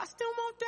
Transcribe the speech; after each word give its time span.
I 0.00 0.06
still 0.06 0.28
want 0.38 0.58
that. 0.60 0.67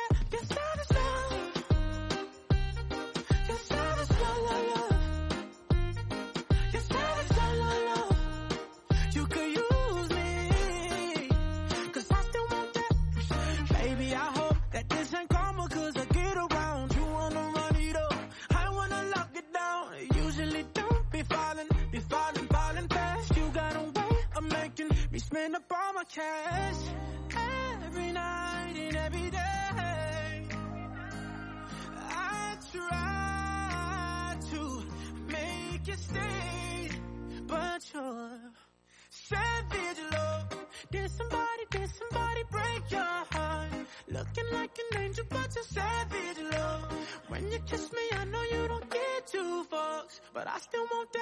Savage 39.31 40.01
love? 40.11 40.45
Did 40.91 41.09
somebody, 41.09 41.63
did 41.69 41.89
somebody 41.99 42.43
break 42.51 42.83
your 42.91 43.15
heart? 43.31 43.71
Looking 44.09 44.49
like 44.51 44.77
an 44.83 45.01
angel, 45.03 45.25
but 45.29 45.55
you're 45.55 45.63
savage 45.63 46.41
love? 46.51 46.91
When 47.29 47.49
you 47.49 47.59
kiss 47.59 47.91
me, 47.93 48.05
I 48.19 48.25
know 48.25 48.43
you 48.51 48.67
don't 48.67 48.89
get 48.89 49.27
two 49.27 49.65
fucks, 49.71 50.19
but 50.33 50.47
I 50.47 50.57
still 50.59 50.85
want 50.91 51.13
that. 51.13 51.20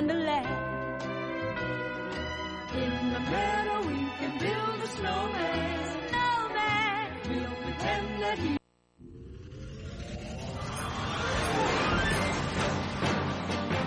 wonderland. 0.00 0.48
In 2.72 3.12
the 3.12 3.20
meadow 3.20 3.80
we 3.86 4.00
can 4.18 4.32
build 4.40 4.78
a 4.80 4.88
snowman. 4.96 5.80
Snowman. 6.08 7.06
We'll 7.28 7.56
pretend 7.64 8.22
that 8.22 8.38
he. 8.38 8.56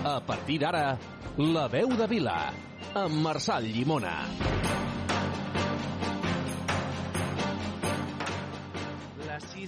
A 0.04 0.20
partir 0.20 0.58
d'ara, 0.58 0.98
La 1.36 1.66
veu 1.68 1.88
de 1.96 2.06
Vila, 2.06 2.52
amb 2.94 3.14
Marçal 3.26 3.64
Llimona. 3.64 4.53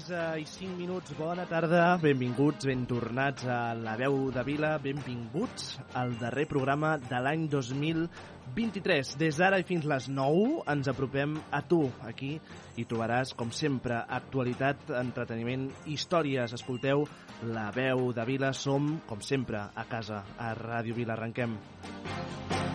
11 0.06 0.14
eh, 0.14 0.41
i 0.41 0.47
5 0.47 0.76
minuts, 0.79 1.14
bona 1.19 1.47
tarda, 1.50 1.97
benvinguts, 1.99 2.67
ben 2.69 2.85
tornats 2.87 3.47
a 3.50 3.75
La 3.75 3.97
Veu 3.99 4.31
de 4.31 4.43
Vila, 4.47 4.76
benvinguts 4.79 5.81
al 5.99 6.14
darrer 6.20 6.47
programa 6.47 6.94
de 6.99 7.20
l'any 7.23 7.47
2023. 7.50 9.17
Des 9.19 9.41
d'ara 9.41 9.58
i 9.58 9.67
fins 9.67 9.87
les 9.88 10.06
9 10.08 10.62
ens 10.70 10.91
apropem 10.93 11.35
a 11.50 11.62
tu. 11.67 11.82
Aquí 12.06 12.37
i 12.79 12.87
trobaràs, 12.87 13.35
com 13.35 13.50
sempre, 13.50 13.99
actualitat, 14.20 14.93
entreteniment, 15.00 15.67
històries. 15.91 16.55
Escolteu 16.55 17.06
La 17.50 17.73
Veu 17.75 18.12
de 18.14 18.29
Vila, 18.29 18.53
som, 18.55 19.00
com 19.08 19.25
sempre, 19.25 19.67
a 19.75 19.88
casa, 19.91 20.23
a 20.38 20.55
Ràdio 20.55 20.94
Vila. 20.94 21.17
Arrenquem. 21.19 21.58
Arrenquem. 21.58 22.65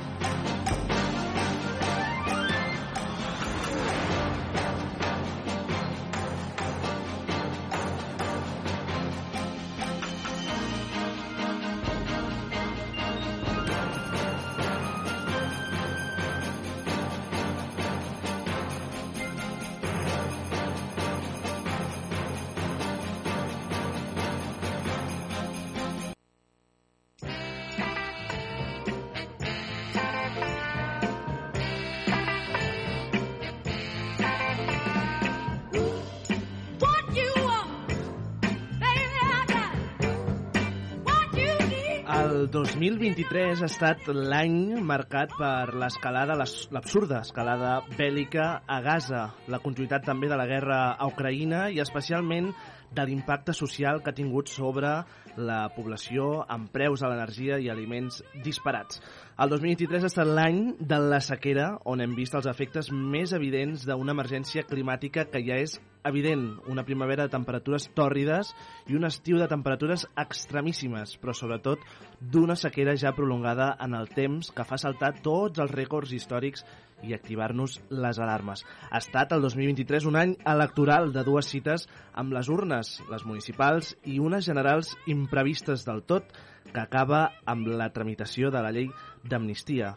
El 43.31 43.37
2023 43.37 43.61
ha 43.63 43.67
estat 43.69 44.07
l'any 44.11 44.55
marcat 44.83 45.31
per 45.39 45.71
l'escalada, 45.79 46.35
l'absurda 46.35 47.21
escalada 47.23 47.77
bèl·lica 47.95 48.47
a 48.67 48.79
Gaza, 48.83 49.21
la 49.47 49.59
continuïtat 49.63 50.03
també 50.03 50.27
de 50.27 50.35
la 50.35 50.47
guerra 50.49 50.79
a 50.99 51.07
Ucraïna 51.07 51.69
i 51.71 51.79
especialment 51.79 52.49
de 52.91 53.05
l'impacte 53.07 53.55
social 53.55 54.01
que 54.03 54.11
ha 54.11 54.17
tingut 54.17 54.51
sobre 54.51 54.91
la 55.37 55.67
població 55.75 56.41
amb 56.49 56.71
preus 56.73 57.03
a 57.03 57.11
l'energia 57.11 57.59
i 57.59 57.69
aliments 57.71 58.21
disparats. 58.43 59.01
El 59.41 59.49
2023 59.53 60.03
ha 60.03 60.11
estat 60.11 60.27
l'any 60.27 60.75
de 60.79 60.99
la 61.01 61.21
sequera, 61.23 61.69
on 61.85 62.01
hem 62.03 62.15
vist 62.17 62.35
els 62.37 62.49
efectes 62.51 62.91
més 62.91 63.33
evidents 63.37 63.87
d'una 63.87 64.15
emergència 64.15 64.65
climàtica 64.67 65.25
que 65.31 65.41
ja 65.45 65.57
és 65.61 65.79
evident, 66.03 66.59
una 66.67 66.83
primavera 66.83 67.27
de 67.27 67.33
temperatures 67.33 67.87
tòrrides 67.95 68.51
i 68.89 68.97
un 68.97 69.05
estiu 69.05 69.37
de 69.37 69.47
temperatures 69.49 70.07
extremíssimes, 70.17 71.15
però 71.21 71.35
sobretot 71.37 71.83
d'una 72.21 72.57
sequera 72.57 72.95
ja 72.97 73.13
prolongada 73.17 73.75
en 73.81 73.95
el 73.97 74.09
temps 74.09 74.51
que 74.55 74.65
fa 74.65 74.79
saltar 74.81 75.13
tots 75.21 75.61
els 75.61 75.73
rècords 75.73 76.13
històrics 76.17 76.65
i 77.01 77.15
activar-nos 77.15 77.79
les 77.89 78.19
alarmes. 78.21 78.63
Ha 78.89 79.01
estat 79.01 79.33
el 79.33 79.41
2023 79.41 80.05
un 80.09 80.17
any 80.19 80.35
electoral 80.45 81.11
de 81.13 81.23
dues 81.25 81.49
cites 81.49 81.87
amb 82.13 82.33
les 82.35 82.49
urnes, 82.49 82.99
les 83.09 83.25
municipals 83.25 83.95
i 84.05 84.19
unes 84.21 84.45
generals 84.45 84.93
imprevistes 85.21 85.85
del 85.87 86.01
tot, 86.09 86.33
que 86.71 86.81
acaba 86.81 87.27
amb 87.45 87.67
la 87.67 87.91
tramitació 87.93 88.51
de 88.51 88.63
la 88.63 88.73
llei 88.73 88.89
d'amnistia. 89.27 89.95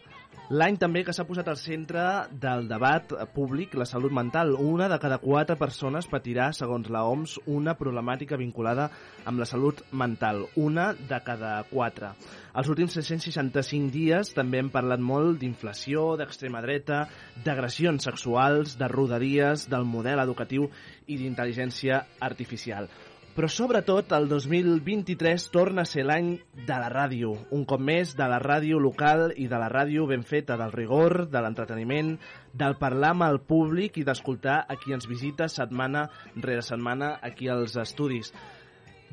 L'any 0.52 0.76
també 0.76 1.00
que 1.06 1.12
s'ha 1.16 1.24
posat 1.24 1.46
al 1.48 1.56
centre 1.56 2.02
del 2.40 2.66
debat 2.68 3.14
públic 3.32 3.72
la 3.80 3.86
salut 3.88 4.12
mental. 4.12 4.50
Una 4.60 4.90
de 4.92 4.98
cada 5.00 5.16
quatre 5.22 5.56
persones 5.56 6.04
patirà, 6.10 6.50
segons 6.52 6.90
la 6.92 7.00
OMS, 7.08 7.38
una 7.48 7.72
problemàtica 7.78 8.36
vinculada 8.36 8.90
amb 9.24 9.40
la 9.40 9.46
salut 9.48 9.80
mental. 9.92 10.42
Una 10.60 10.90
de 10.92 11.20
cada 11.24 11.54
quatre. 11.70 12.12
Els 12.60 12.68
últims 12.68 12.98
665 13.00 13.88
dies 13.94 14.34
també 14.36 14.60
hem 14.60 14.68
parlat 14.74 15.00
molt 15.00 15.40
d'inflació, 15.40 16.10
d'extrema 16.20 16.60
dreta, 16.60 17.06
d'agressions 17.46 18.04
sexuals, 18.04 18.76
de 18.76 18.92
rodaries, 18.92 19.64
del 19.72 19.88
model 19.88 20.26
educatiu 20.26 20.68
i 21.08 21.16
d'intel·ligència 21.16 22.04
artificial. 22.20 22.92
Però 23.34 23.48
sobretot 23.50 24.12
el 24.14 24.28
2023 24.30 25.48
torna 25.50 25.82
a 25.82 25.90
ser 25.90 26.04
l'any 26.06 26.28
de 26.54 26.76
la 26.78 26.86
ràdio. 26.92 27.32
Un 27.56 27.64
cop 27.66 27.80
més, 27.82 28.12
de 28.14 28.28
la 28.30 28.38
ràdio 28.38 28.78
local 28.78 29.32
i 29.34 29.48
de 29.50 29.58
la 29.58 29.66
ràdio 29.72 30.06
ben 30.06 30.22
feta, 30.22 30.54
del 30.60 30.70
rigor, 30.70 31.24
de 31.32 31.42
l'entreteniment, 31.42 32.12
del 32.54 32.78
parlar 32.78 33.10
amb 33.16 33.26
el 33.26 33.40
públic 33.42 33.98
i 33.98 34.06
d'escoltar 34.06 34.60
a 34.70 34.78
qui 34.78 34.94
ens 34.94 35.10
visita 35.10 35.50
setmana 35.50 36.06
rere 36.36 36.62
setmana 36.62 37.16
aquí 37.26 37.50
als 37.50 37.74
estudis 37.82 38.30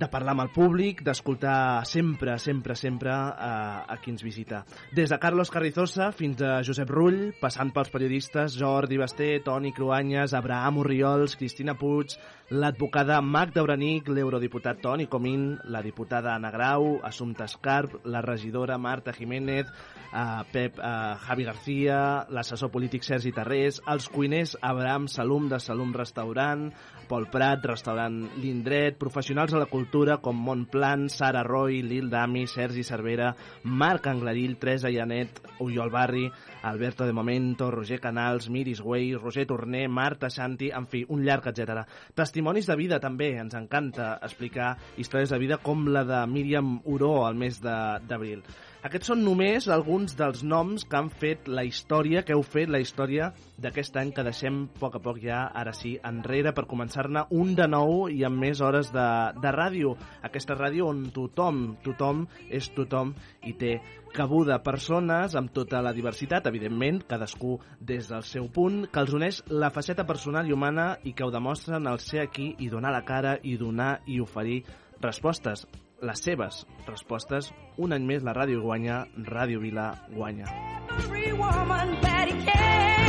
de 0.02 0.10
parlar 0.10 0.34
amb 0.34 0.44
el 0.44 0.52
públic, 0.54 1.04
d'escoltar 1.06 1.86
sempre, 1.86 2.38
sempre, 2.42 2.76
sempre 2.76 3.12
a, 3.14 3.86
a 3.86 3.98
qui 4.02 4.12
ens 4.14 4.24
visita. 4.26 4.64
Des 4.98 5.12
de 5.14 5.20
Carlos 5.22 5.52
Carrizosa 5.54 6.10
fins 6.16 6.42
a 6.42 6.58
Josep 6.66 6.90
Rull, 6.90 7.20
passant 7.42 7.70
pels 7.76 7.92
periodistes 7.94 8.58
Jordi 8.58 8.98
Basté, 8.98 9.32
Toni 9.46 9.74
Cruanyes, 9.78 10.34
Abraham 10.38 10.82
Urriols, 10.82 11.38
Cristina 11.38 11.78
Puig, 11.78 12.18
l'advocada 12.52 13.22
Magda 13.22 13.64
Uranic, 13.64 14.10
l'eurodiputat 14.10 14.82
Toni 14.82 15.08
Comín, 15.08 15.54
la 15.70 15.84
diputada 15.86 16.34
Ana 16.36 16.52
Grau, 16.52 16.98
Assumpta 17.04 17.46
Escarp, 17.46 18.02
la 18.06 18.22
regidora 18.26 18.78
Marta 18.78 19.14
Jiménez, 19.14 19.70
eh, 20.12 20.42
Pep 20.52 20.80
eh, 20.80 21.16
Javi 21.28 21.46
García, 21.46 22.00
l'assessor 22.30 22.72
polític 22.74 23.06
Sergi 23.08 23.32
Tarrés, 23.32 23.82
els 23.88 24.10
cuiners 24.10 24.58
Abraham 24.62 25.08
Salum 25.08 25.48
de 25.50 25.62
Salum 25.62 25.94
Restaurant, 25.94 26.72
Pol 27.08 27.28
Prat, 27.32 27.64
restaurant 27.68 28.22
L'Indret, 28.40 28.98
professionals 29.00 29.52
de 29.52 29.60
la 29.60 29.68
cultura 29.68 29.91
com 30.22 30.36
Montplan, 30.36 31.10
Sara 31.10 31.44
Roy, 31.44 31.82
Lil 31.82 32.10
Dami, 32.10 32.48
Sergi 32.48 32.84
Cervera, 32.84 33.36
Marc 33.64 34.08
Anglarill, 34.08 34.58
Teresa 34.58 34.90
Llanet, 34.90 35.42
Oriol 35.60 35.92
Barri, 35.92 36.32
Alberto 36.64 37.06
de 37.06 37.12
Momento, 37.12 37.70
Roger 37.70 38.00
Canals, 38.00 38.50
Miris 38.50 38.82
Güell, 38.82 39.20
Roger 39.20 39.46
Torner, 39.46 39.90
Marta 39.90 40.30
Santi, 40.30 40.72
en 40.72 40.88
fi, 40.88 41.04
un 41.10 41.26
llarg 41.26 41.52
etc. 41.52 41.84
Testimonis 42.16 42.72
de 42.72 42.78
vida 42.80 43.02
també, 43.04 43.34
ens 43.38 43.54
encanta 43.60 44.14
explicar 44.24 44.78
històries 44.98 45.30
de 45.30 45.40
vida 45.44 45.58
com 45.58 45.88
la 45.92 46.06
de 46.08 46.26
Míriam 46.26 46.80
Uró 46.86 47.26
al 47.26 47.36
mes 47.36 47.60
d'abril. 47.62 48.46
Aquests 48.82 49.12
són 49.12 49.20
només 49.22 49.68
alguns 49.70 50.16
dels 50.18 50.40
noms 50.42 50.88
que 50.90 50.98
han 50.98 51.12
fet 51.22 51.46
la 51.46 51.62
història, 51.68 52.24
que 52.26 52.34
heu 52.34 52.42
fet 52.42 52.70
la 52.74 52.80
història 52.82 53.28
d'aquest 53.62 53.98
any 54.02 54.10
que 54.10 54.24
deixem 54.26 54.56
a 54.64 54.80
poc 54.80 54.96
a 54.98 55.02
poc 55.06 55.20
ja, 55.22 55.44
ara 55.62 55.70
sí, 55.78 55.92
enrere 56.10 56.50
per 56.58 56.64
començar-ne 56.72 57.28
un 57.38 57.52
de 57.60 57.68
nou 57.70 58.08
i 58.10 58.24
amb 58.26 58.42
més 58.42 58.58
hores 58.66 58.90
de, 58.96 59.04
de 59.38 59.52
ràdio. 59.54 59.92
Aquesta 60.26 60.58
ràdio 60.58 60.88
on 60.90 61.04
tothom, 61.14 61.60
tothom 61.86 62.24
és 62.50 62.72
tothom 62.74 63.14
i 63.46 63.54
té 63.62 63.76
cabuda 64.16 64.58
persones 64.66 65.38
amb 65.38 65.54
tota 65.54 65.84
la 65.86 65.94
diversitat, 65.94 66.50
evidentment, 66.50 67.04
cadascú 67.06 67.60
des 67.78 68.10
del 68.10 68.26
seu 68.26 68.50
punt, 68.50 68.88
que 68.90 69.06
els 69.06 69.14
uneix 69.14 69.44
la 69.54 69.70
faceta 69.70 70.08
personal 70.10 70.50
i 70.50 70.58
humana 70.58 70.96
i 71.06 71.14
que 71.14 71.28
ho 71.28 71.30
demostren 71.30 71.86
al 71.86 72.02
ser 72.02 72.26
aquí 72.26 72.56
i 72.58 72.74
donar 72.74 72.98
la 72.98 73.06
cara 73.06 73.38
i 73.44 73.60
donar 73.62 74.00
i 74.10 74.18
oferir 74.26 74.64
respostes 75.06 75.68
les 76.02 76.24
seves 76.28 76.66
respostes. 76.88 77.52
Un 77.78 77.94
any 77.98 78.08
més 78.08 78.26
la 78.26 78.36
ràdio 78.38 78.62
guanya, 78.66 79.06
Ràdio 79.30 79.62
Vila 79.62 79.92
guanya. 80.16 80.50
Every 80.98 81.32
woman 81.34 81.96
he 82.04 82.46
can. 82.46 83.01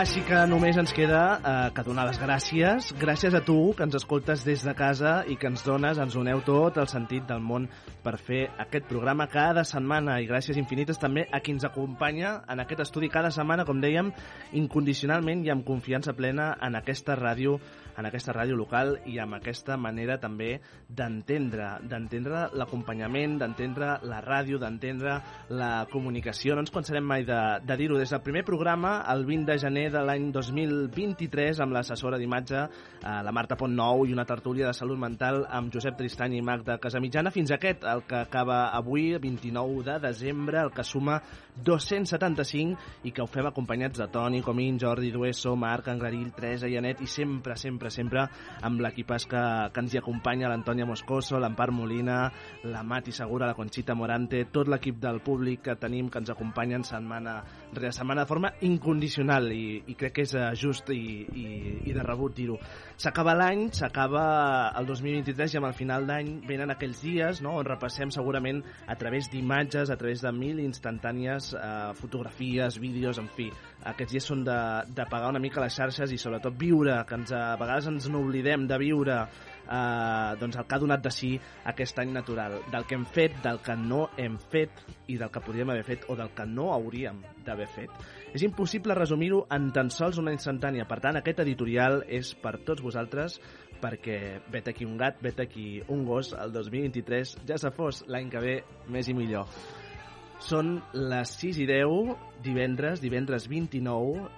Així 0.00 0.22
que 0.24 0.38
només 0.48 0.78
ens 0.80 0.94
queda 0.96 1.18
eh, 1.36 1.50
que 1.76 1.82
donar 1.84 2.06
les 2.08 2.16
gràcies. 2.16 2.86
Gràcies 2.96 3.34
a 3.36 3.42
tu, 3.44 3.56
que 3.76 3.84
ens 3.84 3.98
escoltes 3.98 4.46
des 4.48 4.62
de 4.64 4.72
casa 4.72 5.26
i 5.28 5.34
que 5.36 5.50
ens 5.50 5.60
dones, 5.66 5.98
ens 6.00 6.16
doneu 6.16 6.40
tot 6.46 6.78
el 6.80 6.88
sentit 6.88 7.26
del 7.28 7.42
món 7.44 7.66
per 8.00 8.14
fer 8.16 8.46
aquest 8.64 8.88
programa 8.88 9.26
cada 9.28 9.60
setmana. 9.68 10.16
I 10.16 10.30
gràcies 10.30 10.56
infinites 10.56 10.96
també 11.02 11.26
a 11.28 11.42
qui 11.44 11.52
ens 11.52 11.68
acompanya 11.68 12.38
en 12.48 12.64
aquest 12.64 12.80
estudi 12.86 13.12
cada 13.12 13.28
setmana, 13.28 13.66
com 13.68 13.84
dèiem, 13.84 14.08
incondicionalment 14.62 15.44
i 15.44 15.52
amb 15.52 15.68
confiança 15.68 16.16
plena 16.16 16.54
en 16.64 16.80
aquesta 16.80 17.18
ràdio 17.20 17.58
en 17.96 18.06
aquesta 18.08 18.34
ràdio 18.36 18.56
local 18.58 18.96
i 19.10 19.18
amb 19.22 19.38
aquesta 19.38 19.76
manera 19.80 20.18
també 20.20 20.60
d'entendre, 20.88 21.72
d'entendre 21.88 22.46
l'acompanyament, 22.58 23.38
d'entendre 23.40 23.96
la 24.06 24.20
ràdio, 24.24 24.58
d'entendre 24.60 25.18
la 25.50 25.86
comunicació. 25.90 26.54
No 26.54 26.64
ens 26.64 26.72
cansarem 26.74 27.06
mai 27.06 27.26
de, 27.28 27.40
de 27.66 27.76
dir-ho. 27.80 27.98
Des 28.00 28.12
del 28.12 28.22
primer 28.24 28.44
programa, 28.46 29.00
el 29.12 29.24
20 29.28 29.50
de 29.50 29.58
gener 29.62 29.86
de 29.94 30.04
l'any 30.06 30.30
2023, 30.34 31.60
amb 31.64 31.76
l'assessora 31.76 32.18
d'imatge, 32.20 32.64
eh, 33.00 33.18
la 33.26 33.34
Marta 33.34 33.58
Pontnou, 33.60 34.06
i 34.06 34.14
una 34.16 34.26
tertúlia 34.28 34.70
de 34.70 34.76
salut 34.76 34.98
mental 35.00 35.44
amb 35.48 35.72
Josep 35.74 35.98
Tristany 35.98 36.38
i 36.38 36.44
Magda 36.44 36.78
Casamitjana, 36.82 37.32
fins 37.34 37.52
aquest, 37.54 37.84
el 37.84 38.04
que 38.08 38.22
acaba 38.22 38.68
avui, 38.76 39.12
29 39.18 39.84
de 39.86 39.98
desembre, 40.06 40.60
el 40.60 40.72
que 40.74 40.84
suma 40.84 41.20
275 41.64 42.78
i 43.04 43.12
que 43.12 43.22
ho 43.22 43.28
fem 43.30 43.46
acompanyats 43.48 43.98
de 44.00 44.08
Toni 44.12 44.40
Comín, 44.42 44.78
Jordi 44.80 45.10
Dueso, 45.12 45.54
Marc 45.56 45.88
Anglarill, 45.92 46.32
Teresa 46.36 46.68
Llanet 46.68 47.02
i 47.04 47.08
sempre, 47.10 47.56
sempre, 47.56 47.89
sempre 47.94 48.26
amb 48.66 48.80
l'equipàs 48.82 49.26
que, 49.30 49.42
que 49.72 49.84
ens 49.84 49.94
hi 49.94 50.00
acompanya, 50.00 50.48
l'Antònia 50.50 50.88
Moscoso, 50.88 51.38
l'Empar 51.40 51.70
Molina, 51.74 52.22
la 52.70 52.82
Mati 52.86 53.12
Segura, 53.12 53.48
la 53.50 53.58
Conxita 53.58 53.94
Morante, 53.94 54.44
tot 54.52 54.70
l'equip 54.70 55.00
del 55.02 55.20
públic 55.24 55.64
que 55.68 55.76
tenim 55.80 56.10
que 56.10 56.20
ens 56.22 56.32
acompanyen 56.32 56.84
setmana 56.86 57.40
rere 57.74 57.92
setmana 57.94 58.24
de 58.24 58.30
forma 58.30 58.52
incondicional 58.66 59.50
i, 59.54 59.82
i 59.86 59.96
crec 59.98 60.16
que 60.18 60.26
és 60.26 60.34
eh, 60.34 60.46
just 60.58 60.90
i, 60.94 61.00
i, 61.24 61.46
i 61.90 61.94
de 61.96 62.04
rebut 62.06 62.34
dir-ho. 62.36 62.58
S'acaba 63.00 63.34
l'any, 63.38 63.68
s'acaba 63.76 64.24
el 64.78 64.88
2023 64.88 65.54
i 65.54 65.60
amb 65.60 65.70
el 65.70 65.76
final 65.78 66.08
d'any 66.08 66.32
venen 66.48 66.74
aquells 66.74 67.02
dies 67.04 67.42
no, 67.44 67.56
on 67.60 67.68
repassem 67.68 68.12
segurament 68.14 68.62
a 68.90 68.96
través 69.00 69.30
d'imatges, 69.32 69.90
a 69.90 69.98
través 70.00 70.24
de 70.24 70.32
mil 70.36 70.60
instantànies, 70.64 71.52
eh, 71.54 71.92
fotografies, 72.00 72.80
vídeos, 72.82 73.18
en 73.22 73.30
fi. 73.36 73.50
Aquests 73.88 74.12
dies 74.12 74.26
són 74.28 74.42
de, 74.44 74.56
de 74.92 75.06
pagar 75.08 75.30
una 75.32 75.40
mica 75.40 75.62
les 75.62 75.76
xarxes 75.76 76.12
i 76.12 76.18
sobretot 76.20 76.56
viure, 76.60 76.98
que 77.08 77.16
ens, 77.16 77.32
a 77.32 77.56
vegades 77.60 77.88
ens 77.88 78.08
n'oblidem 78.12 78.66
de 78.68 78.78
viure 78.80 79.16
eh, 79.22 80.36
doncs 80.40 80.58
el 80.60 80.66
que 80.66 80.76
ha 80.76 80.80
donat 80.82 81.04
de 81.04 81.12
si 81.14 81.30
aquest 81.72 81.98
any 82.02 82.12
natural, 82.12 82.58
del 82.72 82.84
que 82.84 82.98
hem 82.98 83.06
fet, 83.08 83.38
del 83.44 83.62
que 83.64 83.76
no 83.80 84.02
hem 84.20 84.36
fet 84.52 84.84
i 85.08 85.16
del 85.16 85.32
que 85.32 85.44
podríem 85.46 85.72
haver 85.72 85.86
fet 85.88 86.06
o 86.12 86.18
del 86.18 86.34
que 86.36 86.46
no 86.46 86.70
hauríem 86.74 87.22
d'haver 87.46 87.70
fet. 87.72 88.06
És 88.34 88.44
impossible 88.46 88.94
resumir-ho 88.98 89.46
en 89.56 89.70
tan 89.74 89.90
sols 89.90 90.20
una 90.20 90.34
instantània, 90.36 90.86
per 90.90 91.00
tant 91.00 91.18
aquest 91.20 91.40
editorial 91.46 92.02
és 92.08 92.34
per 92.36 92.58
tots 92.66 92.84
vosaltres 92.84 93.40
perquè 93.80 94.40
vet 94.52 94.68
aquí 94.68 94.84
un 94.84 94.98
gat, 95.00 95.22
vet 95.24 95.40
aquí 95.40 95.80
un 95.88 96.04
gos, 96.04 96.34
el 96.36 96.52
2023 96.52 97.38
ja 97.48 97.56
se 97.58 97.72
fos 97.72 98.04
l'any 98.12 98.28
que 98.28 98.44
ve 98.44 98.58
més 98.92 99.08
i 99.08 99.16
millor. 99.16 99.48
Són 100.40 100.78
les 100.96 101.36
6 101.42 101.60
i 101.60 101.66
10, 101.68 102.14
divendres, 102.44 103.02
divendres 103.04 103.46
29, 103.50 104.28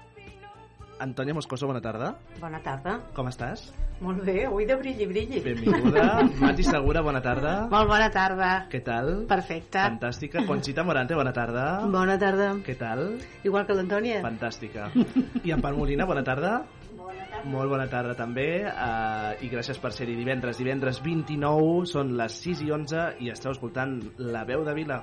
Antònia 1.03 1.35
Moscoso, 1.35 1.67
bona 1.67 1.81
tarda. 1.83 2.13
Bona 2.39 2.61
tarda. 2.63 2.99
Com 3.17 3.27
estàs? 3.27 3.65
Molt 4.03 4.23
bé, 4.27 4.45
avui 4.47 4.67
de 4.67 4.77
brilli, 4.79 5.07
brilli. 5.11 5.41
Benvinguda. 5.43 6.05
Mati 6.43 6.67
Segura, 6.67 7.03
bona 7.03 7.23
tarda. 7.23 7.55
Molt 7.73 7.91
bona 7.91 8.07
tarda. 8.15 8.51
Què 8.71 8.83
tal? 8.87 9.11
Perfecte. 9.31 9.81
Fantàstica. 9.81 10.45
Conxita 10.47 10.85
Morante, 10.87 11.19
bona 11.19 11.33
tarda. 11.35 11.65
Bona 11.91 12.19
tarda. 12.23 12.53
Què 12.67 12.77
tal? 12.79 13.03
Igual 13.43 13.67
que 13.67 13.79
l'Antònia. 13.79 14.21
Fantàstica. 14.23 14.91
I 15.43 15.55
en 15.55 15.65
Pal 15.65 15.79
Molina, 15.79 16.07
bona 16.07 16.23
tarda. 16.27 16.61
Molt 17.51 17.73
bona 17.73 17.89
tarda 17.91 18.15
també 18.15 18.47
uh, 18.71 19.33
i 19.43 19.51
gràcies 19.51 19.81
per 19.83 19.91
ser-hi 19.95 20.15
divendres. 20.15 20.61
Divendres 20.63 21.03
29 21.03 21.89
són 21.91 22.15
les 22.19 22.39
6 22.47 22.63
i 22.63 22.71
11 22.79 23.07
i 23.27 23.33
esteu 23.35 23.51
escoltant 23.57 23.99
La 24.23 24.47
Veu 24.47 24.63
de 24.67 24.77
Vila. 24.79 25.03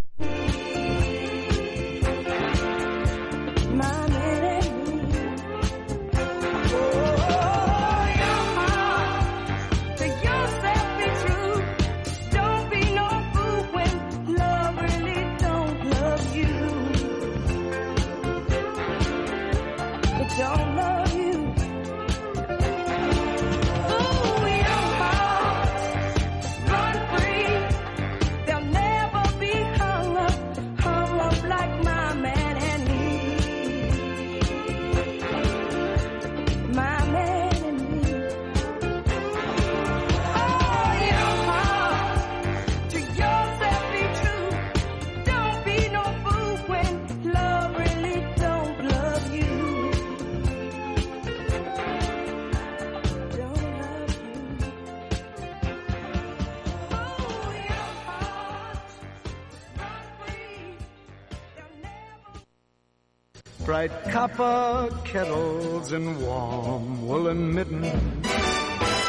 Bright 63.81 64.11
copper 64.11 64.95
kettles 65.05 65.91
and 65.91 66.21
warm 66.21 67.07
woolen 67.07 67.51
mittens, 67.51 68.27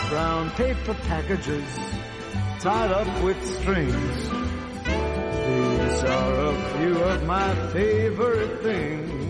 brown 0.09 0.51
paper 0.53 0.95
packages 0.95 1.79
tied 2.61 2.91
up 2.91 3.23
with 3.23 3.37
strings. 3.61 4.31
These 4.87 6.05
are 6.05 6.35
a 6.47 6.55
few 6.79 6.97
of 7.05 7.23
my 7.27 7.55
favorite 7.75 8.63
things. 8.63 9.22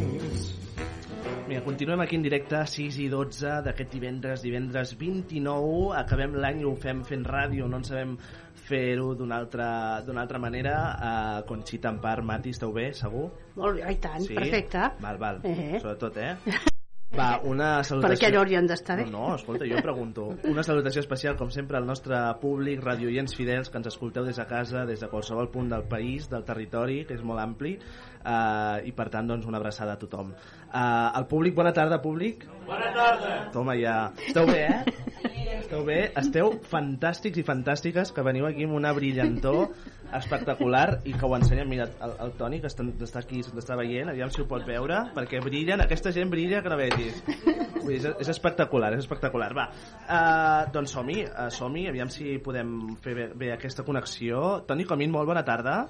Mira, 1.53 1.65
continuem 1.67 2.01
aquí 2.01 2.17
en 2.17 2.23
directe, 2.25 2.63
6 2.65 2.97
i 3.05 3.09
12 3.13 3.59
d'aquest 3.67 3.91
divendres, 3.93 4.41
divendres 4.41 4.95
29. 4.97 5.91
Acabem 6.01 6.33
l'any 6.41 6.63
i 6.63 6.65
ho 6.65 6.73
fem 6.81 7.03
fent 7.05 7.27
ràdio, 7.29 7.69
no 7.69 7.83
en 7.83 7.85
sabem 7.85 8.15
fer-ho 8.71 9.11
d'una 9.19 9.37
altra, 9.43 9.69
altra 10.01 10.41
manera. 10.41 10.75
Uh, 10.97 11.45
Conxita, 11.45 11.93
en 11.93 12.01
part, 12.01 12.25
Mati, 12.25 12.57
esteu 12.57 12.73
bé, 12.73 12.89
segur? 12.97 13.29
Molt 13.61 13.83
bé, 13.83 13.85
i 13.85 14.01
tant, 14.01 14.25
perfecte. 14.33 14.89
Val, 15.05 15.21
val, 15.21 15.45
Eh. 15.45 15.77
sobretot, 15.77 16.17
eh? 16.25 16.37
Va, 17.13 17.43
una 17.45 17.75
Per 17.83 17.85
salutació... 17.85 18.15
aquella 18.17 18.41
hora 18.41 18.51
hi 18.51 18.55
han 18.57 18.67
d'estar 18.71 18.95
bé. 18.97 19.05
No, 19.11 19.27
no, 19.29 19.35
escolta, 19.37 19.67
jo 19.69 19.77
pregunto. 19.85 20.31
Una 20.49 20.63
salutació 20.65 21.03
especial, 21.03 21.37
com 21.37 21.51
sempre, 21.53 21.77
al 21.77 21.85
nostre 21.85 22.17
públic, 22.41 22.81
radioients 22.81 23.35
fidels, 23.37 23.69
que 23.69 23.77
ens 23.77 23.91
escolteu 23.91 24.25
des 24.25 24.41
de 24.41 24.47
casa, 24.49 24.87
des 24.89 25.05
de 25.05 25.11
qualsevol 25.13 25.51
punt 25.53 25.69
del 25.69 25.85
país, 25.91 26.31
del 26.33 26.47
territori, 26.49 27.03
que 27.05 27.13
és 27.19 27.21
molt 27.23 27.45
ampli, 27.45 27.75
uh, 28.23 28.81
i 28.87 28.95
per 28.97 29.09
tant, 29.12 29.29
doncs, 29.29 29.47
una 29.50 29.61
abraçada 29.61 29.97
a 29.97 30.00
tothom. 30.00 30.33
Uh, 30.33 31.12
al 31.12 31.29
públic, 31.29 31.55
bona 31.55 31.75
tarda, 31.76 32.00
públic. 32.02 32.47
Bona 32.67 32.93
tarda. 32.97 33.37
Toma 33.52 33.76
ja. 33.76 33.97
Esteu 34.29 34.47
bé, 34.49 34.62
eh? 34.67 35.02
Esteu 35.62 35.85
bé? 35.87 35.99
Esteu 36.21 36.55
fantàstics 36.69 37.41
i 37.41 37.45
fantàstiques, 37.47 38.11
que 38.12 38.25
veniu 38.26 38.49
aquí 38.49 38.67
amb 38.67 38.76
una 38.76 38.91
brillantor 38.97 39.71
espectacular 40.19 41.00
i 41.09 41.14
que 41.17 41.26
ho 41.26 41.35
ensenyem, 41.37 41.69
mira, 41.71 41.87
el, 42.05 42.12
el 42.26 42.33
Toni 42.37 42.61
que 42.61 42.69
està, 42.69 42.85
està 43.07 43.23
aquí, 43.23 43.41
l'està 43.57 43.76
veient, 43.79 44.11
aviam 44.12 44.33
si 44.33 44.43
ho 44.43 44.49
pot 44.50 44.67
veure 44.69 44.99
perquè 45.17 45.41
brillen, 45.45 45.81
aquesta 45.85 46.12
gent 46.12 46.31
brilla 46.33 46.61
que 46.62 46.73
no 46.73 46.79
vegis 46.81 47.23
Vull 47.25 47.95
dir, 47.95 47.99
és, 47.99 48.09
és 48.26 48.33
espectacular 48.35 48.93
és 48.97 49.02
espectacular, 49.02 49.50
va 49.57 49.69
uh, 49.73 50.69
doncs 50.75 50.93
som-hi, 50.99 51.23
uh, 51.31 51.49
som-hi, 51.55 51.87
aviam 51.91 52.12
si 52.12 52.37
podem 52.45 52.76
fer 53.02 53.17
bé, 53.17 53.29
bé 53.38 53.52
aquesta 53.57 53.87
connexió 53.88 54.61
Toni 54.69 54.85
Comín, 54.88 55.14
molt 55.14 55.33
bona 55.33 55.47
tarda 55.49 55.87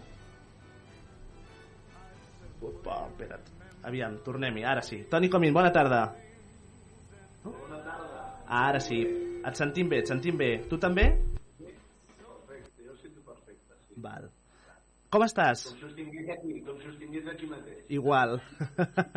Opa, 2.62 3.02
espera't 3.10 3.50
aviam, 3.82 4.16
tornem-hi, 4.22 4.62
ara 4.64 4.82
sí 4.86 5.02
Toni 5.10 5.28
Comín, 5.30 5.54
bona 5.54 5.72
tarda 5.74 6.04
Bona 7.42 7.80
tarda 7.82 8.22
Ara 8.46 8.80
sí, 8.80 9.00
et 9.42 9.58
sentim 9.58 9.88
bé, 9.90 10.02
et 10.04 10.10
sentim 10.10 10.38
bé 10.38 10.52
Tu 10.70 10.78
també? 10.78 11.10
Val. 14.02 14.28
Com 15.12 15.24
estàs? 15.26 15.66
Com 15.68 15.78
si 15.78 15.86
us 15.86 15.94
tingués 15.96 16.30
aquí, 16.32 16.54
com 16.66 16.78
si 16.80 16.88
us 16.90 16.96
tingués 16.98 17.26
aquí 17.28 17.48
mateix. 17.50 17.82
Igual. 17.92 18.38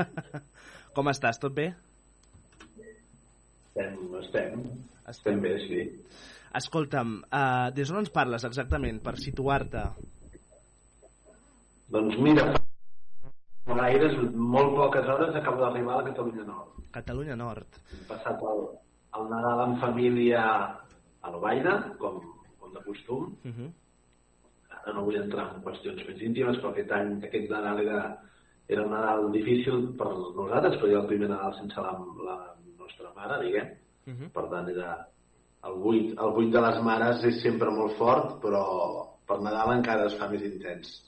Com 0.98 1.10
estàs? 1.12 1.40
Tot 1.42 1.56
bé? 1.56 1.70
Estem, 2.76 3.96
estem, 4.20 4.20
Estem. 4.20 4.68
estem 5.14 5.40
bé, 5.44 5.54
sí. 5.64 5.80
Escolta'm, 6.56 7.16
uh, 7.28 7.72
des 7.76 7.90
d'on 7.92 8.04
ens 8.04 8.12
parles 8.16 8.46
exactament, 8.48 9.02
per 9.04 9.16
situar-te? 9.20 9.84
Doncs 11.96 12.20
mira, 12.24 12.46
fa 13.66 13.76
gaires, 13.80 14.18
molt 14.34 14.76
poques 14.78 15.08
hores, 15.10 15.36
acabo 15.36 15.64
d'arribar 15.64 15.96
a 15.96 16.02
la 16.02 16.10
Catalunya 16.10 16.44
Nord. 16.46 16.84
Catalunya 16.94 17.36
Nord. 17.36 17.80
Hem 17.92 18.04
passat 18.10 18.44
el, 18.52 18.62
el 19.18 19.32
Nadal 19.32 19.64
en 19.66 19.80
família 19.82 20.44
a 21.26 21.32
Lovaina, 21.34 21.80
com, 22.02 22.20
com 22.60 22.74
de 22.74 22.84
costum. 22.86 23.34
Uh 23.44 23.52
-huh. 23.52 23.72
Ara 24.70 24.94
no 24.94 25.06
vull 25.06 25.18
entrar 25.18 25.56
en 25.56 25.64
qüestions 25.64 26.06
més 26.08 26.22
íntimes, 26.22 26.58
però 26.58 26.70
aquest 26.70 26.92
any, 26.92 27.24
aquest 27.24 27.50
Nadal 27.50 27.80
era, 27.80 28.22
era 28.68 28.84
un 28.84 28.92
Nadal 28.92 29.32
difícil 29.32 29.96
per 29.98 30.14
nosaltres, 30.14 30.78
però 30.78 30.88
era 30.88 31.02
el 31.02 31.08
primer 31.08 31.30
Nadal 31.30 31.54
sense 31.56 31.82
la, 31.82 31.94
la 32.26 32.56
nostra 32.78 33.12
mare, 33.16 33.44
diguem. 33.46 33.68
Uh 34.06 34.14
-huh. 34.14 34.30
Per 34.32 34.50
tant, 34.50 34.70
era 34.70 35.08
el 35.64 35.76
buit, 35.82 36.20
el 36.20 36.32
buit 36.32 36.52
de 36.54 36.62
les 36.62 36.82
mares 36.84 37.24
és 37.24 37.42
sempre 37.42 37.72
molt 37.72 37.98
fort, 37.98 38.42
però 38.42 38.64
per 39.26 39.42
Nadal 39.42 39.78
encara 39.78 40.06
es 40.06 40.18
fa 40.20 40.30
més 40.30 40.42
intens. 40.42 41.02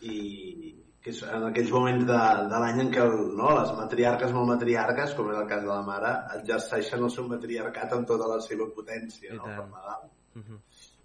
I 0.00 0.81
que 1.02 1.10
és 1.10 1.20
en 1.26 1.48
aquells 1.48 1.72
moments 1.74 2.04
de, 2.06 2.18
de 2.52 2.58
l'any 2.62 2.80
en 2.84 2.90
què 2.94 3.02
el, 3.02 3.16
no, 3.38 3.50
les 3.58 3.72
matriarques 3.78 4.34
molt 4.36 4.52
matriarques, 4.52 5.14
com 5.18 5.30
és 5.32 5.38
el 5.40 5.48
cas 5.50 5.64
de 5.64 5.70
la 5.70 5.82
mare, 5.86 6.12
exerceixen 6.38 7.02
el 7.02 7.10
seu 7.10 7.26
matriarcat 7.30 7.96
amb 7.96 8.06
tota 8.10 8.28
la 8.30 8.38
seva 8.44 8.68
potència 8.76 9.32
I 9.32 9.38
no, 9.38 9.48
tant. 9.48 9.56
per 9.58 9.66
Nadal. 9.72 10.04
Uh 10.38 10.44
-huh. 10.46 10.60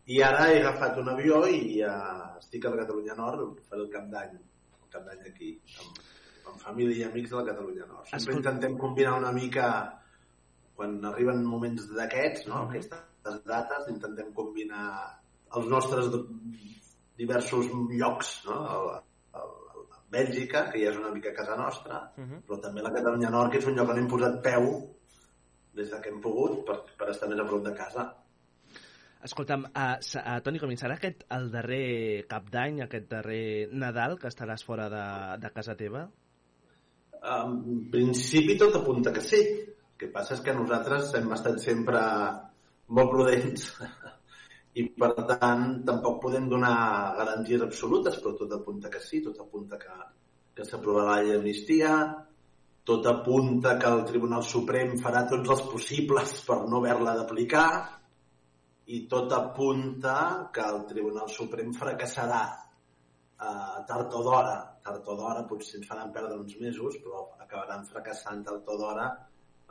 I 0.08 0.22
ara 0.24 0.46
he 0.52 0.60
agafat 0.62 1.00
un 1.02 1.10
avió 1.10 1.42
i 1.52 1.82
ja 1.82 1.96
estic 2.38 2.66
a 2.66 2.70
la 2.70 2.84
Catalunya 2.84 3.16
Nord, 3.16 3.58
faré 3.70 3.82
el 3.82 3.90
cap 3.92 4.06
d'any, 4.14 4.38
el 4.38 4.90
cap 4.94 5.04
d'any 5.04 5.26
aquí, 5.32 5.50
amb, 5.82 6.00
amb 6.52 6.62
família 6.62 6.98
i 7.02 7.10
amics 7.10 7.30
de 7.30 7.38
la 7.38 7.48
Catalunya 7.50 7.86
Nord. 7.88 8.06
Sempre 8.06 8.18
Escolta. 8.18 8.40
intentem 8.40 8.78
combinar 8.78 9.18
una 9.18 9.32
mica, 9.32 9.68
quan 10.76 11.04
arriben 11.06 11.44
moments 11.44 11.90
d'aquests, 11.90 12.48
no? 12.48 12.62
aquestes 12.70 13.44
dates, 13.46 13.90
intentem 13.90 14.32
combinar 14.34 15.20
els 15.56 15.68
nostres 15.68 16.08
diversos 17.18 17.68
llocs, 17.90 18.44
no? 18.46 18.58
El, 18.76 18.90
el, 19.42 19.54
Bèlgica, 20.12 20.68
que 20.72 20.80
ja 20.80 20.92
és 20.94 21.00
una 21.00 21.12
mica 21.12 21.34
casa 21.36 21.56
nostra, 21.60 22.12
Uh 22.18 22.24
-huh. 22.24 22.42
però 22.48 22.62
també 22.62 22.82
la 22.82 22.94
Catalunya 22.94 23.30
Nord, 23.30 23.52
que 23.52 23.58
és 23.58 23.66
un 23.66 23.76
lloc 23.76 23.90
on 23.90 23.98
hem 23.98 24.08
posat 24.08 24.42
peu 24.42 24.64
des 25.74 25.90
de 25.92 26.02
que 26.02 26.10
hem 26.10 26.22
pogut 26.22 26.66
per, 26.66 26.78
per 26.98 27.10
estar 27.10 27.30
més 27.30 27.40
a 27.40 27.46
prop 27.46 27.64
de 27.64 27.74
casa. 27.74 28.16
Escolta'm, 29.24 29.66
uh, 29.66 29.98
uh, 30.00 30.40
Toni 30.44 30.60
Comín, 30.60 30.78
serà 30.78 30.96
aquest 30.96 31.26
el 31.30 31.50
darrer 31.52 32.26
cap 32.30 32.50
d'any, 32.50 32.82
aquest 32.82 33.10
darrer 33.10 33.70
Nadal, 33.72 34.18
que 34.20 34.28
estaràs 34.28 34.64
fora 34.64 34.90
de, 34.90 35.06
de 35.42 35.50
casa 35.56 35.76
teva? 35.76 36.10
En 37.24 37.90
principi 37.92 38.58
tot 38.58 38.76
apunta 38.76 39.12
que 39.12 39.22
sí. 39.22 39.42
El 39.42 39.98
que 39.98 40.12
passa 40.14 40.36
és 40.36 40.42
que 40.46 40.54
nosaltres 40.54 41.14
hem 41.18 41.32
estat 41.34 41.58
sempre 41.60 42.00
molt 42.88 43.10
prudents 43.10 43.72
i 44.78 44.86
per 44.94 45.12
tant 45.26 45.66
tampoc 45.88 46.22
podem 46.28 46.48
donar 46.52 47.16
garanties 47.18 47.64
absolutes, 47.66 48.20
però 48.22 48.36
tot 48.38 48.54
apunta 48.60 48.92
que 48.94 49.02
sí, 49.02 49.22
tot 49.26 49.40
apunta 49.42 49.80
que, 49.82 49.96
que 50.54 50.66
s'aprovarà 50.68 51.16
la 51.16 51.22
llei 51.24 51.36
d'amnistia, 51.36 51.94
tot 52.88 53.08
apunta 53.10 53.76
que 53.82 53.90
el 53.90 54.04
Tribunal 54.08 54.44
Suprem 54.48 54.94
farà 55.02 55.26
tots 55.28 55.56
els 55.56 55.64
possibles 55.72 56.38
per 56.48 56.62
no 56.70 56.80
haver-la 56.80 57.18
d'aplicar 57.18 57.70
i 58.96 59.02
tot 59.12 59.34
apunta 59.36 60.16
que 60.54 60.64
el 60.64 60.86
Tribunal 60.92 61.28
Suprem 61.34 61.74
fracassarà 61.76 62.44
eh, 62.56 63.80
tard 63.90 64.14
o 64.14 64.22
d'hora, 64.24 64.60
tard 64.86 65.10
o 65.10 65.18
d'hora, 65.20 65.44
potser 65.50 65.82
ens 65.82 65.90
faran 65.90 66.14
perdre 66.16 66.38
uns 66.40 66.56
mesos, 66.62 67.02
però 67.04 67.26
acabaran 67.42 67.84
fracassant 67.90 68.46
tard 68.46 68.70
o 68.72 68.78
d'hora 68.80 69.10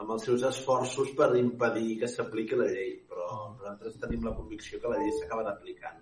amb 0.03 0.13
els 0.13 0.27
seus 0.29 0.45
esforços 0.49 1.13
per 1.19 1.31
impedir 1.41 1.99
que 2.03 2.11
s'apliqui 2.13 2.59
la 2.61 2.69
llei. 2.71 2.95
Però 3.09 3.29
nosaltres 3.57 3.99
tenim 4.03 4.25
la 4.29 4.35
convicció 4.37 4.81
que 4.81 4.93
la 4.93 5.01
llei 5.01 5.13
s'acabarà 5.19 5.55
aplicant. 5.57 6.01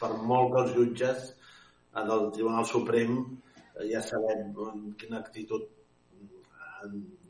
Per 0.00 0.12
molt 0.30 0.52
que 0.52 0.64
els 0.64 0.74
jutges 0.78 1.30
del 1.92 2.28
Tribunal 2.34 2.66
Suprem 2.66 3.16
eh, 3.22 3.86
ja 3.90 4.02
sabem 4.04 4.52
quina 4.98 5.20
actitud 5.20 5.68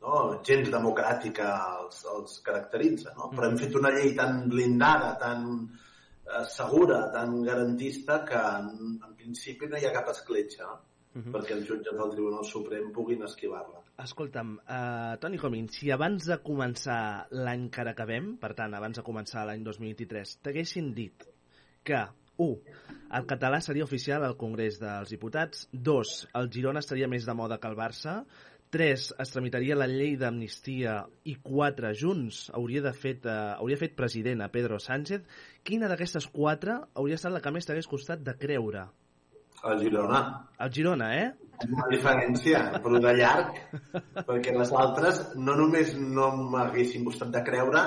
no, 0.03 0.19
gens 0.47 0.69
democràtica 0.73 1.49
els, 1.79 2.03
els 2.15 2.39
caracteritza, 2.45 3.13
no? 3.17 3.29
però 3.33 3.49
hem 3.49 3.59
fet 3.59 3.75
una 3.79 3.91
llei 3.93 4.13
tan 4.17 4.47
blindada, 4.51 5.13
tan 5.21 5.45
eh, 5.61 6.43
segura, 6.49 7.03
tan 7.13 7.37
garantista, 7.45 8.23
que 8.27 8.39
en, 8.39 8.97
en 8.97 9.13
principi 9.19 9.69
no 9.69 9.79
hi 9.79 9.87
ha 9.87 9.93
cap 9.95 10.09
escletxa 10.13 10.65
no? 10.65 10.79
Mhm. 11.13 11.31
perquè 11.33 11.53
els 11.53 11.67
jutges 11.67 11.93
del 11.93 12.11
Tribunal 12.11 12.45
Suprem 12.45 12.91
puguin 12.91 13.23
esquivar-la. 13.23 13.83
Escolta'm, 14.03 14.55
uh, 14.57 15.17
Toni 15.21 15.37
Comín, 15.37 15.69
si 15.69 15.91
abans 15.91 16.25
de 16.25 16.39
començar 16.41 17.27
l'any 17.29 17.69
que 17.69 17.81
ara 17.81 17.91
acabem, 17.91 18.37
per 18.37 18.53
tant, 18.57 18.73
abans 18.73 18.97
de 18.97 19.03
començar 19.03 19.45
l'any 19.45 19.63
2023, 19.63 20.39
t'haguessin 20.41 20.93
dit 20.93 21.27
que 21.83 22.01
1. 22.37 22.57
El 23.13 23.27
català 23.29 23.59
seria 23.61 23.85
oficial 23.85 24.23
al 24.25 24.37
Congrés 24.37 24.79
dels 24.81 25.11
Diputats. 25.13 25.67
2. 25.71 26.15
El 26.39 26.49
Girona 26.49 26.81
estaria 26.81 27.07
més 27.07 27.27
de 27.27 27.35
moda 27.37 27.59
que 27.61 27.69
el 27.69 27.77
Barça. 27.77 28.23
3. 28.73 29.03
Es 29.21 29.29
tramitaria 29.29 29.77
la 29.77 29.85
llei 29.85 30.15
d'amnistia. 30.17 30.95
I 31.29 31.35
4. 31.45 31.93
Junts 31.93 32.47
hauria, 32.57 32.81
de 32.81 32.93
fet, 32.97 33.27
eh, 33.29 33.37
hauria 33.59 33.77
fet 33.77 33.93
president 33.95 34.41
a 34.41 34.49
Pedro 34.49 34.79
Sánchez. 34.79 35.21
Quina 35.63 35.87
d'aquestes 35.91 36.25
4 36.33 36.79
hauria 36.95 37.21
estat 37.21 37.35
la 37.35 37.41
que 37.41 37.53
més 37.53 37.69
t'hagués 37.69 37.87
costat 37.87 38.25
de 38.25 38.33
creure? 38.33 38.87
El 39.71 39.79
Girona, 39.79 40.19
El 40.59 40.71
Girona, 40.75 41.09
eh? 41.21 41.31
una 41.63 41.85
diferència, 41.91 42.61
però 42.83 42.99
de 43.03 43.13
llarg, 43.17 43.59
perquè 44.27 44.53
les 44.55 44.71
altres 44.75 45.21
no 45.39 45.55
només 45.59 45.93
no 45.99 46.31
m'haguessin 46.53 47.05
costat 47.07 47.31
de 47.35 47.43
creure, 47.47 47.83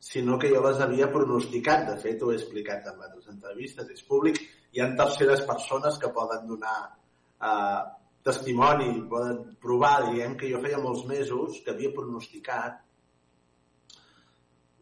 sinó 0.00 0.38
que 0.40 0.48
jo 0.52 0.62
les 0.64 0.80
havia 0.80 1.10
pronosticat. 1.12 1.86
De 1.90 1.96
fet, 2.00 2.22
ho 2.22 2.32
he 2.32 2.38
explicat 2.38 2.86
en 2.88 3.02
altres 3.04 3.28
entrevistes, 3.32 3.90
és 3.92 4.06
públic. 4.08 4.40
Hi 4.72 4.80
ha 4.80 4.92
terceres 4.96 5.42
persones 5.48 5.98
que 6.00 6.12
poden 6.16 6.46
donar 6.48 6.76
eh, 6.88 7.80
testimoni, 8.24 8.92
poden 9.10 9.42
provar, 9.60 9.96
diguem 10.08 10.38
que 10.40 10.52
jo 10.52 10.62
feia 10.64 10.80
molts 10.80 11.04
mesos 11.10 11.60
que 11.64 11.74
havia 11.74 11.92
pronosticat 11.96 12.80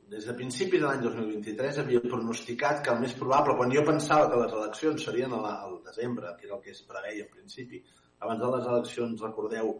des 0.09 0.25
de 0.25 0.35
principis 0.35 0.81
de 0.81 0.87
l'any 0.87 1.03
2023 1.05 1.79
havia 1.83 2.01
pronosticat 2.01 2.81
que 2.85 2.92
el 2.94 3.01
més 3.03 3.14
probable, 3.18 3.57
quan 3.59 3.73
jo 3.75 3.85
pensava 3.85 4.29
que 4.33 4.40
les 4.40 4.55
eleccions 4.61 5.05
serien 5.05 5.35
al, 5.37 5.47
al 5.51 5.79
desembre, 5.85 6.33
que 6.38 6.47
era 6.49 6.57
el 6.57 6.62
que 6.64 6.73
es 6.73 6.81
preveia 6.88 7.27
al 7.27 7.33
principi, 7.35 7.83
abans 8.25 8.40
de 8.40 8.53
les 8.55 8.68
eleccions, 8.73 9.25
recordeu, 9.27 9.75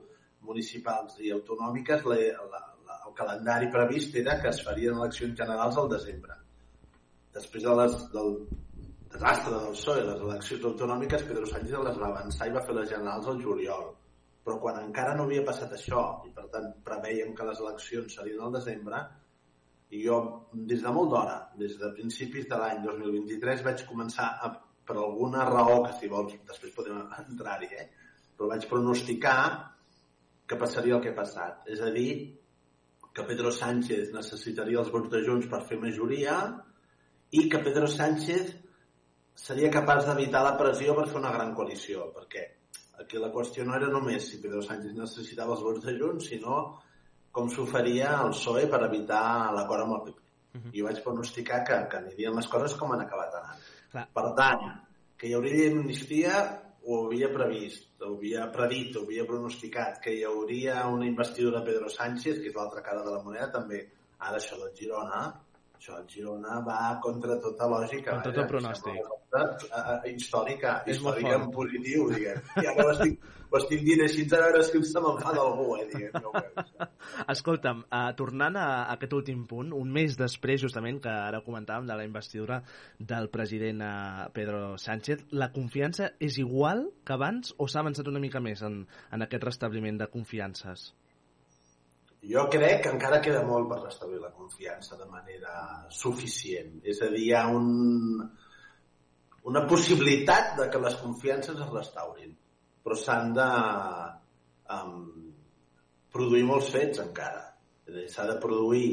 municipals 0.49 1.17
i 1.25 1.33
autonòmiques, 1.35 2.05
la, 2.07 2.19
la, 2.53 2.61
la, 2.87 2.99
el 3.09 3.15
calendari 3.17 3.71
previst 3.73 4.17
era 4.21 4.37
que 4.43 4.53
es 4.53 4.61
farien 4.67 4.99
eleccions 5.01 5.39
generals 5.39 5.79
al 5.81 5.89
desembre. 5.95 6.37
Després 7.35 7.65
de 7.65 7.77
les, 7.81 7.97
del 8.13 8.37
desastre 9.15 9.55
del 9.55 9.73
PSOE, 9.79 10.05
les 10.11 10.27
eleccions 10.29 10.67
autonòmiques, 10.73 11.25
Pedro 11.31 11.49
Sánchez 11.49 11.81
les 11.89 12.03
va 12.03 12.13
avançar 12.13 12.49
i 12.49 12.55
va 12.55 12.65
fer 12.69 12.77
les 12.77 12.91
generals 12.93 13.31
al 13.33 13.41
juliol. 13.43 13.89
Però 14.45 14.59
quan 14.61 14.79
encara 14.81 15.17
no 15.17 15.25
havia 15.25 15.45
passat 15.49 15.73
això, 15.77 16.05
i 16.29 16.31
per 16.37 16.47
tant 16.53 16.69
preveiem 16.85 17.35
que 17.37 17.49
les 17.49 17.65
eleccions 17.65 18.21
serien 18.21 18.45
al 18.45 18.55
desembre, 18.55 19.03
i 19.91 20.03
jo, 20.05 20.19
des 20.53 20.83
de 20.85 20.93
molt 20.93 21.13
d'hora, 21.13 21.39
des 21.61 21.79
de 21.81 21.93
principis 21.97 22.49
de 22.49 22.59
l'any 22.61 22.83
2023, 22.85 23.63
vaig 23.65 23.85
començar, 23.89 24.29
a, 24.45 24.53
per 24.85 24.97
alguna 24.97 25.47
raó, 25.49 25.81
que 25.87 25.95
si 26.01 26.11
vols 26.13 26.35
després 26.49 26.75
podem 26.77 27.01
entrar-hi, 27.23 27.71
eh? 27.73 27.89
però 28.37 28.51
vaig 28.53 28.69
pronosticar 28.69 29.41
que 30.49 30.57
passaria 30.61 30.97
el 30.97 31.03
que 31.05 31.13
ha 31.13 31.17
passat. 31.17 31.65
És 31.73 31.81
a 31.85 31.91
dir, 31.93 32.11
que 33.19 33.27
Pedro 33.27 33.51
Sánchez 33.51 34.13
necessitaria 34.15 34.79
els 34.81 34.93
vots 34.95 35.11
de 35.11 35.25
Junts 35.27 35.49
per 35.51 35.65
fer 35.67 35.81
majoria 35.83 36.39
i 37.35 37.49
que 37.51 37.61
Pedro 37.65 37.89
Sánchez 37.91 38.53
seria 39.39 39.73
capaç 39.75 40.07
d'evitar 40.07 40.45
la 40.47 40.55
pressió 40.61 40.95
per 40.95 41.09
fer 41.09 41.19
una 41.21 41.33
gran 41.35 41.51
coalició, 41.57 42.09
perquè 42.15 42.45
aquí 43.03 43.19
la 43.19 43.33
qüestió 43.35 43.65
no 43.67 43.75
era 43.79 43.91
només 43.91 44.29
si 44.29 44.41
Pedro 44.43 44.63
Sánchez 44.63 44.95
necessitava 44.97 45.57
els 45.57 45.65
vots 45.67 45.85
de 45.87 45.97
Junts, 45.99 46.31
sinó 46.31 46.61
com 47.39 47.51
s'ho 47.55 47.65
faria 47.71 48.17
el 48.19 48.33
PSOE 48.35 48.67
per 48.73 48.83
evitar 48.89 49.25
l'acord 49.55 49.87
amb 49.87 49.97
el 49.97 50.05
PP. 50.07 50.23
Uh 50.55 50.61
-huh. 50.61 50.71
I 50.75 50.83
vaig 50.83 51.03
pronosticar 51.03 51.65
que, 51.65 51.77
que 51.91 51.97
anirien 51.99 52.35
les 52.35 52.49
coses 52.49 52.75
com 52.75 52.93
han 52.93 53.05
acabat 53.07 53.35
anant. 53.41 53.61
Clar. 53.93 54.09
Per 54.15 54.29
tant, 54.41 54.65
que 55.17 55.29
hi 55.29 55.35
hauria 55.35 55.55
llei 55.55 55.71
d'amnistia 55.75 56.33
ho 56.89 57.07
havia 57.07 57.29
previst, 57.33 58.03
ho 58.03 58.15
havia 58.17 58.47
predit, 58.51 58.97
ho 58.97 59.03
havia 59.05 59.27
pronosticat, 59.27 60.01
que 60.03 60.15
hi 60.15 60.25
hauria 60.25 60.87
una 60.87 61.07
investidura 61.07 61.61
de 61.61 61.67
Pedro 61.67 61.89
Sánchez, 61.89 62.41
que 62.41 62.49
és 62.49 62.57
l'altra 62.57 62.83
cara 62.83 63.03
de 63.05 63.11
la 63.11 63.23
moneda, 63.23 63.51
també. 63.53 63.81
Ara 64.19 64.37
això 64.37 64.57
del 64.59 64.75
Girona, 64.75 65.21
això 65.79 65.95
del 65.97 66.07
Girona 66.11 66.59
va 66.67 66.99
contra 67.03 67.39
tota 67.43 67.69
lògica. 67.71 68.19
Contra 68.19 68.33
tot 68.33 68.43
vaja, 68.43 68.51
pronòstic. 68.51 68.97
cosa, 69.31 69.83
eh, 70.05 70.13
històrica, 70.13 70.83
històrica 70.87 71.35
en 71.39 71.51
positiu, 71.55 72.09
diguem. 72.11 72.41
I 72.59 72.67
ara 72.67 72.87
ho 72.87 72.91
estic, 72.95 73.23
ho 73.49 73.61
estic 73.61 73.85
dient 73.87 74.03
així 74.05 74.27
a 74.27 74.43
veure 74.43 74.63
si 74.67 74.83
se 74.91 75.03
m'enfada 75.05 75.45
algú, 75.45 75.69
eh, 75.79 75.87
diguem. 75.93 76.19
No. 76.25 76.33
Escolta'm, 77.35 77.85
uh, 77.87 78.11
tornant 78.19 78.59
a, 78.59 78.67
a 78.83 78.97
aquest 78.97 79.15
últim 79.21 79.47
punt, 79.51 79.73
un 79.73 79.93
mes 79.95 80.19
després, 80.19 80.61
justament, 80.67 81.01
que 81.05 81.15
ara 81.15 81.43
comentàvem 81.47 81.87
de 81.89 81.99
la 81.99 82.07
investidura 82.09 82.63
del 82.99 83.31
president 83.31 83.85
uh, 83.87 84.29
Pedro 84.35 84.77
Sánchez, 84.77 85.29
la 85.31 85.53
confiança 85.55 86.13
és 86.19 86.41
igual 86.43 86.89
que 87.05 87.15
abans 87.15 87.55
o 87.57 87.71
s'ha 87.71 87.85
avançat 87.85 88.11
una 88.11 88.23
mica 88.23 88.43
més 88.43 88.65
en, 88.67 88.83
en 89.13 89.29
aquest 89.29 89.47
restabliment 89.53 90.03
de 90.03 90.11
confiances? 90.11 90.91
Jo 92.27 92.49
crec 92.51 92.83
que 92.83 92.91
encara 92.91 93.21
queda 93.23 93.45
molt 93.47 93.69
per 93.71 93.79
restablir 93.85 94.19
la 94.19 94.33
confiança 94.35 94.97
de 94.99 95.07
manera 95.07 95.53
suficient. 95.95 96.81
És 96.83 97.03
a 97.03 97.11
dir, 97.13 97.29
hi 97.29 97.35
ha 97.37 97.45
un, 97.55 98.25
una 99.47 99.63
possibilitat 99.71 100.57
de 100.59 100.67
que 100.73 100.81
les 100.83 100.99
confiances 100.99 101.55
es 101.55 101.71
restaurin, 101.71 102.35
però 102.83 102.99
s'han 102.99 103.31
de 103.37 103.47
um, 104.75 104.99
produir 106.11 106.43
molts 106.49 106.73
fets 106.75 107.05
encara. 107.05 107.47
S'ha 108.11 108.27
de 108.29 108.37
produir, 108.43 108.91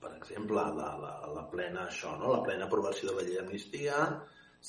per 0.00 0.14
exemple, 0.16 0.56
la, 0.56 0.90
la, 1.04 1.14
la 1.36 1.46
plena 1.52 1.84
això, 1.84 2.16
no? 2.18 2.32
la 2.32 2.42
plena 2.46 2.66
aprovació 2.66 3.10
de 3.10 3.18
la 3.18 3.28
llei 3.28 3.38
d'amnistia, 3.42 4.08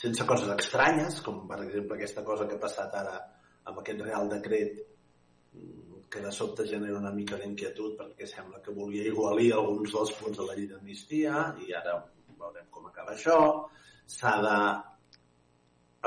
sense 0.03 0.27
coses 0.27 0.51
estranyes, 0.53 1.23
com 1.23 1.45
per 1.47 1.63
exemple 1.63 1.95
aquesta 1.95 2.27
cosa 2.27 2.45
que 2.47 2.59
ha 2.59 2.65
passat 2.67 2.93
ara 2.99 3.17
amb 3.71 3.79
aquest 3.79 4.03
Real 4.03 4.29
Decret 4.31 4.90
que 6.12 6.19
de 6.19 6.32
sobte 6.32 6.65
genera 6.67 7.00
una 7.00 7.12
mica 7.15 7.38
d'inquietud 7.39 7.95
perquè 7.95 8.28
sembla 8.28 8.60
que 8.63 8.74
volia 8.76 9.06
igualir 9.08 9.54
alguns 9.56 9.93
dels 9.95 10.12
punts 10.19 10.41
de 10.41 10.47
la 10.47 10.58
llei 10.58 10.67
d'amnistia 10.67 11.45
i 11.63 11.71
ara 11.78 11.93
veurem 12.41 12.67
com 12.69 12.89
acaba 12.89 13.13
això. 13.15 13.38
S'ha 14.12 14.34
de 14.43 14.58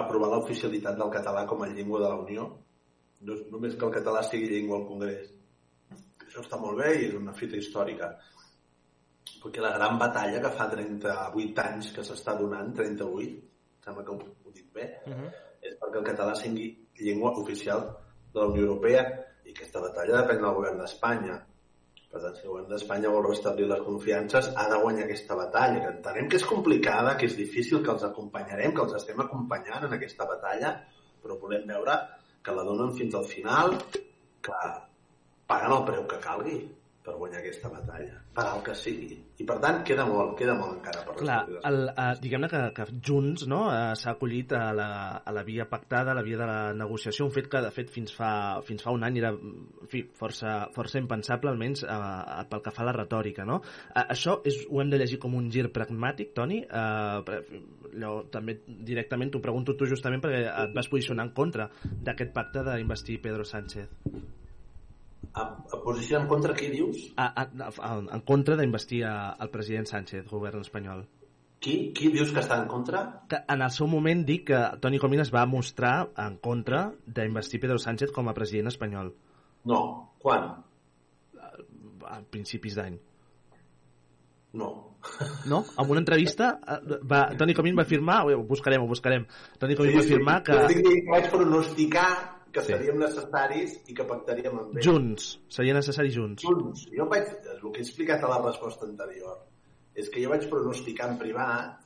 aprovar 0.02 0.28
l'oficialitat 0.34 0.98
del 1.00 1.14
català 1.14 1.46
com 1.48 1.64
a 1.64 1.70
llengua 1.72 2.02
de 2.02 2.10
la 2.12 2.20
Unió. 2.20 2.46
No, 3.24 3.38
només 3.54 3.78
que 3.80 3.88
el 3.88 3.96
català 3.96 4.22
sigui 4.28 4.50
llengua 4.52 4.82
al 4.82 4.86
Congrés. 4.90 5.32
Això 6.26 6.44
està 6.44 6.60
molt 6.60 6.82
bé 6.82 6.92
i 6.98 7.08
és 7.08 7.16
una 7.16 7.32
fita 7.32 7.56
històrica. 7.56 8.12
Perquè 9.40 9.62
la 9.64 9.72
gran 9.78 9.96
batalla 10.00 10.40
que 10.44 10.52
fa 10.58 10.68
38 10.68 11.64
anys 11.64 11.92
que 11.96 12.04
s'està 12.04 12.36
donant, 12.36 12.74
38, 12.76 13.40
sembla 13.86 14.04
que 14.04 14.12
ho, 14.12 14.18
ho 14.20 14.52
dic 14.52 14.68
bé, 14.74 14.90
Uh 15.06 15.12
-huh. 15.12 15.30
és 15.62 15.78
perquè 15.80 15.98
el 15.98 16.04
català 16.12 16.34
sigui 16.34 16.66
llengua 16.98 17.30
oficial 17.40 17.96
de 18.34 18.40
la 18.40 18.46
Unió 18.46 18.62
Europea 18.64 19.02
i 19.44 19.52
aquesta 19.52 19.82
batalla 19.84 20.22
depèn 20.22 20.40
del 20.42 20.56
govern 20.58 20.80
d'Espanya. 20.80 21.38
Per 22.14 22.20
tant, 22.22 22.36
si 22.36 22.44
el 22.44 22.52
govern 22.52 22.68
d'Espanya 22.70 23.12
vol 23.14 23.26
restablir 23.26 23.66
les 23.70 23.82
confiances, 23.86 24.50
ha 24.54 24.66
de 24.70 24.80
guanyar 24.82 25.06
aquesta 25.06 25.38
batalla, 25.38 25.80
que 25.82 25.92
entenem 25.92 26.28
que 26.30 26.38
és 26.40 26.46
complicada, 26.50 27.16
que 27.20 27.26
és 27.30 27.36
difícil, 27.38 27.82
que 27.82 27.92
els 27.94 28.06
acompanyarem, 28.06 28.74
que 28.76 28.84
els 28.86 28.94
estem 29.00 29.20
acompanyant 29.24 29.88
en 29.88 29.96
aquesta 29.98 30.28
batalla, 30.30 30.76
però 31.22 31.38
volem 31.42 31.66
veure 31.72 31.98
que 32.44 32.54
la 32.54 32.64
donen 32.68 32.94
fins 32.96 33.16
al 33.18 33.26
final, 33.28 33.76
que 34.44 34.62
paguen 35.50 35.76
el 35.76 35.84
preu 35.88 36.06
que 36.08 36.22
calgui 36.22 36.58
per 37.04 37.14
guanyar 37.20 37.42
aquesta 37.42 37.68
batalla, 37.68 38.14
per 38.32 38.44
al 38.48 38.62
que 38.64 38.74
sigui. 38.80 39.18
I 39.42 39.44
per 39.44 39.58
tant, 39.60 39.82
queda 39.84 40.06
molt, 40.08 40.32
queda 40.38 40.54
molt 40.56 40.78
encara 40.78 41.02
per 41.04 41.16
Clar, 41.18 41.40
el, 41.68 41.80
uh, 41.90 42.04
diguem-ne 42.22 42.48
que, 42.48 42.60
que 42.76 42.86
Junts 43.04 43.44
no, 43.50 43.58
uh, 43.68 43.92
s'ha 43.98 44.14
acollit 44.14 44.54
a 44.56 44.62
la, 44.72 44.86
a 45.20 45.34
la 45.36 45.42
via 45.44 45.66
pactada, 45.68 46.14
a 46.14 46.16
la 46.16 46.22
via 46.24 46.38
de 46.40 46.46
la 46.48 46.60
negociació, 46.78 47.26
un 47.28 47.34
fet 47.34 47.50
que 47.52 47.60
de 47.60 47.72
fet 47.76 47.92
fins 47.92 48.14
fa, 48.16 48.30
fins 48.64 48.86
fa 48.86 48.94
un 48.96 49.04
any 49.04 49.18
era 49.20 49.34
en 49.34 49.90
fi, 49.90 50.00
força, 50.16 50.54
força 50.72 51.02
impensable, 51.02 51.52
almenys 51.52 51.84
uh, 51.84 52.46
pel 52.48 52.62
que 52.64 52.72
fa 52.72 52.86
a 52.86 52.88
la 52.88 52.94
retòrica. 52.96 53.44
No? 53.44 53.58
Uh, 53.90 54.06
això 54.06 54.38
és, 54.48 54.62
ho 54.70 54.80
hem 54.80 54.94
de 54.94 55.02
llegir 55.02 55.20
com 55.20 55.36
un 55.36 55.50
gir 55.52 55.66
pragmàtic, 55.74 56.32
Toni? 56.38 56.62
Uh, 56.64 57.20
allò, 57.92 58.14
també 58.32 58.62
directament 58.64 59.34
t'ho 59.34 59.42
pregunto 59.44 59.76
tu 59.76 59.90
justament 59.90 60.24
perquè 60.24 60.46
et 60.48 60.72
vas 60.76 60.88
posicionar 60.88 61.28
en 61.28 61.34
contra 61.36 61.68
d'aquest 61.84 62.32
pacte 62.32 62.64
d'investir 62.70 63.20
Pedro 63.28 63.44
Sánchez. 63.44 63.92
A, 65.32 65.42
a 65.72 65.78
posició 65.84 66.18
en 66.20 66.26
contra 66.28 66.54
qui 66.54 66.68
dius? 66.72 67.12
A, 67.16 67.26
a, 67.42 67.46
a, 67.80 67.92
en 68.12 68.20
contra 68.28 68.56
d'investir 68.56 69.04
a- 69.08 69.36
el 69.40 69.50
president 69.50 69.86
Sánchez, 69.86 70.26
govern 70.30 70.60
espanyol. 70.60 71.06
Qui, 71.64 71.92
qui 71.96 72.10
dius 72.12 72.30
que 72.34 72.42
està 72.42 72.58
en 72.60 72.68
contra? 72.68 73.22
Que 73.30 73.38
en 73.48 73.62
el 73.64 73.70
seu 73.72 73.86
moment 73.88 74.24
dic 74.28 74.44
que 74.50 74.58
Toni 74.84 74.98
Comín 75.00 75.20
es 75.24 75.30
va 75.32 75.46
mostrar 75.48 76.10
en 76.20 76.36
contra 76.36 76.90
d'investir 77.06 77.60
Pedro 77.62 77.78
Sánchez 77.80 78.12
com 78.12 78.28
a 78.28 78.34
president 78.36 78.68
espanyol 78.68 79.14
No. 79.64 80.12
Quan? 80.20 80.50
a 82.04 82.18
principis 82.30 82.74
d'any. 82.76 82.98
No. 84.52 84.96
No? 85.48 85.64
En 85.78 85.90
una 85.90 86.00
entrevista, 86.00 86.60
eh, 86.68 86.98
va, 87.10 87.30
Toni 87.36 87.54
Comín 87.54 87.76
va 87.76 87.82
afirmar, 87.82 88.22
ho 88.30 88.42
buscarem, 88.44 88.82
ho 88.82 88.86
buscarem, 88.86 89.24
Toni 89.58 89.74
Comín 89.74 89.96
va 89.96 90.00
afirmar 90.04 90.42
que 90.44 90.52
vaig 91.10 91.30
pronosticar 91.32 92.33
que 92.54 92.62
Sí. 92.62 92.72
seríem 92.72 92.98
necessaris 93.02 93.80
i 93.90 93.94
que 93.98 94.04
pactaríem 94.06 94.58
amb 94.60 94.76
ells. 94.76 94.86
junts, 94.86 95.24
seria 95.50 95.74
necessari 95.74 96.12
junts. 96.14 96.44
Junts. 96.46 96.86
Jo 96.94 97.08
vaig, 97.10 97.26
el 97.50 97.60
que 97.72 97.80
he 97.80 97.82
explicat 97.82 98.22
a 98.24 98.28
la 98.30 98.38
resposta 98.44 98.86
anterior 98.86 99.40
és 99.94 100.08
que 100.10 100.22
jo 100.22 100.30
vaig 100.30 100.48
pronosticar 100.50 101.10
en 101.10 101.18
privat, 101.18 101.82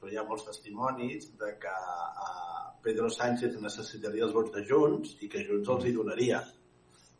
però 0.00 0.10
hi 0.12 0.16
ha 0.16 0.24
molts 0.24 0.44
testimonis, 0.46 1.30
de 1.38 1.52
que 1.60 1.68
uh, 1.68 2.72
Pedro 2.82 3.08
Sánchez 3.10 3.60
necessitaria 3.60 4.24
els 4.24 4.32
vots 4.32 4.52
de 4.52 4.64
Junts 4.64 5.16
i 5.20 5.28
que 5.28 5.44
Junts 5.44 5.68
els 5.68 5.84
hi 5.84 5.92
donaria. 5.92 6.42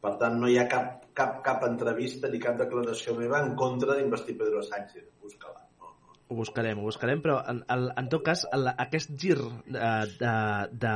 Per 0.01 0.17
tant, 0.17 0.39
no 0.41 0.49
hi 0.49 0.57
ha 0.59 0.69
cap, 0.69 1.09
cap, 1.13 1.43
cap 1.45 1.65
entrevista 1.67 2.29
ni 2.29 2.39
cap 2.39 2.57
declaració 2.57 3.17
meva 3.19 3.41
en 3.45 3.57
contra 3.57 3.97
d'investir 3.99 4.37
Pedro 4.39 4.63
Sánchez. 4.63 5.09
Busca-la. 5.21 5.68
Ho 6.29 6.37
buscarem, 6.37 6.81
ho 6.81 6.85
buscarem, 6.85 7.23
però 7.25 7.39
en, 7.49 7.63
en, 7.73 7.87
en 7.97 8.09
tot 8.13 8.25
cas, 8.27 8.43
el, 8.53 8.69
aquest 8.85 9.15
gir 9.21 9.39
de, 9.39 9.93
de, 10.21 10.33
de 10.83 10.95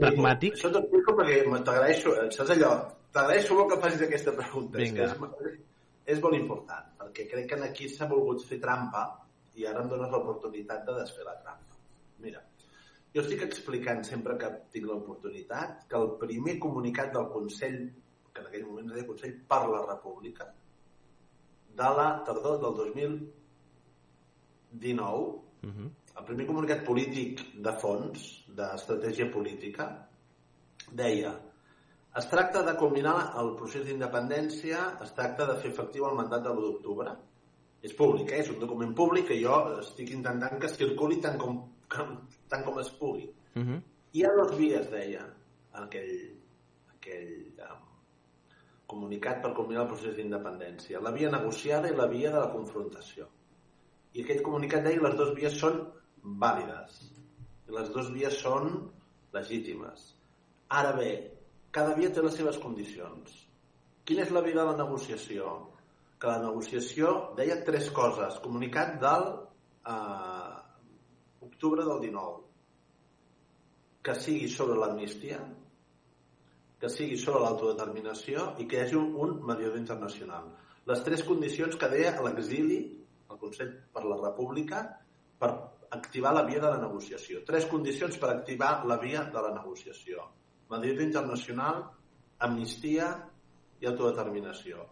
pragmàtic... 0.00 0.58
Això 0.58 0.70
t'ho 0.74 0.82
explico 0.84 1.14
perquè 1.16 1.38
t'agraeixo, 1.68 2.12
eh, 2.20 2.26
saps 2.36 2.52
allò? 2.52 2.72
T'agraeixo 3.16 3.56
molt 3.56 3.72
que 3.72 3.78
facis 3.80 4.04
aquesta 4.04 4.34
pregunta. 4.36 4.82
Vinga. 4.82 5.06
És, 5.06 5.46
és, 5.48 5.54
és 6.16 6.20
molt 6.20 6.36
important, 6.36 6.90
perquè 7.00 7.24
crec 7.30 7.48
que 7.54 7.60
aquí 7.64 7.88
s'ha 7.88 8.10
volgut 8.10 8.44
fer 8.44 8.60
trampa 8.60 9.06
i 9.56 9.64
ara 9.70 9.80
em 9.84 9.88
dones 9.88 10.12
l'oportunitat 10.12 10.84
de 10.84 10.98
desfer 10.98 11.24
la 11.24 11.38
trampa. 11.40 11.80
Mira, 12.24 12.42
jo 13.14 13.22
estic 13.22 13.44
explicant 13.46 14.04
sempre 14.04 14.36
que 14.40 14.50
tinc 14.74 14.88
l'oportunitat 14.90 15.84
que 15.88 16.00
el 16.00 16.12
primer 16.20 16.58
comunicat 16.62 17.12
del 17.14 17.30
Consell, 17.32 17.80
que 18.34 18.42
en 18.42 18.48
aquell 18.50 18.68
moment 18.68 18.92
deia 18.92 19.08
Consell 19.08 19.36
per 19.48 19.62
la 19.70 19.84
República, 19.86 20.50
de 21.78 21.90
la 21.98 22.08
tardor 22.26 22.60
del 22.62 22.76
2019, 24.74 25.42
Uh 25.64 25.70
-huh. 25.70 25.90
el 26.18 26.24
primer 26.24 26.46
comunicat 26.46 26.84
polític 26.84 27.40
de 27.56 27.72
fons, 27.80 28.44
d'estratègia 28.48 29.30
política, 29.32 30.08
deia 30.92 31.32
es 32.14 32.28
tracta 32.30 32.62
de 32.62 32.76
culminar 32.78 33.32
el 33.40 33.56
procés 33.58 33.86
d'independència, 33.86 34.82
es 35.02 35.14
tracta 35.16 35.46
de 35.48 35.56
fer 35.62 35.70
efectiu 35.72 36.04
el 36.06 36.14
mandat 36.14 36.44
de 36.44 36.52
l'1 36.52 36.66
d'octubre. 36.66 37.14
És 37.82 37.94
públic, 37.98 38.30
eh? 38.30 38.38
és 38.44 38.50
un 38.52 38.60
document 38.60 38.94
públic 38.94 39.26
que 39.28 39.40
jo 39.40 39.56
estic 39.80 40.12
intentant 40.14 40.60
que 40.60 40.68
circuli 40.68 41.18
tant 41.20 41.36
com, 41.38 41.58
com, 41.90 42.14
tant 42.48 42.62
com 42.64 42.78
es 42.78 42.90
pugui. 43.00 43.26
Uh 43.56 43.62
-huh. 43.62 43.80
Hi 44.12 44.24
ha 44.24 44.32
dos 44.36 44.56
vies, 44.56 44.90
deia 44.90 45.26
aquell, 45.72 46.38
aquell 46.94 47.34
um, 47.66 47.82
comunicat 48.86 49.42
per 49.42 49.52
culminar 49.54 49.82
el 49.82 49.88
procés 49.88 50.14
d'independència. 50.16 51.00
La 51.00 51.10
via 51.10 51.30
negociada 51.30 51.88
i 51.88 51.96
la 51.96 52.06
via 52.06 52.30
de 52.30 52.38
la 52.38 52.52
confrontació. 52.52 53.26
I 54.14 54.22
aquell 54.22 54.42
comunicat 54.46 54.84
deia 54.86 55.02
les 55.02 55.16
dues 55.18 55.32
vies 55.36 55.56
són 55.60 55.80
vàlides. 56.42 57.00
I 57.68 57.74
les 57.74 57.90
dues 57.94 58.10
vies 58.14 58.38
són 58.40 58.70
legítimes. 59.34 60.04
Ara 60.80 60.92
bé, 60.96 61.10
cada 61.74 61.96
via 61.98 62.12
té 62.14 62.22
les 62.22 62.36
seves 62.38 62.60
condicions. 62.62 63.34
Quina 64.06 64.22
és 64.26 64.32
la 64.34 64.44
via 64.44 64.60
de 64.60 64.68
la 64.70 64.78
negociació? 64.78 65.56
Que 66.20 66.30
la 66.30 66.44
negociació 66.44 67.14
deia 67.38 67.62
tres 67.66 67.90
coses. 67.96 68.38
Comunicat 68.44 68.96
del 69.02 69.28
eh, 69.90 70.56
octubre 71.48 71.84
del 71.84 72.02
19 72.06 72.44
que 74.04 74.14
sigui 74.20 74.50
sobre 74.52 74.76
l'amnistia, 74.76 75.38
que 76.80 76.90
sigui 76.92 77.16
sobre 77.16 77.40
l'autodeterminació 77.40 78.50
i 78.60 78.66
que 78.68 78.76
hi 78.76 78.82
hagi 78.82 78.98
un, 79.00 79.14
un 79.16 79.38
mediador 79.48 79.80
internacional. 79.80 80.50
Les 80.90 81.00
tres 81.06 81.22
condicions 81.24 81.78
que 81.80 81.88
deia 81.88 82.12
l'exili, 82.26 82.82
Consell 83.44 83.72
per 83.94 84.04
la 84.08 84.18
República, 84.20 84.82
per 85.38 85.52
activar 85.94 86.32
la 86.34 86.44
via 86.48 86.60
de 86.62 86.72
la 86.72 86.80
negociació. 86.82 87.44
Tres 87.46 87.68
condicions 87.70 88.18
per 88.18 88.32
activar 88.32 88.72
la 88.90 88.98
via 89.02 89.28
de 89.30 89.44
la 89.46 89.52
negociació. 89.54 90.26
Mediador 90.72 91.06
internacional, 91.06 91.84
amnistia 92.48 93.12
i 93.80 93.88
autodeterminació. 93.90 94.88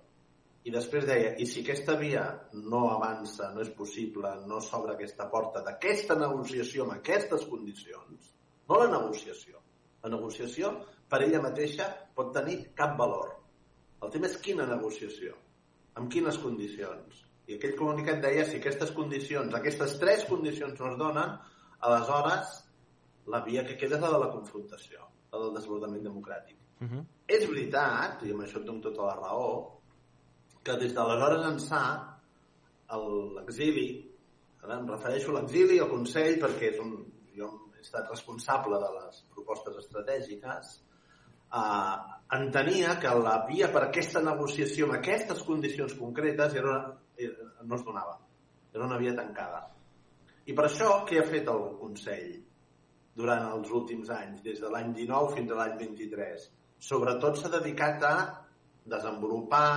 I 0.62 0.70
després 0.70 1.08
deia, 1.08 1.32
i 1.42 1.46
si 1.50 1.64
aquesta 1.64 1.96
via 1.98 2.22
no 2.54 2.84
avança, 2.92 3.48
no 3.54 3.64
és 3.64 3.72
possible, 3.74 4.30
no 4.46 4.60
s'obre 4.62 4.94
aquesta 4.94 5.26
porta 5.32 5.62
d'aquesta 5.66 6.14
negociació 6.20 6.86
amb 6.86 6.98
aquestes 7.00 7.48
condicions, 7.50 8.30
no 8.68 8.78
la 8.78 8.90
negociació. 8.92 9.58
La 10.04 10.10
negociació, 10.12 10.70
per 11.10 11.22
ella 11.24 11.42
mateixa, 11.42 11.88
pot 12.14 12.30
tenir 12.34 12.60
cap 12.78 12.94
valor. 12.98 13.34
El 14.02 14.10
tema 14.14 14.30
és 14.30 14.38
quina 14.44 14.68
negociació, 14.70 15.34
amb 15.98 16.10
quines 16.10 16.38
condicions. 16.42 17.26
I 17.50 17.56
aquell 17.56 17.74
comunicat 17.78 18.20
deia, 18.22 18.44
si 18.46 18.60
aquestes 18.60 18.92
condicions, 18.96 19.54
aquestes 19.54 19.96
tres 20.02 20.24
condicions 20.28 20.78
no 20.78 20.92
es 20.92 20.98
donen, 21.00 21.34
aleshores 21.82 22.58
la 23.32 23.42
via 23.46 23.64
que 23.66 23.76
queda 23.78 23.98
és 23.98 24.02
la 24.02 24.12
de 24.14 24.20
la 24.22 24.30
confrontació, 24.32 25.06
la 25.32 25.42
del 25.42 25.54
desbordament 25.56 26.04
democràtic. 26.04 26.56
Uh 26.80 26.88
-huh. 26.88 27.04
És 27.26 27.48
veritat, 27.48 28.22
i 28.22 28.30
amb 28.30 28.42
això 28.42 28.58
et 28.60 28.66
dono 28.66 28.80
tota 28.80 29.02
la 29.02 29.16
raó, 29.16 29.80
que 30.62 30.76
des 30.76 30.94
d'aleshores 30.94 31.44
ençà 31.46 31.84
l'exili, 33.36 33.88
ara 34.62 34.78
em 34.78 34.88
refereixo 34.88 35.30
a 35.30 35.40
l'exili 35.40 35.78
al 35.78 35.90
Consell 35.90 36.38
perquè 36.38 36.72
és 36.72 36.78
un, 36.78 36.90
jo 37.34 37.48
he 37.76 37.80
estat 37.80 38.08
responsable 38.10 38.78
de 38.78 38.90
les 38.98 39.22
propostes 39.34 39.76
estratègiques, 39.76 40.82
eh, 41.52 41.96
entenia 42.36 42.98
que 43.00 43.08
la 43.08 43.46
via 43.48 43.70
per 43.72 43.84
aquesta 43.84 44.22
negociació 44.22 44.86
amb 44.86 44.94
aquestes 44.94 45.42
condicions 45.42 45.94
concretes 45.94 46.54
era 46.54 46.68
una, 46.68 46.80
era, 46.82 47.01
no 47.62 47.76
es 47.76 47.84
donava. 47.84 48.18
Era 48.72 48.86
una 48.86 48.98
via 48.98 49.14
tancada. 49.14 49.62
I 50.46 50.54
per 50.58 50.66
això, 50.66 51.04
què 51.06 51.20
ha 51.20 51.26
fet 51.28 51.48
el 51.52 51.66
Consell 51.78 52.32
durant 53.14 53.44
els 53.52 53.70
últims 53.70 54.10
anys, 54.10 54.42
des 54.42 54.60
de 54.60 54.70
l'any 54.72 54.94
19 54.96 55.36
fins 55.36 55.52
a 55.52 55.58
l'any 55.60 55.76
23? 55.78 56.48
Sobretot 56.82 57.38
s'ha 57.38 57.52
dedicat 57.52 58.02
a 58.08 58.14
desenvolupar 58.84 59.68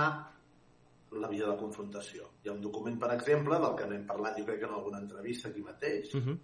la 1.16 1.28
via 1.28 1.44
de 1.44 1.52
la 1.52 1.60
confrontació. 1.60 2.26
Hi 2.42 2.50
ha 2.50 2.56
un 2.56 2.64
document, 2.64 2.98
per 2.98 3.12
exemple, 3.14 3.58
del 3.62 3.76
que 3.78 3.86
n'hem 3.90 4.06
parlat, 4.08 4.38
jo 4.40 4.46
crec 4.48 4.58
que 4.60 4.68
en 4.68 4.74
alguna 4.74 4.98
entrevista 5.04 5.48
aquí 5.48 5.62
mateix, 5.62 6.14
Uh 6.14 6.20
-huh. 6.20 6.38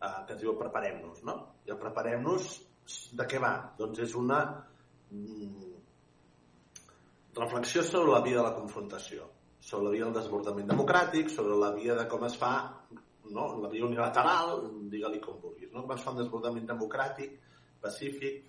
eh, 0.00 0.24
que 0.26 0.34
es 0.34 0.40
diu 0.40 0.56
Preparem-nos, 0.58 1.24
no? 1.24 1.56
I 1.66 1.70
el 1.70 1.78
Preparem-nos, 1.78 2.60
de 3.12 3.26
què 3.26 3.40
va? 3.40 3.74
Doncs 3.78 3.98
és 3.98 4.14
una 4.14 4.64
mm, 5.10 5.74
reflexió 7.34 7.82
sobre 7.82 8.12
la 8.12 8.20
via 8.20 8.36
de 8.36 8.42
la 8.42 8.54
confrontació, 8.54 9.28
sobre 9.70 9.86
la 9.86 9.94
via 9.94 10.08
del 10.08 10.16
desbordament 10.18 10.66
democràtic, 10.66 11.30
sobre 11.30 11.54
la 11.58 11.70
via 11.76 11.94
de 11.94 12.06
com 12.10 12.24
es 12.26 12.34
fa 12.38 12.54
no? 13.30 13.46
la 13.62 13.68
via 13.70 13.86
unilateral, 13.86 14.64
digue-li 14.90 15.20
com 15.22 15.38
vulguis, 15.42 15.70
no? 15.70 15.84
com 15.84 15.94
es 15.94 16.02
fa 16.02 16.14
un 16.14 16.18
desbordament 16.18 16.66
democràtic, 16.66 17.36
pacífic, 17.82 18.42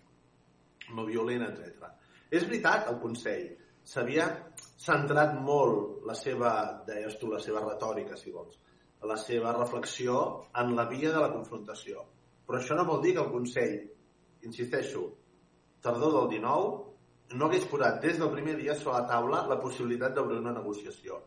no 0.98 1.06
violent, 1.06 1.46
etc. 1.46 1.92
És 2.32 2.48
veritat, 2.48 2.90
el 2.90 2.98
Consell 3.04 3.48
s'havia 3.86 4.28
centrat 4.82 5.38
molt 5.46 6.06
la 6.10 6.18
seva, 6.18 6.52
deies 6.88 7.18
tu, 7.22 7.30
la 7.32 7.42
seva 7.44 7.62
retòrica, 7.64 8.18
si 8.18 8.34
vols, 8.34 8.58
la 9.06 9.18
seva 9.18 9.54
reflexió 9.58 10.18
en 10.58 10.76
la 10.78 10.88
via 10.90 11.14
de 11.14 11.22
la 11.22 11.32
confrontació. 11.34 12.04
Però 12.46 12.60
això 12.60 12.78
no 12.78 12.88
vol 12.90 13.02
dir 13.06 13.16
que 13.16 13.24
el 13.24 13.34
Consell, 13.34 13.78
insisteixo, 14.50 15.06
tardor 15.86 16.18
del 16.18 16.34
19, 16.38 16.91
no 17.34 17.48
hagués 17.48 17.66
posat 17.70 18.02
des 18.04 18.18
del 18.20 18.32
primer 18.34 18.56
dia 18.60 18.76
sobre 18.76 19.00
la 19.00 19.08
taula 19.10 19.46
la 19.48 19.60
possibilitat 19.62 20.16
d'obrir 20.16 20.40
una 20.42 20.54
negociació. 20.56 21.22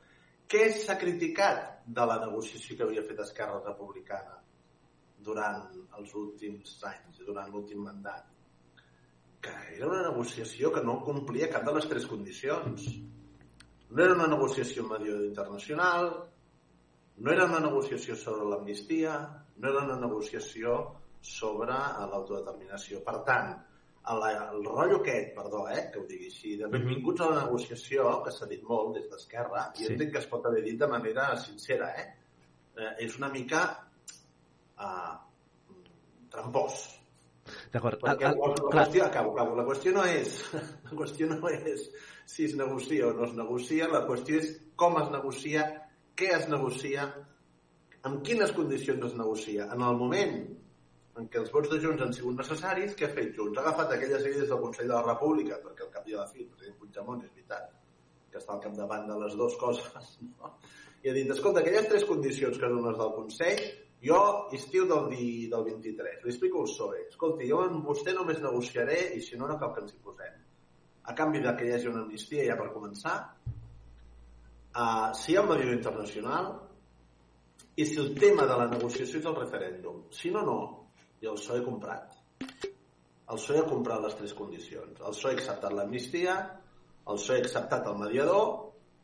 Què 0.48 0.66
s'ha 0.76 0.98
criticat 1.00 1.86
de 1.86 2.04
la 2.10 2.18
negociació 2.20 2.76
que 2.76 2.84
havia 2.86 3.04
fet 3.06 3.22
Esquerra 3.24 3.62
Republicana 3.64 4.36
durant 5.24 5.64
els 5.98 6.12
últims 6.20 6.76
anys, 6.90 7.22
durant 7.26 7.50
l'últim 7.52 7.80
mandat? 7.86 8.28
Que 9.44 9.54
era 9.76 9.88
una 9.88 10.02
negociació 10.08 10.72
que 10.72 10.84
no 10.84 11.00
complia 11.04 11.50
cap 11.52 11.64
de 11.64 11.74
les 11.76 11.88
tres 11.88 12.06
condicions. 12.10 12.86
No 13.90 14.04
era 14.04 14.16
una 14.16 14.28
negociació 14.28 14.84
amb 14.84 14.96
mediador 14.96 15.24
internacional, 15.24 16.10
no 17.16 17.32
era 17.32 17.46
una 17.46 17.60
negociació 17.64 18.16
sobre 18.16 18.48
l'amnistia, 18.50 19.16
no 19.56 19.70
era 19.70 19.84
una 19.86 20.00
negociació 20.00 20.78
sobre 21.24 21.76
l'autodeterminació. 22.12 23.00
Per 23.06 23.20
tant, 23.28 23.54
el, 24.12 24.24
el 24.30 24.64
rotllo 24.64 24.98
aquest, 25.00 25.34
perdó, 25.36 25.62
eh, 25.72 25.86
que 25.92 25.98
ho 26.00 26.04
digui 26.08 26.26
així, 26.28 26.56
de 26.60 26.68
benvinguts 26.68 27.22
a 27.24 27.30
la 27.30 27.44
negociació, 27.44 28.08
que 28.24 28.32
s'ha 28.36 28.46
dit 28.50 28.62
molt 28.68 28.94
des 28.98 29.06
d'Esquerra, 29.10 29.70
i 29.78 29.84
Sí. 29.86 29.92
entenc 29.94 30.12
que 30.12 30.18
es 30.20 30.26
pot 30.28 30.44
haver 30.46 30.62
dit 30.64 30.78
de 30.78 30.86
manera 30.90 31.30
sincera, 31.40 31.88
eh? 32.02 32.08
eh 32.76 32.90
és 33.06 33.16
una 33.18 33.28
mica 33.32 33.62
uh, 34.78 35.14
trampós. 36.30 36.82
D'acord. 37.72 38.00
Perquè 38.00 38.28
El- 38.30 38.38
la, 38.40 38.46
el- 38.52 38.62
la, 38.64 38.70
qüestió, 38.72 39.04
acabo, 39.04 39.32
acabo, 39.32 39.56
la 39.56 39.64
qüestió 39.64 39.92
no 39.92 40.04
és 40.08 40.38
la 40.84 40.90
qüestió 40.96 41.28
no 41.28 41.48
és 41.52 41.88
si 42.24 42.44
es 42.48 42.54
negocia 42.56 43.08
o 43.08 43.12
no 43.12 43.24
es 43.26 43.34
negocia, 43.36 43.88
la 43.92 44.06
qüestió 44.08 44.40
és 44.40 44.52
com 44.76 44.96
es 45.00 45.10
negocia, 45.12 45.64
què 46.16 46.30
es 46.38 46.48
negocia 46.48 47.04
amb 48.04 48.22
quines 48.24 48.52
condicions 48.52 49.04
es 49.10 49.14
negocia? 49.16 49.68
En 49.72 49.82
el 49.82 49.96
moment 49.96 50.38
en 51.20 51.28
què 51.30 51.40
els 51.40 51.52
vots 51.54 51.70
de 51.70 51.78
Junts 51.82 52.02
han 52.02 52.12
sigut 52.16 52.36
necessaris, 52.40 52.94
què 52.98 53.06
ha 53.06 53.14
fet 53.14 53.32
Junts? 53.36 53.58
Ha 53.58 53.62
agafat 53.62 53.94
aquelles 53.94 54.26
idees 54.26 54.50
del 54.50 54.62
Consell 54.62 54.90
de 54.90 54.94
la 54.96 55.04
República, 55.06 55.60
perquè 55.62 55.86
al 55.86 55.92
cap 55.94 56.08
i 56.10 56.16
a 56.16 56.22
la 56.22 56.28
fi 56.30 56.42
el 56.42 56.50
president 56.50 56.78
Puigdemont 56.80 57.22
és 57.22 57.30
veritat 57.30 57.70
que 58.32 58.40
està 58.42 58.56
al 58.56 58.62
capdavant 58.64 59.06
de 59.06 59.18
les 59.20 59.36
dues 59.38 59.56
coses, 59.60 60.10
no? 60.40 60.56
i 61.04 61.10
ha 61.10 61.14
dit, 61.14 61.30
escolta, 61.30 61.60
aquelles 61.60 61.86
tres 61.90 62.06
condicions 62.08 62.58
que 62.58 62.70
són 62.70 62.86
les 62.88 62.98
del 62.98 63.12
Consell, 63.14 63.64
jo 64.04 64.20
estiu 64.56 64.86
del, 64.88 65.06
di, 65.12 65.26
del 65.52 65.64
23, 65.64 66.24
li 66.24 66.32
explico 66.32 66.64
el 66.64 66.68
PSOE, 66.68 67.06
escolti, 67.12 67.48
jo 67.48 67.62
amb 67.64 67.86
vostè 67.86 68.12
només 68.16 68.42
negociaré 68.42 68.98
i 69.16 69.22
si 69.24 69.38
no, 69.40 69.48
no 69.48 69.56
cal 69.60 69.72
que 69.76 69.84
ens 69.84 69.94
hi 69.94 70.00
posem. 70.04 70.42
A 71.04 71.14
canvi 71.16 71.40
de 71.44 71.52
que 71.56 71.68
hi 71.68 71.74
hagi 71.76 71.88
una 71.88 72.02
amnistia 72.02 72.44
ja 72.48 72.56
per 72.58 72.70
començar, 72.72 73.16
uh, 73.48 75.10
si 75.16 75.32
hi 75.32 75.36
ha 75.36 75.44
un 75.44 75.50
mediador 75.52 75.76
internacional 75.76 76.50
i 77.76 77.86
si 77.88 78.00
el 78.00 78.12
tema 78.18 78.48
de 78.48 78.56
la 78.60 78.68
negociació 78.72 79.20
és 79.20 79.28
el 79.28 79.36
referèndum. 79.38 80.04
Si 80.12 80.32
no, 80.32 80.44
no. 80.48 80.58
I 81.22 81.26
el 81.26 81.34
PSOE 81.38 81.60
ha 81.60 81.64
comprat. 81.64 82.16
El 83.30 83.36
PSOE 83.38 83.58
ha 83.58 83.66
comprat 83.68 84.02
les 84.04 84.14
tres 84.18 84.34
condicions. 84.34 85.00
El 85.00 85.12
PSOE 85.14 85.32
ha 85.32 85.38
acceptat 85.38 85.72
l'amnistia, 85.72 86.34
el 87.08 87.16
PSOE 87.16 87.36
ha 87.38 87.44
acceptat 87.44 87.86
el 87.86 87.96
mediador, 87.98 88.50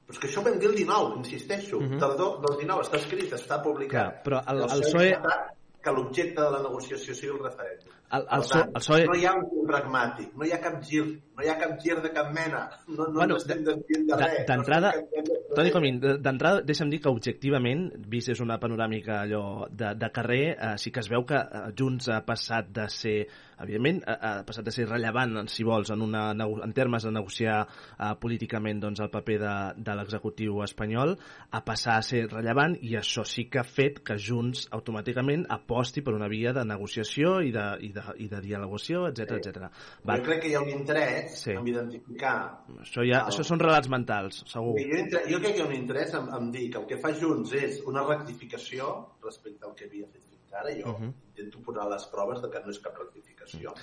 però 0.07 0.17
és 0.17 0.19
que 0.19 0.29
això 0.29 0.41
ho 0.41 0.45
vam 0.45 0.59
dir 0.59 0.69
el 0.69 0.77
19, 0.77 1.17
insisteixo. 1.19 1.77
Uh 1.79 1.81
Mhm. 1.83 1.95
-huh. 1.95 2.01
Tardor 2.01 2.41
del 2.41 2.57
19, 2.59 2.83
està 2.83 2.97
escrit, 2.97 3.33
està 3.33 3.63
publicat. 3.63 4.23
Clar, 4.23 4.23
però 4.25 4.43
el- 4.47 4.59
el 4.59 4.65
ha 4.65 4.67
PSOE 4.77 5.15
acceptat 5.15 5.57
que 5.83 5.93
l'objecte 5.97 6.43
de 6.43 6.51
la 6.53 6.61
negociació 6.65 7.15
sigui 7.17 7.33
el 7.33 7.39
referèndum. 7.43 7.95
El, 8.11 8.25
el, 8.37 8.43
so, 8.43 8.57
tant, 8.59 8.73
el 8.75 8.83
PSOE... 8.83 9.05
no 9.07 9.15
hi 9.17 9.25
ha 9.29 9.33
un 9.39 9.67
pragmàtic, 9.69 10.33
no 10.37 10.45
hi 10.45 10.51
ha 10.53 10.59
cap 10.61 10.81
gir, 10.83 11.05
no 11.39 11.45
hi 11.45 11.49
ha 11.49 11.55
cap 11.61 11.77
gir 11.81 11.95
de 12.03 12.11
cap 12.13 12.33
mena, 12.35 12.65
no, 12.89 13.05
no 13.07 13.21
Bueno, 13.21 13.37
estem 13.39 13.63
desviant 13.65 14.07
de 14.09 14.17
de- 14.19 14.25
res. 14.25 14.47
d'entrada, 14.49 14.91
no. 14.99 15.37
Toni 15.55 15.71
Comín, 15.75 16.01
de- 16.03 16.17
d'entrada, 16.19 16.61
deixa'm 16.67 16.91
dir 16.91 17.01
que 17.05 17.09
objectivament, 17.09 17.87
vist 18.11 18.29
és 18.35 18.41
una 18.43 18.59
panoràmica 18.59 19.21
allò 19.23 19.45
de, 19.71 19.95
de 19.95 20.11
carrer, 20.11 20.43
eh, 20.59 20.75
sí 20.83 20.91
que 20.91 21.01
es 21.05 21.09
veu 21.11 21.25
que 21.25 21.39
eh, 21.39 21.63
Junts 21.79 22.11
ha 22.11 22.21
passat 22.27 22.69
de 22.75 22.89
ser, 22.91 23.17
evidentment, 23.63 24.03
ha, 24.07 24.15
ha 24.41 24.45
passat 24.49 24.65
de 24.67 24.73
ser 24.75 24.87
rellevant, 24.89 25.37
si 25.53 25.65
vols, 25.67 25.91
en, 25.95 26.03
una, 26.03 26.31
en 26.33 26.73
termes 26.77 27.05
de 27.07 27.13
negociar 27.13 27.59
eh, 27.67 28.13
políticament 28.21 28.81
doncs, 28.83 29.01
el 29.05 29.11
paper 29.11 29.39
de, 29.43 29.55
de 29.85 29.95
l'executiu 29.99 30.63
espanyol, 30.65 31.17
a 31.51 31.61
passar 31.65 31.99
a 31.99 32.03
ser 32.07 32.25
rellevant 32.33 32.77
i 32.81 32.95
això 32.99 33.25
sí 33.29 33.47
que 33.51 33.61
ha 33.61 33.67
fet 33.67 34.01
que 34.07 34.17
Junts 34.21 34.67
automàticament 34.77 35.47
aposti 35.51 36.03
per 36.07 36.15
una 36.17 36.29
via 36.29 36.53
de 36.57 36.65
negociació 36.65 37.41
i 37.45 37.51
de, 37.55 37.67
i 37.87 37.93
de, 37.97 38.05
i 38.25 38.29
de 38.33 38.41
dialogació, 38.45 39.07
etc 39.11 39.31
Sí. 39.31 39.49
etc. 39.51 39.69
Va. 40.09 40.17
Jo 40.19 40.25
crec 40.27 40.41
que 40.43 40.49
hi 40.51 40.55
ha 40.59 40.63
un 40.65 40.71
interès 40.75 41.37
Sí. 41.45 41.53
en 41.53 41.67
identificar... 41.69 42.35
Això, 42.81 43.05
ja, 43.07 43.25
això 43.31 43.45
són 43.47 43.61
relats 43.63 43.89
mentals, 43.93 44.43
segur. 44.51 44.75
Jo, 44.81 44.99
entre- 44.99 45.23
jo 45.31 45.39
crec 45.43 45.55
que 45.55 45.61
hi 45.63 45.65
ha 45.65 45.69
un 45.69 45.77
interès 45.77 46.15
en, 46.19 46.29
en 46.39 46.51
dir 46.53 46.69
que 46.73 46.79
el 46.83 46.87
que 46.91 46.99
fa 47.03 47.13
Junts 47.15 47.53
és 47.59 47.81
una 47.87 48.03
rectificació 48.07 48.91
respecte 49.23 49.67
al 49.69 49.75
que 49.77 49.87
havia 49.89 50.07
fet 50.09 50.30
ara. 50.53 50.71
Jo 50.75 50.91
Uh 50.91 50.99
-huh. 51.01 51.13
intento 51.29 51.63
posar 51.63 51.89
les 51.89 52.07
proves 52.07 52.41
de 52.43 52.51
que 52.51 52.61
no 52.61 52.71
és 52.71 52.79
cap 52.81 52.97
rectificació. 52.99 53.75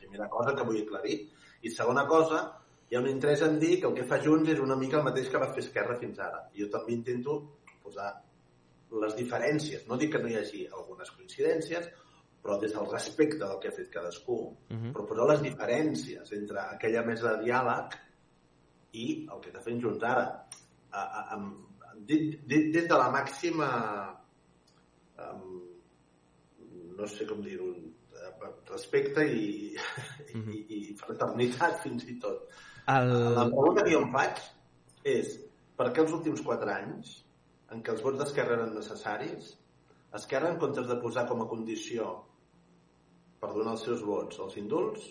Primera 0.00 0.28
cosa 0.28 0.54
que 0.54 0.62
vull 0.64 0.82
aclarir. 0.82 1.30
I 1.62 1.70
segona 1.70 2.06
cosa, 2.06 2.60
hi 2.90 2.96
ha 2.96 3.00
un 3.00 3.08
interès 3.08 3.42
en 3.42 3.58
dir 3.58 3.80
que 3.80 3.86
el 3.86 3.94
que 3.94 4.04
fa 4.04 4.18
Junts 4.22 4.48
és 4.50 4.60
una 4.60 4.76
mica 4.76 4.98
el 4.98 5.04
mateix 5.04 5.28
que 5.28 5.38
va 5.38 5.52
fer 5.52 5.62
Esquerra 5.64 5.96
fins 5.98 6.18
ara. 6.18 6.48
Jo 6.54 6.68
també 6.68 6.92
intento 6.92 7.58
posar 7.82 8.22
les 8.90 9.16
diferències. 9.16 9.86
No 9.88 9.96
dic 9.96 10.12
que 10.12 10.18
no 10.22 10.28
hi 10.28 10.36
hagi 10.36 10.66
algunes 10.66 11.10
coincidències, 11.10 11.88
però 12.42 12.60
des 12.60 12.72
del 12.72 12.86
respecte 12.90 13.38
del 13.38 13.58
que 13.58 13.68
ha 13.68 13.72
fet 13.72 13.90
cadascú, 13.90 14.56
Uh 14.70 14.76
-huh. 14.76 14.92
però 14.92 15.06
posar 15.06 15.26
les 15.28 15.40
diferències 15.42 16.32
entre 16.32 16.58
aquella 16.60 17.02
mesa 17.02 17.36
de 17.36 17.44
diàleg 17.44 17.98
i 18.92 19.26
el 19.32 19.40
que 19.40 19.50
està 19.50 19.62
fent 19.62 19.80
Junts 19.80 20.02
ara. 20.02 20.46
A, 20.90 21.00
a, 21.00 21.34
a, 21.34 21.94
dit, 21.96 22.40
dit, 22.46 22.72
des 22.72 22.86
de 22.88 22.94
la 22.94 23.10
màxima 23.10 24.16
um, 25.18 25.73
no 26.98 27.06
sé 27.10 27.26
com 27.28 27.42
dir-ho 27.44 27.70
eh, 27.74 28.52
respecte 28.70 29.26
i, 29.26 29.74
Mhm. 30.34 30.50
i, 30.50 30.78
i 30.90 30.94
fraternitat 30.98 31.80
fins 31.82 32.04
i 32.10 32.16
tot. 32.18 32.48
El... 32.90 33.12
La 33.36 33.44
pregunta 33.50 33.84
que 33.84 33.92
jo 33.94 34.00
em 34.02 34.10
faig 34.12 34.40
és 35.04 35.36
per 35.78 35.92
què 35.92 36.02
els 36.02 36.12
últims 36.16 36.42
quatre 36.42 36.72
anys 36.74 37.20
en 37.70 37.82
què 37.82 37.92
els 37.94 38.02
vots 38.02 38.18
d'Esquerra 38.18 38.56
eren 38.58 38.74
necessaris, 38.74 39.52
Esquerra, 40.14 40.50
en 40.52 40.58
comptes 40.62 40.86
de 40.86 40.96
posar 41.02 41.24
com 41.26 41.40
a 41.42 41.48
condició 41.50 42.10
per 43.40 43.50
donar 43.54 43.72
els 43.74 43.82
seus 43.82 44.02
vots 44.06 44.38
als 44.40 44.56
indults, 44.60 45.06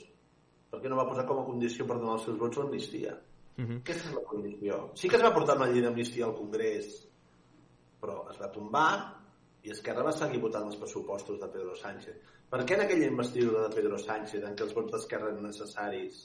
per 0.71 0.79
què 0.79 0.89
no 0.89 0.95
va 0.99 1.07
posar 1.09 1.25
com 1.27 1.41
a 1.41 1.45
condició 1.45 1.85
per 1.89 1.97
donar 1.99 2.15
els 2.17 2.23
seus 2.27 2.37
vots 2.39 2.57
l'amnistia? 2.57 3.17
-huh. 3.57 3.77
Aquesta 3.81 4.09
és 4.09 4.15
la 4.15 4.23
condició. 4.29 4.91
Sí 4.95 5.09
que 5.09 5.17
es 5.17 5.23
va 5.23 5.33
portar 5.33 5.57
una 5.57 5.67
llei 5.71 5.81
d'amnistia 5.81 6.25
al 6.25 6.35
Congrés, 6.37 7.07
però 8.01 8.29
es 8.31 8.39
va 8.39 8.51
tombar 8.51 8.89
i 9.63 9.71
Esquerra 9.71 10.03
va 10.03 10.11
seguir 10.11 10.41
votant 10.43 10.65
els 10.67 10.75
pressupostos 10.79 11.39
de 11.39 11.47
Pedro 11.53 11.75
Sánchez. 11.79 12.17
Per 12.51 12.59
què 12.67 12.75
en 12.75 12.83
aquella 12.83 13.07
investidura 13.07 13.67
de 13.67 13.75
Pedro 13.75 13.97
Sánchez, 14.01 14.43
en 14.43 14.55
què 14.59 14.65
els 14.67 14.73
vots 14.75 14.91
d'Esquerra 14.91 15.31
eren 15.31 15.45
necessaris, 15.47 16.17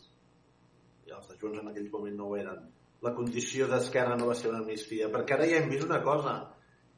i 1.07 1.15
els 1.15 1.29
de 1.31 1.37
Junts 1.41 1.61
en 1.63 1.71
aquell 1.71 1.89
moment 1.93 2.17
no 2.19 2.27
ho 2.29 2.37
eren, 2.37 2.67
la 3.07 3.13
condició 3.15 3.69
d'Esquerra 3.71 4.17
no 4.19 4.27
va 4.27 4.35
ser 4.35 4.51
una 4.51 4.59
amnistia? 4.65 5.07
Perquè 5.15 5.37
ara 5.37 5.47
ja 5.47 5.61
hem 5.63 5.71
vist 5.71 5.87
una 5.87 6.01
cosa. 6.03 6.35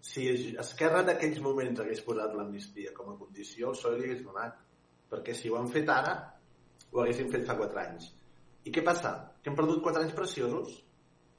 Si 0.01 0.25
Esquerra 0.65 1.03
en 1.05 1.13
aquells 1.13 1.43
moments 1.45 1.83
hagués 1.85 2.01
posat 2.07 2.33
l'amnistia 2.35 2.95
com 2.97 3.13
a 3.13 3.19
condició, 3.21 3.69
el 3.75 3.77
PSOE 3.77 3.99
li 3.99 4.09
hagués 4.09 4.25
donat. 4.25 4.57
Perquè 5.13 5.35
si 5.37 5.51
ho 5.51 5.59
han 5.61 5.69
fet 5.69 5.89
ara, 5.93 6.15
ho 6.91 7.03
haguessin 7.03 7.29
fet 7.31 7.45
fa 7.47 7.59
4 7.61 7.83
anys. 7.85 8.09
I 8.65 8.73
què 8.73 8.83
passa? 8.87 9.13
Que 9.43 9.53
hem 9.53 9.57
perdut 9.61 9.83
4 9.85 10.03
anys 10.07 10.17
preciosos? 10.17 10.73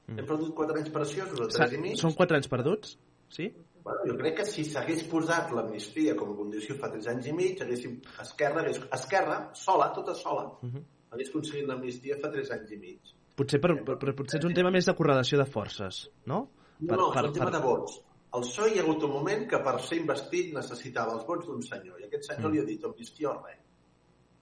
Mm. 0.08 0.20
Hem 0.22 0.30
perdut 0.30 0.54
4 0.62 0.78
anys 0.78 0.94
preciosos, 0.94 1.40
o 1.40 1.50
Sa- 1.50 1.66
3 1.66 1.74
i 1.80 1.82
mig? 1.82 1.98
Són 2.00 2.14
quatre 2.18 2.38
anys 2.38 2.50
perduts? 2.52 2.96
Sí? 3.34 3.50
Bueno, 3.84 4.02
jo 4.06 4.16
crec 4.20 4.36
que 4.38 4.46
si 4.46 4.64
s'hagués 4.68 5.04
posat 5.10 5.52
l'amnistia 5.56 6.14
com 6.18 6.34
a 6.34 6.36
condició 6.38 6.76
fa 6.78 6.90
3 6.94 7.08
anys 7.16 7.28
i 7.32 7.34
mig, 7.34 7.62
haguéssim, 7.64 7.96
Esquerra, 8.22 8.62
hagués, 8.62 8.78
Esquerra, 8.98 9.38
sola, 9.58 9.92
tota 9.96 10.14
sola, 10.16 10.44
Uh 10.62 10.70
-huh. 10.70 10.84
hagués 11.12 11.30
aconseguit 11.30 11.68
l'amnistia 11.68 12.18
fa 12.22 12.30
3 12.30 12.52
anys 12.52 12.72
i 12.72 12.78
mig. 12.78 13.00
Potser, 13.36 13.60
per, 13.60 13.84
per, 13.84 13.98
per, 13.98 14.14
potser 14.16 14.40
és 14.40 14.46
un 14.46 14.54
tema 14.54 14.70
més 14.72 14.86
de 14.86 14.94
correlació 14.94 15.38
de 15.38 15.46
forces, 15.46 16.10
no? 16.26 16.50
No, 16.80 16.96
no, 16.96 17.12
per, 17.12 17.24
és 17.24 17.28
un 17.30 17.34
tema 17.34 17.52
de 17.52 17.60
vots. 17.60 18.02
El 18.34 18.42
PSOE 18.42 18.70
hi 18.74 18.80
ha 18.80 18.84
hagut 18.84 19.04
un 19.04 19.12
moment 19.12 19.48
que 19.50 19.58
per 19.60 19.80
ser 19.82 19.98
investit 19.98 20.54
necessitava 20.54 21.14
els 21.14 21.26
vots 21.26 21.46
d'un 21.46 21.62
senyor, 21.62 22.00
i 22.00 22.04
aquest 22.04 22.24
senyor 22.24 22.50
Mm. 22.50 22.54
li 22.54 22.60
ha 22.60 22.66
dit 22.66 22.84
amnistia 22.86 23.30
o 23.30 23.44
res. 23.46 23.60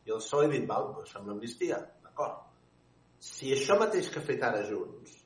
I 0.05 0.11
el 0.11 0.17
PSOE 0.17 0.45
ha 0.45 0.49
dit, 0.49 0.67
val, 0.67 0.93
doncs 0.95 1.11
fem 1.11 1.25
l'amnistia, 1.27 1.77
d'acord. 2.03 2.45
Si 3.19 3.51
això 3.51 3.79
mateix 3.79 4.09
que 4.09 4.19
ha 4.19 4.21
fet 4.21 4.43
ara 4.43 4.63
Junts 4.69 5.19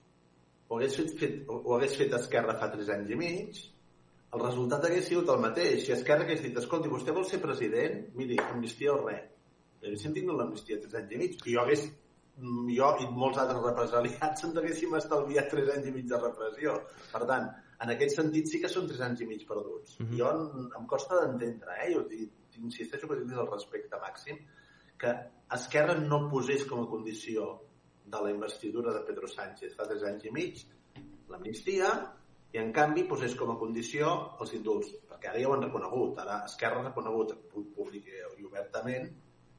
ho 0.73 0.77
hagués 0.77 0.95
fet, 0.95 1.11
fet, 1.19 1.43
ho 1.47 1.75
hagués 1.75 1.95
fet 1.97 2.13
Esquerra 2.13 2.55
fa 2.59 2.69
3 2.71 2.89
anys 2.89 3.09
i 3.11 3.15
mig, 3.15 3.59
el 4.33 4.41
resultat 4.41 4.85
hagués 4.87 5.09
sigut 5.09 5.29
el 5.29 5.41
mateix. 5.41 5.83
Si 5.85 5.93
Esquerra 5.95 6.25
hagués 6.25 6.41
dit, 6.41 6.55
escolti, 6.57 6.89
vostè 6.91 7.13
vol 7.15 7.25
ser 7.29 7.39
president? 7.41 7.99
Miri, 8.17 8.39
amnistia 8.41 8.93
o 8.95 9.01
res. 9.03 9.27
Haguéssim 9.83 10.15
tingut 10.15 10.39
l'amnistia 10.39 10.79
3 10.81 10.95
anys 11.01 11.13
i 11.13 11.19
mig. 11.21 11.35
I 11.43 11.53
jo 11.53 11.61
hagués 11.61 11.83
mm, 11.85 12.71
jo 12.77 12.89
i 13.03 13.09
molts 13.11 13.41
altres 13.43 13.61
represaliats 13.65 14.47
ens 14.47 14.57
haguéssim 14.61 14.95
estalviat 14.97 15.51
3 15.51 15.73
anys 15.75 15.89
i 15.91 15.93
mig 15.97 16.07
de 16.09 16.21
repressió. 16.21 16.77
Per 17.11 17.21
tant, 17.29 17.49
en 17.83 17.93
aquest 17.93 18.17
sentit 18.17 18.49
sí 18.49 18.61
que 18.63 18.71
són 18.71 18.87
3 18.89 19.03
anys 19.09 19.21
i 19.25 19.29
mig 19.29 19.45
perduts. 19.49 19.99
Mhm. 19.99 20.17
Jo 20.21 20.31
em, 20.31 20.65
em 20.79 20.89
costa 20.95 21.19
d'entendre, 21.21 21.77
eh? 21.83 21.91
Jo 21.93 22.07
insisteixo 22.63 23.09
que 23.09 23.19
des 23.19 23.35
del 23.35 23.51
respecte 23.51 23.99
màxim, 24.01 24.39
que 24.97 25.13
Esquerra 25.53 25.99
no 25.99 26.23
posés 26.31 26.65
com 26.65 26.81
a 26.81 26.89
condició 26.89 27.51
de 28.05 28.21
la 28.23 28.31
investidura 28.31 28.93
de 28.93 29.03
Pedro 29.05 29.27
Sánchez 29.27 29.75
fa 29.75 29.85
3 29.89 30.03
anys 30.09 30.25
i 30.25 30.31
mig 30.31 30.61
l'amnistia 31.29 31.89
i 32.53 32.59
en 32.61 32.71
canvi 32.73 33.03
posés 33.09 33.33
com 33.37 33.51
a 33.51 33.57
condició 33.57 34.09
els 34.43 34.53
indults, 34.53 34.91
perquè 35.09 35.31
ara 35.31 35.41
ja 35.41 35.49
ho 35.49 35.55
han 35.55 35.65
reconegut, 35.65 36.19
ara 36.21 36.43
Esquerra 36.45 36.81
ha 36.81 36.87
reconegut 36.89 37.33
públic 37.51 38.09
i 38.13 38.45
obertament 38.45 39.09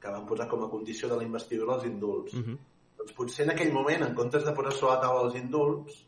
que 0.00 0.12
van 0.14 0.26
posar 0.28 0.46
com 0.50 0.62
a 0.62 0.70
condició 0.70 1.08
de 1.10 1.18
la 1.18 1.26
investidura 1.26 1.74
els 1.78 1.86
indults. 1.90 2.34
Uh 2.34 2.44
-huh. 2.46 2.58
Doncs 2.98 3.12
potser 3.12 3.44
en 3.44 3.50
aquell 3.54 3.72
moment, 3.72 4.02
en 4.02 4.14
comptes 4.14 4.44
de 4.44 4.52
posar 4.52 4.72
sobre 4.72 4.94
la 4.94 5.00
taula 5.00 5.24
els 5.26 5.34
indults, 5.34 6.04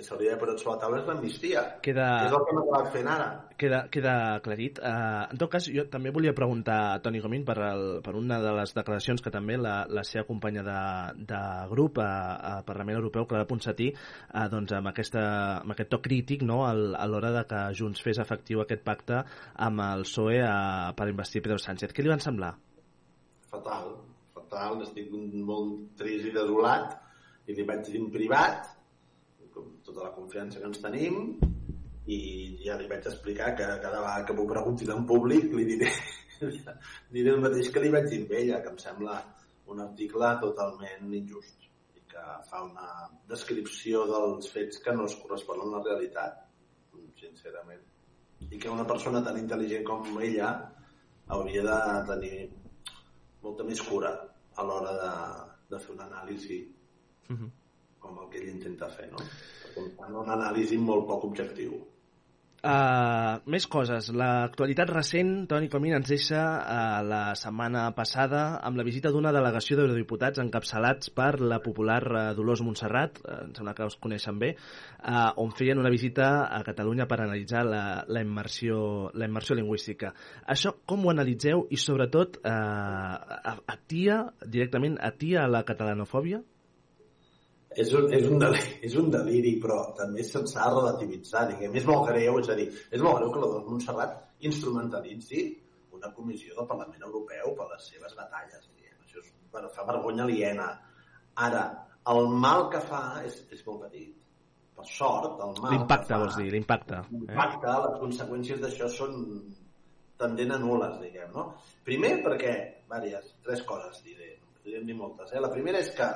que 0.00 0.06
s'hauria 0.06 0.34
de 0.34 0.40
posar 0.40 0.56
sobre 0.58 0.74
la 0.74 0.80
taula 0.80 0.98
és 1.00 1.08
l'amnistia, 1.08 1.62
Queda... 1.84 2.06
que 2.22 2.28
és 2.30 2.34
el 2.36 2.44
que 2.46 2.54
hem 2.54 2.60
acabat 2.62 2.88
fent 2.94 3.08
ara. 3.12 3.28
Queda, 3.60 3.80
queda 3.92 4.14
aclarit. 4.38 4.80
Uh, 4.80 5.26
en 5.34 5.40
tot 5.40 5.50
cas, 5.52 5.66
jo 5.68 5.84
també 5.92 6.12
volia 6.14 6.32
preguntar 6.36 6.78
a 6.94 7.00
Toni 7.04 7.20
Comín 7.20 7.44
per, 7.48 7.58
el, 7.66 7.84
per 8.04 8.14
una 8.16 8.40
de 8.40 8.54
les 8.56 8.72
declaracions 8.76 9.20
que 9.24 9.32
també 9.34 9.58
la, 9.60 9.74
la 9.92 10.04
seva 10.08 10.24
companya 10.28 10.64
de, 10.64 10.78
de 11.28 11.42
grup 11.72 12.00
a, 12.00 12.08
a 12.52 12.54
Parlament 12.66 12.96
Europeu, 13.02 13.28
Clara 13.28 13.48
Ponsatí, 13.50 13.90
uh, 13.92 14.46
doncs 14.52 14.72
amb, 14.78 14.92
aquesta, 14.92 15.26
amb 15.60 15.76
aquest 15.76 15.92
to 15.92 16.00
crític 16.04 16.46
no, 16.48 16.62
al, 16.68 16.94
a 16.96 17.06
l'hora 17.10 17.34
de 17.36 17.44
que 17.52 17.62
Junts 17.76 18.00
fes 18.04 18.22
efectiu 18.24 18.64
aquest 18.64 18.84
pacte 18.86 19.20
amb 19.68 19.84
el 19.90 20.08
PSOE 20.08 20.40
a, 20.46 20.56
per 20.96 21.10
investir 21.12 21.44
Pedro 21.44 21.60
Sánchez. 21.60 21.92
Què 21.92 22.06
li 22.06 22.12
van 22.12 22.24
semblar? 22.24 22.54
Fatal, 23.52 23.92
fatal, 24.32 24.80
estic 24.86 25.12
molt 25.12 25.90
trist 26.00 26.30
i 26.30 26.34
desolat, 26.34 26.94
i 27.50 27.56
li 27.56 27.64
vaig 27.66 27.84
dir 27.84 27.98
en 28.00 28.12
privat, 28.14 28.79
tota 29.90 30.06
la 30.06 30.14
confiança 30.14 30.60
que 30.60 30.70
ens 30.70 30.80
tenim, 30.82 31.20
i 32.10 32.20
ja 32.64 32.78
li 32.78 32.88
vaig 32.90 33.06
explicar 33.06 33.52
que 33.58 33.66
cada 33.84 34.00
vegada 34.00 34.24
que 34.26 34.34
m'ho 34.36 34.46
preguntin 34.48 34.94
en 34.94 35.04
públic 35.06 35.52
li 35.54 35.66
diré, 35.68 35.90
diré 37.14 37.34
el 37.34 37.44
mateix 37.44 37.70
que 37.74 37.82
li 37.84 37.92
vaig 37.92 38.08
dir 38.10 38.22
a 38.24 38.38
ella, 38.40 38.62
que 38.64 38.72
em 38.72 38.78
sembla 38.82 39.18
un 39.70 39.82
article 39.84 40.32
totalment 40.42 41.12
injust 41.20 41.68
i 41.94 42.02
que 42.10 42.24
fa 42.48 42.64
una 42.66 42.88
descripció 43.30 44.06
dels 44.10 44.50
fets 44.54 44.80
que 44.82 44.96
no 44.96 45.06
es 45.10 45.14
corresponen 45.22 45.68
a 45.68 45.76
la 45.76 45.84
realitat, 45.90 46.40
sincerament. 47.20 47.84
i 48.50 48.58
que 48.58 48.70
una 48.72 48.86
persona 48.88 49.20
tan 49.22 49.36
intel·ligent 49.36 49.84
com 49.84 50.16
ella 50.24 50.48
hauria 51.36 51.62
de 51.66 51.78
tenir 52.08 52.36
molta 53.44 53.66
més 53.68 53.82
cura 53.84 54.14
a 54.56 54.64
l'hora 54.64 54.94
de, 55.02 55.10
de 55.74 55.80
fer 55.84 55.92
una 55.94 56.06
anàlisi 56.08 56.60
Uh 57.30 57.36
-huh. 57.36 57.50
com 58.00 58.18
el 58.18 58.28
que 58.30 58.38
ell 58.38 58.48
intenta 58.48 58.88
fer, 58.88 59.08
no? 59.12 59.18
Perquè 59.70 59.96
fan 59.96 60.20
una 60.24 60.36
anàlisi 60.36 60.76
molt 60.90 61.06
poc 61.08 61.30
objectiu. 61.30 61.78
Uh, 62.60 63.40
més 63.48 63.64
coses. 63.72 64.10
L'actualitat 64.12 64.90
recent, 64.92 65.30
Toni 65.48 65.70
Comín, 65.72 65.94
ens 65.96 66.10
deixa 66.12 66.42
uh, 66.60 66.98
la 67.08 67.20
setmana 67.40 67.86
passada 67.96 68.42
amb 68.68 68.76
la 68.76 68.84
visita 68.84 69.08
d'una 69.14 69.32
delegació 69.32 69.78
d'eurodiputats 69.78 70.42
encapçalats 70.42 71.08
per 71.16 71.30
la 71.40 71.62
popular 71.64 72.02
uh, 72.04 72.26
Dolors 72.36 72.60
Montserrat, 72.66 73.16
uh, 73.24 73.38
em 73.46 73.56
sembla 73.56 73.72
que 73.78 73.88
us 73.88 73.96
coneixen 73.96 74.36
bé, 74.42 74.52
uh, 75.00 75.30
on 75.40 75.56
feien 75.56 75.80
una 75.80 75.94
visita 75.94 76.28
a 76.52 76.60
Catalunya 76.66 77.08
per 77.08 77.22
analitzar 77.24 77.64
la, 77.64 77.82
la, 78.04 78.26
immersió, 78.28 79.08
la 79.16 79.30
immersió 79.32 79.56
lingüística. 79.56 80.12
Això 80.44 80.76
com 80.84 81.08
ho 81.08 81.14
analitzeu 81.16 81.64
i 81.72 81.80
sobretot 81.80 82.42
uh, 82.44 83.56
atia 83.72 84.26
directament 84.44 85.00
atia 85.00 85.48
la 85.48 85.64
catalanofòbia? 85.64 86.44
És 87.76 87.92
un, 87.94 88.06
és, 88.12 88.26
un 88.26 88.40
deliri, 88.42 88.76
és 88.88 88.94
un 88.98 89.10
deliri, 89.12 89.54
però 89.62 89.80
també 89.98 90.24
se'ns 90.26 90.56
ha 90.56 90.68
de 90.68 90.76
relativitzar, 90.78 91.46
diguem. 91.52 91.76
És 91.78 91.86
molt 91.88 92.08
greu, 92.10 92.40
és 92.42 92.50
a 92.50 92.56
dir, 92.58 92.68
és 92.90 93.02
molt 93.04 93.20
greu 93.20 93.34
que 93.34 93.42
la 93.42 93.50
Dolors 93.52 93.68
Montserrat 93.70 94.16
instrumentalitzi 94.50 95.44
una 96.00 96.12
comissió 96.16 96.56
del 96.56 96.66
Parlament 96.66 97.04
Europeu 97.04 97.54
per 97.58 97.68
les 97.74 97.86
seves 97.92 98.16
batalles, 98.16 98.64
diguem. 98.72 98.96
Això 99.04 99.20
és, 99.20 99.30
bueno, 99.52 99.70
fa 99.74 99.84
vergonya 99.88 100.24
aliena. 100.24 100.70
Ara, 101.46 101.64
el 102.10 102.28
mal 102.42 102.68
que 102.72 102.80
fa 102.88 103.02
és, 103.26 103.42
és 103.52 103.62
molt 103.66 103.86
petit. 103.86 104.16
Per 104.80 104.86
sort, 104.88 105.36
el 105.44 105.58
mal 105.60 105.74
L'impacte, 105.74 106.16
vols 106.16 106.38
dir, 106.40 106.48
l'impacte. 106.54 107.02
Eh? 107.02 107.18
L'impacte, 107.18 107.74
les 107.84 107.98
conseqüències 108.00 108.62
d'això 108.62 108.88
són 108.88 109.18
tendent 110.20 110.54
a 110.56 110.58
nules, 110.60 110.96
diguem, 111.02 111.30
no? 111.36 111.46
Primer 111.84 112.14
perquè, 112.24 112.54
vàries, 112.88 113.34
tres 113.44 113.62
coses 113.68 114.00
diré, 114.04 114.34
no 114.40 114.64
direm 114.64 114.88
ni 114.88 114.96
moltes, 114.96 115.32
eh? 115.32 115.40
La 115.40 115.52
primera 115.52 115.80
és 115.84 115.92
que 115.96 116.08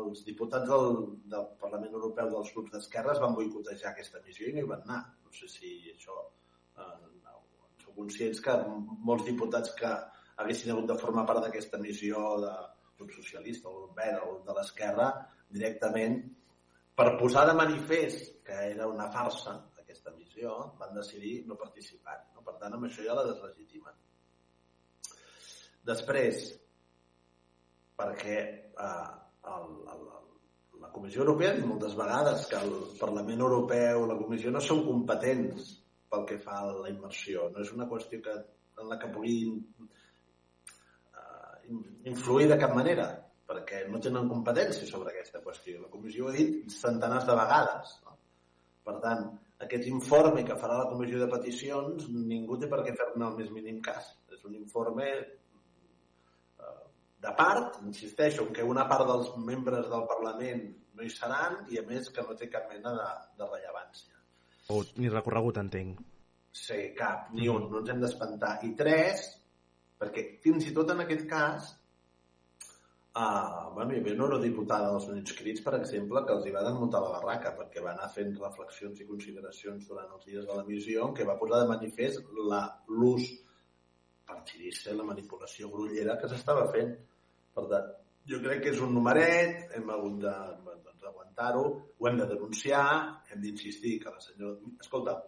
els 0.00 0.24
diputats 0.26 0.68
del, 0.68 1.00
del 1.34 1.48
Parlament 1.60 1.96
Europeu 1.98 2.30
dels 2.32 2.52
grups 2.54 2.74
d'esquerres 2.74 3.20
van 3.22 3.36
boicotejar 3.38 3.90
aquesta 3.92 4.22
missió 4.26 4.48
i 4.48 4.54
no 4.56 4.62
hi 4.62 4.70
van 4.74 4.84
anar. 4.88 5.02
No 5.24 5.34
sé 5.36 5.50
si 5.50 5.74
això... 5.92 6.18
Eh, 6.78 7.08
sou 7.82 7.96
conscients 7.96 8.38
que 8.44 8.52
molts 9.08 9.26
diputats 9.26 9.72
que 9.78 9.90
haguessin 10.42 10.72
hagut 10.72 10.86
de 10.92 10.98
formar 11.00 11.26
part 11.28 11.42
d'aquesta 11.44 11.80
missió 11.82 12.20
de 12.44 12.52
grup 12.98 13.10
socialista 13.16 13.68
o 13.68 13.88
verd 13.96 14.22
o 14.28 14.36
de 14.46 14.54
l'esquerra 14.56 15.08
directament 15.50 16.20
per 16.96 17.16
posar 17.18 17.44
de 17.48 17.56
manifest 17.58 18.38
que 18.46 18.58
era 18.70 18.86
una 18.88 19.08
farsa 19.10 19.56
aquesta 19.92 20.12
missió 20.16 20.54
van 20.78 20.94
decidir 20.94 21.44
no 21.46 21.58
participar. 21.60 22.16
No? 22.34 22.42
Per 22.46 22.56
tant, 22.60 22.74
amb 22.76 22.88
això 22.88 23.04
ja 23.04 23.16
la 23.18 23.26
deslegitimen. 23.28 23.98
Després, 25.84 26.42
perquè 27.98 28.38
eh, 28.38 29.12
el, 29.50 29.70
el, 29.94 30.02
la 30.82 30.90
Comissió 30.94 31.22
Europea 31.22 31.54
dit 31.56 31.66
moltes 31.66 31.94
vegades 31.98 32.46
que 32.50 32.58
el 32.58 32.72
Parlament 33.00 33.42
Europeu, 33.46 34.06
la 34.06 34.18
Comissió 34.18 34.52
no 34.54 34.62
són 34.62 34.84
competents 34.86 35.72
pel 36.12 36.24
que 36.28 36.38
fa 36.42 36.60
a 36.60 36.72
la 36.84 36.90
immersió. 36.92 37.48
No 37.52 37.64
és 37.64 37.72
una 37.74 37.88
qüestió 37.90 38.22
que, 38.24 38.34
en 38.82 38.88
la 38.90 38.98
que 39.00 39.10
puguin 39.14 39.60
uh, 41.16 41.54
influir 42.12 42.48
de 42.50 42.58
cap 42.60 42.74
manera, 42.76 43.06
perquè 43.48 43.84
no 43.92 44.00
tenen 44.00 44.30
competència 44.30 44.88
sobre 44.88 45.12
aquesta 45.12 45.42
qüestió. 45.44 45.80
La 45.82 45.92
Comissió 45.92 46.26
ho 46.26 46.32
ha 46.32 46.36
dit 46.36 46.74
centenars 46.74 47.28
de 47.28 47.38
vegades. 47.38 47.94
No? 48.06 48.18
Per 48.86 48.98
tant, 49.04 49.28
aquest 49.66 49.86
informe 49.90 50.44
que 50.46 50.58
farà 50.58 50.80
la 50.80 50.90
Comissió 50.90 51.20
de 51.22 51.30
Peticions, 51.30 52.08
ningú 52.10 52.58
té 52.58 52.68
per 52.70 52.82
què 52.82 52.96
fer-ne 52.98 53.28
el 53.28 53.38
més 53.38 53.52
mínim 53.54 53.80
cas. 53.84 54.12
És 54.34 54.42
un 54.48 54.56
informe 54.58 55.08
de 57.22 57.32
part, 57.38 57.76
insisteixo, 57.86 58.46
en 58.46 58.54
què 58.56 58.64
una 58.66 58.86
part 58.90 59.06
dels 59.06 59.28
membres 59.48 59.86
del 59.90 60.06
Parlament 60.10 60.64
no 60.96 61.04
hi 61.04 61.12
seran 61.12 61.60
i 61.70 61.78
a 61.78 61.84
més 61.86 62.08
que 62.14 62.24
no 62.26 62.34
té 62.38 62.48
cap 62.50 62.66
mena 62.72 62.94
de, 62.96 63.10
de 63.38 63.46
rellevància. 63.50 64.16
O 64.74 64.80
ni 64.98 65.10
recorregut, 65.12 65.60
entenc. 65.62 66.00
Sí, 66.52 66.80
cap, 66.98 67.30
ni 67.36 67.46
un, 67.48 67.68
no 67.70 67.80
ens 67.80 67.92
hem 67.92 68.02
d'espantar. 68.02 68.56
I 68.66 68.72
tres, 68.78 69.22
perquè 70.00 70.26
fins 70.42 70.66
i 70.68 70.74
tot 70.76 70.90
en 70.92 71.04
aquest 71.04 71.22
cas, 71.30 71.70
uh, 73.14 73.70
bueno, 73.76 73.94
hi 73.94 74.02
havia 74.02 74.16
una 74.18 74.26
eurodiputada 74.26 74.90
dels 74.90 75.06
Units 75.14 75.38
Crits, 75.38 75.62
per 75.64 75.76
exemple, 75.78 76.24
que 76.26 76.34
els 76.36 76.48
hi 76.48 76.56
va 76.58 76.66
desmuntar 76.66 77.04
la 77.06 77.14
barraca 77.14 77.54
perquè 77.60 77.86
va 77.86 77.94
anar 77.94 78.10
fent 78.16 78.34
reflexions 78.42 79.00
i 79.00 79.08
consideracions 79.08 79.86
durant 79.88 80.10
els 80.18 80.26
dies 80.26 80.50
de 80.50 80.58
la 80.58 80.66
missió 80.68 81.06
en 81.06 81.16
què 81.16 81.28
va 81.30 81.38
posar 81.40 81.62
de 81.62 81.70
manifest 81.70 82.34
l'ús 82.34 83.30
partidista 84.26 84.90
i 84.92 84.98
la 84.98 85.08
manipulació 85.08 85.70
grullera 85.72 86.18
que 86.20 86.28
s'estava 86.30 86.68
fent. 86.74 86.92
Per 87.56 87.66
tant, 87.70 87.90
jo 88.30 88.40
crec 88.44 88.62
que 88.64 88.72
és 88.72 88.80
un 88.84 88.94
numeret, 88.96 89.66
hem 89.76 89.90
hagut 89.92 90.18
de 90.24 90.34
doncs, 90.64 91.04
aguantar-ho, 91.10 91.64
ho 91.98 92.08
hem 92.08 92.18
de 92.20 92.28
denunciar, 92.30 92.86
hem 93.30 93.42
d'insistir 93.44 93.98
que 94.02 94.14
la 94.14 94.22
senyora... 94.24 94.72
Escolta, 94.80 95.18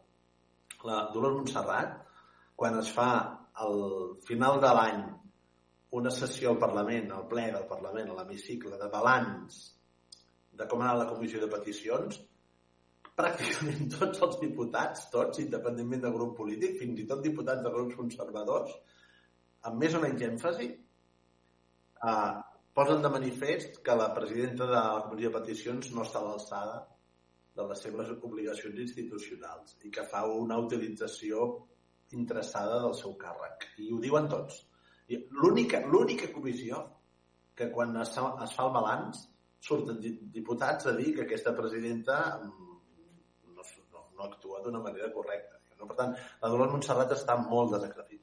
la 0.84 1.00
Dolors 1.14 1.38
Montserrat, 1.40 1.98
quan 2.56 2.78
es 2.80 2.90
fa 2.94 3.10
al 3.64 3.78
final 4.28 4.60
de 4.62 4.72
l'any 4.78 5.04
una 5.94 6.10
sessió 6.10 6.50
al 6.50 6.60
Parlament, 6.62 7.10
al 7.14 7.26
ple 7.30 7.46
del 7.54 7.66
Parlament, 7.70 8.10
a 8.10 8.18
l'hemicicle, 8.18 8.78
de 8.80 8.90
balanç 8.92 9.60
de 10.58 10.66
com 10.70 10.82
ha 10.82 10.88
anat 10.88 11.00
la 11.02 11.10
comissió 11.10 11.40
de 11.42 11.50
peticions, 11.50 12.18
pràcticament 13.18 13.90
tots 13.96 14.22
els 14.26 14.40
diputats, 14.42 15.06
tots, 15.12 15.40
independentment 15.42 16.04
de 16.06 16.12
grup 16.14 16.36
polític, 16.38 16.78
fins 16.80 17.00
i 17.02 17.06
tot 17.10 17.22
diputats 17.24 17.62
de 17.64 17.72
grups 17.74 17.98
conservadors, 17.98 18.74
amb 19.68 19.80
més 19.82 19.94
o 19.96 20.02
menys 20.02 20.26
èmfasi, 20.28 20.70
eh, 22.10 22.32
posen 22.74 23.02
de 23.02 23.10
manifest 23.12 23.80
que 23.86 23.96
la 23.96 24.10
presidenta 24.14 24.66
de 24.66 24.74
la 24.74 25.04
Comissió 25.06 25.30
de 25.30 25.40
Peticions 25.40 25.92
no 25.94 26.04
està 26.04 26.20
a 26.20 26.28
l'alçada 26.28 26.80
de 27.54 27.66
les 27.70 27.84
seves 27.86 28.10
obligacions 28.16 28.80
institucionals 28.86 29.76
i 29.86 29.92
que 29.94 30.04
fa 30.10 30.24
una 30.26 30.58
utilització 30.58 31.46
interessada 32.18 32.80
del 32.82 32.94
seu 32.98 33.14
càrrec. 33.20 33.68
I 33.78 33.92
ho 33.92 34.00
diuen 34.02 34.26
tots. 34.30 34.64
L'única 35.38 35.80
comissió 36.34 36.82
que 37.54 37.70
quan 37.70 37.94
es, 38.02 38.10
es 38.18 38.54
fa 38.56 38.66
el 38.66 38.74
balanç 38.74 39.22
surten 39.64 40.00
diputats 40.34 40.90
a 40.90 40.94
dir 40.98 41.14
que 41.16 41.24
aquesta 41.24 41.54
presidenta 41.56 42.18
no, 42.42 42.78
no, 43.54 43.64
no 44.16 44.26
actua 44.26 44.62
d'una 44.64 44.82
manera 44.82 45.12
correcta. 45.14 45.60
No? 45.78 45.88
Per 45.90 45.96
tant, 46.00 46.16
la 46.42 46.50
Dolors 46.50 46.74
Montserrat 46.74 47.14
està 47.16 47.38
molt 47.40 47.76
desacreditada. 47.76 48.13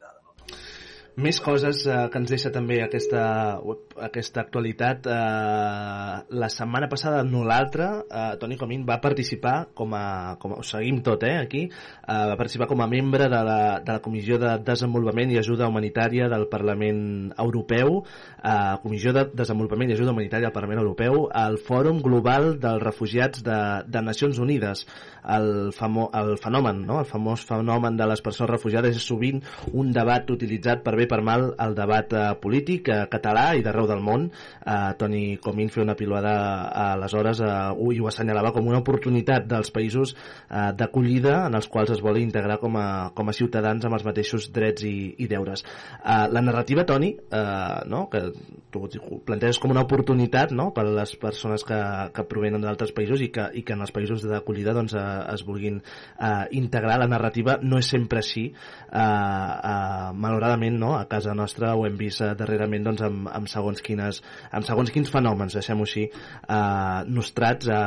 Més 1.19 1.41
coses 1.43 1.81
eh, 1.91 1.95
que 2.07 2.19
ens 2.21 2.29
deixa 2.31 2.49
també 2.55 2.77
aquesta, 2.79 3.59
aquesta 4.07 4.45
actualitat. 4.45 5.09
Eh, 5.11 6.13
la 6.39 6.49
setmana 6.49 6.87
passada, 6.87 7.19
no 7.27 7.41
l'altra, 7.43 7.89
eh, 8.07 8.37
Toni 8.39 8.55
Comín 8.55 8.85
va 8.87 9.01
participar 9.03 9.73
com 9.75 9.91
a... 9.97 10.37
Com 10.39 10.55
a 10.55 10.61
ho 10.61 10.63
seguim 10.63 11.01
tot, 11.03 11.25
eh, 11.27 11.35
aquí. 11.41 11.65
Eh, 11.67 12.15
va 12.31 12.37
participar 12.39 12.69
com 12.69 12.79
a 12.79 12.87
membre 12.87 13.27
de 13.27 13.41
la, 13.43 13.59
de 13.83 13.97
la 13.97 13.99
Comissió 13.99 14.37
de 14.39 14.53
Desenvolupament 14.63 15.33
i 15.33 15.39
Ajuda 15.41 15.67
Humanitària 15.67 16.29
del 16.31 16.47
Parlament 16.47 17.33
Europeu, 17.35 18.05
eh, 18.39 18.55
Comissió 18.83 19.11
de 19.11 19.25
Desenvolupament 19.35 19.91
i 19.91 19.97
Ajuda 19.97 20.15
Humanitària 20.15 20.47
del 20.47 20.55
Parlament 20.55 20.79
Europeu, 20.79 21.27
al 21.27 21.59
Fòrum 21.59 21.99
Global 22.05 22.53
dels 22.61 22.83
Refugiats 22.85 23.43
de, 23.43 23.59
de 23.83 24.05
Nacions 24.05 24.39
Unides. 24.39 24.85
El, 25.27 25.73
famo, 25.75 26.07
el 26.15 26.37
fenomen, 26.41 26.85
no? 26.87 27.01
el 27.03 27.05
famós 27.05 27.43
fenomen 27.45 27.99
de 27.99 28.07
les 28.09 28.23
persones 28.25 28.49
refugiades 28.49 28.95
és 28.97 29.05
sovint 29.05 29.43
un 29.77 29.91
debat 29.93 30.29
utilitzat 30.33 30.81
per 30.81 30.95
bé 31.01 31.07
per 31.09 31.21
mal 31.25 31.49
el 31.65 31.75
debat 31.77 32.13
eh, 32.13 32.23
polític 32.41 32.89
eh, 32.91 32.99
català 33.11 33.51
i 33.57 33.63
d'arreu 33.65 33.87
del 33.89 34.03
món. 34.03 34.27
Eh, 34.61 34.77
Toni 34.99 35.37
Comín 35.41 35.71
feia 35.73 35.85
una 35.87 35.97
pilota 35.97 36.33
eh, 36.33 36.85
aleshores 36.91 37.41
eh, 37.43 37.51
i 37.95 37.99
ho 38.01 38.09
assenyalava 38.11 38.53
com 38.55 38.69
una 38.69 38.81
oportunitat 38.81 39.47
dels 39.49 39.73
països 39.73 40.13
eh, 40.15 40.69
d'acollida 40.77 41.47
en 41.47 41.57
els 41.59 41.69
quals 41.71 41.93
es 41.95 42.03
vol 42.03 42.21
integrar 42.21 42.59
com 42.61 42.77
a, 42.79 42.87
com 43.17 43.29
a 43.29 43.35
ciutadans 43.35 43.85
amb 43.87 43.97
els 43.97 44.05
mateixos 44.07 44.49
drets 44.53 44.85
i, 44.87 44.95
i 45.23 45.29
deures. 45.31 45.65
Eh, 45.65 46.25
la 46.31 46.43
narrativa, 46.45 46.85
Toni, 46.87 47.13
eh, 47.17 47.79
no? 47.91 48.05
que 48.11 48.27
tu 48.71 48.87
planteges 49.27 49.59
com 49.59 49.73
una 49.73 49.83
oportunitat 49.83 50.53
no? 50.55 50.69
per 50.75 50.85
a 50.87 50.93
les 51.01 51.15
persones 51.19 51.65
que, 51.67 51.79
que 52.15 52.27
provenen 52.29 52.63
d'altres 52.63 52.93
països 52.95 53.23
i 53.23 53.31
que, 53.33 53.49
i 53.57 53.65
que 53.67 53.75
en 53.75 53.83
els 53.83 53.93
països 53.95 54.23
d'acollida 54.27 54.75
doncs, 54.77 54.95
eh, 54.95 55.07
es 55.33 55.45
vulguin 55.47 55.81
eh, 55.81 56.45
integrar, 56.57 56.99
la 57.01 57.09
narrativa 57.11 57.57
no 57.61 57.81
és 57.81 57.89
sempre 57.91 58.21
així. 58.21 58.47
Eh, 58.51 59.01
eh, 59.01 60.11
malauradament, 60.13 60.77
no? 60.79 60.90
A 60.95 61.05
casa 61.09 61.33
nostra 61.37 61.73
ho 61.75 61.85
hem 61.87 61.97
vist 61.99 62.21
eh, 62.23 62.31
darrerament 62.37 62.85
doncs, 62.87 63.03
amb, 63.05 63.29
amb, 63.31 63.49
segons 63.51 63.81
quines, 63.85 64.21
amb 64.51 64.67
segons 64.67 64.91
quins 64.93 65.11
fenòmens, 65.13 65.55
deixem-ho 65.57 65.87
així, 65.87 66.07
eh, 66.07 67.01
nostrats. 67.07 67.69
Eh, 67.71 67.77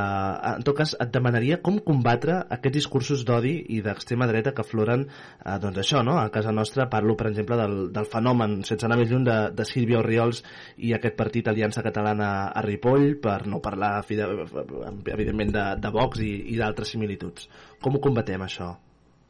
en 0.54 0.64
tot 0.66 0.78
cas, 0.78 0.94
et 1.00 1.12
demanaria 1.14 1.60
com 1.64 1.78
combatre 1.86 2.40
aquests 2.56 2.78
discursos 2.78 3.24
d'odi 3.28 3.54
i 3.76 3.80
d'extrema 3.84 4.28
dreta 4.30 4.54
que 4.54 4.64
afloren 4.64 5.06
eh, 5.06 5.58
doncs 5.62 5.82
això, 5.84 6.02
no? 6.06 6.18
a 6.20 6.30
casa 6.34 6.54
nostra 6.54 6.88
parlo, 6.92 7.16
per 7.20 7.28
exemple, 7.32 7.58
del, 7.60 7.76
del 7.94 8.08
fenomen, 8.10 8.60
sense 8.68 8.88
anar 8.88 8.98
més 9.00 9.12
lluny, 9.12 9.28
de, 9.28 9.38
de 9.56 9.68
Sílvia 9.68 10.00
Oriols 10.02 10.42
i 10.78 10.94
aquest 10.96 11.18
partit 11.20 11.48
Aliança 11.48 11.84
Catalana 11.86 12.32
a 12.50 12.64
Ripoll, 12.66 13.14
per 13.22 13.42
no 13.46 13.62
parlar, 13.64 13.94
evidentment, 14.08 15.54
de, 15.54 15.68
de 15.80 15.94
Vox 15.94 16.24
i, 16.24 16.34
i 16.54 16.58
d'altres 16.60 16.96
similituds. 16.96 17.48
Com 17.82 17.96
ho 17.96 18.04
combatem, 18.04 18.44
això? 18.44 18.74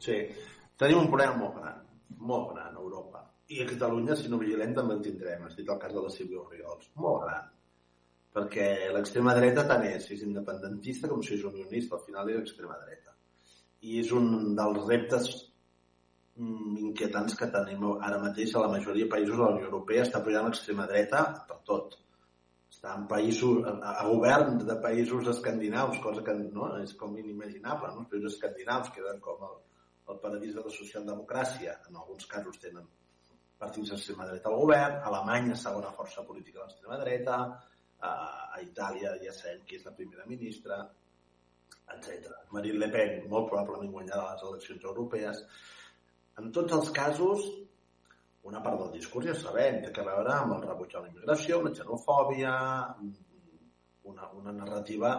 Sí, 0.05 0.17
Tenim 0.81 1.05
un 1.05 1.11
problema 1.11 1.37
molt 1.39 1.55
gran, 1.55 1.75
molt 2.29 2.49
gran. 2.51 2.64
I 3.47 3.61
a 3.61 3.65
Catalunya, 3.69 4.15
si 4.17 4.29
no 4.31 4.39
vigilem, 4.41 4.71
també 4.73 4.95
el 4.95 5.03
tindrem. 5.05 5.43
Has 5.45 5.57
dit 5.57 5.67
el 5.69 5.81
cas 5.81 5.93
de 5.93 6.01
la 6.01 6.11
Sílvia 6.13 6.41
Oriols. 6.41 6.87
Molt 7.01 7.25
gran. 7.25 7.51
Perquè 8.35 8.69
l'extrema 8.91 9.35
dreta 9.37 9.63
tant 9.69 9.85
és, 9.87 10.07
si 10.07 10.15
és 10.15 10.23
independentista 10.25 11.09
com 11.11 11.21
si 11.23 11.35
és 11.37 11.43
unionista, 11.47 11.95
al 11.95 12.01
final 12.07 12.31
és 12.33 12.39
extrema 12.41 12.79
dreta. 12.81 13.13
I 13.85 13.99
és 14.01 14.09
un 14.17 14.55
dels 14.57 14.81
reptes 14.89 15.29
mm, 16.39 16.73
inquietants 16.87 17.37
que 17.37 17.51
tenim 17.53 17.85
ara 17.93 18.17
mateix 18.23 18.55
a 18.55 18.65
la 18.65 18.71
majoria 18.73 19.05
de 19.05 19.13
països 19.13 19.37
de 19.37 19.43
la 19.43 19.51
Unió 19.53 19.69
Europea. 19.69 20.07
Està 20.07 20.23
pujant 20.25 20.49
l'extrema 20.49 20.89
dreta 20.89 21.23
per 21.51 21.61
tot. 21.69 21.95
Està 22.73 22.97
en 22.97 23.05
països, 23.13 23.61
a, 23.69 23.93
a 23.93 24.09
govern 24.09 24.57
de 24.65 24.81
països 24.89 25.29
escandinaus, 25.37 26.01
cosa 26.03 26.25
que 26.25 26.33
no, 26.41 26.73
és 26.81 26.97
com 26.97 27.13
inimaginable. 27.21 27.93
No? 27.93 28.03
Els 28.03 28.11
països 28.17 28.35
escandinaus 28.39 28.91
queden 28.97 29.21
com 29.29 29.47
el, 29.51 29.57
el 30.09 30.21
paradís 30.27 30.57
de 30.57 30.65
la 30.65 30.77
socialdemocràcia. 30.81 31.79
En 31.87 32.01
alguns 32.01 32.25
casos 32.35 32.57
tenen 32.59 32.89
partits 33.59 33.91
d'extrema 33.93 34.27
dreta 34.29 34.51
al 34.51 34.59
govern, 34.59 34.99
Alemanya 35.09 35.55
segona 35.59 35.93
força 35.95 36.23
política 36.27 36.59
de 36.59 36.65
l'extrema 36.65 36.99
dreta, 37.01 37.37
a, 37.99 38.11
a 38.55 38.61
Itàlia 38.63 39.15
ja 39.23 39.33
sabem 39.33 39.63
qui 39.67 39.79
és 39.79 39.85
la 39.87 39.93
primera 39.97 40.25
ministra, 40.29 40.81
etc. 41.95 42.33
Marine 42.55 42.81
Le 42.81 42.89
Pen 42.93 43.29
molt 43.31 43.49
probablement 43.51 43.93
guanyarà 43.93 44.33
les 44.33 44.43
eleccions 44.49 44.89
europees. 44.91 45.43
En 46.41 46.51
tots 46.55 46.75
els 46.75 46.91
casos, 46.95 47.45
una 48.49 48.61
part 48.65 48.81
del 48.81 48.91
discurs 48.97 49.29
ja 49.31 49.37
sabem, 49.39 49.79
té 49.85 50.01
a 50.01 50.09
veure 50.09 50.33
amb 50.35 50.57
el 50.57 50.67
rebuig 50.67 50.95
a 50.95 51.05
la 51.05 51.11
immigració, 51.11 51.61
la 51.63 51.73
xenofòbia, 51.79 52.51
una, 54.11 54.29
una 54.41 54.53
narrativa 54.53 55.15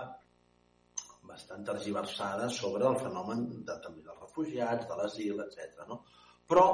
bastant 1.26 1.64
tergiversada 1.66 2.48
sobre 2.48 2.86
el 2.86 3.00
fenomen 3.00 3.48
de, 3.66 3.74
també 3.82 4.04
dels 4.04 4.20
refugiats, 4.22 4.86
de 4.86 4.98
l'asil, 5.00 5.42
etc. 5.42 5.82
No? 5.88 6.04
Però 6.46 6.66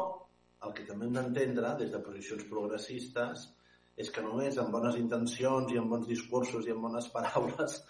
el 0.66 0.74
que 0.76 0.86
també 0.88 1.08
hem 1.08 1.16
d'entendre 1.18 1.74
des 1.80 1.90
de 1.94 2.00
posicions 2.06 2.46
progressistes 2.50 3.48
és 4.02 4.10
que 4.14 4.24
només 4.24 4.58
amb 4.58 4.72
bones 4.74 4.96
intencions 5.00 5.72
i 5.72 5.80
amb 5.80 5.92
bons 5.94 6.08
discursos 6.08 6.66
i 6.66 6.72
amb 6.74 6.86
bones 6.88 7.08
paraules 7.16 7.82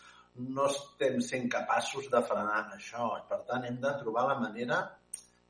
no 0.56 0.66
estem 0.70 1.20
sent 1.20 1.48
capaços 1.52 2.08
de 2.12 2.20
frenar 2.28 2.62
això. 2.76 3.08
Per 3.28 3.42
tant, 3.48 3.66
hem 3.68 3.78
de 3.80 3.94
trobar 4.00 4.26
la 4.30 4.38
manera 4.40 4.80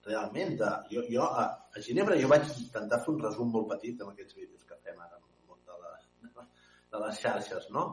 realment 0.06 0.56
de... 0.58 0.70
Jo, 0.90 1.04
jo 1.16 1.26
a, 1.26 1.44
a 1.72 1.82
Ginebra 1.86 2.18
jo 2.20 2.30
vaig 2.32 2.48
intentar 2.64 2.98
fer 3.04 3.14
un 3.14 3.20
resum 3.22 3.52
molt 3.56 3.70
petit 3.76 4.02
amb 4.02 4.12
aquests 4.12 4.38
vídeos 4.40 4.64
que 4.68 4.80
fem 4.82 4.98
ara 4.98 5.20
de, 5.68 5.78
la, 5.84 6.46
de 6.90 7.04
les 7.04 7.22
xarxes, 7.22 7.70
no? 7.76 7.86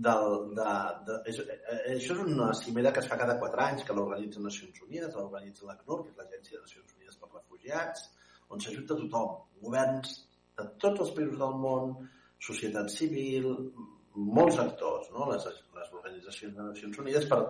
del, 0.00 0.54
de, 0.56 0.68
de, 1.06 1.16
és, 1.28 1.40
eh, 1.42 1.58
això 1.96 2.14
és 2.14 2.22
una 2.22 2.52
cimera 2.56 2.92
que 2.94 3.02
es 3.02 3.08
fa 3.10 3.18
cada 3.20 3.36
quatre 3.42 3.66
anys, 3.66 3.84
que 3.84 3.96
l'organitza 3.96 4.40
Nacions 4.40 4.80
Unides, 4.86 5.16
l'organitza 5.16 5.66
l'ACNUR, 5.68 5.98
que 6.06 6.14
és 6.14 6.22
l'Agència 6.22 6.56
de 6.56 6.62
Nacions 6.64 6.94
Unides 6.96 7.18
per 7.20 7.28
Refugiats, 7.34 8.06
on 8.50 8.62
s'ajuda 8.62 8.98
tothom, 8.98 9.36
governs 9.62 10.16
de 10.58 10.66
tots 10.82 11.04
els 11.04 11.14
països 11.16 11.38
del 11.40 11.56
món, 11.64 11.94
societat 12.50 12.90
civil, 12.92 13.48
molts 14.38 14.58
actors, 14.62 15.10
no? 15.14 15.28
les, 15.30 15.46
les 15.76 15.92
organitzacions 15.94 16.56
de 16.56 16.66
Nacions 16.66 17.02
Unides, 17.02 17.28
per 17.30 17.40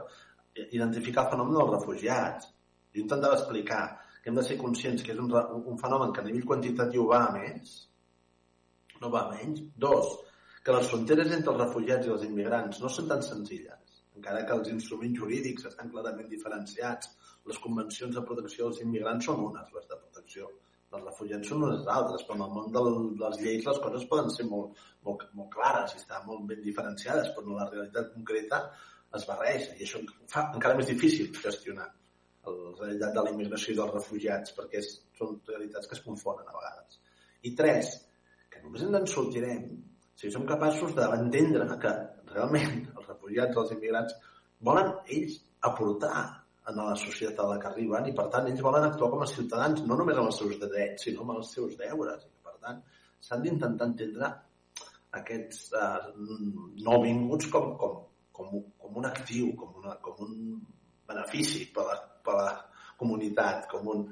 identificar 0.70 1.26
el 1.26 1.34
fenomen 1.34 1.58
dels 1.58 1.74
refugiats. 1.76 2.50
Jo 2.94 3.04
intentava 3.04 3.38
explicar 3.38 3.84
que 4.22 4.30
hem 4.30 4.36
de 4.36 4.44
ser 4.44 4.58
conscients 4.60 5.04
que 5.06 5.14
és 5.14 5.20
un, 5.22 5.30
un 5.72 5.78
fenomen 5.80 6.12
que 6.12 6.22
a 6.22 6.26
nivell 6.26 6.48
quantitatiu 6.52 7.06
va 7.12 7.22
a 7.28 7.32
més, 7.36 7.76
no 9.00 9.12
va 9.14 9.24
a 9.24 9.36
menys. 9.36 9.62
Dos, 9.86 10.18
que 10.64 10.74
les 10.76 10.90
fronteres 10.92 11.30
entre 11.32 11.54
els 11.54 11.62
refugiats 11.62 12.08
i 12.08 12.14
els 12.16 12.26
immigrants 12.26 12.82
no 12.82 12.90
són 12.92 13.08
tan 13.08 13.22
senzilles, 13.24 14.00
encara 14.18 14.44
que 14.44 14.58
els 14.58 14.68
instruments 14.74 15.22
jurídics 15.22 15.70
estan 15.70 15.92
clarament 15.94 16.28
diferenciats. 16.28 17.14
Les 17.48 17.56
convencions 17.64 18.12
de 18.12 18.22
protecció 18.28 18.66
dels 18.66 18.82
immigrants 18.84 19.30
són 19.30 19.38
unes, 19.46 19.70
les 19.72 19.86
de 19.88 19.96
protecció 19.96 20.50
dels 20.90 21.06
refugiats 21.06 21.50
són 21.50 21.64
unes 21.68 21.86
altres, 21.94 22.24
però 22.26 22.38
en 22.38 22.44
el 22.46 22.54
món 22.56 22.72
de 22.74 22.82
les 23.22 23.40
lleis 23.44 23.66
les 23.66 23.80
coses 23.84 24.06
poden 24.10 24.30
ser 24.34 24.46
molt, 24.50 24.78
molt, 25.06 25.26
molt 25.38 25.52
clares 25.54 25.94
i 25.94 26.00
estan 26.00 26.26
molt 26.26 26.46
ben 26.50 26.62
diferenciades, 26.64 27.30
però 27.36 27.56
la 27.56 27.68
realitat 27.70 28.10
concreta 28.14 28.60
es 29.18 29.26
barreja 29.28 29.76
i 29.76 29.86
això 29.86 30.02
fa 30.30 30.48
encara 30.54 30.78
més 30.78 30.90
difícil 30.90 31.30
gestionar 31.36 31.86
la 32.46 32.72
realitat 32.80 33.14
de 33.14 33.24
la 33.24 33.32
immigració 33.34 33.74
i 33.74 33.78
dels 33.78 33.94
refugiats 33.94 34.54
perquè 34.56 34.80
és, 34.80 34.90
són 35.18 35.38
realitats 35.48 35.90
que 35.90 35.96
es 35.98 36.02
confonen 36.04 36.48
a 36.48 36.56
vegades. 36.56 37.00
I 37.46 37.54
tres, 37.56 37.92
que 38.50 38.62
només 38.64 38.84
ens 38.86 38.98
en 38.98 39.08
sortirem 39.14 39.64
si 40.20 40.30
som 40.32 40.46
capaços 40.48 40.92
d'entendre 40.96 41.66
que 41.80 41.92
realment 42.34 42.82
els 42.96 43.06
refugiats, 43.06 43.56
els 43.62 43.74
immigrants, 43.76 44.16
volen 44.68 44.90
ells 45.06 45.38
aportar 45.70 46.24
a 46.64 46.74
la 46.76 46.96
societat 46.96 47.40
a 47.44 47.48
la 47.54 47.58
que 47.62 47.68
arriben 47.70 48.06
i 48.10 48.14
per 48.16 48.26
tant 48.32 48.48
ells 48.50 48.62
volen 48.66 48.86
actuar 48.86 49.10
com 49.14 49.24
a 49.24 49.30
ciutadans 49.30 49.82
no 49.86 49.96
només 49.98 50.18
amb 50.20 50.30
els 50.30 50.40
seus 50.42 50.58
drets 50.60 51.06
sinó 51.06 51.24
amb 51.24 51.38
els 51.38 51.52
seus 51.56 51.76
deures 51.80 52.26
i 52.26 52.44
per 52.44 52.56
tant 52.66 52.82
s'han 53.26 53.42
d'intentar 53.46 53.88
entendre 53.90 54.30
aquests 55.20 55.72
uh, 55.74 56.12
nouvinguts 56.84 57.48
com, 57.54 57.72
com, 57.80 57.96
com, 58.36 58.52
com 58.84 59.00
un 59.02 59.08
actiu 59.08 59.54
com, 59.56 59.72
una, 59.82 59.96
com 60.04 60.22
un 60.26 60.36
benefici 61.08 61.66
per 61.74 61.88
la, 61.88 61.98
per 62.22 62.36
la 62.38 62.54
comunitat 63.00 63.66
com, 63.72 63.88
un, 63.96 64.06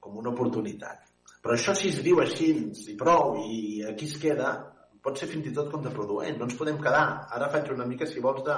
com 0.00 0.16
una 0.22 0.32
oportunitat 0.32 1.04
però 1.42 1.54
això 1.58 1.74
si 1.76 1.92
es 1.92 2.00
diu 2.06 2.22
així 2.22 2.54
i 2.92 2.96
prou 2.98 3.42
i 3.42 3.84
aquí 3.90 4.08
es 4.08 4.16
queda 4.22 4.54
pot 5.08 5.20
ser 5.20 5.28
fins 5.30 5.48
i 5.48 5.54
tot 5.56 5.70
contraproduent. 5.72 6.36
No 6.38 6.48
ens 6.48 6.56
podem 6.58 6.78
quedar. 6.82 7.04
Ara 7.34 7.50
faig 7.52 7.70
una 7.74 7.86
mica, 7.88 8.06
si 8.06 8.22
vols, 8.24 8.42
de, 8.46 8.56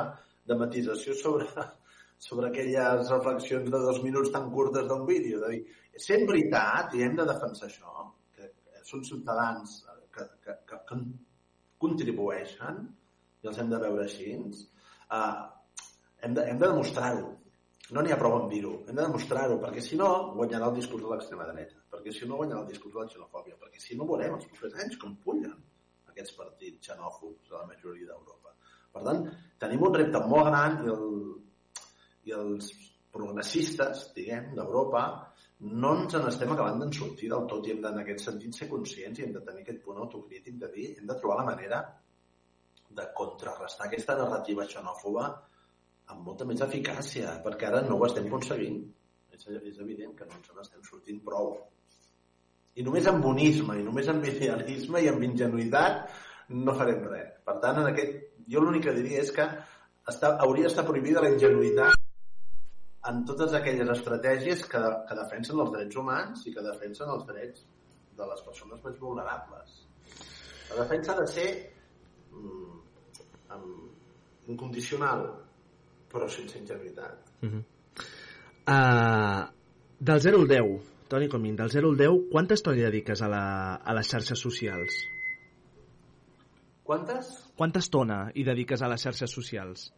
de 0.51 0.57
matisació 0.59 1.14
sobre, 1.18 1.47
sobre 2.20 2.50
aquelles 2.50 3.08
reflexions 3.08 3.70
de 3.72 3.78
dos 3.80 4.02
minuts 4.04 4.30
tan 4.34 4.50
curtes 4.52 4.86
d'un 4.88 5.06
vídeo. 5.08 5.40
De 5.40 5.54
dir, 5.54 5.60
sent 5.96 6.26
veritat, 6.28 6.92
i 6.94 7.06
hem 7.06 7.16
de 7.16 7.24
defensar 7.28 7.68
això, 7.70 8.04
que, 8.36 8.50
són 8.86 9.04
ciutadans 9.08 9.78
que, 10.12 10.26
que, 10.44 10.56
que, 10.68 10.80
que 10.90 10.98
contribueixen, 11.80 12.82
i 13.40 13.48
els 13.48 13.60
hem 13.62 13.72
de 13.72 13.80
veure 13.80 14.04
així, 14.04 14.34
uh, 14.36 15.48
hem 16.20 16.36
de, 16.36 16.44
hem 16.44 16.60
de 16.60 16.68
demostrar-ho. 16.68 17.30
No 17.90 18.04
n'hi 18.04 18.12
ha 18.14 18.20
prou 18.20 18.36
en 18.36 18.46
dir-ho, 18.52 18.76
hem 18.84 18.94
de 18.94 19.02
demostrar-ho, 19.02 19.56
perquè 19.64 19.82
si 19.82 19.96
no 19.98 20.10
guanyarà 20.36 20.68
el 20.68 20.76
discurs 20.76 21.02
de 21.06 21.14
l'extrema 21.14 21.48
dreta, 21.48 21.80
perquè 21.90 22.12
si 22.14 22.28
no 22.28 22.36
guanyarà 22.38 22.60
el 22.62 22.68
discurs 22.68 22.94
de 22.94 23.00
la 23.00 23.10
xenofòbia, 23.14 23.56
perquè 23.64 23.80
si 23.82 23.96
no 23.98 24.06
veurem 24.12 24.36
els 24.36 24.46
propers 24.52 24.76
anys 24.84 25.00
com 25.00 25.16
pullen 25.24 25.56
aquests 26.12 26.36
partits 26.36 26.90
xenòfobs 26.90 27.50
a 27.50 27.62
la 27.62 27.70
majoria 27.72 28.12
d'Europa. 28.12 28.54
Per 28.92 29.02
tant, 29.08 29.24
tenim 29.62 29.82
un 29.88 29.96
repte 29.96 30.20
molt 30.30 30.50
gran 30.50 30.78
i, 30.84 30.92
el, 30.92 31.08
i 32.28 32.34
els 32.36 32.70
progressistes, 33.14 34.10
diguem, 34.16 34.52
d'Europa, 34.56 35.04
no 35.80 35.94
ens 35.98 36.14
n'estem 36.16 36.52
acabant 36.54 36.78
d'en 36.80 36.92
sortir 36.96 37.30
del 37.32 37.46
tot 37.50 37.66
i 37.66 37.74
hem 37.74 37.82
de, 37.84 37.90
en 37.90 38.02
aquest 38.02 38.24
sentit, 38.28 38.56
ser 38.56 38.68
conscients 38.70 39.18
i 39.20 39.26
hem 39.26 39.34
de 39.34 39.42
tenir 39.46 39.64
aquest 39.64 39.82
punt 39.84 39.98
autocrític 40.04 40.60
de 40.60 40.70
dir, 40.74 40.86
hem 40.98 41.10
de 41.10 41.18
trobar 41.20 41.40
la 41.40 41.48
manera 41.50 41.80
de 43.00 43.08
contrarrestar 43.16 43.88
aquesta 43.88 44.16
narrativa 44.18 44.66
xenòfoba 44.70 45.26
amb 46.10 46.24
molta 46.26 46.46
més 46.46 46.62
eficàcia, 46.66 47.36
perquè 47.44 47.68
ara 47.68 47.82
no 47.86 47.98
ho 47.98 48.06
estem 48.06 48.26
aconseguint. 48.30 48.80
És, 49.30 49.46
és 49.46 49.78
evident 49.82 50.16
que 50.16 50.26
no 50.26 50.38
ens 50.38 50.50
n'estem 50.56 50.82
sortint 50.84 51.20
prou 51.24 51.54
i 52.78 52.84
només 52.86 53.06
amb 53.10 53.24
bonisme, 53.24 53.76
i 53.78 53.86
només 53.86 54.08
amb 54.10 54.26
idealisme 54.26 55.02
i 55.02 55.08
amb 55.10 55.24
ingenuïtat 55.26 56.04
no 56.66 56.74
farem 56.78 57.02
res. 57.10 57.32
Per 57.46 57.56
tant, 57.62 57.80
en 57.82 57.90
aquest, 57.90 58.20
jo 58.50 58.62
l'únic 58.62 58.86
que 58.86 58.94
diria 58.96 59.24
és 59.24 59.32
que 59.34 59.46
està, 60.10 60.36
hauria 60.44 60.68
d'estar 60.68 60.86
prohibida 60.86 61.22
la 61.24 61.32
ingenuïtat 61.34 61.99
en 63.11 63.24
totes 63.26 63.54
aquelles 63.56 63.90
estratègies 63.96 64.64
que, 64.70 64.80
que 65.08 65.18
defensen 65.18 65.61
els 65.64 65.72
drets 65.74 65.98
humans 65.98 66.46
i 66.46 66.54
que 66.54 66.64
defensen 66.64 67.11
els 67.14 67.26
drets 67.28 67.64
de 68.18 68.28
les 68.28 68.42
persones 68.46 68.82
més 68.84 68.98
vulnerables. 69.00 69.78
La 70.70 70.84
defensa 70.84 71.14
ha 71.14 71.20
de 71.20 71.26
ser 71.30 71.48
mm, 72.30 72.70
incondicional, 74.54 75.26
però 76.11 76.28
sense 76.28 76.58
ingenuïtat. 76.58 77.34
Uh 77.42 77.50
-huh. 77.50 77.62
uh, 78.74 79.42
del 79.98 80.20
0 80.20 80.40
al 80.40 80.48
10, 80.48 80.80
Toni 81.08 81.28
Comín, 81.28 81.56
del 81.56 81.70
0 81.70 81.88
al 81.88 81.96
10, 81.96 82.30
quanta 82.30 82.54
estona 82.54 82.76
dediques 82.76 83.22
a, 83.22 83.28
la, 83.28 83.74
a 83.74 83.94
les 83.94 84.06
xarxes 84.06 84.38
socials? 84.38 84.92
Quantes? 86.84 87.52
Quanta 87.56 87.78
estona 87.78 88.30
hi 88.34 88.44
dediques 88.44 88.82
a 88.82 88.88
les 88.88 89.02
xarxes 89.02 89.30
socials? 89.30 89.92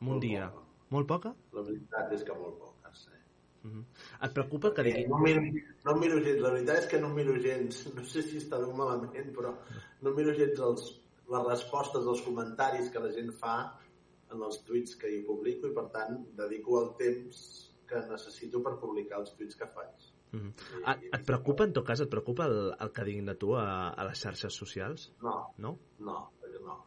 En 0.00 0.06
un 0.06 0.12
Molt 0.14 0.22
dia? 0.22 0.50
poca. 0.50 0.67
Molt 0.90 1.08
poca? 1.08 1.34
La 1.52 1.62
veritat 1.62 2.12
és 2.16 2.22
que 2.24 2.34
molt 2.34 2.58
poques. 2.58 3.08
Eh? 3.12 3.18
Uh 3.64 3.70
-huh. 3.70 3.84
Et 4.26 4.32
preocupa 4.32 4.72
que 4.74 4.80
Eh, 4.80 4.84
digui... 4.84 5.08
no, 5.08 5.18
miro, 5.18 5.40
no 5.84 5.94
miro 5.96 6.20
gens, 6.20 6.40
la 6.40 6.50
veritat 6.50 6.78
és 6.78 6.86
que 6.86 7.00
no 7.00 7.08
miro 7.08 7.34
gens, 7.40 7.94
no 7.94 8.04
sé 8.04 8.22
si 8.22 8.36
està 8.38 8.58
ben 8.58 8.76
malament, 8.76 9.32
però 9.36 9.54
no 10.02 10.14
miro 10.14 10.32
gens 10.34 10.58
els, 10.60 11.00
les 11.28 11.46
respostes 11.46 12.06
als 12.06 12.22
comentaris 12.22 12.90
que 12.90 13.00
la 13.00 13.12
gent 13.12 13.32
fa 13.32 13.78
en 14.32 14.42
els 14.42 14.62
tuits 14.64 14.96
que 14.96 15.08
hi 15.08 15.22
publico 15.26 15.66
i 15.66 15.74
per 15.74 15.88
tant 15.90 16.26
dedico 16.36 16.80
el 16.82 16.96
temps 16.96 17.64
que 17.86 17.96
necessito 18.10 18.62
per 18.62 18.78
publicar 18.78 19.18
els 19.20 19.34
tuits 19.34 19.56
que 19.56 19.66
faig. 19.66 20.12
Uh 20.32 20.40
-huh. 20.40 20.52
et, 20.92 21.14
et 21.14 21.24
preocupa, 21.26 21.64
en 21.64 21.72
tot 21.72 21.86
cas, 21.86 22.00
et 22.00 22.08
preocupa 22.10 22.44
el, 22.44 22.74
el 22.80 22.92
que 22.92 23.04
diguin 23.04 23.26
de 23.26 23.34
tu 23.34 23.54
a, 23.56 23.88
a 23.90 24.04
les 24.04 24.18
xarxes 24.20 24.54
socials? 24.54 25.12
No, 25.22 25.54
No? 25.58 25.78
no, 25.98 26.30
no. 26.64 26.84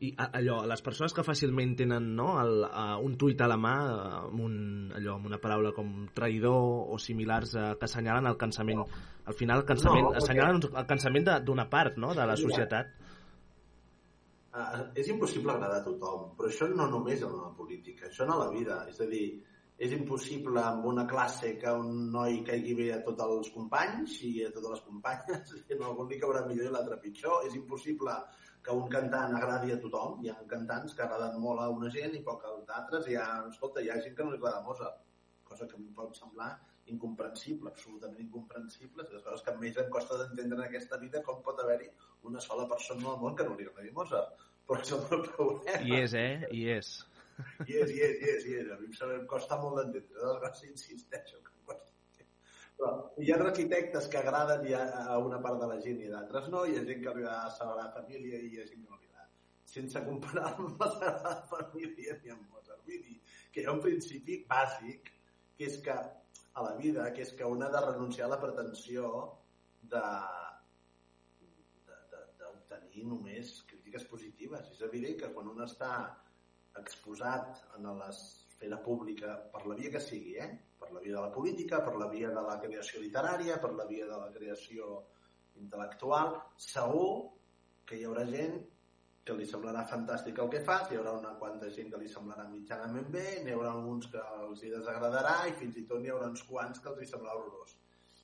I 0.00 0.12
a- 0.16 0.30
allò, 0.38 0.60
les 0.66 0.82
persones 0.82 1.12
que 1.14 1.22
fàcilment 1.26 1.76
tenen 1.76 2.14
no, 2.16 2.40
el, 2.40 2.62
uh, 2.64 2.98
un 3.02 3.16
tuit 3.18 3.40
a 3.40 3.48
la 3.50 3.56
mà 3.56 3.74
amb, 4.28 4.40
un, 4.40 4.56
allò, 4.94 5.16
amb 5.16 5.26
una 5.26 5.38
paraula 5.42 5.72
com 5.76 6.06
traïdor 6.14 6.92
o 6.94 6.98
similars 6.98 7.54
uh, 7.54 7.72
que 7.78 7.84
assenyalen 7.88 8.26
el 8.26 8.36
cansament, 8.38 8.82
al 9.26 9.34
final 9.34 9.58
el 9.62 9.66
cansament, 9.66 10.04
No, 10.04 10.10
no, 10.10 10.14
perquè- 10.16 10.22
assenyalen 10.24 10.62
el 10.82 10.86
cansament 10.86 11.26
de- 11.26 11.40
d'una 11.40 11.68
part 11.70 11.96
no, 11.98 12.14
de 12.14 12.26
la 12.26 12.36
societat. 12.36 12.94
Uh, 14.52 14.90
és 15.00 15.08
impossible 15.08 15.48
agradar 15.54 15.78
a 15.80 15.84
tothom, 15.86 16.34
però 16.36 16.50
això 16.50 16.66
no 16.68 16.84
només 16.92 17.22
en 17.24 17.32
la 17.32 17.48
política, 17.56 18.10
això 18.10 18.26
en 18.26 18.34
la 18.36 18.50
vida. 18.52 18.82
És 18.90 19.00
a 19.00 19.06
dir, 19.08 19.40
és 19.78 19.92
impossible 19.96 20.60
amb 20.62 20.84
una 20.86 21.04
classe 21.10 21.56
que 21.58 21.72
un 21.74 22.10
noi 22.12 22.42
caigui 22.46 22.74
bé 22.78 22.88
a 22.94 23.00
tots 23.06 23.24
els 23.24 23.50
companys 23.54 24.18
i 24.28 24.32
a 24.46 24.50
totes 24.54 24.76
les 24.76 24.82
companyes, 24.88 25.54
en 25.74 25.84
algun 25.88 26.10
dia 26.10 26.22
caurà 26.22 26.44
millor 26.46 26.68
i 26.68 26.74
l'altre 26.74 26.98
pitjor. 27.02 27.46
És 27.48 27.56
impossible 27.58 28.16
que 28.62 28.74
un 28.78 28.90
cantant 28.90 29.34
agradi 29.38 29.72
a 29.74 29.78
tothom. 29.84 30.20
Hi 30.22 30.30
ha 30.30 30.36
cantants 30.50 30.94
que 30.98 31.06
agraden 31.06 31.40
molt 31.42 31.62
a 31.62 31.70
una 31.76 31.90
gent 31.96 32.14
i 32.18 32.22
poc 32.28 32.44
als 32.50 32.70
altres. 32.80 33.08
Hi 33.08 33.18
ha, 33.18 33.26
escolta, 33.48 33.82
hi 33.82 33.90
ha 33.90 33.98
gent 34.04 34.14
que 34.18 34.26
no 34.26 34.34
li 34.34 34.38
agrada 34.38 34.62
Mozart, 34.68 35.02
cosa 35.48 35.66
que 35.66 35.80
em 35.80 35.88
pot 35.96 36.14
semblar 36.20 36.52
incomprensible, 36.92 37.70
absolutament 37.70 38.22
incomprensible. 38.26 39.06
És 39.06 39.12
les 39.16 39.26
coses 39.26 39.44
que 39.46 39.56
més 39.58 39.78
em 39.82 39.90
costa 39.96 40.18
d'entendre 40.20 40.60
en 40.60 40.66
aquesta 40.68 40.98
vida 41.02 41.22
com 41.26 41.42
pot 41.46 41.58
haver-hi 41.62 41.90
una 42.30 42.42
sola 42.44 42.68
persona 42.70 43.10
al 43.12 43.22
món 43.22 43.38
que 43.38 43.46
no 43.48 43.58
li 43.58 43.66
agradi 43.66 43.94
Mozart. 43.98 44.46
Però 44.66 44.78
això 44.78 44.98
és 45.02 45.16
el 45.16 45.24
problema. 45.32 45.80
I 45.88 46.04
és, 46.04 46.14
eh? 46.14 46.52
I 46.54 46.68
és. 46.76 46.92
I 47.66 47.78
és, 47.82 47.90
i 47.96 48.00
és, 48.08 48.18
i 48.22 48.30
és, 48.36 48.44
i 48.50 48.54
és. 48.60 48.70
A 48.72 48.78
mi 48.80 48.90
em, 49.16 49.26
costa 49.30 49.58
molt 49.62 49.78
d'entendre. 49.80 50.18
De 50.18 50.26
desgràcia, 50.32 50.70
insisteixo. 50.70 51.40
Que 51.46 51.52
em 51.54 51.66
costa. 51.70 51.88
Però 52.78 52.90
hi 53.22 53.30
ha 53.32 53.38
arquitectes 53.44 54.08
que 54.12 54.18
agraden 54.22 54.64
ja 54.68 54.82
a 55.14 55.18
una 55.22 55.38
part 55.44 55.60
de 55.62 55.68
la 55.70 55.78
gent 55.84 56.00
i 56.02 56.08
d'altres 56.12 56.48
no. 56.54 56.64
Hi 56.66 56.78
ha 56.80 56.84
gent 56.88 57.02
que 57.04 57.14
li 57.18 57.24
agrada 57.26 57.50
Sagrada 57.58 57.90
Família 57.98 58.40
i 58.42 58.48
hi 58.54 58.60
ha 58.62 58.66
gent 58.70 58.82
que 58.84 58.90
no 58.90 58.98
li 58.98 59.10
agrada. 59.10 59.28
Sense 59.74 60.02
comparar 60.08 60.48
amb 60.56 60.80
la 60.82 60.88
Sagrada 60.96 61.34
Família 61.52 62.16
ni 62.22 62.32
amb 62.34 62.48
Mozart. 62.54 62.82
Vull 62.88 63.04
dir 63.06 63.18
que 63.52 63.62
hi 63.62 63.68
ha 63.68 63.76
un 63.76 63.82
principi 63.84 64.40
bàsic 64.50 65.12
que 65.58 65.68
és 65.68 65.76
que 65.84 65.94
a 65.94 66.64
la 66.66 66.72
vida, 66.80 67.06
que 67.16 67.22
és 67.24 67.30
que 67.38 67.46
un 67.48 67.62
ha 67.64 67.70
de 67.72 67.80
renunciar 67.86 68.26
a 68.26 68.32
la 68.34 68.40
pretensió 68.42 69.12
de- 69.94 70.02
d'obtenir 72.40 73.04
només 73.08 73.54
crítiques 73.70 74.04
positives. 74.10 74.68
És 74.74 74.82
evident 74.88 75.16
que 75.22 75.30
quan 75.36 75.48
un 75.54 75.62
està 75.64 75.92
exposat 76.80 77.62
en 77.78 77.88
l'esfera 77.98 78.78
pública 78.84 79.36
per 79.52 79.64
la 79.66 79.76
via 79.78 79.90
que 79.94 80.00
sigui, 80.00 80.36
eh? 80.40 80.50
per 80.80 80.90
la 80.92 81.00
via 81.00 81.16
de 81.16 81.22
la 81.26 81.32
política, 81.34 81.82
per 81.84 81.96
la 82.00 82.08
via 82.12 82.30
de 82.34 82.44
la 82.48 82.58
creació 82.62 83.02
literària, 83.02 83.58
per 83.62 83.72
la 83.78 83.86
via 83.90 84.08
de 84.08 84.18
la 84.18 84.30
creació 84.34 85.02
intel·lectual, 85.60 86.36
segur 86.66 87.10
que 87.86 87.98
hi 87.98 88.06
haurà 88.08 88.24
gent 88.30 88.56
que 89.22 89.36
li 89.38 89.46
semblarà 89.46 89.84
fantàstic 89.86 90.40
el 90.42 90.50
que 90.50 90.62
fas, 90.66 90.88
hi 90.90 90.98
haurà 90.98 91.12
una 91.18 91.36
quanta 91.38 91.68
gent 91.76 91.92
que 91.92 92.00
li 92.00 92.08
semblarà 92.10 92.48
mitjanament 92.50 93.12
bé, 93.14 93.26
n'hi 93.44 93.54
haurà 93.54 93.70
alguns 93.76 94.08
que 94.14 94.22
els 94.40 94.64
hi 94.64 94.72
desagradarà 94.72 95.36
i 95.50 95.54
fins 95.60 95.78
i 95.78 95.86
tot 95.90 96.02
n'hi 96.02 96.10
haurà 96.14 96.30
uns 96.32 96.42
quants 96.48 96.82
que 96.82 96.90
els 96.90 97.04
hi 97.04 97.10
semblarà 97.12 97.38
horrorós. 97.38 97.76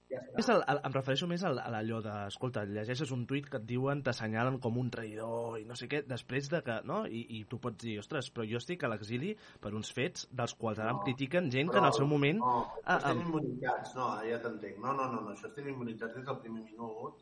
Ja 0.09 0.20
està. 0.22 0.38
És 0.40 0.48
el, 0.54 0.62
el, 0.72 0.78
em 0.88 0.94
refereixo 0.94 1.26
més 1.28 1.42
al, 1.44 1.59
a 1.61 1.68
allò 1.80 1.98
de, 2.04 2.12
escolta, 2.30 2.62
llegeixes 2.64 3.11
un 3.12 3.26
tuit 3.28 3.48
que 3.50 3.59
et 3.61 3.66
diuen, 3.68 4.00
t'assenyalen 4.06 4.56
com 4.64 4.78
un 4.80 4.88
traïdor 4.94 5.59
i 5.61 5.66
no 5.68 5.76
sé 5.76 5.88
què, 5.90 6.00
després 6.09 6.48
de 6.52 6.62
que, 6.64 6.78
no? 6.88 7.02
I, 7.04 7.24
i 7.38 7.42
tu 7.50 7.61
pots 7.61 7.84
dir, 7.84 7.98
ostres, 8.00 8.30
però 8.32 8.46
jo 8.48 8.61
estic 8.62 8.86
a 8.86 8.90
l'exili 8.92 9.34
per 9.61 9.74
uns 9.76 9.92
fets 9.92 10.24
dels 10.32 10.56
quals 10.61 10.80
ara 10.80 10.94
em 10.94 11.02
No, 11.02 11.04
critiquen 11.04 11.50
gent 11.52 11.68
que 11.70 11.78
en 11.82 11.88
el 11.90 11.96
seu 11.98 12.09
moment... 12.09 12.40
No, 12.40 12.56
Ah, 12.88 12.96
estem 12.96 13.20
ah. 13.20 13.24
immunitzats, 13.26 13.94
no, 13.98 14.09
ja 14.24 14.38
t'entenc. 14.40 14.78
No, 14.80 14.94
no, 14.96 15.06
no, 15.12 15.20
no, 15.26 15.34
això 15.34 15.50
estem 15.50 15.68
immunitzats 15.74 16.16
des 16.16 16.24
del 16.24 16.40
primer 16.40 16.62
minut, 16.64 17.20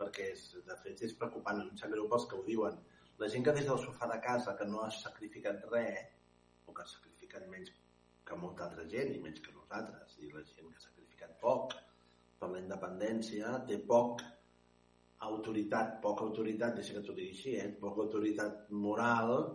perquè 0.00 0.30
és, 0.32 0.44
de 0.64 0.76
fet 0.80 1.02
és 1.04 1.12
preocupant, 1.20 1.60
em 1.60 1.76
sap 1.80 1.92
greu 1.92 2.08
pels 2.08 2.24
que 2.30 2.38
ho 2.38 2.44
diuen. 2.46 2.78
La 3.20 3.28
gent 3.30 3.44
que 3.46 3.54
des 3.56 3.68
del 3.68 3.80
sofà 3.82 4.08
de 4.10 4.16
casa 4.24 4.56
que 4.58 4.66
no 4.70 4.80
ha 4.82 4.90
sacrificat 4.96 5.66
res, 5.70 6.06
o 6.64 6.72
que 6.72 6.82
ha 6.82 6.88
sacrificat 6.88 7.44
menys 7.52 7.74
que 8.24 8.38
molta 8.40 8.64
altra 8.66 8.86
gent 8.88 9.12
i 9.12 9.20
menys 9.20 9.42
que 9.44 9.52
nosaltres, 9.52 10.16
i 10.24 10.32
la 10.32 10.42
gent 10.48 10.70
que 10.70 10.80
ha 10.80 10.86
sacrificat 10.86 11.36
poc 11.44 11.76
per 12.44 12.52
la 12.52 12.60
independència, 12.60 13.58
té 13.68 13.78
poc 13.88 14.22
autoritat, 15.24 16.00
poca 16.02 16.26
autoritat, 16.26 16.76
deixa 16.76 16.96
que 16.96 17.04
t'ho 17.06 17.14
digui 17.16 17.32
així, 17.32 17.54
eh? 17.56 17.70
poca 17.80 18.04
autoritat 18.04 18.66
moral 18.84 19.46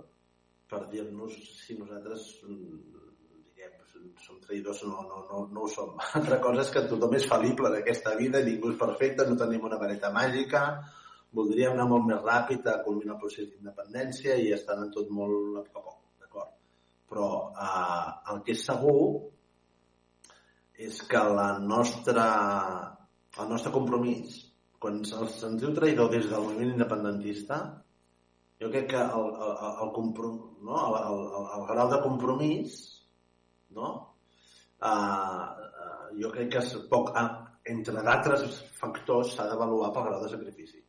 per 0.70 0.86
dir-nos 0.90 1.36
si 1.60 1.78
nosaltres 1.78 2.26
mm, 2.46 2.80
diguem, 3.36 3.76
som 4.26 4.40
traïdors, 4.42 4.82
no, 4.90 5.04
no, 5.06 5.22
no, 5.30 5.44
no 5.54 5.66
ho 5.66 5.70
som. 5.70 5.94
Altra 6.20 6.40
cosa 6.42 6.66
és 6.66 6.74
que 6.74 6.88
tothom 6.90 7.14
és 7.20 7.30
fal·lible 7.30 7.70
en 7.70 7.80
aquesta 7.82 8.16
vida, 8.18 8.42
ningú 8.46 8.74
és 8.74 8.82
perfecte, 8.82 9.28
no 9.30 9.38
tenim 9.38 9.70
una 9.70 9.82
vareta 9.82 10.10
màgica, 10.16 10.64
voldríem 11.38 11.76
anar 11.76 11.90
molt 11.92 12.08
més 12.10 12.24
ràpid 12.26 12.66
a 12.70 12.80
culminar 12.86 13.20
el 13.20 13.22
procés 13.22 13.52
d'independència 13.52 14.38
i 14.42 14.50
està 14.56 14.74
anant 14.74 14.94
tot 14.96 15.12
molt 15.14 15.60
a 15.62 15.68
poc 15.68 15.84
a 15.84 15.84
poc, 15.92 16.00
d'acord? 16.24 16.56
Però 17.10 17.30
eh, 17.54 18.08
el 18.34 18.42
que 18.46 18.58
és 18.58 18.66
segur 18.66 19.04
és 20.80 21.02
que 21.12 21.22
la 21.36 21.50
nostra, 21.60 22.28
el 23.36 23.50
nostre 23.52 23.72
compromís, 23.76 24.38
quan 24.80 25.02
se'ns 25.04 25.60
diu 25.60 25.74
traïdor 25.76 26.08
des 26.14 26.30
del 26.30 26.46
moviment 26.46 26.72
independentista, 26.78 27.60
jo 28.64 28.70
crec 28.72 28.88
que 28.94 29.02
el, 29.02 29.28
el, 29.48 29.52
el, 29.84 29.92
comprom, 29.96 30.40
no? 30.64 30.80
el, 30.86 30.96
el, 31.02 31.50
el, 31.58 31.66
grau 31.68 31.92
de 31.92 32.00
compromís 32.04 32.80
no? 33.76 33.90
Uh, 34.80 34.90
uh, 34.90 36.20
jo 36.20 36.32
crec 36.34 36.52
que 36.56 36.64
poc, 36.92 37.12
uh, 37.12 37.28
entre 37.70 38.04
d'altres 38.06 38.46
factors 38.80 39.36
s'ha 39.36 39.48
d'avaluar 39.50 39.92
pel 39.96 40.08
grau 40.08 40.24
de 40.24 40.32
sacrifici. 40.32 40.80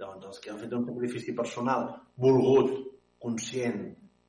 Llavors, 0.00 0.26
els 0.30 0.40
que 0.42 0.52
han 0.52 0.60
fet 0.60 0.72
un 0.76 0.84
sacrifici 0.88 1.34
personal 1.36 1.88
volgut, 2.20 2.74
conscient, 3.24 3.84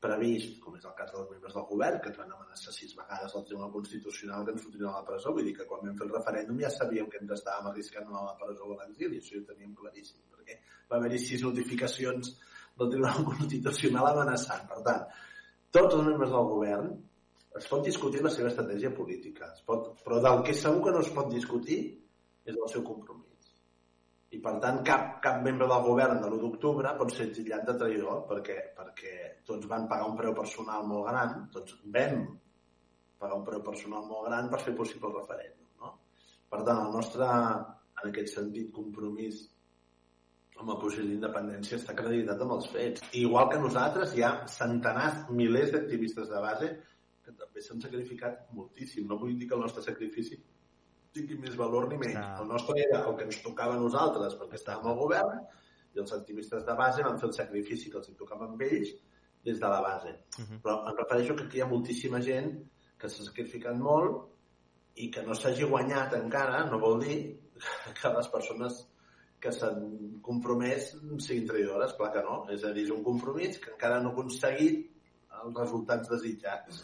previst, 0.05 0.57
com 0.63 0.77
és 0.79 0.87
el 0.87 0.95
cas 0.97 1.11
dels 1.11 1.29
membres 1.33 1.55
del 1.57 1.67
govern, 1.69 1.99
que 2.01 2.11
ens 2.11 2.19
van 2.21 2.33
amenaçar 2.37 2.73
sis 2.73 2.95
vegades 2.97 3.35
al 3.35 3.45
Tribunal 3.49 3.71
Constitucional 3.73 4.45
que 4.45 4.55
ens 4.55 4.65
fotrien 4.65 4.89
a 4.91 4.99
la 4.99 5.07
presó. 5.09 5.33
Vull 5.35 5.49
dir 5.49 5.55
que 5.57 5.67
quan 5.69 5.83
vam 5.83 5.97
fer 5.99 6.07
el 6.07 6.13
referèndum 6.15 6.61
ja 6.63 6.71
sabíem 6.73 7.09
que 7.11 7.21
ens 7.21 7.33
estàvem 7.39 7.71
arriscant 7.71 8.11
a 8.11 8.25
la 8.29 8.35
presó 8.41 8.69
o 8.69 8.77
a 8.77 8.83
l'exili, 8.83 9.19
això 9.19 9.41
ho 9.41 9.47
teníem 9.49 9.73
claríssim, 9.81 10.21
perquè 10.31 10.59
va 10.91 10.99
haver-hi 11.01 11.21
sis 11.25 11.43
notificacions 11.47 12.31
del 12.77 12.93
Tribunal 12.93 13.25
Constitucional 13.33 14.11
amenaçant. 14.13 14.65
Per 14.71 14.81
tant, 14.87 15.05
tots 15.75 15.97
els 15.97 16.07
membres 16.07 16.31
del 16.31 16.49
govern 16.53 16.95
es 17.59 17.69
pot 17.71 17.85
discutir 17.85 18.23
la 18.23 18.31
seva 18.33 18.51
estratègia 18.51 18.91
política, 18.95 19.51
es 19.55 19.63
pot, 19.67 19.93
però 20.03 20.19
del 20.23 20.43
que 20.47 20.55
segur 20.55 20.83
que 20.87 20.97
no 20.97 21.03
es 21.05 21.13
pot 21.15 21.31
discutir 21.31 21.79
és 22.45 22.55
el 22.55 22.67
seu 22.71 22.83
compromís. 22.83 23.24
I 24.35 24.39
per 24.43 24.55
tant 24.63 24.81
cap, 24.87 25.03
cap 25.23 25.37
membre 25.43 25.67
del 25.71 25.83
govern 25.85 26.19
de 26.21 26.29
l'1 26.29 26.41
d'octubre 26.41 26.91
pot 26.99 27.13
ser 27.15 27.29
exiliat 27.29 27.63
de 27.67 27.75
traïdor 27.79 28.25
perquè, 28.29 28.57
perquè 28.77 29.13
tots 29.47 29.69
van 29.71 29.87
pagar 29.91 30.09
un 30.11 30.17
preu 30.19 30.33
personal 30.35 30.87
molt 30.89 31.07
gran, 31.09 31.45
tots 31.53 31.77
vam 31.95 32.25
pagar 33.21 33.37
un 33.39 33.45
preu 33.47 33.61
personal 33.63 34.03
molt 34.09 34.27
gran 34.27 34.49
per 34.51 34.61
fer 34.65 34.75
possible 34.77 35.11
el 35.11 35.19
referèndum. 35.21 35.67
No? 35.81 35.93
Per 36.51 36.63
tant, 36.67 36.81
el 36.83 36.95
nostre, 36.97 37.29
en 38.01 38.09
aquest 38.11 38.33
sentit, 38.35 38.73
compromís 38.75 39.45
amb 40.55 40.71
el 40.71 40.79
procés 40.81 41.07
d'independència 41.07 41.79
està 41.79 41.93
acreditat 41.93 42.41
amb 42.43 42.57
els 42.57 42.67
fets. 42.73 43.05
I 43.13 43.23
igual 43.27 43.49
que 43.51 43.61
nosaltres, 43.61 44.13
hi 44.15 44.23
ha 44.23 44.33
centenars, 44.51 45.25
milers 45.39 45.71
d'activistes 45.75 46.29
de 46.31 46.43
base 46.43 46.69
que 47.25 47.33
també 47.39 47.63
s'han 47.63 47.81
sacrificat 47.83 48.45
moltíssim. 48.55 49.07
No 49.09 49.19
vull 49.19 49.35
dir 49.39 49.49
que 49.49 49.57
el 49.57 49.65
nostre 49.65 49.83
sacrifici 49.83 50.37
tingui 51.15 51.37
més 51.39 51.55
valor 51.59 51.87
ni 51.89 51.99
menys. 52.01 52.19
El 52.41 52.49
nostre 52.51 52.77
era 52.83 53.01
el 53.07 53.17
que 53.17 53.27
ens 53.29 53.41
tocava 53.43 53.77
a 53.77 53.81
nosaltres 53.81 54.35
perquè 54.39 54.59
estàvem 54.59 54.91
al 54.91 54.99
govern 54.99 55.43
i 55.95 56.01
els 56.03 56.13
activistes 56.15 56.65
de 56.67 56.75
base 56.77 57.03
van 57.07 57.19
fer 57.21 57.29
el 57.29 57.35
sacrifici 57.37 57.91
que 57.91 58.01
els 58.01 58.09
hi 58.11 58.15
tocava 58.19 58.49
amb 58.49 58.63
ells 58.67 58.91
des 59.45 59.59
de 59.61 59.69
la 59.73 59.81
base. 59.85 60.15
Mhm. 60.39 60.61
Però 60.63 60.79
em 60.89 60.97
refereixo 60.97 61.35
que 61.35 61.45
aquí 61.45 61.57
hi 61.59 61.61
ha 61.61 61.69
moltíssima 61.71 62.21
gent 62.21 62.51
que 62.97 63.09
s'ha 63.09 63.27
sacrificat 63.29 63.77
molt 63.77 64.25
i 64.95 65.09
que 65.11 65.23
no 65.23 65.35
s'hagi 65.35 65.69
guanyat 65.69 66.13
encara 66.19 66.65
no 66.71 66.79
vol 66.79 66.99
dir 66.99 67.17
que 68.01 68.11
les 68.17 68.27
persones 68.33 68.81
que 69.39 69.51
s'han 69.51 70.19
compromès 70.25 70.91
siguin 71.19 71.47
traïdores, 71.47 71.93
clar 71.97 72.11
que 72.11 72.23
no. 72.25 72.45
És 72.49 72.63
a 72.63 72.73
dir, 72.73 72.85
és 72.87 72.91
un 72.91 73.03
compromís 73.03 73.59
que 73.61 73.71
encara 73.75 74.01
no 74.01 74.09
ha 74.09 74.13
aconseguit 74.13 74.91
els 75.43 75.57
resultats 75.59 76.09
desitjats. 76.09 76.83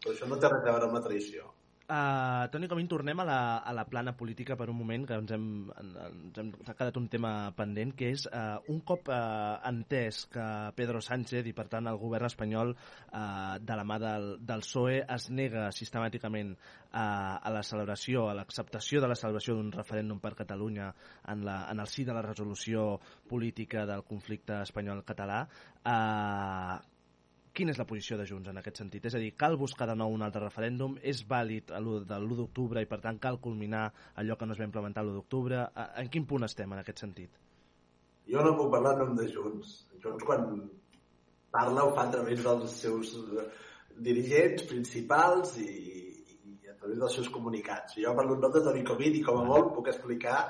Però 0.00 0.14
això 0.14 0.28
no 0.28 0.38
té 0.40 0.48
res 0.48 0.62
a 0.62 0.70
veure 0.70 0.86
amb 0.88 0.96
la 0.96 1.02
traïció. 1.04 1.50
Uh, 1.90 2.46
Toni 2.52 2.68
Comín, 2.70 2.86
tornem 2.86 3.18
a 3.18 3.24
la, 3.26 3.38
a 3.66 3.72
la 3.74 3.82
plana 3.90 4.12
política 4.14 4.54
per 4.54 4.68
un 4.70 4.76
moment, 4.78 5.02
que 5.08 5.16
ens 5.18 5.32
hem, 5.34 5.46
en- 5.74 5.96
ens 6.04 6.36
hem 6.38 6.52
ha 6.62 6.74
quedat 6.78 6.98
un 7.00 7.08
tema 7.10 7.32
pendent, 7.58 7.90
que 7.98 8.12
és 8.14 8.28
uh, 8.30 8.60
un 8.70 8.78
cop 8.86 9.10
uh, 9.10 9.56
entès 9.66 10.20
que 10.30 10.44
Pedro 10.78 11.00
Sánchez 11.02 11.48
i, 11.50 11.54
per 11.56 11.64
tant, 11.72 11.88
el 11.90 11.98
govern 11.98 12.28
espanyol 12.28 12.70
uh, 12.76 13.56
de 13.58 13.78
la 13.80 13.86
mà 13.90 13.98
del, 13.98 14.28
del 14.46 14.62
PSOE 14.62 15.00
es 15.16 15.26
nega 15.34 15.64
sistemàticament 15.74 16.54
uh, 16.54 16.94
a 16.94 17.50
la 17.50 17.64
celebració, 17.66 18.28
a 18.30 18.36
l'acceptació 18.38 19.02
de 19.02 19.10
la 19.10 19.18
celebració 19.18 19.58
d'un 19.58 19.74
referèndum 19.74 20.22
per 20.22 20.36
Catalunya 20.44 20.92
en, 21.26 21.42
la, 21.42 21.64
en 21.74 21.82
el 21.82 21.90
si 21.90 22.06
de 22.06 22.14
la 22.14 22.22
resolució 22.22 23.00
política 23.26 23.82
del 23.90 24.06
conflicte 24.06 24.62
espanyol-català, 24.62 25.42
uh, 25.82 26.78
quina 27.54 27.74
és 27.74 27.78
la 27.80 27.86
posició 27.88 28.16
de 28.18 28.26
Junts 28.28 28.50
en 28.50 28.60
aquest 28.60 28.80
sentit? 28.80 29.06
És 29.08 29.16
a 29.16 29.20
dir, 29.22 29.32
cal 29.38 29.56
buscar 29.60 29.88
de 29.90 29.96
nou 29.98 30.14
un 30.14 30.22
altre 30.26 30.42
referèndum? 30.44 30.96
És 31.02 31.22
vàlid 31.28 31.72
a 31.74 31.80
l'1 31.80 32.06
de 32.08 32.18
l'1 32.18 32.38
d'octubre 32.40 32.82
i, 32.82 32.88
per 32.90 33.00
tant, 33.04 33.18
cal 33.22 33.40
culminar 33.42 33.86
allò 34.22 34.36
que 34.38 34.48
no 34.48 34.56
es 34.56 34.60
va 34.60 34.68
implementar 34.68 35.04
l'1 35.04 35.18
d'octubre? 35.18 35.64
En 36.02 36.10
quin 36.12 36.26
punt 36.30 36.46
estem 36.46 36.72
en 36.72 36.82
aquest 36.82 37.02
sentit? 37.04 37.40
Jo 38.30 38.44
no 38.46 38.54
puc 38.58 38.70
parlar 38.72 38.94
en 38.96 39.04
nom 39.04 39.16
de 39.18 39.26
Junts. 39.32 39.74
Junts, 40.02 40.24
quan 40.26 40.46
parla 41.50 41.84
ho 41.84 41.94
fa 41.96 42.06
a 42.06 42.12
través 42.14 42.42
dels 42.46 42.76
seus 42.84 43.14
eh, 43.18 43.46
dirigents 43.98 44.66
principals 44.70 45.56
i, 45.58 45.66
i 45.66 46.70
a 46.70 46.76
través 46.78 46.98
dels 47.02 47.16
seus 47.18 47.30
comunicats. 47.34 47.98
Jo 47.98 48.14
parlo 48.16 48.36
en 48.38 48.44
nom 48.46 48.54
de 48.54 48.62
Toni 48.66 48.86
Comín 48.86 49.18
i 49.18 49.24
com 49.26 49.40
a 49.40 49.46
molt 49.48 49.74
puc 49.74 49.90
explicar 49.90 50.44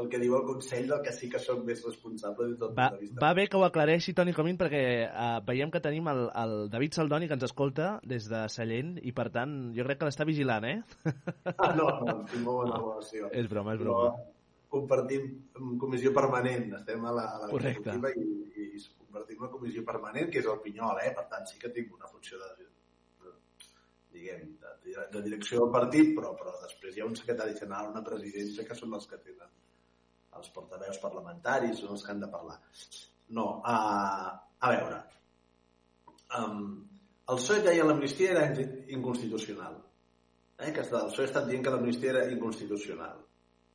el 0.00 0.08
que 0.10 0.18
diu 0.18 0.34
el 0.34 0.42
Consell 0.46 0.88
del 0.90 1.02
que 1.04 1.12
sí 1.14 1.28
que 1.30 1.38
som 1.38 1.60
més 1.66 1.82
responsables 1.86 2.50
des 2.50 2.58
del 2.58 2.72
Va, 2.74 2.88
punt 2.90 2.98
de 2.98 3.04
vista. 3.06 3.20
va 3.22 3.30
bé 3.38 3.44
que 3.50 3.58
ho 3.60 3.62
aclareixi 3.66 4.14
Toni 4.18 4.32
Comín 4.34 4.58
perquè 4.58 4.82
uh, 5.06 5.38
veiem 5.46 5.70
que 5.70 5.80
tenim 5.84 6.08
el, 6.10 6.24
el 6.42 6.54
David 6.72 6.96
Saldoni 6.98 7.28
que 7.30 7.36
ens 7.38 7.46
escolta 7.46 7.92
des 8.02 8.26
de 8.30 8.40
Sallent 8.50 8.96
i 9.06 9.12
per 9.14 9.28
tant 9.36 9.54
jo 9.76 9.86
crec 9.86 10.00
que 10.00 10.08
l'està 10.10 10.26
vigilant, 10.26 10.66
eh? 10.66 10.78
Ah, 11.54 11.70
no, 11.78 11.86
no, 12.02 12.16
tinc 12.26 12.42
molt 12.42 12.64
bona 12.64 12.80
relació. 12.80 13.30
És 13.30 13.46
broma, 13.50 13.76
és 13.78 13.84
Però 13.84 13.94
broma. 14.00 14.26
compartim 14.74 15.28
en 15.62 15.78
comissió 15.78 16.10
permanent, 16.16 16.72
estem 16.80 17.04
a 17.06 17.14
la, 17.14 17.28
a 17.36 17.42
la 17.44 17.50
Correcte. 17.54 17.94
i, 18.18 18.28
i 18.66 18.84
compartim 18.98 19.44
una 19.46 19.52
comissió 19.54 19.84
permanent, 19.86 20.30
que 20.32 20.42
és 20.42 20.50
el 20.50 20.58
Pinyol, 20.64 20.98
eh? 21.06 21.12
per 21.14 21.28
tant 21.30 21.46
sí 21.46 21.60
que 21.62 21.70
tinc 21.70 21.94
una 21.94 22.10
funció 22.10 22.40
de, 22.42 22.50
de 22.58 23.36
diguem, 24.14 24.56
de, 24.58 25.06
de 25.14 25.22
direcció 25.28 25.62
del 25.62 25.70
partit, 25.74 26.10
però, 26.18 26.34
però 26.38 26.58
després 26.64 26.96
hi 26.98 27.04
ha 27.04 27.06
un 27.06 27.14
secretari 27.18 27.54
general, 27.54 27.92
una 27.94 28.02
presidència, 28.02 28.66
que 28.66 28.74
són 28.74 28.98
els 28.98 29.06
que 29.06 29.22
tenen 29.22 29.54
els 30.38 30.50
portaveus 30.54 31.00
parlamentaris, 31.02 31.80
són 31.80 31.94
els 31.96 32.04
que 32.04 32.12
han 32.14 32.22
de 32.22 32.30
parlar. 32.32 32.58
No, 33.38 33.46
a, 33.64 33.76
a 34.60 34.72
veure, 34.72 35.00
um, 36.38 36.64
el 37.24 37.40
PSOE 37.40 37.62
deia 37.64 37.86
l'amnistia 37.86 38.32
era 38.34 38.46
inconstitucional. 38.96 39.78
Eh? 40.58 40.72
Que 40.72 40.84
el 40.84 40.90
PSOE 40.90 41.26
ha 41.26 41.30
estat 41.30 41.48
dient 41.50 41.64
que 41.64 41.72
l'amnistia 41.74 42.12
era 42.14 42.26
inconstitucional. 42.32 43.22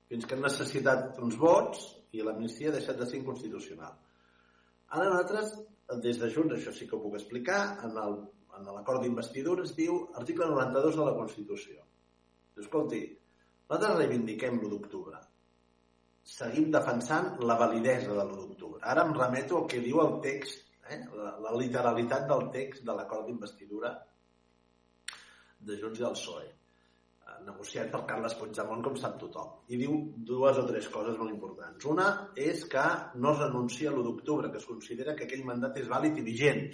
Fins 0.10 0.26
que 0.26 0.38
han 0.38 0.45
necessitat 0.45 1.18
uns 1.26 1.38
vots 1.38 1.86
i 2.18 2.26
l'amnistia 2.26 2.70
ha 2.70 2.78
deixat 2.78 2.97
de 2.97 3.07
ser 3.10 3.20
inconstitucional. 3.22 3.97
Ara 4.89 5.10
nosaltres, 5.10 5.53
des 6.03 6.18
de 6.22 6.30
Junts, 6.34 6.55
això 6.55 6.74
sí 6.74 6.88
que 6.89 6.97
ho 6.97 7.01
puc 7.03 7.18
explicar, 7.18 7.62
en 7.86 7.97
el 8.01 8.20
en 8.60 8.68
l'acord 8.76 9.03
d'investidura 9.03 9.64
es 9.64 9.74
diu 9.78 9.99
article 10.20 10.47
92 10.51 10.97
de 10.97 11.05
la 11.05 11.16
Constitució. 11.16 11.84
Escolti, 12.60 13.01
nosaltres 13.70 13.99
reivindiquem 14.01 14.57
l'1 14.57 14.72
d'octubre. 14.74 15.20
Seguim 16.30 16.69
defensant 16.73 17.39
la 17.49 17.55
validesa 17.59 18.13
de 18.13 18.23
l'1 18.23 18.38
d'octubre. 18.39 18.80
Ara 18.91 19.05
em 19.07 19.15
remeto 19.17 19.57
al 19.57 19.67
que 19.71 19.82
diu 19.82 20.01
el 20.03 20.19
text, 20.25 20.67
eh? 20.93 20.99
la, 21.17 21.32
la 21.45 21.53
literalitat 21.57 22.27
del 22.30 22.47
text 22.53 22.86
de 22.86 22.95
l'acord 22.95 23.25
d'investidura 23.25 23.95
de 25.69 25.77
Junts 25.80 25.99
i 25.99 26.03
del 26.05 26.17
PSOE 26.17 26.45
eh, 26.45 27.39
negociat 27.47 27.89
per 27.95 28.03
Carles 28.11 28.38
Puigdemont, 28.39 28.84
com 28.86 28.99
sap 29.01 29.17
tothom. 29.23 29.55
I 29.73 29.82
diu 29.82 29.97
dues 30.30 30.61
o 30.61 30.67
tres 30.69 30.91
coses 30.93 31.17
molt 31.17 31.34
importants. 31.34 31.89
Una 31.95 32.07
és 32.49 32.61
que 32.75 32.86
no 33.23 33.34
es 33.34 33.41
renuncia 33.41 33.89
a 33.89 33.95
l'1 33.95 34.05
d'octubre, 34.11 34.53
que 34.53 34.61
es 34.61 34.69
considera 34.69 35.17
que 35.17 35.25
aquell 35.25 35.47
mandat 35.49 35.82
és 35.82 35.89
vàlid 35.89 36.21
i 36.21 36.27
vigent. 36.30 36.69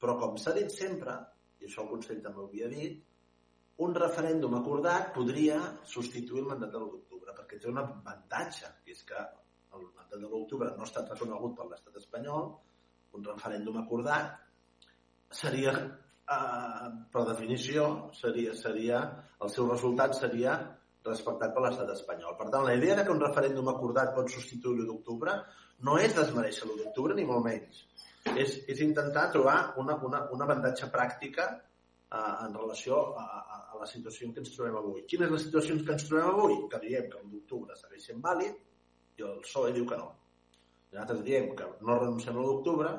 Però, 0.00 0.16
com 0.24 0.40
s'ha 0.40 0.56
dit 0.56 0.72
sempre, 0.72 1.20
i 1.60 1.68
això 1.68 1.84
el 1.84 1.92
Consell 1.92 2.24
també 2.24 2.40
ho 2.40 2.48
havia 2.48 2.72
dit, 2.72 2.96
un 3.84 3.94
referèndum 3.96 4.56
acordat 4.56 5.12
podria 5.14 5.60
substituir 5.88 6.46
el 6.46 6.50
mandat 6.54 6.72
de 6.72 6.80
l'1 6.80 7.09
perquè 7.50 7.64
té 7.64 7.70
un 7.70 7.80
avantatge, 7.82 8.68
que 8.84 8.92
és 8.94 9.02
que 9.02 9.18
el 9.74 9.82
mandat 9.82 10.12
de 10.14 10.20
l'1 10.20 10.30
d'octubre 10.30 10.70
no 10.76 10.84
ha 10.84 10.88
estat 10.88 11.08
reconegut 11.10 11.56
per 11.58 11.66
l'estat 11.66 11.96
espanyol, 11.98 12.52
un 13.18 13.24
referèndum 13.26 13.80
acordat 13.80 14.36
seria 15.34 15.72
eh, 15.74 16.90
per 17.10 17.24
definició, 17.26 18.12
seria, 18.14 18.54
seria, 18.54 19.00
el 19.42 19.50
seu 19.50 19.66
resultat 19.70 20.14
seria 20.14 20.54
respectat 21.06 21.54
per 21.54 21.64
l'estat 21.64 21.90
espanyol. 21.96 22.36
Per 22.38 22.46
tant, 22.50 22.62
la 22.68 22.76
idea 22.78 22.94
de 22.94 23.06
que 23.06 23.14
un 23.16 23.22
referèndum 23.24 23.72
acordat 23.72 24.14
pot 24.14 24.30
substituir 24.30 24.78
l'1 24.78 24.86
d'octubre 24.92 25.34
no 25.88 25.98
és 25.98 26.14
desmereixer 26.14 26.68
l'1 26.68 26.84
d'octubre, 26.84 27.18
ni 27.18 27.26
molt 27.26 27.46
menys. 27.46 27.82
És, 28.36 28.60
és 28.68 28.82
intentar 28.84 29.30
trobar 29.34 29.72
una, 29.80 29.96
una, 30.06 30.26
una 30.30 30.46
avantatge 30.46 30.90
pràctica 30.92 31.50
eh, 32.12 32.44
en 32.46 32.54
relació 32.54 33.00
a, 33.18 33.26
a, 33.40 33.60
a 33.74 33.78
la 33.80 33.86
situació 33.86 34.26
en 34.26 34.34
què 34.34 34.42
ens 34.44 34.54
trobem 34.54 34.78
avui. 34.80 35.04
Quina 35.10 35.28
és 35.28 35.34
la 35.36 35.42
situació 35.44 35.76
en 35.76 35.84
què 35.86 35.94
ens 35.96 36.08
trobem 36.08 36.32
avui? 36.32 36.56
Que 36.72 36.82
diem 36.86 37.06
que 37.12 37.20
l'1 37.20 37.30
d'octubre 37.36 37.78
segueix 37.78 38.08
sent 38.10 38.24
vàlid 38.24 39.20
i 39.20 39.26
el 39.28 39.38
PSOE 39.46 39.72
diu 39.76 39.86
que 39.86 40.00
no. 40.00 40.10
I 40.90 40.98
nosaltres 40.98 41.24
diem 41.28 41.54
que 41.56 41.70
no 41.86 41.98
renunciem 42.02 42.36
a 42.36 42.40
l'1 42.40 42.50
d'octubre 42.50 42.92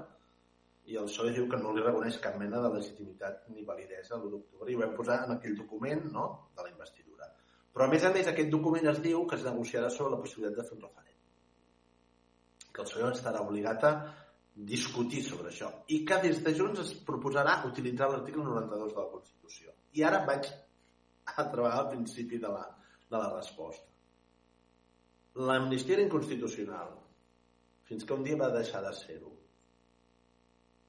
i 0.92 0.98
el 1.02 1.10
PSOE 1.12 1.36
diu 1.36 1.48
que 1.52 1.60
no 1.62 1.76
li 1.76 1.84
reconeix 1.86 2.18
cap 2.24 2.38
mena 2.40 2.62
de 2.64 2.72
legitimitat 2.78 3.46
ni 3.54 3.68
validesa 3.68 4.16
a 4.16 4.20
l'1 4.20 4.32
d'octubre 4.36 4.72
i 4.72 4.78
ho 4.78 4.84
vam 4.84 4.96
posar 4.98 5.22
en 5.26 5.36
aquell 5.36 5.60
document 5.60 6.08
no, 6.16 6.26
de 6.56 6.66
la 6.66 6.72
investidura. 6.74 7.30
Però 7.72 7.86
a 7.86 7.92
més 7.92 8.04
a 8.08 8.12
més 8.16 8.28
aquest 8.32 8.50
document 8.52 8.90
es 8.92 9.00
diu 9.04 9.26
que 9.28 9.38
es 9.40 9.46
negociarà 9.48 9.92
sobre 9.92 10.16
la 10.16 10.22
possibilitat 10.24 10.58
de 10.58 10.68
fer 10.70 10.78
un 10.78 10.84
referèndum. 10.88 11.20
Que 12.72 12.84
el 12.84 12.90
PSOE 12.90 13.12
estarà 13.12 13.44
obligat 13.44 13.88
a 13.88 13.94
discutir 14.54 15.24
sobre 15.24 15.50
això 15.50 15.70
i 15.88 16.02
que 16.06 16.18
des 16.24 16.42
de 16.44 16.54
Junts 16.56 16.82
es 16.84 16.92
proposarà 17.08 17.62
utilitzar 17.68 18.10
l'article 18.12 18.44
92 18.44 18.94
de 18.94 19.00
la 19.00 19.12
Constitució. 19.12 19.72
I 19.96 20.04
ara 20.04 20.26
vaig 20.28 20.50
a 21.26 21.46
treballar 21.52 21.80
al 21.86 21.90
principi 21.94 22.40
de 22.40 22.52
la, 22.52 22.66
de 23.10 23.18
la 23.18 23.30
resposta. 23.36 23.88
L'amnistia 25.48 25.96
era 25.96 26.04
inconstitucional 26.04 26.92
fins 27.88 28.04
que 28.04 28.14
un 28.14 28.24
dia 28.28 28.40
va 28.40 28.52
deixar 28.52 28.82
de 28.84 28.92
ser-ho. 28.96 29.32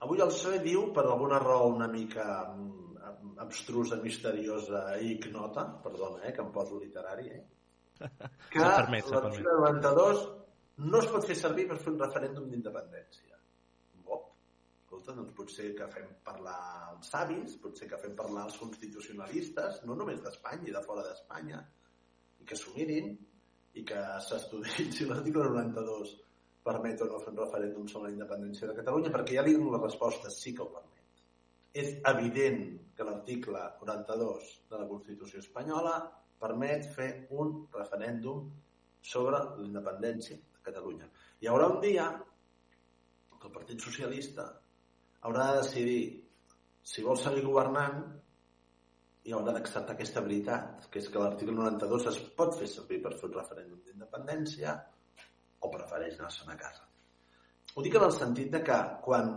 Avui 0.02 0.18
el 0.22 0.32
PSOE 0.32 0.58
diu, 0.62 0.88
per 0.94 1.04
alguna 1.06 1.38
raó 1.38 1.68
una 1.70 1.86
mica 1.90 2.24
mm, 2.50 3.38
abstrusa, 3.44 4.00
misteriosa 4.02 4.82
i 4.98 5.12
ignota, 5.14 5.68
perdona, 5.84 6.24
eh, 6.26 6.32
que 6.34 6.42
em 6.42 6.50
poso 6.54 6.80
literari, 6.80 7.28
eh, 7.30 7.42
que 8.50 8.64
l'article 8.64 9.22
92 9.46 10.24
no 10.90 10.98
es 10.98 11.06
pot 11.12 11.28
fer 11.28 11.38
servir 11.38 11.68
per 11.70 11.78
fer 11.78 11.92
un 11.94 12.00
referèndum 12.02 12.50
d'independència. 12.50 13.38
Escolta, 14.92 15.14
doncs 15.16 15.32
potser 15.32 15.70
que 15.72 15.86
fem 15.88 16.08
parlar 16.20 16.54
els 16.92 17.08
savis, 17.08 17.54
potser 17.62 17.86
que 17.88 17.96
fem 18.02 18.12
parlar 18.16 18.42
els 18.44 18.58
constitucionalistes, 18.60 19.78
no 19.88 19.94
només 19.96 20.20
d'Espanya 20.20 20.68
i 20.68 20.74
de 20.74 20.82
fora 20.84 21.04
d'Espanya, 21.06 21.60
i 22.42 22.44
que 22.50 22.58
s'ho 22.60 22.74
mirin 22.74 23.08
i 23.80 23.86
que 23.88 24.02
s'estudiïn 24.26 24.92
si 24.92 25.08
l'article 25.08 25.48
92 25.48 26.12
permet 26.68 27.00
o 27.00 27.08
no 27.08 27.22
fer 27.24 27.32
un 27.32 27.40
referèndum 27.40 27.88
sobre 27.88 28.10
la 28.10 28.18
independència 28.18 28.68
de 28.68 28.76
Catalunya, 28.82 29.16
perquè 29.16 29.38
ja 29.40 29.48
dono 29.48 29.72
la 29.72 29.80
resposta, 29.80 30.28
sí 30.28 30.52
que 30.52 30.66
ho 30.66 30.70
permet. 30.76 31.24
És 31.72 31.94
evident 32.12 32.62
que 32.92 33.08
l'article 33.08 33.64
42 33.80 34.54
de 34.68 34.82
la 34.82 34.92
Constitució 34.92 35.40
espanyola 35.40 35.98
permet 36.42 36.90
fer 36.98 37.12
un 37.42 37.62
referèndum 37.72 38.50
sobre 39.00 39.40
la 39.40 39.64
independència 39.64 40.36
de 40.36 40.66
Catalunya. 40.68 41.08
Hi 41.40 41.48
haurà 41.48 41.72
un 41.78 41.80
dia 41.80 42.10
que 43.40 43.48
el 43.48 43.56
Partit 43.56 43.80
Socialista 43.80 44.52
haurà 45.22 45.48
de 45.50 45.62
decidir 45.62 46.02
si 46.82 47.04
vol 47.06 47.18
seguir 47.18 47.44
governant 47.46 48.02
i 49.22 49.34
haurà 49.34 49.54
d'acceptar 49.54 49.94
aquesta 49.94 50.22
veritat, 50.24 50.88
que 50.90 50.98
és 50.98 51.08
que 51.08 51.20
l'article 51.22 51.54
92 51.54 52.08
es 52.10 52.18
pot 52.38 52.56
fer 52.58 52.68
servir 52.70 52.98
per 53.04 53.14
fer 53.14 53.28
un 53.30 53.36
referèndum 53.38 53.82
d'independència 53.86 54.74
o 55.62 55.70
prefereix 55.70 56.18
anar-se'n 56.18 56.50
a 56.50 56.58
casa. 56.58 56.88
Ho 57.74 57.84
dic 57.86 57.94
en 57.96 58.06
el 58.08 58.14
sentit 58.16 58.50
de 58.52 58.60
que 58.66 58.78
quan 59.04 59.30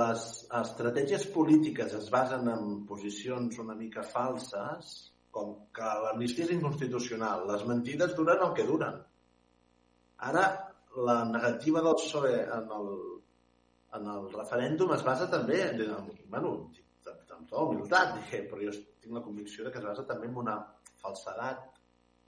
les 0.00 0.22
estratègies 0.60 1.26
polítiques 1.34 1.92
es 1.96 2.08
basen 2.12 2.48
en 2.52 2.64
posicions 2.88 3.58
una 3.60 3.76
mica 3.76 4.02
falses, 4.08 4.94
com 5.34 5.54
que 5.74 5.90
l'amnistia 6.04 6.46
és 6.46 6.54
inconstitucional, 6.56 7.46
les 7.50 7.64
mentides 7.68 8.14
duren 8.16 8.44
el 8.46 8.52
que 8.56 8.66
duren. 8.68 9.00
Ara, 10.30 10.44
la 11.06 11.24
negativa 11.28 11.82
del 11.84 11.96
PSOE 12.00 12.36
en 12.56 12.74
el, 12.78 12.90
en 13.98 14.08
el 14.14 14.26
referèndum 14.32 14.92
es 14.96 15.04
basa 15.06 15.28
també, 15.30 15.60
en, 15.68 16.10
bueno, 16.32 16.54
amb 17.10 17.46
tota 17.50 17.62
humilitat, 17.68 18.18
però 18.50 18.60
jo 18.62 18.74
tinc 19.02 19.14
la 19.14 19.22
convicció 19.22 19.64
de 19.64 19.72
que 19.72 19.80
es 19.82 19.86
basa 19.86 20.06
també 20.08 20.30
en 20.30 20.36
una 20.42 20.56
falsedat 21.02 21.64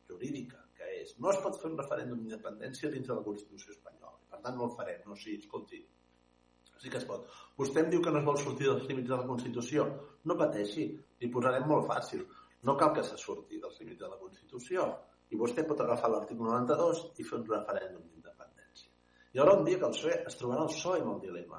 jurídica, 0.08 0.62
que 0.76 0.88
és 1.00 1.14
no 1.22 1.32
es 1.32 1.40
pot 1.42 1.58
fer 1.60 1.70
un 1.70 1.78
referèndum 1.80 2.22
d'independència 2.22 2.90
dins 2.92 3.08
de 3.08 3.18
la 3.18 3.24
Constitució 3.26 3.74
espanyola. 3.74 4.18
Per 4.30 4.40
tant, 4.42 4.56
no 4.58 4.68
el 4.68 4.74
farem. 4.78 5.02
No, 5.08 5.16
sí, 5.18 5.36
escolti, 5.40 5.80
sí 6.82 6.92
que 6.92 7.00
es 7.00 7.06
pot. 7.08 7.26
Vostè 7.58 7.82
em 7.82 7.90
diu 7.92 8.02
que 8.04 8.12
no 8.12 8.20
es 8.20 8.28
vol 8.28 8.38
sortir 8.42 8.68
dels 8.68 8.86
límits 8.90 9.10
de 9.10 9.16
la 9.16 9.28
Constitució. 9.28 9.86
No 10.28 10.38
pateixi, 10.38 10.88
li 11.22 11.32
posarem 11.32 11.66
molt 11.70 11.88
fàcil. 11.90 12.26
No 12.68 12.76
cal 12.80 12.92
que 12.94 13.04
se 13.06 13.18
surti 13.20 13.60
dels 13.62 13.80
límits 13.80 14.02
de 14.02 14.12
la 14.12 14.20
Constitució. 14.20 14.86
I 15.32 15.40
vostè 15.40 15.64
pot 15.66 15.80
agafar 15.82 16.12
l'article 16.12 16.46
92 16.46 17.06
i 17.18 17.26
fer 17.26 17.40
un 17.40 17.48
referèndum 17.48 18.04
Hi 19.36 19.40
haurà 19.42 19.52
un 19.58 19.66
dia 19.66 19.76
que 19.76 19.84
el 19.84 19.92
PSOE 19.92 20.14
es 20.30 20.36
trobarà 20.40 20.62
el 20.64 20.70
PSOE 20.72 21.00
amb 21.02 21.10
el 21.12 21.18
dilema 21.20 21.58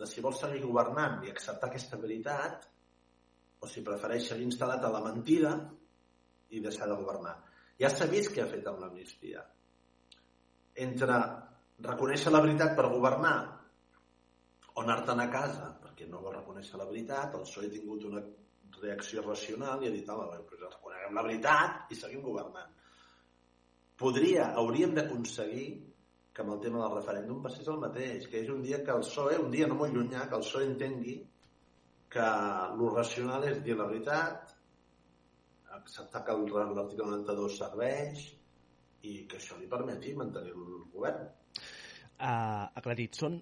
de 0.00 0.06
si 0.08 0.22
vol 0.24 0.32
seguir 0.32 0.62
governant 0.62 1.26
i 1.26 1.28
acceptar 1.28 1.68
aquesta 1.68 1.98
veritat 2.00 2.62
o 3.60 3.68
si 3.68 3.82
prefereix 3.84 4.28
seguir 4.30 4.46
instal·lat 4.48 4.86
a 4.88 4.90
la 4.94 5.02
mentida 5.04 5.50
i 6.56 6.62
deixar 6.64 6.86
de 6.88 6.94
governar. 6.96 7.34
Ja 7.76 7.90
s'ha 7.92 8.06
vist 8.08 8.32
què 8.32 8.40
ha 8.40 8.46
fet 8.48 8.70
amb 8.70 8.80
l'amnistia. 8.80 9.42
Entre 10.86 11.18
reconèixer 11.84 12.32
la 12.32 12.40
veritat 12.46 12.72
per 12.78 12.86
governar 12.94 13.34
o 14.72 14.84
anar-te'n 14.86 15.20
a 15.26 15.26
casa 15.34 15.68
perquè 15.82 16.08
no 16.08 16.22
vol 16.24 16.38
reconèixer 16.38 16.80
la 16.80 16.86
veritat, 16.88 17.36
el 17.36 17.44
PSOE 17.44 17.68
ha 17.68 17.74
tingut 17.74 18.06
una 18.08 18.22
reacció 18.78 19.26
racional 19.26 19.84
i 19.84 19.90
ha 19.90 19.92
dit, 19.98 20.08
home, 20.08 20.30
doncs 20.32 20.64
reconeguem 20.78 21.20
la 21.20 21.26
veritat 21.28 21.92
i 21.92 22.00
seguim 22.00 22.24
governant. 22.24 22.72
Podria, 24.00 24.48
hauríem 24.62 24.96
d'aconseguir 24.96 25.68
que 26.36 26.44
amb 26.44 26.52
el 26.52 26.60
tema 26.60 26.82
del 26.82 26.98
referèndum 26.98 27.40
passés 27.44 27.68
el 27.72 27.78
mateix, 27.80 28.26
que 28.28 28.42
és 28.42 28.50
un 28.52 28.60
dia 28.64 28.82
que 28.84 28.92
el 28.92 29.00
PSOE, 29.06 29.38
un 29.40 29.48
dia 29.54 29.68
no 29.70 29.78
molt 29.78 29.94
llunyà, 29.96 30.26
que 30.28 30.36
el 30.36 30.44
PSOE 30.44 30.66
entengui 30.68 31.14
que 32.12 32.26
lo 32.76 32.90
racional 32.92 33.46
és 33.48 33.62
dir 33.64 33.76
la 33.78 33.86
veritat, 33.88 34.52
acceptar 35.78 36.22
que 36.26 36.36
l'article 36.36 37.08
92 37.08 37.56
serveix 37.62 38.26
i 39.08 39.16
que 39.30 39.40
això 39.40 39.56
li 39.56 39.68
permeti 39.70 40.12
mantenir 40.18 40.52
el 40.52 40.84
govern. 40.92 41.24
Uh, 42.16 42.68
aclarit, 42.80 43.16
són 43.16 43.40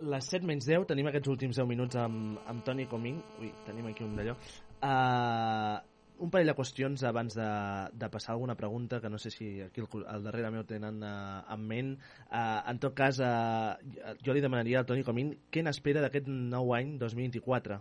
les 0.00 0.32
7 0.32 0.48
menys 0.48 0.68
10, 0.68 0.88
tenim 0.88 1.12
aquests 1.12 1.32
últims 1.32 1.60
10 1.60 1.68
minuts 1.68 2.00
amb, 2.00 2.40
amb 2.48 2.64
Toni 2.64 2.88
Comín. 2.88 3.20
Ui, 3.40 3.52
tenim 3.68 3.92
aquí 3.92 4.06
un 4.06 4.16
d'allò. 4.16 4.36
Uh, 4.80 5.76
un 6.20 6.30
parell 6.32 6.50
de 6.50 6.54
qüestions 6.56 7.02
abans 7.08 7.34
de, 7.36 7.48
de 7.96 8.08
passar 8.12 8.34
alguna 8.34 8.56
pregunta, 8.56 9.00
que 9.00 9.08
no 9.08 9.18
sé 9.18 9.30
si 9.32 9.60
aquí 9.64 9.80
al, 9.80 10.04
al 10.14 10.26
darrere 10.26 10.50
meu 10.52 10.66
tenen 10.68 11.00
uh, 11.02 11.40
en 11.54 11.64
ment. 11.66 11.94
Uh, 12.28 12.60
en 12.70 12.80
tot 12.82 12.94
cas, 12.96 13.20
uh, 13.24 14.12
jo 14.24 14.36
li 14.36 14.42
demanaria 14.44 14.82
al 14.82 14.88
Toni 14.88 15.04
Comín 15.06 15.32
què 15.50 15.64
n'espera 15.64 16.04
d'aquest 16.04 16.28
nou 16.28 16.74
any 16.76 16.96
2024. 17.00 17.80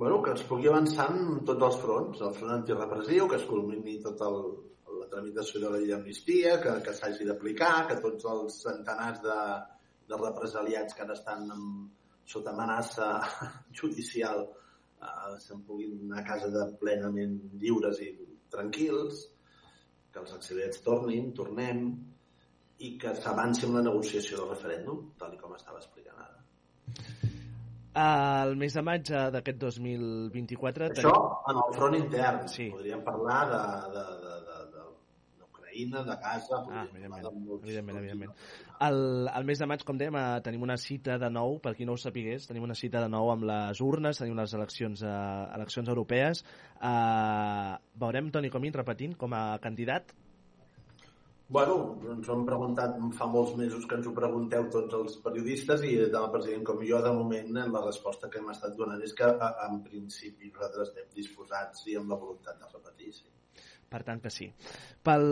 Bueno, 0.00 0.22
que 0.24 0.32
es 0.32 0.44
pugui 0.48 0.70
avançar 0.70 1.10
en 1.12 1.42
tots 1.46 1.68
els 1.68 1.80
fronts, 1.82 2.22
el 2.24 2.32
front 2.38 2.54
antirepressiu, 2.56 3.28
que 3.28 3.36
es 3.36 3.44
culmini 3.46 3.98
tot 4.02 4.24
el, 4.24 4.38
la 5.02 5.10
tramitació 5.12 5.60
de 5.60 5.68
la 5.68 5.82
llei 5.82 5.92
d'amnistia, 5.92 6.56
que, 6.64 6.78
que 6.86 6.96
s'hagi 6.96 7.28
d'aplicar, 7.28 7.74
que 7.90 8.00
tots 8.00 8.24
els 8.32 8.56
centenars 8.64 9.20
de, 9.26 9.38
de 10.08 10.22
represaliats 10.24 10.96
que 10.96 11.04
ara 11.04 11.18
estan 11.18 11.44
amb, 11.52 11.92
sota 12.24 12.52
amenaça 12.54 13.12
judicial 13.78 14.46
se'n 15.42 15.62
puguin 15.66 15.98
anar 16.06 16.22
a 16.22 16.26
casa 16.26 16.50
de 16.54 16.64
plenament 16.80 17.38
lliures 17.62 18.00
i 18.04 18.10
tranquils, 18.52 19.26
que 20.12 20.20
els 20.20 20.34
exiliats 20.36 20.82
tornin, 20.84 21.30
tornem, 21.36 21.84
i 22.82 22.94
que 23.00 23.14
s'avanci 23.16 23.66
amb 23.66 23.78
la 23.78 23.84
negociació 23.88 24.40
del 24.40 24.52
referèndum, 24.52 25.04
tal 25.18 25.36
com 25.40 25.54
estava 25.56 25.80
explicant 25.80 26.18
ara. 26.26 26.42
El 28.02 28.54
mes 28.56 28.72
de 28.72 28.82
maig 28.84 29.10
eh, 29.12 29.26
d'aquest 29.34 29.58
2024... 29.60 30.88
Això 30.94 31.12
en 31.52 31.58
el 31.62 31.74
front 31.76 31.96
intern. 31.98 32.46
Sí. 32.48 32.70
Podríem 32.72 33.02
parlar 33.04 33.40
de, 33.50 33.60
de, 33.96 34.04
de, 34.22 34.36
de, 34.48 34.60
de, 34.76 34.81
d'Ucraïna, 35.72 36.02
de 36.04 36.16
Gaza... 36.20 36.58
Ah, 36.70 36.86
evidentment, 36.90 37.26
evidentment, 37.62 37.98
evidentment. 37.98 38.32
El, 38.80 39.28
el 39.34 39.44
mes 39.48 39.58
de 39.58 39.66
maig, 39.66 39.84
com 39.86 39.98
dèiem, 39.98 40.16
eh, 40.18 40.40
tenim 40.44 40.62
una 40.66 40.76
cita 40.76 41.18
de 41.18 41.30
nou, 41.30 41.58
per 41.62 41.74
qui 41.76 41.86
no 41.88 41.94
ho 41.96 42.00
sapigués, 42.00 42.46
tenim 42.48 42.64
una 42.66 42.74
cita 42.74 43.00
de 43.02 43.08
nou 43.12 43.30
amb 43.32 43.44
les 43.48 43.80
urnes, 43.80 44.18
tenim 44.20 44.34
unes 44.36 44.52
eleccions, 44.58 45.02
eh, 45.02 45.14
eleccions 45.56 45.88
europees. 45.88 46.44
Eh, 46.80 47.76
veurem 48.02 48.30
Toni 48.34 48.50
Comín 48.50 48.72
repetint 48.74 49.16
com 49.16 49.32
a 49.34 49.58
candidat. 49.62 50.12
Bueno, 51.52 51.98
ens 52.08 52.28
ho 52.30 52.32
hem 52.32 52.46
preguntat 52.48 52.94
fa 53.12 53.26
molts 53.28 53.52
mesos 53.58 53.84
que 53.84 53.98
ens 53.98 54.06
ho 54.08 54.14
pregunteu 54.16 54.70
tots 54.72 54.94
els 54.96 55.18
periodistes 55.20 55.82
i 55.84 55.90
tant 56.08 56.22
el 56.24 56.30
president 56.32 56.62
com 56.64 56.80
jo, 56.80 57.02
de 57.04 57.12
moment, 57.12 57.50
la 57.74 57.82
resposta 57.84 58.30
que 58.32 58.40
hem 58.40 58.48
estat 58.54 58.72
donant 58.78 59.02
és 59.04 59.12
que, 59.12 59.24
a- 59.28 59.66
en 59.66 59.82
principi, 59.84 60.48
nosaltres 60.48 60.88
estem 60.88 61.10
disposats 61.14 61.84
i 61.92 61.98
amb 62.00 62.08
la 62.08 62.16
voluntat 62.16 62.56
de 62.62 62.70
repetir, 62.72 63.12
sí. 63.12 63.28
Per 63.92 64.02
tant 64.06 64.22
que 64.24 64.30
sí. 64.32 64.48
Pel, 65.04 65.26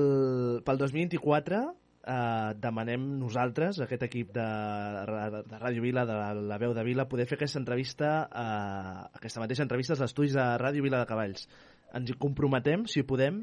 pel 0.66 0.78
2024 0.82 1.60
eh, 2.00 2.50
demanem 2.60 3.06
nosaltres, 3.20 3.80
aquest 3.84 4.02
equip 4.08 4.34
de, 4.36 4.46
de 5.48 5.60
Ràdio 5.60 5.84
Vila, 5.84 6.04
de 6.08 6.16
la, 6.18 6.32
la 6.34 6.58
veu 6.60 6.74
de 6.76 6.84
Vila, 6.86 7.08
poder 7.08 7.26
fer 7.30 7.38
aquesta 7.40 7.60
entrevista, 7.60 8.10
eh, 8.28 9.06
aquesta 9.20 9.40
mateixa 9.42 9.64
entrevista 9.66 9.96
als 9.96 10.04
estudis 10.10 10.36
de 10.36 10.44
Ràdio 10.60 10.84
Vila 10.86 11.00
de 11.02 11.08
Cavalls. 11.08 11.48
Ens 11.96 12.12
hi 12.12 12.18
comprometem, 12.20 12.84
si 12.86 13.02
podem, 13.08 13.42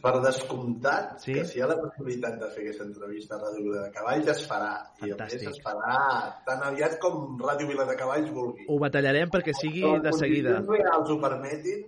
Per 0.00 0.14
descomptat, 0.24 1.18
Sí? 1.20 1.34
que 1.36 1.42
si 1.44 1.58
hi 1.58 1.60
ha 1.60 1.66
la 1.68 1.74
possibilitat 1.76 2.38
de 2.40 2.46
fer 2.54 2.62
aquesta 2.62 2.86
entrevista 2.86 3.34
a 3.36 3.40
Ràdio 3.42 3.64
Vila 3.66 3.82
de 3.84 3.90
Cavalls, 3.92 4.28
es 4.32 4.46
farà. 4.48 4.70
I 5.04 5.10
a 5.10 5.16
Fantàstic. 5.18 5.42
més 5.44 5.58
es 5.58 5.60
farà 5.60 5.98
tan 6.46 6.62
aviat 6.70 6.94
com 7.02 7.36
Ràdio 7.42 7.68
Vila 7.68 7.84
de 7.84 7.96
Cavalls 8.00 8.30
vulgui. 8.32 8.64
ho 8.66 8.78
batallarem 8.80 9.28
perquè 9.28 9.52
sigui 9.58 9.82
de 10.00 10.12
seguida. 10.16 10.54
condicions 10.62 10.86
reals 10.86 11.10
ho 11.12 11.18
permetin, 11.20 11.84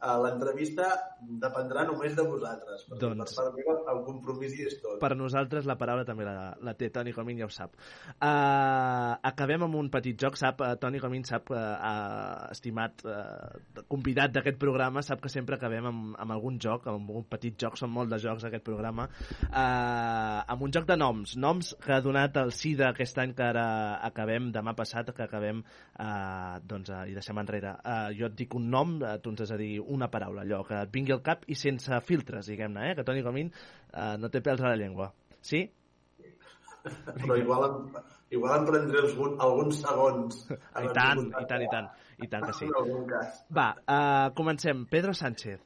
l'entrevista 0.00 0.88
dependrà 1.20 1.84
només 1.88 2.14
de 2.16 2.24
vosaltres. 2.24 2.86
Perquè 2.88 3.00
Doncs- 3.02 3.34
per 3.36 3.44
part 3.44 3.56
meva 3.58 3.74
el 3.92 4.02
compromís 4.06 4.54
hi 4.56 4.66
és 4.68 4.78
tot. 4.80 4.98
Per 5.02 5.12
nosaltres 5.16 5.66
la 5.68 5.76
paraula 5.80 6.06
també 6.08 6.24
la, 6.24 6.54
la 6.60 6.74
té 6.78 6.88
Toni 6.90 7.12
Comín, 7.12 7.38
ja 7.40 7.48
ho 7.48 7.52
sap. 7.52 7.76
Uh, 8.16 9.18
acabem 9.30 9.66
amb 9.66 9.76
un 9.76 9.90
petit 9.92 10.16
joc, 10.20 10.38
sap, 10.40 10.62
uh, 10.64 10.72
Toni 10.80 11.00
Comín 11.02 11.26
sap, 11.28 11.52
uh, 11.52 11.58
uh, 11.76 12.48
estimat 12.54 13.04
uh, 13.04 13.82
convidat 13.90 14.32
d'aquest 14.32 14.58
programa, 14.60 15.04
sap 15.04 15.20
que 15.20 15.32
sempre 15.32 15.58
acabem 15.58 15.90
amb, 15.90 16.16
amb 16.20 16.36
algun 16.36 16.58
joc, 16.62 16.88
amb 16.90 17.12
un 17.20 17.26
petit 17.28 17.58
joc, 17.60 17.76
són 17.80 17.92
molt 17.92 18.12
de 18.12 18.20
jocs 18.22 18.46
aquest 18.48 18.64
programa, 18.64 19.08
uh, 19.50 20.40
amb 20.48 20.64
un 20.64 20.72
joc 20.72 20.88
de 20.88 20.96
noms, 20.96 21.36
noms 21.36 21.74
que 21.80 21.94
ha 21.96 22.00
donat 22.04 22.40
el 22.40 22.54
SIDA 22.56 22.90
aquest 22.94 23.20
any 23.20 23.34
que 23.36 23.44
ara 23.44 23.66
acabem, 24.08 24.48
demà 24.54 24.74
passat, 24.78 25.12
que 25.16 25.26
acabem, 25.26 25.60
uh, 26.00 26.56
doncs, 26.64 26.88
uh, 26.94 27.04
i 27.10 27.16
deixem 27.16 27.38
enrere. 27.42 27.76
Uh, 27.84 28.08
jo 28.16 28.30
et 28.30 28.36
dic 28.38 28.56
un 28.56 28.70
nom, 28.72 28.96
uh, 29.04 29.18
tu 29.20 29.34
ens 29.34 29.44
has 29.44 29.52
de 29.52 29.60
dir 29.60 29.72
una 29.90 30.08
paraula, 30.12 30.44
allò 30.46 30.62
que 30.66 30.78
et 30.78 30.92
vingui 30.94 31.14
al 31.16 31.22
cap 31.26 31.44
i 31.50 31.56
sense 31.58 32.00
filtres, 32.06 32.48
diguem-ne, 32.50 32.90
eh? 32.90 32.94
que 32.98 33.04
Toni 33.06 33.24
Comín 33.26 33.50
uh, 33.50 34.14
no 34.20 34.30
té 34.32 34.42
pèls 34.44 34.62
a 34.62 34.72
la 34.72 34.78
llengua. 34.80 35.10
Sí? 35.40 35.64
Però 36.82 37.36
igual 37.36 37.66
em, 37.66 37.98
igual 38.36 38.60
em 38.60 38.68
prendré 38.70 39.02
els, 39.02 39.16
alguns 39.18 39.82
segons. 39.82 40.46
I 40.50 40.92
tant, 40.96 41.26
i 41.28 41.44
tant, 41.50 41.66
i 41.66 41.68
tant. 41.72 41.90
I 42.20 42.28
tant 42.28 42.46
que 42.48 42.54
sí. 42.56 42.68
Va, 43.56 43.68
uh, 43.80 44.30
comencem. 44.36 44.84
Pedro 44.92 45.14
Sánchez. 45.16 45.60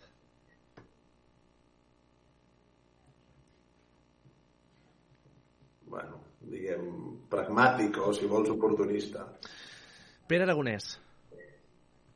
Bueno, 5.91 6.19
diguem, 6.51 6.87
pragmàtic 7.31 7.99
o, 8.03 8.11
si 8.15 8.27
vols, 8.31 8.51
oportunista. 8.55 9.29
Pere 10.31 10.47
Aragonès. 10.47 10.95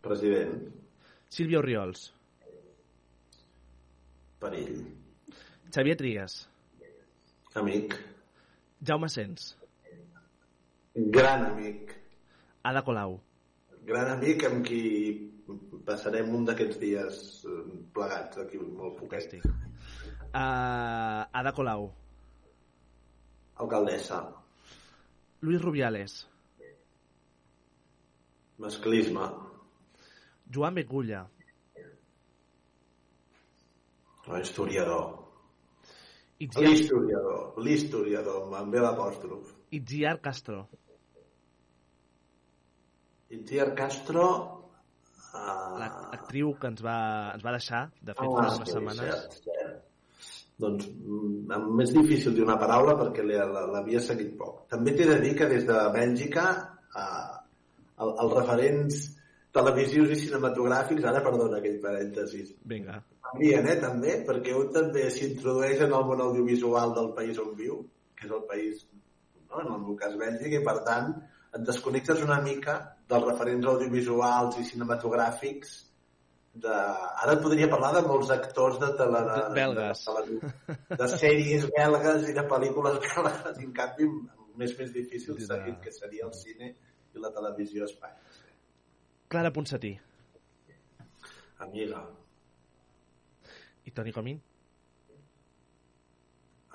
President, 0.03 0.55
Sílvia 1.29 1.59
Oriols. 1.59 2.13
perill, 4.39 4.85
Xavier 5.75 5.97
Trias. 5.97 6.49
amic, 7.55 7.95
Jaume 8.87 9.09
Sens. 9.09 9.57
gran 10.95 11.45
amic, 11.47 11.95
Ada 12.63 12.83
Colau. 12.85 13.21
gran 13.85 14.11
amic 14.13 14.45
amb 14.45 14.65
qui 14.67 15.33
passarem 15.85 16.29
un 16.35 16.45
d'aquests 16.45 16.79
dies 16.79 17.45
eh, 17.45 17.63
plegats 17.95 18.39
aquí 18.39 18.59
molt 18.59 18.97
poquet. 19.01 19.35
Uh, 20.35 21.25
Ada 21.33 21.53
Colau. 21.57 21.91
Alcaldessa, 23.57 24.23
Luis 25.43 25.61
Rubiales. 25.61 26.27
masclisme, 28.59 29.21
Joan 30.51 30.75
Begulla. 30.75 31.27
historiador, 34.39 35.29
Itziar, 36.39 36.69
l'historiador, 36.69 37.57
l'historiador, 37.65 38.53
amb 38.55 38.75
ve 38.75 38.83
l'apòstrof. 38.85 39.55
Itziar 39.75 40.21
Castro. 40.23 40.69
Itziar 43.35 43.75
Castro... 43.75 44.29
Uh... 45.29 45.75
L'actriu 45.81 46.55
que 46.61 46.71
ens 46.71 46.81
va, 46.85 46.99
ens 47.35 47.43
va 47.45 47.53
deixar, 47.57 47.83
de 48.01 48.15
fet, 48.15 48.23
Ah, 48.23 48.47
fa 48.47 48.55
unes 48.55 48.71
setmanes. 48.71 49.03
Cert, 49.03 49.35
cert. 49.45 49.75
Doncs 50.59 50.87
mm, 50.91 51.67
més 51.79 51.93
difícil 51.95 52.35
dir 52.35 52.47
una 52.47 52.57
paraula 52.59 52.95
perquè 52.99 53.27
l'havia 53.27 54.01
seguit 54.03 54.33
poc. 54.39 54.65
També 54.73 54.95
t'he 54.97 55.07
de 55.11 55.19
dir 55.23 55.35
que 55.39 55.51
des 55.51 55.67
de 55.69 55.77
Bèlgica 55.95 56.47
eh, 57.03 57.37
el, 58.03 58.15
els 58.25 58.35
referents 58.39 59.05
televisius 59.59 60.13
i 60.15 60.19
cinematogràfics, 60.25 61.05
ara 61.11 61.23
perdona 61.25 61.59
aquell 61.61 61.81
parèntesis, 61.83 62.55
Vinga. 62.73 63.01
canvien, 63.29 63.67
eh, 63.69 63.79
també, 63.83 64.15
perquè 64.29 64.55
un 64.57 64.71
també 64.75 65.09
s'introdueix 65.15 65.83
en 65.87 65.93
el 65.99 66.05
món 66.11 66.23
audiovisual 66.29 66.95
del 66.97 67.11
país 67.19 67.39
on 67.43 67.53
viu, 67.59 67.83
que 68.17 68.27
és 68.27 68.33
el 68.39 68.45
país, 68.51 68.87
no? 69.51 69.61
en 69.65 69.73
el 69.75 69.83
meu 69.85 69.97
cas 69.99 70.15
Bèlgica, 70.21 70.61
i 70.61 70.65
per 70.65 70.79
tant 70.87 71.13
et 71.57 71.63
desconnectes 71.65 72.23
una 72.25 72.41
mica 72.45 72.79
dels 73.09 73.25
referents 73.25 73.67
audiovisuals 73.71 74.59
i 74.61 74.65
cinematogràfics 74.71 75.77
de... 76.59 76.75
Ara 77.23 77.37
et 77.37 77.43
podria 77.45 77.69
parlar 77.71 77.93
de 77.97 78.03
molts 78.09 78.31
actors 78.35 78.77
de, 78.83 78.91
tele... 78.99 79.23
de, 79.29 79.39
Belgues. 79.57 80.03
de, 80.09 80.41
de, 80.91 80.99
de 81.01 81.09
sèries 81.15 81.65
belgues 81.77 82.27
i 82.29 82.35
de 82.37 82.45
pel·lícules 82.51 82.99
belgues, 83.05 83.63
i 83.63 83.69
en 83.69 83.73
canvi 83.77 84.09
més 84.59 84.73
més 84.79 84.93
difícil 84.93 85.37
De- 85.39 85.47
seguir 85.47 85.77
que 85.85 85.93
seria 85.95 86.27
el 86.27 86.35
cine 86.35 86.73
i 87.15 87.23
la 87.23 87.31
televisió 87.33 87.85
a 87.87 87.89
Espanya. 87.89 88.21
Clara 89.29 89.53
Ponsatí. 89.53 89.99
Amiga, 91.59 92.05
I 93.85 93.91
Toni 93.91 94.13
Comín. 94.13 94.41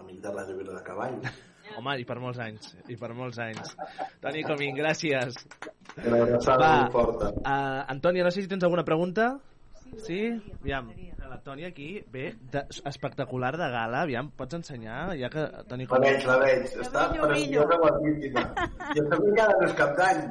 amic 0.03 0.19
de 0.19 0.29
Ràdio 0.33 0.57
Vila 0.57 0.73
de 0.75 0.83
Cavall. 0.83 1.19
Home, 1.77 1.93
i 2.01 2.05
per 2.05 2.17
molts 2.19 2.39
anys. 2.43 2.73
I 2.91 2.97
per 2.99 3.13
molts 3.15 3.37
anys. 3.39 3.69
Toni 4.21 4.41
Comín, 4.43 4.75
gràcies. 4.75 5.37
Una 6.03 6.23
abraçada 6.25 6.59
Va. 6.65 6.71
molt 6.81 6.91
forta. 6.91 7.29
Uh, 7.39 7.85
Antònia, 7.93 8.25
no 8.27 8.31
sé 8.35 8.43
si 8.43 8.49
tens 8.51 8.65
alguna 8.67 8.83
pregunta? 8.83 9.29
Sí? 10.01 10.19
Aviam, 10.61 10.89
la 11.29 11.37
Tònia 11.43 11.67
aquí 11.71 12.03
ve 12.11 12.33
de, 12.51 12.63
espectacular 12.89 13.53
de 13.57 13.67
gala. 13.73 14.01
Aviam, 14.03 14.29
pots 14.37 14.55
ensenyar? 14.57 15.13
Ja 15.19 15.29
que 15.33 15.45
Toni 15.69 15.85
La 15.89 15.99
veig, 16.03 16.25
la 16.27 16.37
veig. 16.41 16.65
Està 16.83 17.05
preciosa, 17.13 17.77
guapíssima. 17.83 18.43
Jo 18.97 19.05
també 19.11 19.29
encara 19.33 19.57
no 19.59 19.67
és 19.67 19.75
cap 19.77 19.93
d'any. 19.99 20.23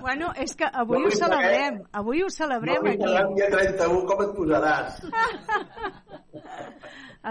Bueno, 0.00 0.32
és 0.36 0.54
que 0.56 0.68
avui 0.82 0.98
No 1.02 1.08
ho 1.10 1.14
celebrem. 1.14 1.82
Avui 2.00 2.22
ho 2.24 2.30
celebrem 2.32 2.82
no 2.82 2.90
aquí. 2.94 3.14
el 3.22 3.34
dia 3.36 3.48
31, 3.52 4.04
com 4.08 4.22
et 4.24 4.34
posaràs? 4.36 4.90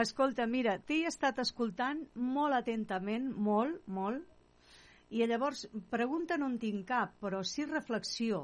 Escolta, 0.02 0.46
mira, 0.46 0.78
t'he 0.86 1.06
estat 1.10 1.40
escoltant 1.42 2.04
molt 2.14 2.54
atentament, 2.54 3.32
molt, 3.34 3.80
molt, 3.88 4.22
i 5.10 5.24
llavors, 5.26 5.64
pregunta 5.90 6.36
no 6.38 6.50
en 6.52 6.58
tinc 6.60 6.84
cap, 6.90 7.14
però 7.24 7.40
sí 7.48 7.66
reflexió. 7.66 8.44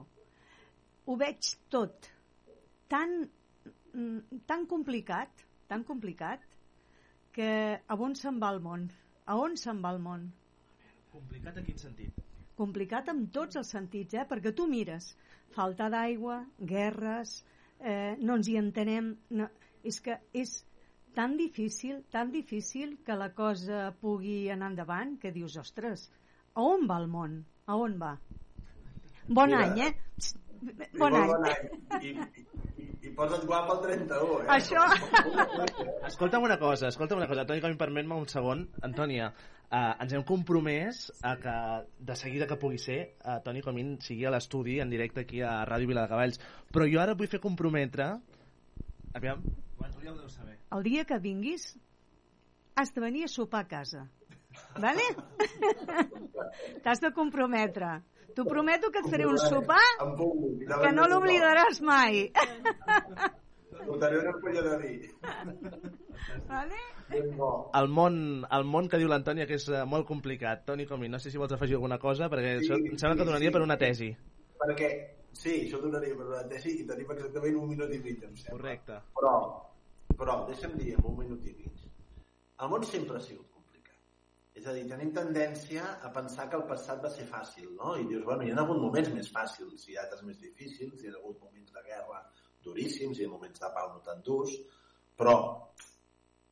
Ho 1.06 1.16
veig 1.20 1.52
tot 1.70 2.08
tan, 2.94 3.16
mm, 3.94 4.44
tan 4.50 4.68
complicat, 4.70 5.48
tan 5.68 5.84
complicat, 5.88 6.46
que 7.34 7.50
a 7.82 7.98
on 7.98 8.14
se'n 8.16 8.38
va 8.42 8.54
el 8.54 8.62
món? 8.62 8.86
A 9.26 9.40
on 9.42 9.58
se'n 9.58 9.82
va 9.82 9.96
el 9.96 10.04
món? 10.04 10.30
Complicat 11.14 11.58
en 11.58 11.66
quin 11.66 11.82
sentit? 11.82 12.24
complicat 12.58 13.10
en 13.14 13.26
tots 13.34 13.58
els 13.60 13.72
sentits, 13.76 14.18
eh? 14.18 14.26
perquè 14.30 14.54
tu 14.56 14.68
mires, 14.70 15.14
falta 15.56 15.90
d'aigua, 15.94 16.42
guerres, 16.60 17.40
eh, 17.80 18.16
no 18.22 18.38
ens 18.40 18.50
hi 18.50 18.58
entenem, 18.60 19.12
no, 19.38 19.50
és 19.84 20.00
que 20.04 20.20
és 20.44 20.56
tan 21.18 21.36
difícil, 21.38 22.02
tan 22.14 22.32
difícil 22.34 22.98
que 23.06 23.18
la 23.18 23.32
cosa 23.38 23.90
pugui 24.02 24.50
anar 24.54 24.72
endavant, 24.74 25.18
que 25.22 25.34
dius, 25.36 25.58
ostres, 25.62 26.08
a 26.54 26.66
on 26.66 26.88
va 26.90 27.00
el 27.02 27.10
món? 27.10 27.42
A 27.66 27.78
on 27.80 27.98
va? 28.02 28.16
Bon 29.28 29.50
Mira, 29.50 29.66
any, 29.66 29.82
eh? 29.88 29.94
I 30.64 31.00
Bon 31.00 31.16
any. 31.16 31.30
Bon 31.32 31.46
any. 31.50 32.10
I, 32.10 32.44
posa't 33.18 33.46
guapa 33.48 33.76
el 33.78 33.82
31, 33.84 34.38
eh? 34.44 34.48
Això. 34.56 34.84
Escolta'm 36.10 36.46
una 36.46 36.58
cosa, 36.62 36.90
escolta'm 36.90 37.22
una 37.22 37.28
cosa. 37.30 37.46
Toni, 37.50 37.64
com 37.64 37.76
permet-me 37.80 38.18
un 38.20 38.28
segon. 38.32 38.66
Antònia, 38.88 39.30
eh, 39.70 39.82
ens 40.06 40.16
hem 40.16 40.26
compromès 40.28 41.04
a 41.26 41.36
que 41.42 41.56
de 42.12 42.18
seguida 42.20 42.48
que 42.50 42.60
pugui 42.62 42.82
ser, 42.82 43.00
eh, 43.20 43.38
Toni 43.46 43.64
Comín 43.66 43.96
sigui 44.02 44.26
a 44.26 44.34
l'estudi 44.34 44.80
en 44.84 44.94
directe 44.94 45.26
aquí 45.28 45.42
a 45.42 45.62
Ràdio 45.70 45.92
Vila 45.92 46.06
de 46.06 46.14
Cavalls. 46.14 46.42
Però 46.74 46.90
jo 46.90 47.02
ara 47.04 47.18
vull 47.20 47.32
fer 47.32 47.42
comprometre... 47.44 48.10
Aviam, 49.14 49.44
quan 49.78 49.94
tu 49.94 50.02
ja 50.02 50.12
ho 50.14 50.18
deus 50.18 50.34
saber. 50.40 50.58
El 50.74 50.84
dia 50.86 51.06
que 51.06 51.20
vinguis, 51.22 51.74
has 52.76 52.94
de 52.94 53.02
venir 53.02 53.28
a 53.28 53.32
sopar 53.32 53.66
a 53.66 53.70
casa. 53.70 54.08
Vale? 54.78 55.06
T'has 56.84 57.02
de 57.02 57.12
comprometre. 57.14 58.00
T'ho 58.36 58.46
prometo 58.50 58.90
que 58.92 59.02
et 59.04 59.10
faré 59.12 59.26
un 59.30 59.38
sopar 59.38 59.82
que 60.82 60.92
no 60.96 61.08
l'oblidaràs 61.12 61.82
mai. 61.86 62.26
Ho 63.84 63.98
teniu 64.00 64.22
una 64.22 64.34
polla 64.42 64.62
de 64.66 64.76
dir. 64.82 65.12
Vale? 66.48 66.80
El 67.14 67.90
món, 67.92 68.16
el 68.58 68.64
món 68.66 68.88
que 68.90 69.00
diu 69.02 69.10
l'Antònia 69.12 69.48
que 69.50 69.58
és 69.60 69.66
eh, 69.70 69.84
molt 69.90 70.08
complicat. 70.08 70.64
Toni 70.70 70.86
Comín, 70.90 71.12
no 71.12 71.20
sé 71.20 71.34
si 71.34 71.42
vols 71.42 71.52
afegir 71.54 71.76
alguna 71.78 72.00
cosa, 72.00 72.30
perquè 72.32 72.56
Sí, 72.62 72.64
això 72.64 72.80
em 72.80 72.98
sembla 72.98 73.18
que 73.20 73.28
donaria 73.28 73.52
sí. 73.52 73.56
per 73.58 73.64
una 73.66 73.78
tesi. 73.82 74.10
Perquè, 74.64 74.90
sí, 75.36 75.56
això 75.66 75.82
donaria 75.84 76.16
per 76.16 76.30
una 76.32 76.44
tesi 76.50 76.78
i 76.80 76.88
tenim 76.90 77.12
exactament 77.18 77.60
un 77.60 77.70
minut 77.74 77.94
i 77.94 78.00
mig, 78.00 78.24
em 78.24 78.36
sembla. 78.40 78.56
Correcte. 78.56 79.00
Però, 79.20 79.34
però, 80.18 80.40
deixa'm 80.50 80.78
dir, 80.80 80.94
en 80.96 81.10
un 81.12 81.18
minut 81.20 81.46
i 81.46 81.56
mig, 81.60 81.84
el 82.64 82.72
món 82.72 82.88
sempre 82.88 83.20
ha 83.20 83.26
sigut. 83.28 83.53
És 84.54 84.68
a 84.70 84.74
dir, 84.76 84.84
tenim 84.90 85.10
tendència 85.16 85.84
a 86.06 86.12
pensar 86.14 86.46
que 86.50 86.58
el 86.60 86.66
passat 86.70 87.02
va 87.02 87.10
ser 87.10 87.26
fàcil, 87.30 87.72
no? 87.78 87.96
I 87.98 88.06
dius, 88.10 88.22
bueno, 88.28 88.46
hi 88.46 88.52
ha 88.54 88.60
hagut 88.62 88.80
moments 88.82 89.10
més 89.16 89.32
fàcils, 89.34 89.88
hi 89.90 89.98
ha 89.98 90.04
altres 90.06 90.22
més 90.28 90.38
difícils, 90.42 91.02
hi 91.02 91.10
ha 91.10 91.16
hagut 91.18 91.40
moments 91.42 91.74
de 91.74 91.86
guerra 91.88 92.22
duríssims, 92.64 93.20
ha 93.20 93.30
moments 93.32 93.64
de 93.64 93.72
pau 93.76 93.90
no 93.96 94.04
tan 94.06 94.22
durs, 94.26 94.54
però 95.18 95.36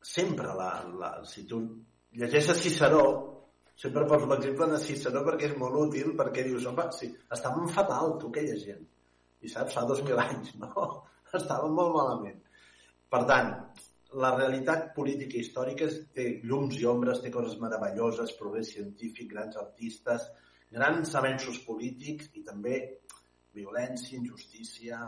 sempre, 0.02 0.56
la, 0.58 0.72
la, 0.98 1.12
si 1.30 1.46
tu 1.48 1.62
llegeixes 2.18 2.64
Ciceró, 2.64 3.04
sempre 3.78 4.08
poso 4.10 4.28
l'exemple 4.32 4.68
de 4.74 4.82
Ciceró 4.82 5.22
perquè 5.28 5.52
és 5.52 5.56
molt 5.62 5.78
útil, 5.86 6.16
perquè 6.18 6.48
dius, 6.48 6.66
home, 6.72 6.90
sí, 6.98 7.12
estàvem 7.38 7.70
fatal, 7.78 8.18
tu, 8.22 8.34
aquella 8.34 8.58
gent. 8.66 8.84
I 9.42 9.50
saps, 9.50 9.78
fa 9.78 9.86
dos 9.90 10.02
mil 10.06 10.20
anys, 10.22 10.56
no? 10.62 10.90
Estàvem 11.40 11.78
molt 11.78 11.96
malament. 11.96 12.42
Per 13.12 13.22
tant, 13.30 13.54
la 14.20 14.34
realitat 14.36 14.92
política 14.96 15.38
i 15.38 15.44
històrica 15.46 15.88
té 16.16 16.28
llums 16.44 16.78
i 16.80 16.86
ombres, 16.90 17.22
té 17.24 17.32
coses 17.32 17.58
meravelloses, 17.62 18.34
progrés 18.40 18.74
científic, 18.76 19.30
grans 19.32 19.56
artistes, 19.60 20.28
grans 20.72 21.14
avenços 21.16 21.60
polítics 21.68 22.32
i 22.36 22.44
també 22.44 22.80
violència, 23.56 24.18
injustícia, 24.18 25.00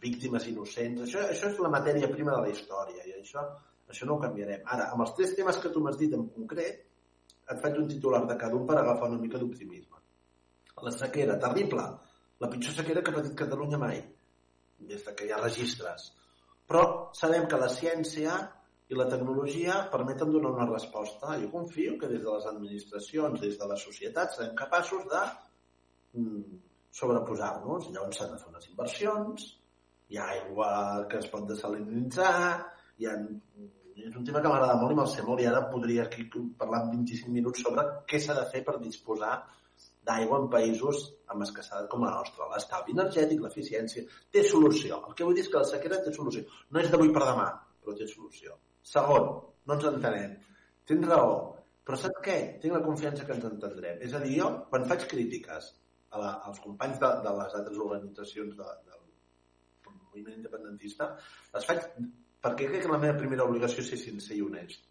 víctimes 0.00 0.48
innocents. 0.50 1.06
Això, 1.06 1.24
això 1.30 1.50
és 1.52 1.60
la 1.64 1.72
matèria 1.72 2.10
prima 2.12 2.34
de 2.36 2.42
la 2.44 2.52
història 2.52 3.04
i 3.08 3.14
això, 3.20 3.44
això 3.88 4.08
no 4.08 4.16
ho 4.16 4.24
canviarem. 4.24 4.64
Ara, 4.76 4.90
amb 4.92 5.06
els 5.06 5.14
tres 5.16 5.34
temes 5.38 5.60
que 5.60 5.72
tu 5.72 5.84
m'has 5.84 6.00
dit 6.00 6.12
en 6.16 6.26
concret, 6.34 6.82
et 7.44 7.60
faig 7.60 7.78
un 7.80 7.88
titular 7.88 8.24
de 8.28 8.36
cada 8.40 8.56
un 8.56 8.66
per 8.68 8.76
agafar 8.80 9.10
una 9.12 9.20
mica 9.20 9.40
d'optimisme. 9.40 10.00
La 10.84 10.92
sequera, 10.92 11.38
terrible. 11.40 11.84
La 12.40 12.50
pitjor 12.50 12.76
sequera 12.76 13.00
que 13.00 13.12
ha 13.12 13.16
patit 13.16 13.36
Catalunya 13.38 13.80
mai, 13.80 14.00
des 14.90 15.04
de 15.06 15.14
que 15.16 15.28
hi 15.28 15.32
ha 15.32 15.40
registres. 15.40 16.10
Però 16.68 16.84
sabem 17.16 17.48
que 17.50 17.60
la 17.60 17.70
ciència 17.72 18.36
i 18.88 18.96
la 18.96 19.06
tecnologia 19.08 19.80
permeten 19.92 20.32
donar 20.32 20.52
una 20.54 20.68
resposta. 20.70 21.38
Jo 21.40 21.50
confio 21.52 21.98
que 22.00 22.08
des 22.10 22.22
de 22.22 22.30
les 22.30 22.46
administracions, 22.50 23.40
des 23.40 23.58
de 23.60 23.68
la 23.68 23.76
societat, 23.80 24.36
serem 24.36 24.54
capaços 24.56 25.04
de 25.10 25.22
mm, 26.20 26.60
sobreposar-nos. 27.00 27.90
Llavors 27.92 28.20
s'han 28.20 28.32
de 28.34 28.40
fer 28.40 28.50
unes 28.52 28.70
inversions, 28.70 29.48
hi 30.08 30.20
ha 30.20 30.30
aigua 30.36 30.70
que 31.10 31.20
es 31.20 31.28
pot 31.32 31.48
desalinitzar, 31.50 32.36
hi 32.98 33.10
ha... 33.10 33.18
és 34.04 34.16
un 34.18 34.24
tema 34.26 34.40
que 34.42 34.50
m'agrada 34.50 34.74
molt 34.80 34.92
i 34.92 34.96
me'l 34.98 35.10
sé 35.10 35.22
molt 35.22 35.40
i 35.40 35.44
ara 35.46 35.60
podria 35.70 36.04
aquí 36.08 36.24
parlar 36.58 36.80
en 36.82 36.88
25 36.96 37.30
minuts 37.30 37.62
sobre 37.62 37.84
què 38.10 38.18
s'ha 38.20 38.34
de 38.36 38.42
fer 38.50 38.64
per 38.66 38.74
disposar 38.82 39.36
d'aigua 40.04 40.40
en 40.42 40.48
països 40.52 41.04
amb 41.32 41.44
escassedat 41.46 41.88
com 41.92 42.04
la 42.04 42.12
nostra. 42.14 42.48
L'estalvi 42.52 42.94
energètic, 42.96 43.40
l'eficiència, 43.44 44.04
té 44.32 44.44
solució. 44.48 45.00
El 45.08 45.16
que 45.18 45.26
vull 45.26 45.36
dir 45.36 45.44
és 45.46 45.50
que 45.52 45.62
la 45.62 45.70
sequera 45.70 46.00
té 46.04 46.12
solució. 46.14 46.44
No 46.70 46.82
és 46.82 46.90
d'avui 46.92 47.12
per 47.14 47.24
demà, 47.24 47.48
però 47.80 47.96
té 47.98 48.08
solució. 48.10 48.58
Segon, 48.94 49.30
no 49.64 49.76
ens 49.78 49.86
entenem. 49.90 50.34
Tens 50.88 51.08
raó, 51.08 51.38
però 51.84 52.00
saps 52.00 52.20
què? 52.24 52.36
Tinc 52.60 52.76
la 52.76 52.82
confiança 52.84 53.24
que 53.28 53.36
ens 53.36 53.46
entendrem. 53.48 54.02
És 54.04 54.16
a 54.16 54.20
dir, 54.24 54.36
jo, 54.40 54.50
quan 54.70 54.84
faig 54.90 55.06
crítiques 55.10 55.70
a 56.14 56.20
la, 56.20 56.34
als 56.50 56.60
companys 56.64 57.00
de, 57.00 57.10
de 57.24 57.32
les 57.38 57.56
altres 57.60 57.80
organitzacions 57.86 58.56
de, 58.60 58.74
del 58.90 59.96
moviment 59.96 60.36
independentista, 60.38 61.14
les 61.56 61.68
faig 61.70 61.86
perquè 62.44 62.68
crec 62.68 62.84
que 62.84 62.92
la 62.92 63.00
meva 63.00 63.16
primera 63.20 63.46
obligació 63.48 63.80
és 63.84 63.90
ser 63.92 64.00
sincer 64.00 64.36
i 64.36 64.42
honest. 64.44 64.84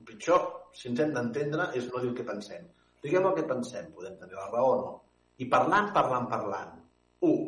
El 0.00 0.08
pitjor, 0.10 0.42
si 0.76 0.90
ens 0.90 1.02
hem 1.02 1.14
d'entendre, 1.14 1.70
és 1.78 1.86
no 1.90 2.02
dir 2.02 2.10
el 2.10 2.18
que 2.18 2.26
pensem. 2.28 2.66
Diguem 3.04 3.28
el 3.28 3.36
que 3.36 3.46
pensem, 3.50 3.90
podem 3.96 4.16
tenir 4.20 4.38
la 4.38 4.48
raó 4.52 4.70
o 4.72 4.78
no. 4.80 4.94
I 5.42 5.48
parlant, 5.52 5.92
parlant, 5.96 6.30
parlant. 6.32 6.78
Un. 7.28 7.42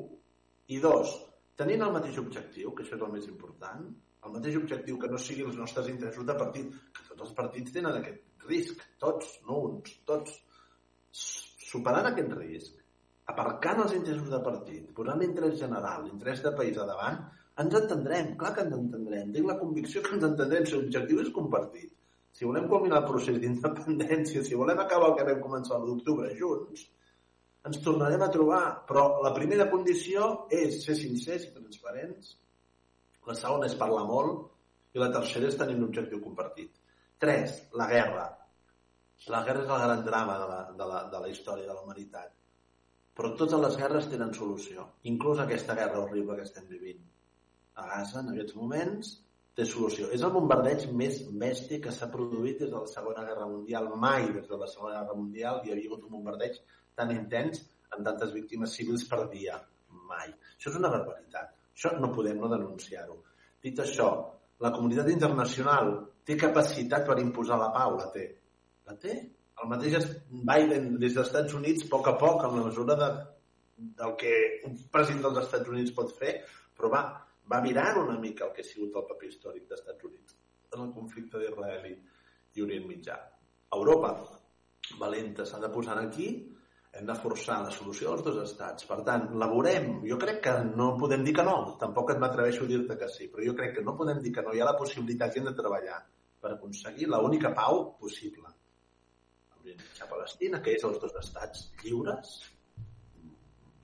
I 0.69 0.81
dos, 0.85 1.15
tenint 1.57 1.85
el 1.87 1.95
mateix 1.95 2.19
objectiu, 2.21 2.75
que 2.75 2.85
això 2.85 2.99
és 2.99 3.05
el 3.07 3.15
més 3.15 3.29
important, 3.31 3.87
el 4.27 4.35
mateix 4.35 4.59
objectiu 4.59 4.99
que 5.01 5.09
no 5.13 5.21
siguin 5.23 5.49
els 5.49 5.57
nostres 5.61 5.89
interessos 5.93 6.27
de 6.29 6.37
partit, 6.43 6.75
que 6.97 7.07
tots 7.09 7.25
els 7.27 7.37
partits 7.39 7.75
tenen 7.75 7.97
aquest 8.01 8.47
risc, 8.49 8.85
tots, 9.01 9.39
no 9.49 9.63
uns, 9.71 9.97
tots. 10.09 10.37
Superant 11.69 12.07
aquest 12.09 12.33
risc, 12.37 12.77
aparcant 13.33 13.83
els 13.85 13.95
interessos 13.97 14.31
de 14.33 14.41
partit, 14.45 14.89
posant 14.97 15.21
l'interès 15.21 15.59
general, 15.61 16.05
l'interès 16.05 16.41
de 16.45 16.53
país 16.57 16.79
a 16.81 16.87
davant, 16.89 17.19
ens 17.63 17.77
entendrem, 17.81 18.35
clar 18.41 18.55
que 18.57 18.65
ens 18.65 18.77
entendrem. 18.77 19.33
Tinc 19.35 19.49
la 19.51 19.59
convicció 19.61 20.03
que 20.05 20.15
ens 20.17 20.27
entendrem 20.29 20.67
si 20.67 20.77
l'objectiu 20.77 21.23
és 21.25 21.33
compartit. 21.35 21.93
Si 22.39 22.47
volem 22.47 22.69
culminar 22.71 23.01
el 23.01 23.09
procés 23.09 23.41
d'independència, 23.43 24.45
si 24.47 24.59
volem 24.59 24.79
acabar 24.79 25.09
el 25.11 25.17
que 25.19 25.25
vam 25.27 25.41
començar 25.43 25.75
l'1 25.75 25.89
d'octubre 25.89 26.29
junts, 26.39 26.85
ens 27.67 27.81
tornarem 27.83 28.23
a 28.23 28.29
trobar. 28.37 28.61
Però 28.87 29.03
la 29.25 29.33
primera 29.35 29.67
condició 29.73 30.29
és 30.55 30.79
ser 30.85 30.95
sincers 31.01 31.49
i 31.49 31.55
transparents. 31.57 32.37
La 33.27 33.35
segona 33.35 33.67
és 33.67 33.75
parlar 33.81 34.05
molt 34.07 34.95
i 34.95 35.03
la 35.03 35.11
tercera 35.17 35.51
és 35.51 35.59
tenir 35.59 35.75
un 35.81 35.89
objectiu 35.89 36.23
compartit. 36.23 36.79
Tres, 37.19 37.59
la 37.81 37.91
guerra. 37.91 38.29
La 39.35 39.43
guerra 39.43 39.67
és 39.67 39.75
el 39.75 39.83
gran 39.89 40.07
drama 40.07 40.39
de 40.39 40.49
la, 40.53 40.61
de 40.79 40.91
la, 40.93 41.05
de 41.11 41.25
la 41.25 41.35
història 41.35 41.67
de 41.67 41.75
la 41.75 41.83
humanitat. 41.83 42.31
Però 43.19 43.35
totes 43.35 43.67
les 43.67 43.81
guerres 43.83 44.07
tenen 44.13 44.31
solució, 44.31 44.87
inclús 45.11 45.43
aquesta 45.43 45.75
guerra 45.75 46.05
horrible 46.05 46.39
que 46.39 46.47
estem 46.47 46.71
vivint. 46.71 47.03
A 47.83 47.91
Gaza, 47.97 48.23
en 48.23 48.31
aquests 48.31 48.55
moments, 48.55 49.17
té 49.59 49.67
solució. 49.67 50.07
És 50.15 50.23
el 50.23 50.31
bombardeig 50.35 50.87
més 50.95 51.19
bèstia 51.41 51.83
que 51.83 51.95
s'ha 51.95 52.07
produït 52.13 52.61
des 52.63 52.71
de 52.71 52.79
la 52.79 52.91
Segona 52.91 53.25
Guerra 53.27 53.49
Mundial. 53.51 53.89
Mai 54.05 54.29
des 54.37 54.47
de 54.47 54.59
la 54.61 54.69
Segona 54.71 55.01
Guerra 55.01 55.17
Mundial 55.19 55.59
hi 55.65 55.73
havia 55.75 55.89
hagut 55.91 56.05
un 56.07 56.15
bombardeig 56.15 56.61
tan 56.99 57.11
intens 57.15 57.65
amb 57.91 58.05
tantes 58.07 58.35
víctimes 58.37 58.77
civils 58.79 59.07
per 59.11 59.25
dia. 59.33 59.59
Mai. 60.11 60.31
Això 60.55 60.71
és 60.71 60.79
una 60.79 60.93
barbaritat. 60.93 61.57
Això 61.75 61.95
no 61.99 62.13
podem 62.15 62.39
no 62.39 62.53
denunciar-ho. 62.53 63.19
Dit 63.65 63.83
això, 63.83 64.09
la 64.63 64.71
comunitat 64.77 65.11
internacional 65.11 65.93
té 66.27 66.39
capacitat 66.39 67.07
per 67.09 67.19
imposar 67.23 67.59
la 67.59 67.73
pau? 67.75 67.99
La 67.99 68.09
té. 68.15 68.29
La 68.87 68.95
té. 69.03 69.19
El 69.59 69.71
mateix 69.73 70.07
Biden 70.31 70.93
des 71.03 71.17
dels 71.17 71.27
Estats 71.27 71.59
Units, 71.59 71.87
a 71.87 71.91
poc 71.91 72.13
a 72.13 72.19
poc, 72.21 72.45
en 72.47 72.61
la 72.61 72.67
mesura 72.69 72.95
de, 73.01 73.09
del 74.03 74.15
que 74.21 74.35
un 74.69 74.79
president 74.95 75.25
dels 75.27 75.47
Estats 75.49 75.71
Units 75.75 75.95
pot 75.97 76.15
fer, 76.15 76.37
però 76.79 76.93
va, 76.95 77.03
va 77.51 77.63
virar 77.65 77.97
una 77.99 78.19
mica 78.21 78.47
el 78.47 78.53
que 78.57 78.65
ha 78.65 78.71
sigut 78.71 78.97
el 79.01 79.07
paper 79.09 79.31
històric 79.31 79.69
dels 79.69 79.81
Estats 79.81 80.05
Units 80.11 80.37
en 80.75 80.85
el 80.85 80.93
conflicte 80.93 81.41
d'Israel 81.41 81.89
i 81.89 82.65
Orient 82.65 82.87
Mitjà. 82.89 83.17
Europa, 83.77 84.13
valenta, 85.01 85.47
s'ha 85.49 85.61
de 85.63 85.71
posar 85.73 85.97
aquí, 86.01 86.29
hem 86.99 87.09
de 87.09 87.17
forçar 87.23 87.59
la 87.65 87.73
solució 87.73 88.13
dels 88.13 88.25
dos 88.27 88.39
estats. 88.43 88.87
Per 88.89 88.99
tant, 89.07 89.29
la 89.41 89.49
veurem. 89.51 89.89
Jo 90.09 90.19
crec 90.21 90.41
que 90.47 90.55
no 90.69 90.91
podem 91.01 91.25
dir 91.25 91.35
que 91.37 91.45
no. 91.47 91.57
Tampoc 91.81 92.15
et 92.15 92.23
m'atreveixo 92.23 92.65
a 92.65 92.71
dir-te 92.71 92.97
que 93.01 93.09
sí, 93.13 93.29
però 93.33 93.45
jo 93.45 93.57
crec 93.59 93.77
que 93.77 93.85
no 93.87 93.97
podem 93.97 94.23
dir 94.25 94.33
que 94.35 94.45
no. 94.45 94.55
Hi 94.55 94.63
ha 94.65 94.71
la 94.71 94.77
possibilitat 94.79 95.35
que 95.35 95.43
hem 95.43 95.51
de 95.51 95.57
treballar 95.59 96.01
per 96.41 96.55
aconseguir 96.55 97.11
l'única 97.11 97.53
pau 97.55 97.85
possible. 98.01 98.55
A 99.69 100.07
Palestina, 100.09 100.63
que 100.65 100.79
és 100.79 100.85
els 100.89 101.01
dos 101.03 101.15
estats 101.21 101.67
lliures, 101.83 102.39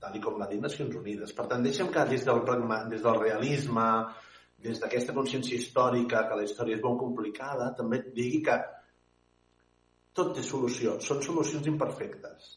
tal 0.05 0.21
com 0.23 0.39
l'ha 0.39 0.49
dit 0.51 0.61
Nacions 0.63 0.95
Unides. 1.01 1.33
Per 1.37 1.47
tant, 1.51 1.65
deixa'm 1.65 1.91
que 1.95 2.05
des 2.11 2.25
del, 2.27 2.43
pragma, 2.47 2.83
des 2.91 3.03
del 3.05 3.19
realisme, 3.21 3.89
des 4.65 4.81
d'aquesta 4.81 5.15
consciència 5.17 5.59
històrica, 5.59 6.25
que 6.29 6.39
la 6.39 6.47
història 6.47 6.79
és 6.79 6.85
molt 6.85 7.01
complicada, 7.01 7.73
també 7.79 8.01
et 8.03 8.11
digui 8.17 8.43
que 8.47 8.59
tot 10.15 10.35
té 10.37 10.45
solució. 10.47 10.99
Són 11.05 11.23
solucions 11.25 11.67
imperfectes, 11.71 12.51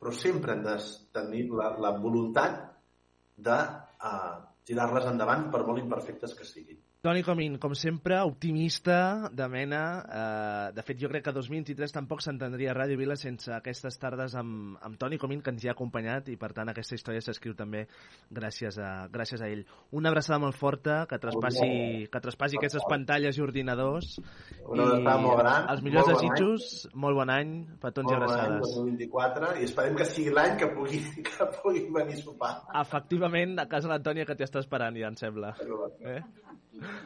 però 0.00 0.12
sempre 0.14 0.54
hem 0.54 0.64
de 0.66 0.76
tenir 1.16 1.46
la, 1.50 1.72
la 1.82 1.92
voluntat 1.98 2.60
de 3.48 3.56
uh, 3.56 4.36
tirar-les 4.66 5.08
endavant 5.10 5.48
per 5.52 5.64
molt 5.66 5.82
imperfectes 5.82 6.34
que 6.38 6.46
siguin. 6.48 6.78
Toni 7.06 7.22
Comín, 7.22 7.54
com 7.62 7.70
sempre, 7.78 8.16
optimista 8.26 9.30
de 9.30 9.46
mena. 9.46 9.82
Eh, 10.10 10.72
de 10.74 10.82
fet, 10.82 10.98
jo 10.98 11.06
crec 11.06 11.22
que 11.28 11.32
2023 11.36 11.92
tampoc 11.94 12.18
s'entendria 12.24 12.72
Ràdio 12.74 12.98
Vila 12.98 13.14
sense 13.14 13.52
aquestes 13.54 13.94
tardes 14.02 14.34
amb, 14.34 14.74
amb 14.82 14.98
Toni 14.98 15.14
Comín, 15.14 15.38
que 15.38 15.52
ens 15.54 15.62
hi 15.62 15.70
ha 15.70 15.76
acompanyat, 15.76 16.32
i 16.34 16.36
per 16.40 16.50
tant 16.56 16.72
aquesta 16.72 16.98
història 16.98 17.22
s'escriu 17.22 17.54
també 17.54 17.84
gràcies 18.34 18.80
a, 18.82 19.06
gràcies 19.14 19.38
a 19.38 19.46
ell. 19.54 19.62
Una 19.94 20.10
abraçada 20.10 20.40
molt 20.42 20.58
forta, 20.58 21.04
que 21.06 21.20
traspassi, 21.22 21.68
que 22.10 22.22
traspassi 22.24 22.58
aquestes 22.58 22.82
pantalles 22.90 23.38
i 23.38 23.44
ordinadors. 23.46 24.16
Una 24.64 24.88
abraçada 24.88 25.22
molt 25.28 25.38
gran. 25.44 25.70
Els 25.76 25.86
millors 25.86 26.10
molt 26.10 26.18
bon 26.18 26.26
desitjos, 26.26 26.88
molt 27.06 27.20
bon 27.20 27.34
any, 27.36 27.54
petons 27.86 28.10
i 28.10 28.16
Molt 28.16 28.26
bon 28.26 28.34
any, 28.34 28.42
abraçades. 28.48 28.74
2024, 28.80 29.52
i 29.60 29.70
esperem 29.70 30.00
que 30.02 30.08
sigui 30.10 30.34
l'any 30.34 30.58
que 30.58 30.72
pugui, 30.74 31.04
que 31.30 31.48
pugui 31.60 31.86
venir 32.00 32.18
a 32.18 32.24
sopar. 32.24 32.52
Efectivament, 32.82 33.54
a 33.62 33.70
casa 33.70 33.94
l'Antònia 33.94 34.26
que 34.26 34.34
t'hi 34.34 34.48
està 34.50 34.58
esperant, 34.66 34.98
ja 34.98 35.14
em 35.14 35.22
sembla. 35.22 35.54
Eh? 36.02 36.18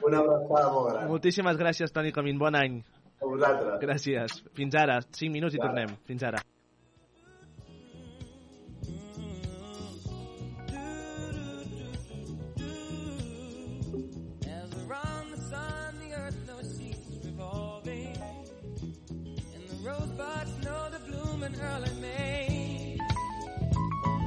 Una 0.02 0.18
abraçada 0.18 0.70
molt 0.72 0.88
gran. 0.90 1.08
Moltíssimes 1.10 1.58
gràcies, 1.60 1.92
Toni 1.94 2.12
Comín. 2.12 2.38
Bon 2.38 2.54
any. 2.54 2.80
A 3.20 3.26
vosaltres. 3.26 3.80
Gràcies. 3.82 4.38
Fins 4.56 4.74
ara. 4.74 5.00
5 5.18 5.30
minuts 5.30 5.54
i 5.54 5.60
tornem. 5.60 5.92
Fins 6.08 6.22
ara. 6.24 6.40
As 14.46 14.70
around 14.84 15.30
the 15.34 15.40
sun, 15.50 16.00
the 16.00 16.10
earth 16.16 16.38
knows 16.46 16.68
she's 16.78 17.26
revolving. 17.26 18.16
And 19.54 19.62
the 19.68 19.76
rosebuds 19.84 20.64
know 20.64 20.88
to 20.94 21.00
bloom 21.10 21.44
in 21.44 21.54
early 21.60 21.94
May. 22.00 22.98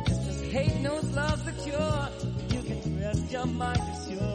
Just 0.08 0.30
as 0.30 0.42
hate 0.52 0.80
knows 0.82 1.04
love's 1.16 1.44
the 1.44 1.54
cure, 1.64 2.10
you 2.54 2.62
can 2.70 3.00
rest 3.02 3.32
your 3.32 3.46
mind 3.46 3.82
assured 3.94 4.33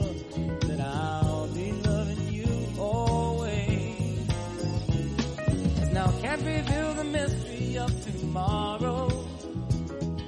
can't 6.39 6.69
reveal 6.69 6.95
the 6.95 7.05
mystery 7.05 7.79
of 7.79 8.05
tomorrow. 8.05 9.09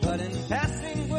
But 0.02 0.20
in 0.20 0.32
passing 0.48 1.09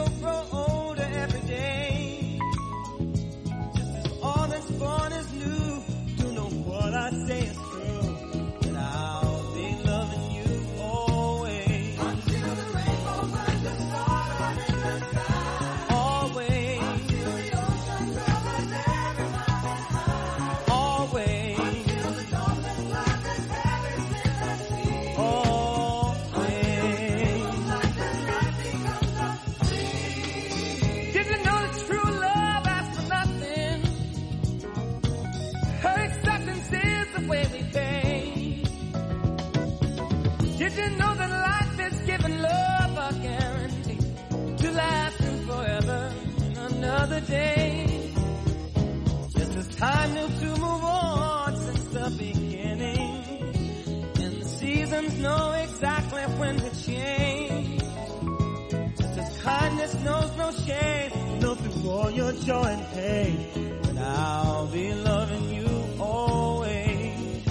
knows 60.03 60.35
no 60.37 60.51
shame, 60.51 61.11
through 61.39 61.89
all 61.91 62.11
your 62.11 62.31
joy 62.33 62.63
and 62.63 62.85
pain, 62.93 63.79
But 63.81 63.97
I'll 63.97 64.67
be 64.67 64.93
loving 64.93 65.49
you 65.53 65.69
always. 65.99 67.45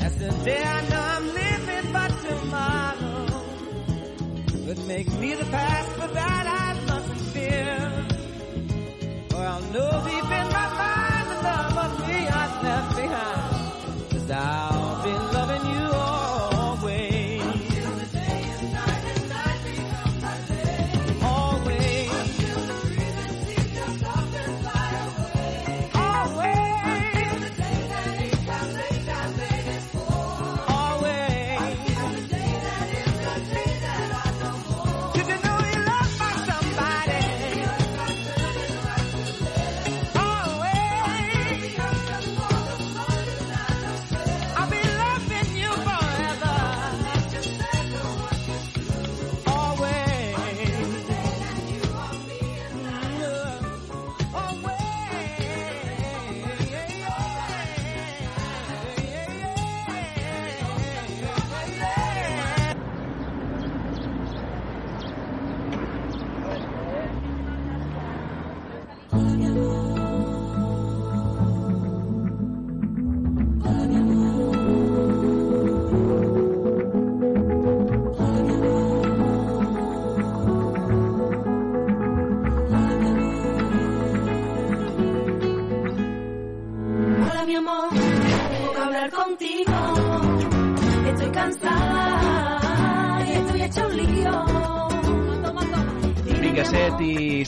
As 0.00 0.16
the 0.16 0.30
day 0.44 0.62
I 0.62 0.88
know 0.88 1.04
I'm 1.16 1.26
living, 1.42 1.92
but 1.92 2.10
tomorrow 2.28 3.44
could 4.66 4.86
make 4.86 5.12
me 5.20 5.34
the 5.34 5.44
past, 5.44 5.90
but 5.98 6.14
that 6.14 6.45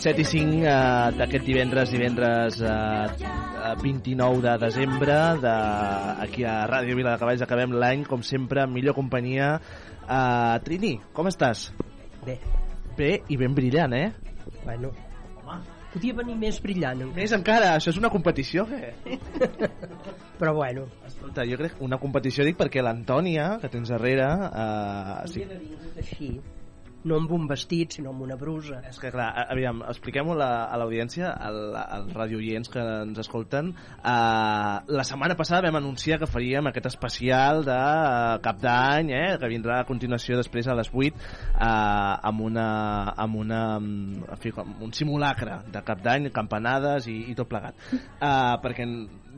7 0.08 0.22
i 0.22 0.24
5 0.24 0.60
eh, 0.64 0.74
d'aquest 1.18 1.44
divendres, 1.44 1.90
divendres 1.92 2.62
eh, 2.64 2.70
eh, 3.28 3.74
29 3.82 4.40
de 4.40 4.54
desembre, 4.62 5.16
de, 5.42 5.52
aquí 6.24 6.46
a 6.48 6.62
Ràdio 6.70 6.96
Vila 6.96 7.12
de 7.12 7.20
Cavalls 7.20 7.44
acabem 7.44 7.74
l'any, 7.76 8.06
com 8.08 8.24
sempre, 8.24 8.62
amb 8.64 8.72
millor 8.72 8.96
companyia. 8.96 9.58
Uh, 10.08 10.56
Trini, 10.64 10.94
com 11.12 11.28
estàs? 11.28 11.66
Bé, 12.24 12.38
Bé 12.96 13.10
i 13.28 13.36
ben 13.36 13.52
brillant, 13.52 13.92
eh? 13.92 14.08
bueno, 14.64 14.94
Podia 15.92 16.16
venir 16.16 16.40
més 16.40 16.56
brillant. 16.64 17.04
Més 17.12 17.36
encara, 17.36 17.74
això 17.76 17.92
és 17.92 18.00
una 18.00 18.08
competició, 18.12 18.64
eh? 18.72 18.94
Però 20.40 20.56
bueno. 20.56 20.86
Escolta, 21.04 21.44
jo 21.48 21.60
crec 21.60 21.80
una 21.84 22.00
competició 22.00 22.48
dic 22.48 22.56
perquè 22.56 22.80
l'Antònia, 22.84 23.58
que 23.60 23.68
tens 23.72 23.92
darrere... 23.92 24.28
Eh, 24.48 25.32
sí. 25.32 25.44
Així. 26.00 26.38
No 27.06 27.14
amb 27.20 27.30
un 27.30 27.44
vestit, 27.46 27.92
sinó 27.94 28.10
amb 28.10 28.24
una 28.24 28.34
brusa. 28.36 28.80
És 28.88 28.98
que 28.98 29.12
clar, 29.14 29.28
aviam, 29.52 29.84
expliquem-ho 29.86 30.34
a 30.42 30.76
l'audiència, 30.80 31.30
al- 31.30 31.76
als 31.78 32.12
radioients 32.16 32.68
que 32.72 32.82
ens 32.82 33.20
escolten. 33.22 33.70
Uh, 34.02 34.82
la 34.90 35.04
setmana 35.06 35.36
passada 35.38 35.68
vam 35.68 35.78
anunciar 35.78 36.18
que 36.18 36.26
faríem 36.26 36.66
aquest 36.66 36.88
especial 36.90 37.62
de 37.68 37.76
uh, 37.78 38.40
cap 38.42 38.58
d'any, 38.60 39.12
eh, 39.14 39.36
que 39.38 39.52
vindrà 39.52 39.78
a 39.80 39.86
continuació 39.88 40.40
després 40.40 40.66
a 40.66 40.74
les 40.74 40.90
8, 40.90 41.14
uh, 41.54 41.62
amb, 42.32 42.42
una, 42.48 42.66
amb, 43.14 43.38
una, 43.44 43.62
en 43.78 44.42
fi, 44.42 44.52
un 44.58 44.92
simulacre 44.92 45.60
de 45.70 45.84
cap 45.86 46.02
d'any, 46.02 46.32
campanades 46.34 47.06
i, 47.06 47.18
i 47.30 47.38
tot 47.38 47.48
plegat. 47.48 47.78
Uh, 48.18 48.58
perquè 48.64 48.88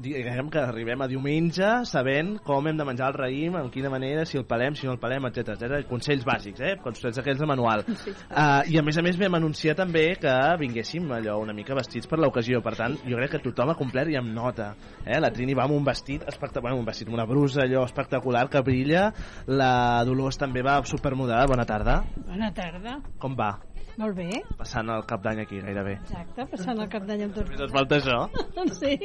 diguem 0.00 0.48
que 0.52 0.60
arribem 0.62 1.02
a 1.04 1.08
diumenge 1.10 1.68
sabent 1.88 2.38
com 2.46 2.66
hem 2.68 2.78
de 2.78 2.84
menjar 2.88 3.10
el 3.12 3.18
raïm, 3.18 3.56
en 3.60 3.68
quina 3.72 3.90
manera, 3.92 4.24
si 4.26 4.38
el 4.40 4.46
pelem, 4.48 4.74
si 4.78 4.86
no 4.88 4.94
el 4.96 5.00
pelem, 5.02 5.26
etc 5.28 5.54
etc. 5.54 5.84
Consells 5.90 6.24
bàsics, 6.26 6.60
eh? 6.64 6.74
Consells 6.82 7.20
aquells 7.20 7.40
de 7.42 7.48
manual. 7.48 7.84
Uh, 7.86 8.62
I 8.70 8.78
a 8.80 8.84
més 8.86 8.98
a 8.98 9.04
més 9.04 9.18
vam 9.20 9.36
anunciar 9.38 9.76
també 9.78 10.06
que 10.20 10.34
vinguéssim 10.60 11.06
allò 11.16 11.38
una 11.42 11.54
mica 11.56 11.76
vestits 11.76 12.08
per 12.10 12.18
l'ocasió. 12.22 12.62
Per 12.64 12.74
tant, 12.78 12.96
jo 13.04 13.20
crec 13.20 13.36
que 13.36 13.42
tothom 13.44 13.74
ha 13.74 13.78
complert 13.78 14.10
i 14.12 14.18
amb 14.20 14.32
nota. 14.34 14.72
Eh? 15.04 15.20
La 15.20 15.30
Trini 15.34 15.54
va 15.58 15.66
amb 15.68 15.76
un 15.76 15.84
vestit 15.86 16.24
espectacular, 16.26 16.70
bueno, 16.70 16.80
un 16.82 16.88
vestit, 16.88 17.08
una 17.12 17.26
brusa 17.28 17.64
allò 17.66 17.84
espectacular 17.84 18.48
que 18.50 18.62
brilla. 18.66 19.10
La 19.46 20.02
Dolors 20.08 20.38
també 20.40 20.62
va 20.66 20.80
supermodada. 20.84 21.46
Bona 21.50 21.66
tarda. 21.68 22.00
Bona 22.26 22.52
tarda. 22.56 23.00
Com 23.20 23.36
va? 23.36 23.58
Molt 24.00 24.14
bé, 24.16 24.38
Passant 24.56 24.88
el 24.88 25.02
cap 25.04 25.20
d'any 25.20 25.42
aquí, 25.42 25.58
gairebé. 25.60 25.98
exacte, 26.00 26.46
passant 26.48 26.78
el 26.80 26.88
cap 26.88 27.04
d'any 27.04 27.24
amb 27.26 27.34
tots. 27.36 27.50
Només 27.50 27.66
et 27.66 27.74
falta 27.74 27.98
això. 27.98 28.20
Sí. 28.80 28.96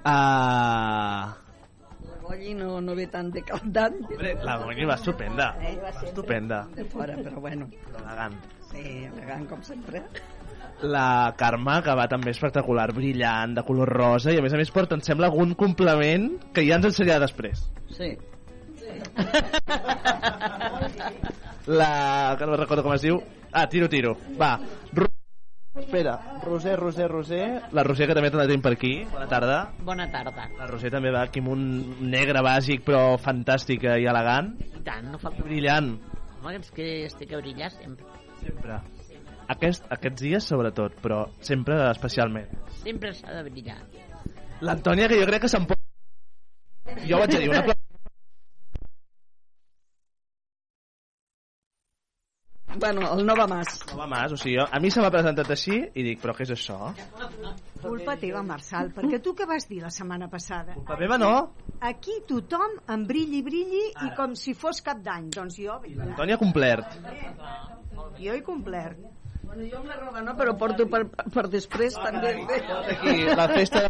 Uh, 0.00 1.28
Golli 2.30 2.54
no, 2.54 2.80
no 2.80 2.94
ve 2.94 3.08
tant 3.10 3.28
de 3.34 3.42
cap 3.42 3.64
d'any. 3.66 3.96
Hombre, 4.06 4.34
la 4.46 4.56
Goni 4.62 4.86
va 4.88 4.94
estupenda. 5.00 5.50
Eh, 5.60 5.74
va 5.82 5.90
Va 5.90 6.06
estupenda. 6.06 6.60
De 6.76 6.84
fora, 6.92 7.16
però 7.18 7.42
bueno. 7.42 7.66
Elegant. 7.90 8.36
Sí, 8.70 8.84
elegant 9.08 9.48
com 9.50 9.64
sempre. 9.66 10.04
La 10.86 11.34
Carme, 11.36 11.82
que 11.84 11.94
va 11.98 12.06
també 12.08 12.30
espectacular, 12.32 12.86
brillant, 12.96 13.58
de 13.58 13.64
color 13.66 13.90
rosa, 13.92 14.32
i 14.32 14.38
a 14.38 14.44
més 14.46 14.54
a 14.54 14.60
més 14.60 14.70
porta, 14.72 14.96
em 14.96 15.02
sembla, 15.04 15.28
algun 15.28 15.52
complement 15.58 16.30
que 16.54 16.64
ja 16.64 16.78
ens 16.78 16.88
ensenyarà 16.92 17.26
després. 17.26 17.66
Sí. 17.92 18.14
La... 21.66 22.36
que 22.38 22.46
no 22.46 22.56
recordo 22.56 22.86
com 22.86 22.94
es 22.94 23.04
diu. 23.04 23.20
Ah, 23.52 23.66
tiro, 23.68 23.90
tiro. 23.90 24.16
Va. 24.40 24.54
Espera, 25.74 26.40
Roser, 26.42 26.76
Roser, 26.76 27.08
Roser. 27.08 27.62
La 27.70 27.84
Roser, 27.86 28.08
que 28.10 28.14
també 28.16 28.30
la 28.34 28.46
tenim 28.48 28.62
per 28.64 28.72
aquí. 28.74 29.04
Bona 29.12 29.28
tarda. 29.30 29.58
Bona 29.86 30.08
tarda. 30.10 30.48
La 30.58 30.66
Roser 30.66 30.90
també 30.90 31.12
va 31.14 31.22
aquí 31.28 31.38
amb 31.42 31.52
un 31.52 31.62
negre 32.10 32.42
bàsic, 32.42 32.82
però 32.86 33.14
fantàstic 33.22 33.86
i 33.86 34.08
elegant. 34.10 34.56
I 34.66 34.82
tant, 34.86 35.06
no 35.12 35.20
falta... 35.22 35.44
Brillant. 35.46 35.92
Home, 36.40 36.56
és 36.58 36.72
que 36.74 36.88
estic 37.06 37.36
a 37.36 37.42
brillar 37.42 37.70
sempre. 37.76 38.08
Sempre. 38.40 38.80
Aquest, 39.54 39.86
aquests 39.94 40.24
dies, 40.26 40.48
sobretot, 40.50 40.98
però 41.04 41.20
sempre 41.46 41.78
especialment. 41.90 42.50
Sempre 42.82 43.14
s'ha 43.14 43.36
de 43.38 43.44
brillar. 43.46 43.78
L'Antònia, 44.66 45.06
que 45.10 45.20
jo 45.22 45.30
crec 45.30 45.46
que 45.46 45.52
se'n 45.54 45.70
pot... 45.70 45.78
Jo 47.06 47.22
vaig 47.22 47.36
a 47.36 47.44
dir 47.44 47.52
una... 47.52 47.62
Bueno, 52.78 53.02
el 53.12 53.26
no 53.26 53.34
va 53.34 53.46
mas. 53.50 53.80
No 53.90 53.98
va 53.98 54.06
mas, 54.06 54.32
o 54.32 54.36
sigui, 54.38 54.56
jo, 54.58 54.66
a 54.70 54.78
mi 54.80 54.90
se 54.94 55.02
m'ha 55.02 55.10
presentat 55.10 55.50
així 55.50 55.74
i 55.74 56.04
dic, 56.06 56.20
però 56.22 56.34
què 56.36 56.44
és 56.46 56.52
això? 56.54 56.92
Culpa 57.82 58.16
teva, 58.20 58.42
Marçal, 58.46 58.92
perquè 58.94 59.20
tu 59.24 59.34
què 59.36 59.46
vas 59.48 59.66
dir 59.68 59.80
la 59.82 59.90
setmana 59.94 60.28
passada? 60.30 60.76
Culpa 60.78 60.98
meva 61.00 61.18
no. 61.20 61.32
Aquí 61.90 62.20
tothom 62.28 62.76
en 62.94 63.06
brilli, 63.08 63.42
brilli 63.42 63.86
i 63.90 64.10
com 64.16 64.36
si 64.38 64.54
fos 64.54 64.82
cap 64.86 65.00
d'any. 65.02 65.30
Doncs 65.34 65.58
jo, 65.62 65.80
Antònia 66.06 66.36
ha 66.38 66.42
complert. 66.42 66.98
jo 68.20 68.36
he 68.36 68.42
complert. 68.46 69.00
Bueno, 69.42 69.64
jo 69.66 69.80
amb 69.80 69.88
la 69.90 69.96
roba 69.98 70.20
no, 70.22 70.36
però 70.38 70.54
porto 70.58 70.86
per, 70.86 71.06
per 71.10 71.48
després 71.50 71.96
també. 71.98 72.36
Aquí, 72.94 73.16
la 73.34 73.48
festa 73.50 73.88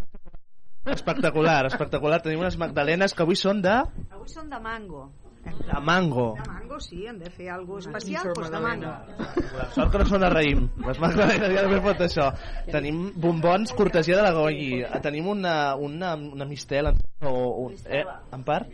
espectacular, 0.88 1.66
espectacular. 1.68 2.22
Tenim 2.24 2.40
unes 2.40 2.56
magdalenes 2.56 3.12
que 3.12 3.26
avui 3.26 3.36
són 3.36 3.60
de, 3.60 3.82
Avui 4.08 4.30
són 4.32 4.48
de 4.48 4.60
mango. 4.62 5.10
De 5.44 5.80
mango. 5.80 6.34
De 6.36 6.48
mango, 6.50 6.80
sí, 6.80 7.06
hem 7.06 7.18
de 7.18 7.30
fer 7.30 7.48
alguna 7.50 7.80
cosa 7.80 7.90
especial, 7.90 8.32
doncs 8.34 8.50
de 8.50 8.60
mango. 8.60 8.92
La 9.56 9.66
sort 9.74 9.92
que 9.92 10.02
no 10.02 10.06
són 10.12 10.26
a 10.26 10.30
raïm. 10.32 10.68
Les 10.86 11.02
magdalenes 11.02 11.54
ja 11.56 11.64
només 11.66 11.82
pot 11.84 12.04
això. 12.06 12.28
Tenim 12.70 13.02
bombons 13.26 13.74
cortesia 13.78 14.20
de 14.20 14.26
la 14.26 14.32
Goyi. 14.36 14.84
Tenim 15.02 15.28
una, 15.32 15.74
una, 15.76 16.14
una 16.14 16.48
mistel 16.48 16.92
o, 16.92 17.34
o, 17.34 17.68
eh, 17.86 18.04
en 18.36 18.46
part? 18.46 18.70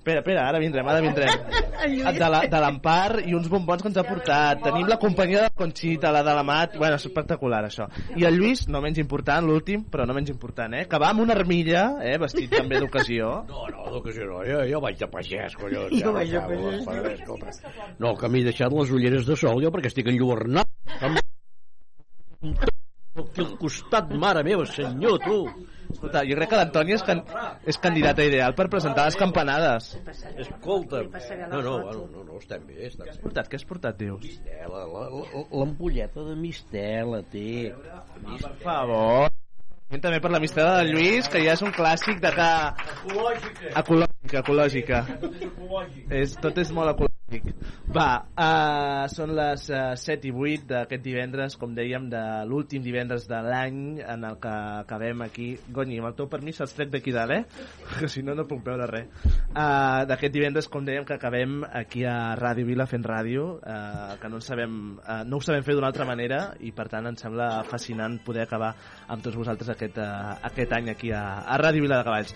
Espera, 0.00 0.20
espera, 0.22 0.46
ara 0.48 0.58
vindrem, 0.58 0.86
ara 0.88 1.00
vindrem. 1.04 1.28
De 2.20 2.28
la- 2.32 2.46
de 2.48 2.58
l'Empar 2.60 3.20
i 3.24 3.34
uns 3.36 3.48
bombons 3.52 3.82
que 3.82 3.88
ens 3.90 3.98
ha 4.00 4.04
portat. 4.04 4.62
Tenim 4.64 4.86
la 4.88 4.96
companyia 5.00 5.42
de 5.42 5.48
la 5.50 5.52
Conxita, 5.56 6.10
la 6.12 6.22
de 6.24 6.34
la 6.36 6.42
Mat... 6.44 6.74
Bueno, 6.80 6.96
és 6.96 7.04
espectacular, 7.08 7.60
això. 7.68 7.86
I 8.16 8.24
el 8.28 8.36
Lluís, 8.40 8.62
no 8.72 8.80
menys 8.84 8.98
important, 9.00 9.44
l'últim, 9.48 9.82
però 9.92 10.06
no 10.08 10.16
menys 10.16 10.32
important, 10.32 10.72
eh? 10.76 10.86
Que 10.88 11.00
va 11.00 11.10
amb 11.12 11.20
una 11.24 11.36
armilla, 11.36 11.82
eh? 12.04 12.16
Vestit 12.20 12.52
també 12.56 12.80
d'ocasió. 12.80 13.30
No, 13.50 13.66
no, 13.72 13.86
d'ocasió 13.92 14.24
no, 14.28 14.40
jo, 14.48 14.60
jo 14.70 14.80
vaig 14.84 14.96
de 15.00 15.08
pagès, 15.12 15.56
collons. 15.60 15.92
Jo 15.92 16.00
ja, 16.06 16.12
vaig 16.16 16.32
de 16.32 16.42
pagès. 16.48 16.84
pagès, 16.88 17.20
escolta. 17.20 17.74
No, 18.00 18.14
que 18.20 18.28
m'he 18.32 18.44
deixat 18.48 18.72
les 18.76 18.92
ulleres 18.96 19.28
de 19.28 19.36
sol 19.36 19.60
jo 19.64 19.72
perquè 19.74 19.92
estic 19.92 20.08
enlluernat. 20.12 20.68
Amb... 21.00 21.20
Aquí 22.40 23.42
al 23.44 23.52
costat, 23.60 24.12
mare 24.16 24.44
meva, 24.46 24.64
senyor, 24.68 25.18
tu. 25.24 25.40
Escolta, 25.90 26.22
jo 26.28 26.36
crec 26.38 26.50
que 26.52 26.58
l'Antònia 26.60 26.96
és, 26.98 27.02
can... 27.06 27.20
és 27.66 27.78
candidata 27.82 28.24
ideal 28.26 28.54
per 28.58 28.68
presentar 28.72 29.06
les 29.08 29.16
campanades. 29.20 29.90
Escolta, 30.38 31.02
no, 31.50 31.60
no, 31.62 31.74
bueno, 31.82 32.06
no, 32.14 32.24
no, 32.24 32.38
estem 32.38 32.64
bé. 32.68 32.86
Estem 32.88 33.06
Què 33.08 33.14
has 33.14 33.20
portat? 33.24 33.50
Què 33.50 33.58
has 33.60 33.66
portat, 33.68 33.98
dius? 34.00 34.22
Mistela, 34.24 34.84
la- 34.86 35.08
la- 35.10 35.44
l'ampolleta 35.60 36.24
de 36.30 36.36
mistela, 36.38 37.22
té. 37.32 37.74
Per 38.40 38.54
favor. 38.62 39.28
També 39.90 40.20
per 40.22 40.30
la 40.30 40.38
mistela 40.38 40.76
del 40.78 40.92
Lluís, 40.94 41.26
que 41.28 41.40
ja 41.42 41.56
és 41.56 41.62
un 41.66 41.72
clàssic 41.74 42.20
de 42.22 42.30
que... 42.36 42.50
Ecològica, 43.80 44.42
ecològica. 44.44 45.00
És, 46.14 46.36
tot 46.38 46.58
és 46.62 46.70
molt 46.76 46.92
ecològic. 46.94 47.16
Va, 47.90 48.06
uh, 48.38 49.06
són 49.10 49.32
les 49.38 49.64
uh, 49.70 49.94
7 49.98 50.28
i 50.28 50.32
8 50.34 50.66
d'aquest 50.70 51.02
divendres, 51.04 51.56
com 51.58 51.72
dèiem, 51.74 52.08
de 52.10 52.22
l'últim 52.46 52.82
divendres 52.82 53.26
de 53.30 53.38
l'any 53.46 54.00
en 54.02 54.26
el 54.26 54.38
que 54.42 54.52
acabem 54.84 55.22
aquí. 55.26 55.48
Goni, 55.74 55.98
amb 55.98 56.10
el 56.10 56.16
teu 56.18 56.28
permís 56.30 56.60
els 56.62 56.74
trec 56.74 56.90
d'aquí 56.94 57.14
dalt, 57.14 57.34
eh? 57.34 57.66
Que 58.00 58.08
si 58.10 58.22
no, 58.26 58.34
no 58.38 58.46
puc 58.50 58.62
veure 58.66 58.88
res. 58.90 59.10
Uh, 59.50 60.06
d'aquest 60.10 60.34
divendres, 60.34 60.70
com 60.70 60.86
dèiem, 60.86 61.06
que 61.06 61.18
acabem 61.18 61.60
aquí 61.66 62.04
a 62.06 62.34
Ràdio 62.38 62.66
Vila 62.70 62.86
fent 62.90 63.06
ràdio, 63.06 63.46
uh, 63.58 64.16
que 64.22 64.30
no, 64.30 64.42
sabem, 64.42 64.80
uh, 65.02 65.20
no 65.26 65.38
ho 65.38 65.44
sabem 65.44 65.66
fer 65.66 65.78
d'una 65.78 65.90
altra 65.90 66.06
manera 66.08 66.40
i 66.66 66.74
per 66.74 66.88
tant 66.90 67.10
ens 67.10 67.22
sembla 67.26 67.50
fascinant 67.68 68.18
poder 68.26 68.46
acabar 68.46 68.72
amb 69.08 69.22
tots 69.22 69.38
vosaltres 69.38 69.70
aquest, 69.74 69.98
uh, 70.02 70.34
aquest 70.50 70.74
any 70.78 70.90
aquí 70.94 71.14
a, 71.14 71.24
a 71.46 71.58
Ràdio 71.62 71.86
Vila 71.86 72.00
de 72.00 72.10
Cavalls. 72.10 72.34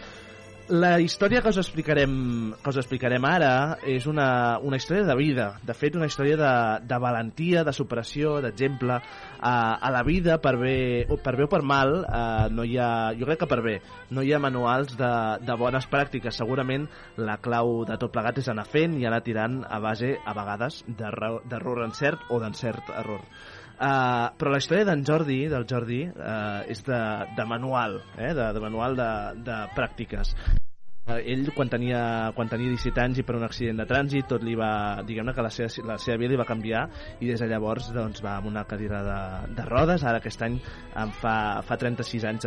La 0.73 0.97
història 0.97 1.43
que 1.45 1.51
us 1.53 1.59
explicarem, 1.61 2.13
que 2.57 2.71
us 2.73 2.79
explicarem 2.81 3.25
ara 3.29 3.77
és 3.85 4.07
una, 4.09 4.57
una 4.65 4.79
història 4.81 5.05
de 5.05 5.17
vida, 5.19 5.49
de 5.61 5.75
fet 5.77 5.99
una 5.99 6.07
història 6.09 6.39
de, 6.41 6.53
de 6.89 6.99
valentia, 7.03 7.67
de 7.69 7.75
superació, 7.77 8.39
d'exemple. 8.41 8.97
A, 9.45 9.53
a 9.77 9.91
la 9.93 10.01
vida, 10.07 10.39
per 10.41 10.55
bé, 10.57 10.79
per 11.21 11.35
bé 11.37 11.45
o 11.45 11.51
per 11.53 11.61
mal, 11.61 11.93
eh, 12.09 12.47
no 12.49 12.65
hi 12.65 12.79
ha, 12.81 13.13
jo 13.13 13.29
crec 13.29 13.43
que 13.43 13.51
per 13.51 13.61
bé, 13.61 13.75
no 14.17 14.25
hi 14.25 14.33
ha 14.33 14.41
manuals 14.41 14.97
de, 14.97 15.13
de 15.45 15.59
bones 15.61 15.85
pràctiques. 15.93 16.41
Segurament 16.41 16.89
la 17.21 17.37
clau 17.45 17.83
de 17.85 17.99
tot 18.01 18.15
plegat 18.17 18.41
és 18.41 18.49
anar 18.49 18.65
fent 18.65 18.97
i 18.97 19.05
anar 19.05 19.21
tirant 19.27 19.61
a 19.69 19.83
base, 19.85 20.15
a 20.17 20.33
vegades, 20.33 20.81
d'error 20.89 21.85
encert 21.91 22.33
o 22.33 22.41
d'encert 22.41 22.89
error. 23.05 23.21
Uh, 23.75 24.31
però 24.39 24.53
la 24.55 24.61
història 24.63 24.87
d'en 24.87 25.03
Jordi, 25.07 25.41
del 25.51 25.65
Jordi, 25.67 26.05
uh, 26.07 26.63
és 26.71 26.85
de, 26.87 27.01
de 27.35 27.47
manual, 27.49 27.99
eh? 28.15 28.31
de, 28.31 28.53
de 28.55 28.61
manual 28.63 28.95
de, 28.99 29.09
de 29.43 29.57
pràctiques. 29.75 30.31
Uh, 31.05 31.19
ell, 31.19 31.49
quan 31.57 31.69
tenia, 31.69 32.31
quan 32.37 32.49
tenia 32.49 32.71
17 32.71 33.03
anys 33.03 33.19
i 33.21 33.25
per 33.27 33.35
un 33.37 33.43
accident 33.45 33.83
de 33.83 33.87
trànsit, 33.91 34.29
tot 34.31 34.47
li 34.47 34.55
va, 34.57 35.03
diguem-ne 35.05 35.35
que 35.35 35.45
la 35.45 35.51
seva, 35.53 35.83
la 35.91 35.97
seva 36.01 36.21
vida 36.23 36.33
li 36.33 36.39
va 36.41 36.47
canviar 36.49 36.85
i 37.19 37.29
des 37.29 37.43
de 37.43 37.49
llavors 37.51 37.91
doncs, 37.93 38.23
va 38.25 38.39
amb 38.39 38.49
una 38.53 38.63
cadira 38.71 39.03
de, 39.05 39.19
de 39.59 39.67
rodes, 39.67 40.07
ara 40.07 40.23
aquest 40.23 40.47
any 40.47 40.61
em 41.03 41.13
fa, 41.19 41.35
fa 41.67 41.77
36 41.83 42.29
anys 42.31 42.47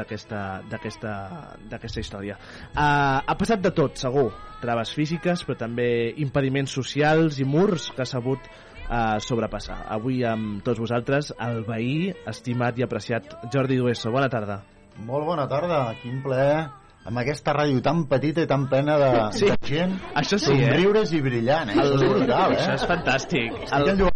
d'aquesta 0.72 2.00
història. 2.00 2.40
Uh, 2.72 3.20
ha 3.20 3.36
passat 3.36 3.62
de 3.68 3.76
tot, 3.76 4.00
segur, 4.00 4.32
traves 4.64 4.96
físiques, 4.96 5.44
però 5.44 5.60
també 5.60 5.90
impediments 6.24 6.74
socials 6.80 7.38
i 7.44 7.46
murs 7.46 7.92
que 7.92 8.08
ha 8.08 8.10
sabut 8.10 8.48
a 8.90 9.20
sobrepassar. 9.20 9.84
Avui 9.94 10.24
amb 10.24 10.64
tots 10.64 10.80
vosaltres, 10.80 11.34
el 11.40 11.64
veí, 11.68 12.12
estimat 12.28 12.78
i 12.80 12.84
apreciat 12.86 13.38
Jordi 13.54 13.78
Dueso. 13.78 14.12
Bona 14.12 14.30
tarda. 14.30 14.62
Molt 15.06 15.26
bona 15.28 15.48
tarda, 15.48 15.82
quin 16.02 16.22
plaer 16.24 16.68
amb 17.08 17.20
aquesta 17.22 17.54
ràdio 17.56 17.80
tan 17.86 18.06
petita 18.10 18.42
i 18.44 18.48
tan 18.50 18.66
plena 18.68 18.98
de, 19.00 19.10
Sí, 19.38 19.46
de 19.48 19.56
gent 19.64 19.94
això 20.16 20.40
sí, 20.40 20.52
eh? 20.52 20.66
somriures 20.72 21.14
i 21.14 21.22
brillant, 21.22 21.70
eh? 21.70 21.78
El- 21.80 21.94
Això 21.94 22.04
és 22.04 22.10
brutal, 22.18 22.52
eh? 22.54 22.58
Això 22.58 22.74
és 22.74 22.86
fantàstic. 22.90 23.54
Estic 23.64 23.78
El- 23.78 23.90
enlluernat. 23.94 24.14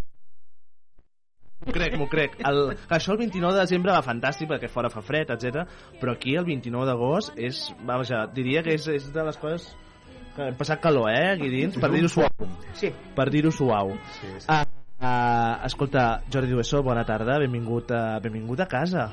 crec, 1.72 1.96
m'ho 2.00 2.08
crec. 2.10 2.40
El, 2.50 2.60
això 2.90 3.14
el 3.14 3.20
29 3.22 3.54
de 3.54 3.62
desembre 3.62 3.94
va 3.94 4.02
fantàstic 4.02 4.50
perquè 4.50 4.68
fora 4.68 4.90
fa 4.90 5.02
fred, 5.06 5.30
etc. 5.30 5.68
Però 6.02 6.16
aquí 6.18 6.36
el 6.36 6.46
29 6.46 6.86
d'agost 6.90 7.38
és, 7.38 7.62
vaja, 7.86 8.26
diria 8.34 8.64
que 8.66 8.74
és, 8.74 8.88
és 8.88 9.12
de 9.14 9.24
les 9.24 9.38
coses 9.38 9.70
que 10.36 10.48
hem 10.50 10.60
passat 10.60 10.82
calor, 10.84 11.10
eh, 11.12 11.34
aquí 11.36 11.50
dins, 11.52 11.80
per 11.82 11.92
dir-ho 11.94 12.10
suau. 12.12 12.48
Sí. 12.80 12.92
Per 13.16 13.28
dir-ho 13.34 13.52
suau. 13.56 13.96
Sí, 14.20 14.32
sí. 14.38 14.48
Uh, 14.48 14.62
uh, 15.02 15.66
escolta, 15.68 16.06
Jordi 16.32 16.54
Dueso, 16.54 16.84
bona 16.84 17.06
tarda, 17.08 17.40
benvingut 17.44 17.92
a, 17.96 18.20
benvingut 18.24 18.64
a 18.64 18.70
casa. 18.72 19.10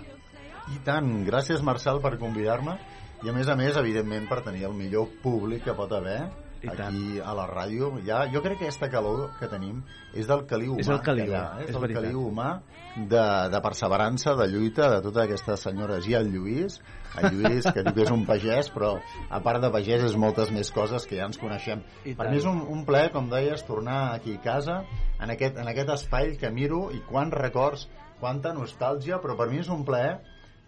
I 0.68 0.82
tant, 0.84 1.10
gràcies 1.26 1.64
Marcel 1.64 2.02
per 2.04 2.18
convidar-me 2.20 2.76
i 3.24 3.30
a 3.30 3.34
més 3.34 3.48
a 3.50 3.56
més, 3.58 3.76
evidentment, 3.80 4.28
per 4.30 4.44
tenir 4.46 4.68
el 4.68 4.76
millor 4.78 5.08
públic 5.22 5.64
que 5.66 5.74
pot 5.74 5.90
haver 5.96 6.20
I 6.62 6.70
aquí 6.70 7.18
a 7.22 7.32
la 7.34 7.46
ràdio. 7.50 7.90
Ja, 8.06 8.24
jo 8.30 8.42
crec 8.42 8.60
que 8.60 8.68
aquesta 8.68 8.88
calor 8.90 9.32
que 9.38 9.48
tenim 9.50 9.80
és 10.12 10.28
del 10.30 10.44
caliu 10.50 10.74
humà. 10.74 10.84
És 10.84 10.90
el 10.94 11.00
caliu, 11.06 11.34
ha, 11.34 11.42
eh? 11.58 11.64
és 11.64 11.70
és 11.70 11.78
el 11.78 11.84
veritat. 11.84 12.04
caliu 12.04 12.24
humà 12.28 12.48
de, 12.96 13.24
de 13.54 13.60
perseverança, 13.64 14.34
de 14.38 14.48
lluita, 14.52 14.90
de 14.94 15.00
totes 15.06 15.24
aquestes 15.24 15.66
senyores. 15.66 16.06
I 16.10 16.18
el 16.18 16.30
Lluís, 16.34 16.80
el 17.16 17.38
Lluís, 17.38 17.66
que 17.74 17.84
que 17.84 18.04
és 18.04 18.10
un 18.14 18.24
pagès, 18.28 18.70
però 18.74 18.94
a 19.30 19.40
part 19.44 19.62
de 19.64 19.70
pagès 19.74 20.04
és 20.10 20.16
moltes 20.16 20.52
més 20.54 20.70
coses 20.74 21.06
que 21.08 21.18
ja 21.18 21.28
ens 21.30 21.40
coneixem. 21.40 21.82
I 22.04 22.14
per 22.14 22.26
tant. 22.26 22.32
mi 22.32 22.40
és 22.40 22.48
un, 22.48 22.60
un 22.74 22.84
plaer, 22.88 23.12
com 23.14 23.30
deies, 23.32 23.64
tornar 23.68 24.00
aquí 24.14 24.36
a 24.38 24.42
casa, 24.44 24.82
en 25.20 25.34
aquest, 25.34 25.58
en 25.58 25.70
aquest 25.70 25.94
espai 25.96 26.36
que 26.40 26.50
miro 26.54 26.88
i 26.94 27.00
quants 27.08 27.34
records, 27.34 27.88
quanta 28.20 28.52
nostàlgia, 28.54 29.22
però 29.22 29.38
per 29.38 29.48
mi 29.50 29.62
és 29.62 29.70
un 29.72 29.84
plaer 29.88 30.18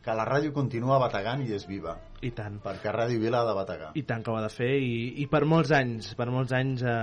que 0.04 0.14
la 0.16 0.24
ràdio 0.28 0.54
continua 0.56 0.98
bategant 1.02 1.42
i 1.44 1.52
és 1.56 1.66
viva. 1.68 1.96
I 2.20 2.30
tant. 2.36 2.58
Perquè 2.60 2.92
Ràdio 2.92 3.20
Vila 3.20 3.40
ha 3.40 3.48
de 3.48 3.54
bategar. 3.56 3.86
I 3.96 4.02
tant 4.08 4.20
que 4.24 4.28
ho 4.32 4.34
ha 4.36 4.42
de 4.44 4.50
fer 4.52 4.68
i, 4.84 5.22
i 5.22 5.26
per 5.30 5.40
molts 5.48 5.70
anys 5.72 6.10
per 6.18 6.26
molts 6.32 6.52
anys 6.56 6.82
a, 6.84 6.96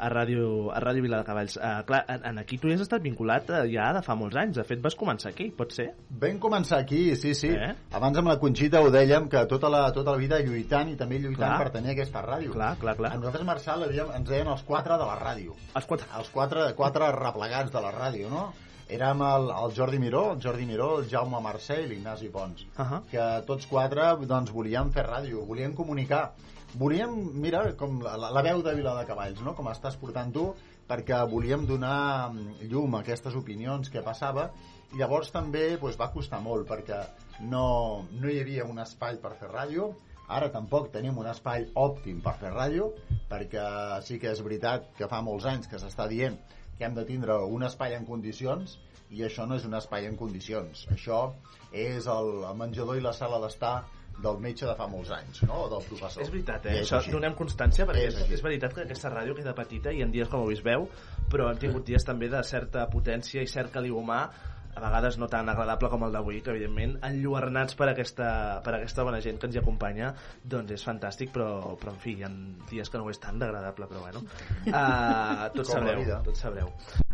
a 0.00 0.08
Ràdio 0.12 0.46
a 0.72 0.80
Ràdio 0.80 1.04
Vila 1.04 1.20
de 1.20 1.26
Cavalls 1.28 1.58
uh, 1.58 1.82
clar, 1.88 2.02
en, 2.12 2.24
en 2.30 2.40
aquí 2.40 2.56
tu 2.60 2.70
hi 2.70 2.76
has 2.78 2.84
estat 2.86 3.04
vinculat 3.04 3.52
uh, 3.52 3.60
ja 3.68 3.90
de 3.96 4.00
fa 4.06 4.16
molts 4.16 4.38
anys 4.40 4.56
de 4.60 4.64
fet 4.68 4.80
vas 4.84 4.96
començar 4.96 5.34
aquí, 5.34 5.50
pot 5.58 5.76
ser? 5.76 5.90
Vam 6.24 6.40
començar 6.40 6.80
aquí, 6.80 7.02
sí, 7.20 7.34
sí. 7.36 7.52
Eh? 7.52 7.72
Abans 8.00 8.22
amb 8.22 8.32
la 8.32 8.38
Conxita 8.40 8.80
ho 8.80 8.88
dèiem 8.92 9.28
que 9.32 9.44
tota 9.50 9.68
la, 9.72 9.84
tota 9.92 10.16
la 10.16 10.22
vida 10.24 10.40
lluitant 10.40 10.92
i 10.92 10.96
també 10.96 11.20
lluitant 11.20 11.52
Clar. 11.52 11.60
per 11.66 11.76
tenir 11.76 11.92
aquesta 11.92 12.24
ràdio. 12.24 12.56
Clar, 12.56 12.74
clar, 12.80 12.96
clar. 12.96 13.12
A 13.12 13.20
nosaltres, 13.20 13.46
Marçal, 13.48 13.84
ens 13.92 14.28
deien 14.28 14.48
els 14.48 14.64
quatre 14.68 14.96
de 14.96 15.08
la 15.08 15.20
ràdio. 15.20 15.56
Els 15.76 15.88
quatre? 15.88 16.08
Els 16.16 16.32
quatre, 16.32 16.68
quatre 16.78 17.12
replegats 17.18 17.72
de 17.72 17.84
la 17.84 17.92
ràdio, 17.92 18.32
no? 18.32 18.48
Érem 18.92 19.22
el, 19.24 19.50
el 19.56 19.74
Jordi 19.76 19.98
Miró, 19.98 20.22
el 20.34 20.42
Jordi 20.42 20.66
Miró, 20.68 20.88
el 21.00 21.08
Jaume 21.08 21.40
Mercè 21.40 21.78
i 21.82 21.86
l'Ignasi 21.88 22.28
Pons. 22.28 22.66
Uh 22.76 22.84
-huh. 22.84 23.00
Que 23.10 23.26
tots 23.46 23.66
quatre 23.66 24.16
doncs, 24.26 24.52
volíem 24.52 24.90
fer 24.92 25.06
ràdio, 25.06 25.46
volíem 25.46 25.74
comunicar. 25.74 26.32
Volíem, 26.74 27.10
mira, 27.34 27.72
com 27.76 28.00
la, 28.02 28.16
la 28.16 28.42
veu 28.42 28.62
de 28.62 28.74
Vila 28.74 28.94
de 28.98 29.06
Cavalls, 29.06 29.40
no? 29.40 29.54
com 29.54 29.66
estàs 29.68 29.96
portant 29.96 30.32
tu, 30.32 30.54
perquè 30.88 31.18
volíem 31.28 31.66
donar 31.66 32.30
mm, 32.32 32.68
llum 32.70 32.94
a 32.94 33.00
aquestes 33.00 33.34
opinions 33.38 33.90
que 33.90 34.02
passava 34.04 34.50
i 34.92 35.00
llavors 35.00 35.30
també 35.32 35.76
doncs, 35.76 35.98
va 36.00 36.10
costar 36.12 36.40
molt 36.44 36.68
perquè 36.68 37.00
no, 37.40 38.04
no 38.12 38.28
hi 38.28 38.40
havia 38.40 38.66
un 38.68 38.82
espai 38.82 39.20
per 39.22 39.34
fer 39.40 39.50
ràdio 39.52 39.92
ara 40.28 40.50
tampoc 40.52 40.90
tenim 40.92 41.18
un 41.18 41.28
espai 41.30 41.68
òptim 41.74 42.20
per 42.24 42.34
fer 42.40 42.52
ràdio 42.52 42.90
perquè 43.30 43.64
sí 44.06 44.18
que 44.20 44.32
és 44.32 44.42
veritat 44.44 44.90
que 44.98 45.08
fa 45.08 45.22
molts 45.24 45.48
anys 45.48 45.70
que 45.70 45.80
s'està 45.80 46.08
dient 46.12 46.38
que 46.78 46.84
hem 46.86 46.94
de 46.94 47.04
tindre 47.08 47.38
un 47.44 47.64
espai 47.68 47.96
en 47.98 48.06
condicions 48.08 48.78
i 49.12 49.24
això 49.26 49.46
no 49.48 49.58
és 49.60 49.66
un 49.68 49.74
espai 49.76 50.06
en 50.08 50.16
condicions 50.16 50.86
això 50.92 51.24
és 51.72 52.06
el 52.08 52.46
menjador 52.56 52.96
i 52.96 53.04
la 53.04 53.12
sala 53.16 53.40
d'estar 53.42 53.82
del 54.22 54.38
metge 54.38 54.66
de 54.66 54.74
fa 54.76 54.86
molts 54.90 55.10
anys, 55.10 55.42
no? 55.48 55.64
O 55.64 55.68
del 55.72 55.82
professor. 55.88 56.22
És 56.22 56.30
veritat, 56.30 56.66
I 56.66 56.68
eh? 56.68 56.80
és 56.82 56.86
Això 56.86 56.98
així. 57.00 57.12
donem 57.14 57.34
constància 57.34 57.86
perquè 57.88 58.06
És 58.10 58.18
és, 58.20 58.30
és 58.36 58.42
veritat 58.44 58.74
que 58.76 58.84
aquesta 58.84 59.10
ràdio 59.10 59.34
queda 59.38 59.54
petita 59.56 59.92
i 59.92 60.02
en 60.04 60.12
dies 60.12 60.28
com 60.28 60.44
avui 60.44 60.54
es 60.58 60.62
veu, 60.64 60.86
però 61.32 61.48
hem 61.50 61.58
tingut 61.62 61.86
dies 61.88 62.04
també 62.04 62.28
de 62.28 62.42
certa 62.44 62.84
potència 62.92 63.42
i 63.42 63.50
cert 63.50 63.72
caliu 63.72 63.98
humà 63.98 64.26
a 64.74 64.80
vegades 64.80 65.18
no 65.20 65.28
tan 65.28 65.48
agradable 65.52 65.90
com 65.92 66.06
el 66.06 66.14
d'avui, 66.14 66.40
que 66.44 66.52
evidentment 66.54 66.96
enlluernats 67.04 67.76
per 67.78 67.90
aquesta, 67.92 68.28
per 68.64 68.76
aquesta 68.78 69.04
bona 69.04 69.20
gent 69.24 69.38
que 69.38 69.48
ens 69.50 69.58
hi 69.58 69.60
acompanya, 69.60 70.12
doncs 70.54 70.72
és 70.78 70.84
fantàstic, 70.88 71.32
però, 71.34 71.76
però 71.80 71.92
en 71.92 72.00
fi, 72.02 72.16
hi 72.18 72.26
ha 72.26 72.32
dies 72.70 72.90
que 72.90 73.00
no 73.00 73.06
ho 73.06 73.12
és 73.12 73.20
tan 73.22 73.38
d'agradable, 73.42 73.88
però 73.90 74.06
bueno. 74.06 74.26
Uh, 74.72 75.48
tots 75.54 75.72
sabreu, 75.74 76.02
tots 76.24 76.40
sabreu. 76.42 76.70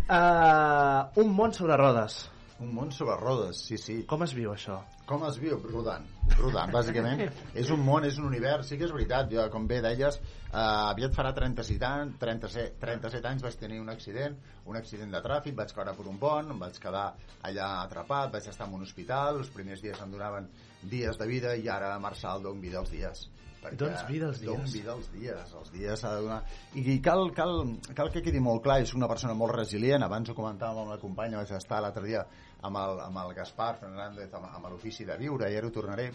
Uh, 0.09 1.09
un 1.20 1.32
món 1.35 1.52
sobre 1.56 1.76
rodes. 1.80 2.20
Un 2.59 2.72
món 2.74 2.89
sobre 2.90 3.14
rodes, 3.20 3.60
sí, 3.68 3.76
sí. 3.78 3.94
Com 4.10 4.24
es 4.26 4.32
viu 4.35 4.51
això? 4.51 4.80
Com 5.06 5.22
es 5.28 5.36
viu? 5.39 5.60
Rodant. 5.70 6.09
Rodant, 6.40 6.72
bàsicament. 6.74 7.22
és 7.62 7.70
un 7.70 7.85
món, 7.86 8.06
és 8.09 8.18
un 8.18 8.26
univers. 8.26 8.66
Sí 8.66 8.78
que 8.80 8.89
és 8.89 8.94
veritat, 8.94 9.30
jo, 9.30 9.44
com 9.55 9.68
bé 9.70 9.78
deies, 9.85 10.18
eh, 10.18 10.59
aviat 10.59 11.14
farà 11.14 11.30
37 11.36 11.86
anys, 11.86 12.18
37, 12.18 12.80
37 12.82 13.30
anys 13.30 13.47
vaig 13.47 13.59
tenir 13.62 13.78
un 13.85 13.93
accident, 13.94 14.35
un 14.66 14.80
accident 14.80 15.14
de 15.14 15.22
tràfic, 15.22 15.55
vaig 15.60 15.74
caure 15.76 15.94
per 15.94 16.10
un 16.10 16.18
pont, 16.18 16.51
em 16.51 16.66
vaig 16.66 16.82
quedar 16.82 17.06
allà 17.47 17.72
atrapat, 17.85 18.35
vaig 18.35 18.51
estar 18.51 18.66
en 18.66 18.74
un 18.80 18.86
hospital, 18.89 19.39
els 19.44 19.55
primers 19.55 19.85
dies 19.85 20.02
em 20.02 20.18
donaven 20.18 20.51
dies 20.82 21.18
de 21.18 21.30
vida 21.30 21.55
i 21.55 21.70
ara 21.70 21.94
Marçal 22.02 22.43
don 22.43 22.59
vida 22.60 22.82
als 22.82 22.90
dies. 22.90 23.28
Perquè 23.59 23.74
Doncs 23.74 24.05
vida 24.06 24.26
Don 24.47 24.60
dies. 24.62 24.72
vida 24.72 24.93
als 24.93 25.09
dies, 25.10 25.55
els 25.60 25.70
dies 25.74 26.01
s'ha 26.01 26.12
de 26.14 26.26
donar... 26.26 26.43
I 26.78 26.98
cal, 27.02 27.24
cal, 27.35 27.56
cal 27.94 28.10
que 28.14 28.22
quedi 28.22 28.39
molt 28.43 28.62
clar, 28.62 28.78
és 28.85 28.94
una 28.94 29.09
persona 29.10 29.35
molt 29.35 29.56
resilient, 29.56 30.05
abans 30.06 30.30
ho 30.30 30.36
comentàvem 30.36 30.85
amb 30.85 30.94
la 30.94 31.01
companya, 31.02 31.40
vaig 31.40 31.51
estar 31.56 31.80
l'altre 31.82 32.05
dia 32.06 32.22
amb 32.66 32.80
el, 32.80 33.01
amb 33.05 33.20
el 33.22 33.35
Gaspar 33.36 33.74
Fernández, 33.80 34.32
amb, 34.35 34.48
amb 34.55 34.70
l'ofici 34.72 35.06
de 35.09 35.16
viure, 35.20 35.51
i 35.51 35.59
ara 35.59 35.68
ho 35.68 35.74
tornaré. 35.74 36.09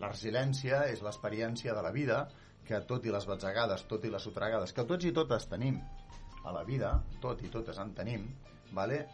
La 0.00 0.10
resiliència 0.12 0.84
és 0.92 1.02
l'experiència 1.04 1.74
de 1.76 1.84
la 1.84 1.92
vida 1.94 2.24
que 2.66 2.80
tot 2.88 3.06
i 3.06 3.12
les 3.14 3.26
batzegades, 3.28 3.86
tot 3.90 4.04
i 4.04 4.10
les 4.10 4.24
sotregades, 4.26 4.72
que 4.74 4.84
tots 4.84 5.06
i 5.06 5.12
totes 5.14 5.46
tenim 5.48 5.78
a 6.46 6.52
la 6.54 6.64
vida, 6.66 6.92
tot 7.22 7.42
i 7.42 7.50
totes 7.52 7.78
en 7.82 7.94
tenim, 7.94 8.26
vale? 8.74 9.04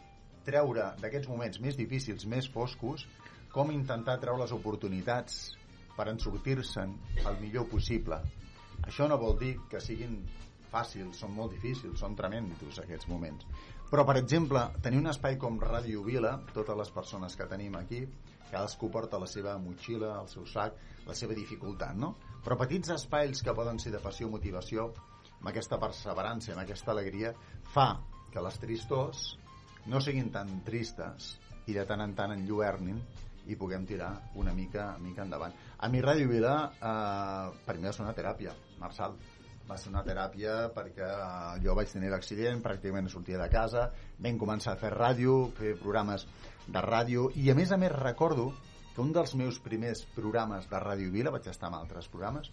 treure 0.42 0.88
d'aquests 0.98 1.28
moments 1.30 1.60
més 1.62 1.76
difícils, 1.78 2.26
més 2.26 2.48
foscos, 2.50 3.04
com 3.52 3.70
intentar 3.70 4.16
treure 4.18 4.42
les 4.42 4.54
oportunitats 4.56 5.52
per 5.96 6.08
en 6.10 6.18
sortir-se'n 6.18 6.94
el 7.22 7.36
millor 7.38 7.68
possible. 7.70 8.18
Això 8.82 9.06
no 9.06 9.20
vol 9.20 9.36
dir 9.38 9.52
que 9.70 9.80
siguin 9.80 10.16
fàcils, 10.72 11.20
són 11.20 11.34
molt 11.36 11.52
difícils, 11.54 12.00
són 12.00 12.16
tremendos 12.18 12.80
aquests 12.82 13.08
moments. 13.10 13.46
Però, 13.92 14.06
per 14.08 14.16
exemple, 14.16 14.60
tenir 14.80 15.02
un 15.02 15.10
espai 15.10 15.34
com 15.36 15.58
Ràdio 15.60 16.00
Vila, 16.06 16.30
totes 16.56 16.78
les 16.78 16.90
persones 16.94 17.34
que 17.36 17.44
tenim 17.44 17.74
aquí, 17.76 17.98
cadascú 18.46 18.88
porta 18.94 19.18
la 19.20 19.26
seva 19.28 19.58
motxilla, 19.60 20.14
el 20.16 20.30
seu 20.32 20.46
sac, 20.48 20.78
la 21.04 21.16
seva 21.18 21.36
dificultat, 21.36 21.92
no? 22.00 22.14
Però 22.40 22.56
petits 22.56 22.94
espais 22.94 23.42
que 23.44 23.52
poden 23.52 23.76
ser 23.82 23.92
de 23.92 24.00
passió 24.00 24.30
motivació, 24.32 24.86
amb 25.34 25.50
aquesta 25.52 25.76
perseverança, 25.82 26.54
amb 26.54 26.62
aquesta 26.64 26.94
alegria, 26.94 27.34
fa 27.74 27.90
que 28.32 28.40
les 28.40 28.56
tristors 28.62 29.26
no 29.92 30.00
siguin 30.00 30.32
tan 30.32 30.62
tristes 30.64 31.34
i 31.68 31.76
de 31.76 31.84
tant 31.84 32.00
en 32.00 32.16
tant 32.16 32.32
enlluernin 32.32 32.96
i 33.44 33.58
puguem 33.60 33.84
tirar 33.84 34.14
una 34.40 34.56
mica, 34.56 34.94
mica 35.04 35.26
endavant. 35.26 35.52
A 35.84 35.92
mi 35.92 36.00
Ràdio 36.00 36.32
Vila, 36.32 36.56
eh, 36.72 37.60
per 37.66 37.76
mi 37.76 37.92
ser 37.92 38.06
una 38.06 38.16
teràpia, 38.16 38.56
Marçal. 38.80 39.20
Va 39.68 39.76
ser 39.78 39.92
una 39.92 40.02
teràpia 40.04 40.68
perquè 40.74 41.06
eh, 41.06 41.60
jo 41.64 41.76
vaig 41.78 41.92
tenir 41.92 42.10
l'accident, 42.12 42.60
pràcticament 42.64 43.06
no 43.06 43.12
sortia 43.12 43.38
de 43.40 43.48
casa, 43.52 43.86
vam 44.18 44.38
començar 44.40 44.74
a 44.74 44.80
fer 44.80 44.90
ràdio, 44.94 45.36
fer 45.58 45.76
programes 45.80 46.26
de 46.66 46.82
ràdio, 46.84 47.30
i 47.38 47.48
a 47.50 47.54
més 47.58 47.72
a 47.72 47.78
més 47.80 47.92
recordo 47.94 48.50
que 48.94 49.00
un 49.00 49.12
dels 49.16 49.34
meus 49.40 49.58
primers 49.64 50.04
programes 50.16 50.68
de 50.68 50.78
Ràdio 50.82 51.10
Vila, 51.14 51.30
vaig 51.32 51.46
estar 51.48 51.70
en 51.70 51.78
altres 51.78 52.10
programes, 52.12 52.50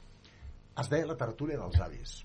es 0.80 0.88
deia 0.90 1.08
La 1.10 1.18
tertúlia 1.20 1.58
dels 1.60 1.80
avis. 1.84 2.20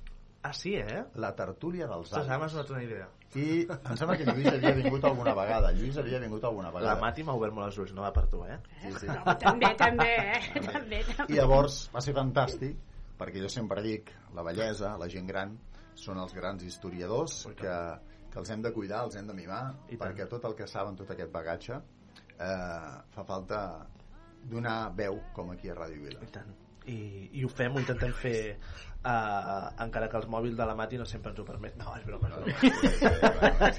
Ah, 0.44 0.52
sí, 0.52 0.74
eh? 0.76 1.00
La 1.16 1.32
tertúlia 1.34 1.86
dels 1.88 2.10
Ostres, 2.10 2.28
ara 2.28 2.38
m'has 2.38 2.52
avis. 2.52 2.68
donat 2.68 2.70
una 2.70 2.82
idea. 2.84 3.08
I 3.34 3.64
em 3.64 3.96
sembla 3.96 4.14
que 4.20 4.26
Lluís 4.28 4.46
havia 4.52 4.74
vingut 4.76 5.04
alguna 5.08 5.32
vegada. 5.34 5.72
Lluís 5.72 5.96
havia 5.98 6.20
vingut 6.22 6.44
alguna 6.44 6.68
La 6.68 6.74
vegada. 6.78 7.00
Mati 7.00 7.24
m'ha 7.24 7.34
obert 7.34 7.56
molt 7.56 7.70
els 7.72 7.78
ulls, 7.80 7.94
no 7.96 8.04
va 8.04 8.12
per 8.12 8.26
tu, 8.30 8.44
eh? 8.44 8.58
Sí, 8.82 8.92
sí. 9.00 9.08
També, 9.40 9.70
també, 9.80 10.10
eh? 10.20 10.42
També, 10.68 11.00
també. 11.08 11.32
I 11.32 11.40
llavors 11.40 11.86
va 11.94 12.04
ser 12.04 12.14
fantàstic 12.14 12.76
perquè 13.18 13.42
jo 13.42 13.50
sempre 13.52 13.82
dic 13.84 14.10
la 14.34 14.44
bellesa, 14.46 14.96
la 15.00 15.08
gent 15.10 15.28
gran 15.30 15.54
són 15.94 16.18
els 16.18 16.34
grans 16.34 16.64
historiadors 16.66 17.44
que, 17.58 17.74
que 18.30 18.40
els 18.42 18.50
hem 18.50 18.64
de 18.64 18.72
cuidar, 18.74 19.04
els 19.06 19.16
hem 19.16 19.28
de 19.30 19.36
mimar 19.36 19.62
I 19.88 19.96
tant. 19.96 20.00
perquè 20.02 20.28
tot 20.30 20.44
el 20.50 20.56
que 20.58 20.66
saben, 20.70 20.96
tot 20.98 21.12
aquest 21.14 21.30
bagatge 21.32 21.78
eh, 21.78 22.94
fa 23.14 23.26
falta 23.26 23.60
donar 24.50 24.92
veu 24.96 25.20
com 25.32 25.54
aquí 25.54 25.70
a 25.70 25.78
Ràdio 25.78 26.02
Vila 26.04 26.20
I 26.24 26.32
tant. 26.34 26.50
I, 26.84 26.98
i 27.40 27.44
ho 27.44 27.48
fem, 27.48 27.72
ho 27.72 27.80
intentem 27.80 28.10
fer 28.12 28.38
uh, 28.52 29.70
encara 29.80 30.10
que 30.12 30.18
els 30.18 30.26
mòbils 30.28 30.58
de 30.58 30.66
la 30.68 30.74
Mati 30.76 30.98
no 31.00 31.06
sempre 31.08 31.32
ens 31.32 31.40
ho 31.40 31.46
permet 31.48 31.78
no, 31.80 31.94
és 31.96 32.04
broma, 32.04 32.28
és 32.28 32.58
broma. 32.60 33.70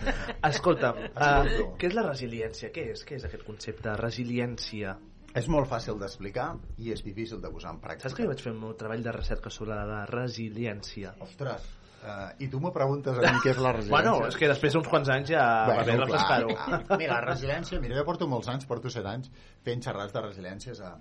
escolta'm, 0.49 1.03
uh, 1.11 1.75
què 1.77 1.91
és 1.91 1.97
la 1.97 2.07
resiliència? 2.07 2.71
què 2.73 2.87
és? 2.95 3.03
què 3.05 3.19
és 3.19 3.27
aquest 3.29 3.45
concepte 3.45 3.85
de 3.91 3.95
resiliència? 4.01 4.95
És 5.35 5.47
molt 5.51 5.67
fàcil 5.67 5.97
d'explicar 5.99 6.51
i 6.79 6.93
és 6.95 7.01
difícil 7.03 7.41
de 7.43 7.51
posar 7.51 7.73
en 7.75 7.81
pràctica. 7.83 8.07
Saps 8.07 8.15
que 8.17 8.23
jo 8.23 8.31
vaig 8.31 8.43
fer 8.43 8.53
un 8.55 8.77
treball 8.79 9.03
de 9.03 9.15
recerca 9.15 9.51
sobre 9.51 9.75
la 9.89 10.03
resiliència? 10.07 11.11
Ostres, 11.25 11.65
uh, 12.03 12.29
i 12.39 12.47
tu 12.51 12.61
me 12.63 12.71
preguntes 12.75 13.19
a 13.19 13.33
mi 13.35 13.43
què 13.43 13.51
és 13.51 13.59
la 13.59 13.73
resiliència? 13.79 14.13
Bueno, 14.13 14.29
és 14.29 14.39
que 14.39 14.51
després 14.51 14.77
d'uns 14.77 14.87
quants 14.91 15.11
anys 15.17 15.33
ja 15.35 15.43
va 15.67 15.81
bé 15.83 15.97
refrescar-ho 15.99 16.55
clar. 16.55 16.79
Mira, 16.95 17.17
la 17.17 17.25
resiliència, 17.27 17.81
mira, 17.83 17.99
jo 17.99 18.07
porto 18.07 18.29
molts 18.31 18.51
anys, 18.53 18.67
porto 18.69 18.93
set 18.93 19.11
anys 19.11 19.31
fent 19.67 19.83
xerrats 19.83 20.15
de 20.15 20.23
resiliències 20.23 20.79
a, 20.87 20.95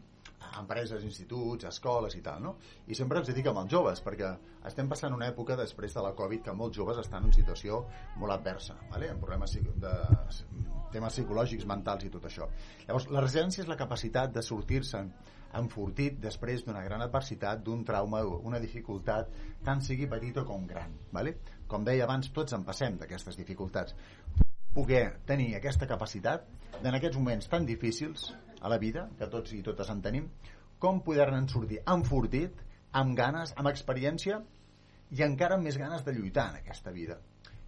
empreses, 0.60 1.04
instituts, 1.04 1.66
escoles 1.68 2.16
i 2.18 2.22
tal, 2.24 2.42
no? 2.42 2.56
I 2.86 2.96
sempre 2.98 3.20
ens 3.20 3.30
dedica 3.30 3.52
amb 3.52 3.62
els 3.64 3.72
joves, 3.72 4.02
perquè 4.04 4.30
estem 4.68 4.88
passant 4.90 5.14
una 5.16 5.28
època 5.30 5.56
després 5.60 5.94
de 5.94 6.04
la 6.04 6.14
Covid 6.16 6.44
que 6.46 6.56
molts 6.56 6.78
joves 6.78 7.00
estan 7.02 7.28
en 7.28 7.36
situació 7.36 7.84
molt 8.20 8.36
adversa, 8.36 8.76
¿vale? 8.90 9.10
amb 9.12 9.22
problemes 9.24 9.56
de 9.84 9.94
temes 10.94 11.16
psicològics, 11.16 11.66
mentals 11.66 12.06
i 12.06 12.10
tot 12.14 12.26
això. 12.28 12.48
Llavors, 12.86 13.08
la 13.10 13.22
resiliència 13.24 13.64
és 13.64 13.70
la 13.70 13.78
capacitat 13.80 14.34
de 14.34 14.42
sortir-se 14.46 15.02
enfortit 15.58 16.18
després 16.22 16.64
d'una 16.66 16.82
gran 16.86 17.02
adversitat, 17.02 17.62
d'un 17.66 17.84
trauma, 17.86 18.22
una 18.24 18.60
dificultat, 18.62 19.30
tant 19.66 19.82
sigui 19.82 20.08
petita 20.10 20.44
com 20.46 20.66
gran. 20.66 20.94
¿vale? 21.12 21.36
Com 21.70 21.86
deia 21.86 22.06
abans, 22.06 22.30
tots 22.34 22.54
en 22.56 22.66
passem 22.66 22.98
d'aquestes 22.98 23.38
dificultats. 23.38 23.94
Poder 24.74 25.20
tenir 25.26 25.52
aquesta 25.54 25.86
capacitat 25.86 26.48
en 26.82 26.94
aquests 26.94 27.18
moments 27.18 27.46
tan 27.50 27.66
difícils 27.66 28.32
a 28.64 28.72
la 28.72 28.80
vida, 28.80 29.08
que 29.18 29.28
tots 29.32 29.52
i 29.52 29.62
totes 29.62 29.90
en 29.92 30.00
tenim, 30.04 30.28
com 30.80 31.02
poder-ne 31.04 31.42
sortir 31.52 31.82
enfortit, 31.94 32.62
amb 33.00 33.16
ganes, 33.18 33.52
amb 33.60 33.68
experiència 33.70 34.38
i 35.14 35.22
encara 35.26 35.58
amb 35.58 35.68
més 35.68 35.78
ganes 35.80 36.04
de 36.06 36.14
lluitar 36.16 36.48
en 36.50 36.60
aquesta 36.62 36.92
vida. 36.94 37.18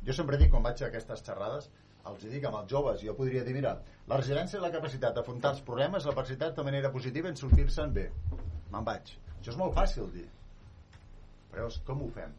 Jo 0.06 0.14
sempre 0.16 0.38
dic, 0.40 0.52
quan 0.52 0.64
vaig 0.64 0.80
a 0.82 0.88
aquestes 0.88 1.24
xerrades, 1.26 1.68
els 2.06 2.24
dic 2.30 2.44
amb 2.46 2.60
els 2.60 2.70
joves, 2.70 3.02
jo 3.02 3.14
podria 3.18 3.42
dir, 3.44 3.54
mira, 3.56 3.74
la 4.06 4.18
resiliència 4.20 4.60
és 4.60 4.64
la 4.64 4.72
capacitat 4.74 5.16
d'afrontar 5.16 5.52
els 5.56 5.62
problemes, 5.66 6.06
la 6.06 6.14
capacitat 6.14 6.54
de 6.56 6.64
manera 6.66 6.92
positiva 6.94 7.28
en 7.32 7.38
sortir-se'n 7.38 7.94
bé. 7.94 8.06
Me'n 8.72 8.86
vaig. 8.86 9.16
Això 9.40 9.52
és 9.52 9.58
molt 9.58 9.74
fàcil 9.74 10.12
dir. 10.14 10.26
Però 11.50 11.64
llavors, 11.64 11.80
com 11.88 12.04
ho 12.04 12.10
fem? 12.14 12.36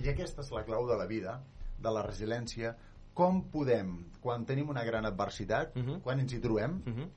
I 0.00 0.08
aquesta 0.10 0.42
és 0.42 0.50
la 0.54 0.64
clau 0.66 0.88
de 0.88 0.96
la 0.98 1.06
vida, 1.10 1.36
de 1.84 1.92
la 1.92 2.02
resiliència, 2.06 2.72
com 3.14 3.44
podem, 3.52 3.92
quan 4.24 4.46
tenim 4.48 4.72
una 4.72 4.82
gran 4.84 5.06
adversitat, 5.06 5.76
uh 5.76 5.82
-huh. 5.82 6.00
quan 6.02 6.20
ens 6.20 6.32
hi 6.32 6.40
trobem, 6.40 6.80
uh 6.86 6.94
-huh. 6.94 7.08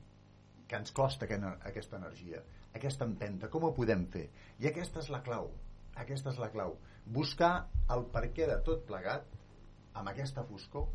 Que 0.68 0.76
ens 0.76 0.91
costa 0.91 1.27
aquesta 1.27 1.98
energia, 1.98 2.44
aquesta 2.76 3.07
empenta, 3.07 3.49
com 3.49 3.64
ho 3.64 3.73
podem 3.76 4.06
fer? 4.11 4.27
I 4.60 4.69
aquesta 4.72 5.02
és 5.03 5.10
la 5.14 5.23
clau, 5.26 5.49
aquesta 5.95 6.34
és 6.34 6.39
la 6.44 6.52
clau. 6.53 6.77
Buscar 7.06 7.52
el 7.95 8.07
perquè 8.14 8.48
de 8.49 8.60
tot 8.68 8.85
plegat, 8.88 9.27
amb 9.98 10.11
aquesta 10.11 10.44
foscor, 10.45 10.89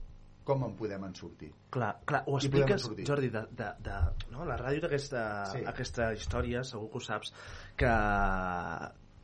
com 0.45 0.65
en 0.67 0.75
podem 0.79 1.05
en 1.07 1.15
sortir. 1.15 1.53
Clar, 1.75 1.93
clar, 2.07 2.25
ho 2.27 2.37
expliques. 2.39 2.89
Jordi, 3.07 3.31
de, 3.31 3.45
de, 3.59 3.69
de, 3.87 3.99
no? 4.35 4.47
la 4.49 4.59
ràdio 4.59 4.83
d'aquesta 4.85 5.23
Sí. 5.53 5.63
aquesta 5.73 6.13
història, 6.19 6.65
segur 6.67 6.91
que 6.91 6.99
ho 6.99 7.05
saps, 7.07 7.33
que 7.79 7.93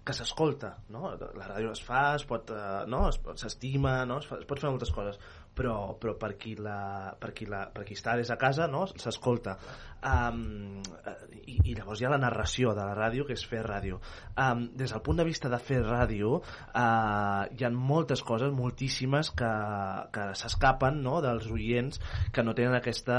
que 0.08 0.14
s'escolta, 0.16 0.70
no? 0.88 1.10
La 1.36 1.46
ràdio 1.50 1.74
es 1.74 1.82
fa, 1.84 2.14
es 2.16 2.22
pot, 2.24 2.48
eh, 2.48 2.84
no? 2.88 3.02
S'estima, 3.36 4.06
no? 4.08 4.16
Es, 4.22 4.28
fa, 4.30 4.38
es 4.40 4.46
pot 4.48 4.62
fer 4.62 4.70
moltes 4.72 4.88
coses, 4.96 5.18
però, 5.58 5.74
però 6.00 6.14
per, 6.16 6.30
qui 6.40 6.54
la, 6.56 7.12
per, 7.20 7.34
qui 7.36 7.44
la, 7.50 7.66
per 7.74 7.84
qui 7.84 7.98
està 7.98 8.14
des 8.16 8.32
de 8.32 8.38
casa, 8.40 8.70
no? 8.72 8.86
S'escolta. 8.88 9.58
Um, 10.04 10.78
i, 11.48 11.56
I 11.70 11.74
llavors 11.74 12.00
hi 12.00 12.06
ha 12.06 12.12
la 12.12 12.20
narració 12.20 12.74
de 12.76 12.84
la 12.84 12.94
ràdio, 12.96 13.24
que 13.26 13.34
és 13.34 13.44
fer 13.48 13.62
ràdio. 13.64 13.98
Um, 14.38 14.66
des 14.78 14.92
del 14.92 15.02
punt 15.04 15.18
de 15.18 15.26
vista 15.26 15.50
de 15.50 15.58
fer 15.62 15.80
ràdio, 15.84 16.38
uh, 16.38 17.42
hi 17.48 17.64
ha 17.64 17.70
moltes 17.72 18.22
coses, 18.26 18.52
moltíssimes, 18.54 19.32
que, 19.38 19.50
que 20.14 20.28
s'escapen 20.38 21.00
no? 21.04 21.18
dels 21.24 21.48
oients 21.54 22.00
que 22.34 22.44
no 22.44 22.54
tenen 22.58 22.76
aquesta, 22.78 23.18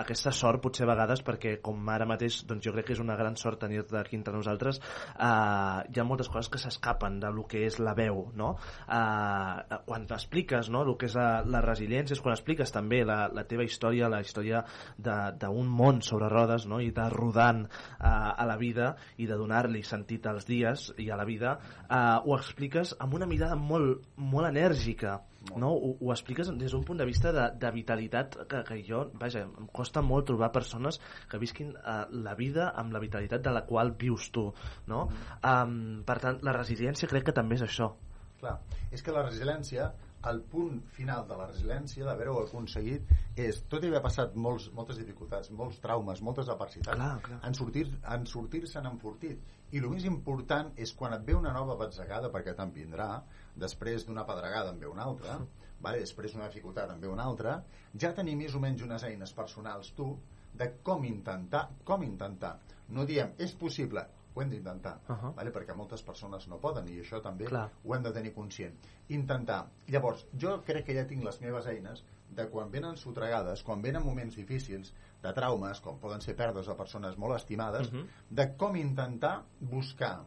aquesta 0.00 0.32
sort, 0.36 0.60
potser 0.62 0.86
a 0.86 0.90
vegades, 0.92 1.24
perquè 1.26 1.56
com 1.64 1.88
ara 1.92 2.08
mateix 2.08 2.42
doncs 2.48 2.66
jo 2.66 2.74
crec 2.76 2.90
que 2.90 2.96
és 2.98 3.02
una 3.02 3.16
gran 3.18 3.38
sort 3.40 3.62
tenir-te 3.64 3.98
aquí 4.00 4.18
entre 4.18 4.36
nosaltres, 4.36 4.80
uh, 5.16 5.80
hi 5.88 6.00
ha 6.00 6.06
moltes 6.06 6.28
coses 6.28 6.50
que 6.52 6.60
s'escapen 6.62 7.20
de 7.22 7.32
lo 7.34 7.46
que 7.48 7.64
és 7.66 7.80
la 7.80 7.96
veu, 7.98 8.26
no? 8.36 8.52
Uh, 8.86 9.80
quan 9.86 10.06
expliques 10.10 10.68
no? 10.70 10.84
el 10.84 10.94
que 11.00 11.08
és 11.08 11.16
la, 11.16 11.42
la 11.46 11.64
resiliència, 11.64 12.16
és 12.16 12.22
quan 12.22 12.36
expliques 12.36 12.72
també 12.74 13.02
la, 13.06 13.22
la 13.32 13.46
teva 13.48 13.64
història, 13.64 14.10
la 14.12 14.20
història 14.24 14.62
d'un 15.00 15.70
món 15.70 16.00
sobre 16.04 16.19
rodes 16.28 16.66
no? 16.66 16.80
i 16.80 16.90
de 16.94 17.06
rodant 17.12 17.64
uh, 17.64 18.10
a 18.34 18.46
la 18.48 18.56
vida 18.60 18.94
i 19.18 19.26
de 19.30 19.38
donar-li 19.38 19.82
sentit 19.86 20.26
als 20.26 20.46
dies 20.48 20.90
i 20.98 21.10
a 21.10 21.16
la 21.16 21.24
vida, 21.28 21.56
uh, 21.88 22.20
ho 22.24 22.36
expliques 22.36 22.94
amb 22.98 23.16
una 23.16 23.28
mirada 23.30 23.56
molt, 23.56 24.04
molt 24.16 24.50
enèrgica, 24.50 25.20
no? 25.56 25.70
Ho, 25.72 25.94
ho 26.00 26.12
expliques 26.12 26.50
des 26.60 26.72
d'un 26.74 26.84
punt 26.84 26.98
de 27.00 27.06
vista 27.08 27.32
de, 27.32 27.46
de 27.60 27.70
vitalitat 27.72 28.36
que, 28.50 28.62
que 28.66 28.80
jo, 28.86 29.06
vaja, 29.20 29.46
em 29.46 29.70
costa 29.72 30.02
molt 30.04 30.28
trobar 30.28 30.50
persones 30.52 31.00
que 31.30 31.40
visquin 31.40 31.72
uh, 31.78 32.04
la 32.12 32.36
vida 32.38 32.70
amb 32.76 32.92
la 32.92 33.02
vitalitat 33.02 33.42
de 33.44 33.54
la 33.54 33.64
qual 33.68 33.94
vius 33.98 34.28
tu, 34.34 34.50
no? 34.90 35.06
Um, 35.40 36.02
per 36.06 36.20
tant, 36.22 36.40
la 36.46 36.56
resiliència 36.56 37.08
crec 37.10 37.30
que 37.30 37.36
també 37.36 37.56
és 37.58 37.66
això. 37.66 37.92
Clar, 38.40 38.56
és 38.92 39.02
que 39.04 39.12
la 39.12 39.24
resiliència, 39.26 39.90
el 40.28 40.42
punt 40.42 40.82
final 40.92 41.26
de 41.28 41.36
la 41.38 41.46
resiliència, 41.48 42.04
d'haver-ho 42.04 42.34
aconseguit, 42.42 43.08
és, 43.40 43.62
tot 43.72 43.84
i 43.84 43.88
haver 43.88 44.02
passat 44.04 44.34
molts, 44.36 44.66
moltes 44.76 44.98
dificultats, 45.00 45.50
molts 45.50 45.78
traumes, 45.80 46.20
moltes 46.20 46.48
adversitats, 46.52 46.96
Clar, 46.98 47.20
clar. 47.22 47.38
en 47.46 47.54
sortir- 47.54 47.98
en 48.04 48.26
sortir-se'n 48.26 48.86
enfortit. 48.86 49.40
I 49.72 49.78
el 49.78 49.88
més 49.88 50.04
important 50.04 50.72
és 50.76 50.92
quan 50.92 51.14
et 51.14 51.24
ve 51.24 51.34
una 51.34 51.52
nova 51.52 51.76
batzegada, 51.76 52.30
perquè 52.30 52.54
te'n 52.56 52.72
vindrà, 52.74 53.22
després 53.56 54.04
d'una 54.06 54.26
pedregada 54.26 54.70
en 54.74 54.78
ve 54.80 54.86
una 54.86 55.04
altra, 55.04 55.38
vale? 55.80 56.00
després 56.00 56.32
d'una 56.34 56.48
dificultat 56.48 56.90
en 56.90 57.00
ve 57.00 57.08
una 57.08 57.24
altra, 57.24 57.62
ja 57.96 58.12
tenir 58.14 58.36
més 58.36 58.54
o 58.54 58.60
menys 58.60 58.82
unes 58.82 59.02
eines 59.04 59.32
personals 59.32 59.92
tu 59.96 60.18
de 60.52 60.72
com 60.82 61.04
intentar, 61.04 61.70
com 61.84 62.02
intentar. 62.02 62.58
No 62.88 63.06
diem, 63.06 63.32
és 63.38 63.52
possible, 63.54 64.02
ho 64.34 64.42
hem 64.42 64.50
d'intentar, 64.50 65.00
uh 65.08 65.16
-huh. 65.16 65.34
vale? 65.34 65.52
perquè 65.52 65.74
moltes 65.74 66.02
persones 66.02 66.46
no 66.48 66.58
poden 66.58 66.88
i 66.88 67.00
això 67.00 67.20
també 67.22 67.46
Clar. 67.46 67.70
ho 67.84 67.94
hem 67.94 68.02
de 68.02 68.12
tenir 68.12 68.32
conscient. 68.32 68.74
Intentar. 69.08 69.66
Llavors, 69.88 70.26
jo 70.38 70.62
crec 70.62 70.86
que 70.86 70.94
ja 70.94 71.06
tinc 71.06 71.24
les 71.24 71.40
meves 71.40 71.66
eines 71.66 72.04
de 72.30 72.48
quan 72.48 72.70
venen 72.70 72.96
sotregades, 72.96 73.62
quan 73.62 73.82
venen 73.82 74.04
moments 74.04 74.36
difícils, 74.36 74.94
de 75.22 75.32
traumes, 75.32 75.80
com 75.80 75.98
poden 75.98 76.20
ser 76.20 76.36
pèrdues 76.36 76.66
de 76.66 76.74
persones 76.74 77.16
molt 77.18 77.36
estimades, 77.36 77.92
Mhm. 77.92 78.06
de 78.30 78.56
com 78.56 78.76
intentar 78.76 79.42
buscar 79.60 80.24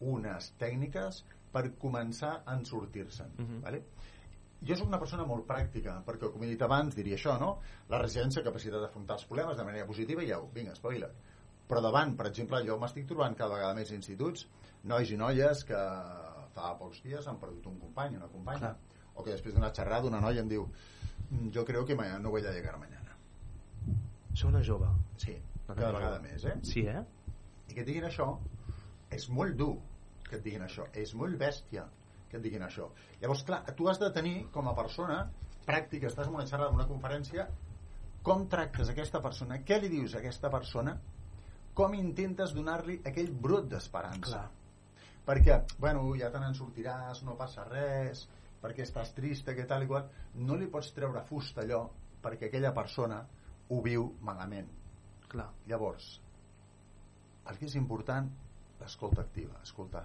unes 0.00 0.54
tècniques 0.58 1.24
per 1.52 1.76
començar 1.78 2.42
a 2.46 2.54
en 2.54 2.64
sortir-se'n. 2.64 3.30
Mhm. 3.38 3.60
vale? 3.62 3.82
Jo 4.64 4.76
sóc 4.76 4.86
una 4.86 4.98
persona 4.98 5.24
molt 5.26 5.44
pràctica, 5.46 6.04
perquè, 6.04 6.30
com 6.32 6.42
he 6.44 6.46
dit 6.46 6.62
abans, 6.62 6.94
diria 6.94 7.16
això, 7.16 7.38
no? 7.38 7.58
La 7.88 7.98
resiliència, 7.98 8.44
capacitat 8.44 8.80
d'afrontar 8.80 9.16
els 9.16 9.24
problemes 9.26 9.56
de 9.56 9.64
manera 9.64 9.84
positiva, 9.86 10.22
i 10.22 10.28
ja 10.28 10.38
ho, 10.38 10.48
vinga, 10.54 10.72
espavila. 10.72 11.08
Però 11.72 11.80
davant, 11.80 12.10
per 12.18 12.26
exemple, 12.28 12.58
jo 12.68 12.74
m'estic 12.80 13.06
trobant 13.08 13.34
cada 13.38 13.54
vegada 13.54 13.72
més 13.78 13.90
instituts, 13.96 14.42
nois 14.84 15.08
i 15.10 15.16
noies 15.16 15.62
que 15.64 15.78
fa 16.52 16.74
pocs 16.76 16.98
dies 17.06 17.26
han 17.30 17.38
perdut 17.40 17.66
un 17.70 17.78
company, 17.80 18.18
una 18.18 18.28
companya, 18.28 18.58
Clar. 18.74 18.98
o 19.14 19.22
que 19.24 19.32
després 19.32 19.54
d'una 19.56 19.70
xerrada 19.72 20.10
una 20.10 20.20
noia 20.20 20.42
em 20.44 20.48
diu 20.50 20.66
"Mm, 21.30 21.48
jo 21.54 21.64
creo 21.64 21.86
que 21.86 21.94
no 21.96 22.30
voy 22.30 22.44
a 22.46 22.52
llegar 22.52 22.76
mañana. 22.78 23.16
Això 24.34 24.48
una 24.48 24.62
jove. 24.62 24.86
Sí, 25.16 25.32
Una 25.68 25.74
cada 25.74 25.86
jove. 25.92 25.98
vegada 25.98 26.18
més, 26.20 26.44
eh? 26.44 26.58
Sí, 26.62 26.80
eh? 26.86 27.02
I 27.68 27.74
que 27.74 27.80
et 27.80 27.86
diguin 27.86 28.04
això 28.04 28.38
és 29.10 29.28
molt 29.30 29.56
dur 29.56 29.78
que 30.28 30.36
et 30.36 30.42
diguin 30.42 30.62
això, 30.62 30.86
és 30.92 31.14
molt 31.14 31.38
bèstia 31.38 31.86
que 32.28 32.36
et 32.36 32.42
diguin 32.42 32.62
això. 32.62 32.90
Llavors, 33.20 33.42
clar, 33.44 33.64
tu 33.76 33.88
has 33.88 33.98
de 33.98 34.10
tenir 34.10 34.50
com 34.50 34.68
a 34.68 34.74
persona 34.74 35.30
pràctica, 35.66 36.06
estàs 36.08 36.26
en 36.28 36.34
una 36.34 36.46
xerrada, 36.46 36.68
en 36.70 36.74
una 36.74 36.86
conferència, 36.88 37.48
com 38.22 38.46
tractes 38.48 38.88
aquesta 38.90 39.20
persona, 39.22 39.58
què 39.64 39.80
li 39.80 39.88
dius 39.88 40.14
a 40.14 40.18
aquesta 40.18 40.50
persona, 40.50 40.98
com 41.74 41.94
intentes 41.96 42.52
donar-li 42.56 43.00
aquell 43.08 43.32
brot 43.32 43.70
d'esperança. 43.72 44.44
Perquè, 45.26 45.58
bueno, 45.78 46.04
ja 46.18 46.30
te 46.34 46.40
n'en 46.42 46.56
sortiràs, 46.58 47.22
no 47.26 47.38
passa 47.38 47.64
res, 47.68 48.26
perquè 48.62 48.84
estàs 48.86 49.12
trista, 49.16 49.54
que 49.54 49.66
tal 49.70 49.86
i 49.86 49.90
qual, 49.90 50.08
no 50.34 50.58
li 50.58 50.68
pots 50.70 50.92
treure 50.96 51.22
fusta 51.28 51.62
allò 51.62 51.84
perquè 52.22 52.48
aquella 52.48 52.72
persona 52.74 53.20
ho 53.68 53.80
viu 53.82 54.06
malament. 54.22 54.70
Clar. 55.32 55.48
Llavors, 55.66 56.08
el 57.50 57.58
que 57.58 57.66
és 57.70 57.76
important, 57.80 58.28
l'escolta 58.80 59.24
activa, 59.24 59.58
escoltar. 59.66 60.04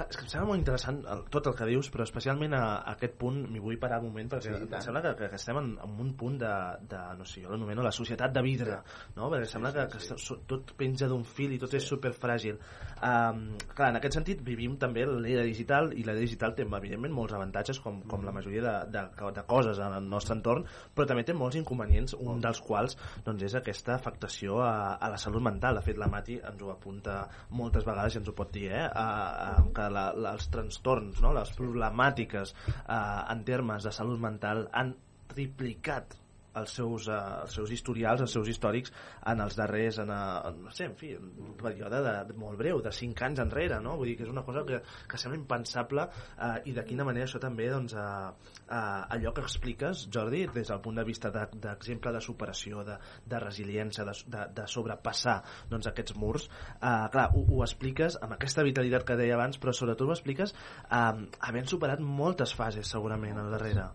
Ah, 0.00 0.06
És 0.08 0.16
que 0.16 0.22
em 0.24 0.28
sembla 0.32 0.46
molt 0.48 0.60
interessant 0.62 1.02
el, 1.04 1.24
tot 1.28 1.46
el 1.50 1.54
que 1.58 1.66
dius, 1.68 1.90
però 1.92 2.06
especialment 2.06 2.54
a, 2.56 2.60
a 2.80 2.94
aquest 2.94 3.18
punt 3.20 3.42
m'hi 3.52 3.60
vull 3.60 3.76
parar 3.78 3.98
un 4.00 4.06
moment 4.08 4.30
perquè 4.32 4.54
Sí, 4.54 4.62
em 4.64 4.80
sembla 4.80 5.02
que, 5.04 5.10
que, 5.18 5.28
que 5.34 5.36
estem 5.36 5.58
en, 5.60 5.68
en 5.84 5.98
un 6.00 6.14
punt 6.16 6.38
de, 6.40 6.52
de 6.88 7.00
no 7.18 7.26
sé, 7.28 7.42
jo 7.44 7.50
l'anomeno 7.52 7.84
la 7.84 7.92
societat 7.92 8.32
de 8.32 8.42
vidre, 8.46 8.78
no? 9.18 9.28
perquè 9.28 9.44
Sí, 9.50 9.52
sembla 9.52 9.72
sí, 9.74 9.76
que, 9.76 9.84
sí. 9.84 9.92
que 9.92 10.02
està- 10.06 10.18
so- 10.24 10.38
tot 10.48 10.72
penja 10.80 11.08
d'un 11.10 11.24
fil 11.28 11.52
i 11.52 11.58
tot 11.60 11.74
és 11.76 11.84
superfràgil. 11.90 12.56
Um, 13.00 13.42
clar, 13.76 13.90
en 13.92 13.96
aquest 14.00 14.16
sentit 14.16 14.40
vivim 14.44 14.78
també 14.80 15.04
l'era 15.08 15.44
digital 15.46 15.92
i 15.96 16.02
l'era 16.04 16.20
digital 16.20 16.54
té 16.56 16.64
evidentment 16.64 17.12
molts 17.16 17.32
avantatges 17.36 17.78
com, 17.84 18.00
com 18.08 18.24
la 18.24 18.32
majoria 18.32 18.62
de, 18.64 18.74
de, 18.96 19.04
de 19.36 19.44
coses 19.48 19.78
en 19.80 19.94
el 19.96 20.08
nostre 20.08 20.36
entorn, 20.38 20.64
però 20.96 21.06
també 21.08 21.24
té 21.28 21.36
molts 21.36 21.56
inconvenients, 21.60 22.16
un 22.20 22.40
dels 22.40 22.60
quals 22.64 22.96
doncs, 23.24 23.44
és 23.44 23.54
aquesta 23.60 23.94
afectació 23.96 24.60
a, 24.64 24.96
a 24.96 25.12
la 25.12 25.20
salut 25.20 25.44
mental. 25.44 25.76
De 25.80 25.84
fet, 25.84 26.00
la 26.00 26.08
Mati 26.12 26.40
ens 26.40 26.62
ho 26.64 26.72
apunta 26.72 27.22
moltes 27.56 27.84
vegades 27.88 28.16
i 28.16 28.22
ens 28.22 28.28
ho 28.32 28.36
pot 28.36 28.52
dir, 28.52 28.68
eh? 28.72 28.84
A, 28.88 29.06
a, 29.30 29.49
que 29.76 29.88
la, 29.92 30.06
la, 30.14 30.34
els 30.36 30.48
trastorns, 30.52 31.20
no? 31.24 31.34
les 31.36 31.52
problemàtiques 31.58 32.54
eh, 32.54 33.00
en 33.34 33.44
termes 33.48 33.86
de 33.86 33.94
salut 33.96 34.20
mental 34.22 34.66
han 34.72 34.94
triplicat 35.30 36.19
els 36.56 36.72
seus, 36.74 37.08
eh, 37.08 37.18
els 37.44 37.54
seus 37.54 37.70
historials, 37.70 38.20
els 38.24 38.32
seus 38.32 38.48
històrics 38.48 38.92
en 39.30 39.40
els 39.44 39.56
darrers, 39.58 39.98
en, 40.02 40.10
eh, 40.10 40.52
no 40.64 40.70
sé, 40.74 40.86
en 40.90 40.96
fi, 40.98 41.12
un 41.16 41.54
període 41.60 42.00
de, 42.02 42.14
de 42.30 42.34
molt 42.38 42.58
breu, 42.58 42.80
de 42.82 42.92
5 42.92 43.24
anys 43.28 43.42
enrere, 43.44 43.80
no? 43.80 43.96
Vull 44.00 44.10
dir 44.12 44.16
que 44.18 44.26
és 44.26 44.32
una 44.32 44.44
cosa 44.46 44.64
que, 44.66 44.80
que 45.08 45.20
sembla 45.20 45.38
impensable 45.38 46.06
eh, 46.06 46.50
i 46.70 46.74
de 46.76 46.84
quina 46.88 47.06
manera 47.06 47.28
això 47.28 47.40
també, 47.42 47.68
doncs, 47.70 47.94
eh, 47.94 48.56
eh, 48.66 49.16
allò 49.16 49.34
que 49.36 49.44
expliques, 49.46 50.06
Jordi, 50.12 50.46
des 50.54 50.68
del 50.72 50.80
punt 50.80 50.98
de 51.00 51.04
vista 51.06 51.30
de- 51.34 51.46
d'exemple 51.60 52.12
de, 52.12 52.18
de 52.18 52.24
superació, 52.24 52.84
de, 52.86 52.98
de 53.26 53.42
resiliència, 53.42 54.04
de, 54.08 54.16
de, 54.26 54.46
de 54.60 54.66
sobrepassar 54.70 55.40
doncs, 55.70 55.86
aquests 55.90 56.16
murs, 56.18 56.48
eh, 56.80 57.06
clar, 57.12 57.28
ho, 57.34 57.44
ho 57.46 57.62
expliques 57.66 58.18
amb 58.22 58.36
aquesta 58.36 58.64
vitalitat 58.66 59.06
que 59.06 59.18
deia 59.20 59.36
abans, 59.38 59.58
però 59.60 59.74
sobretot 59.76 60.08
ho 60.08 60.16
expliques 60.16 60.54
eh, 60.54 61.26
havent 61.46 61.70
superat 61.70 62.00
moltes 62.02 62.54
fases, 62.56 62.90
segurament, 62.90 63.38
al 63.38 63.50
darrere. 63.54 63.90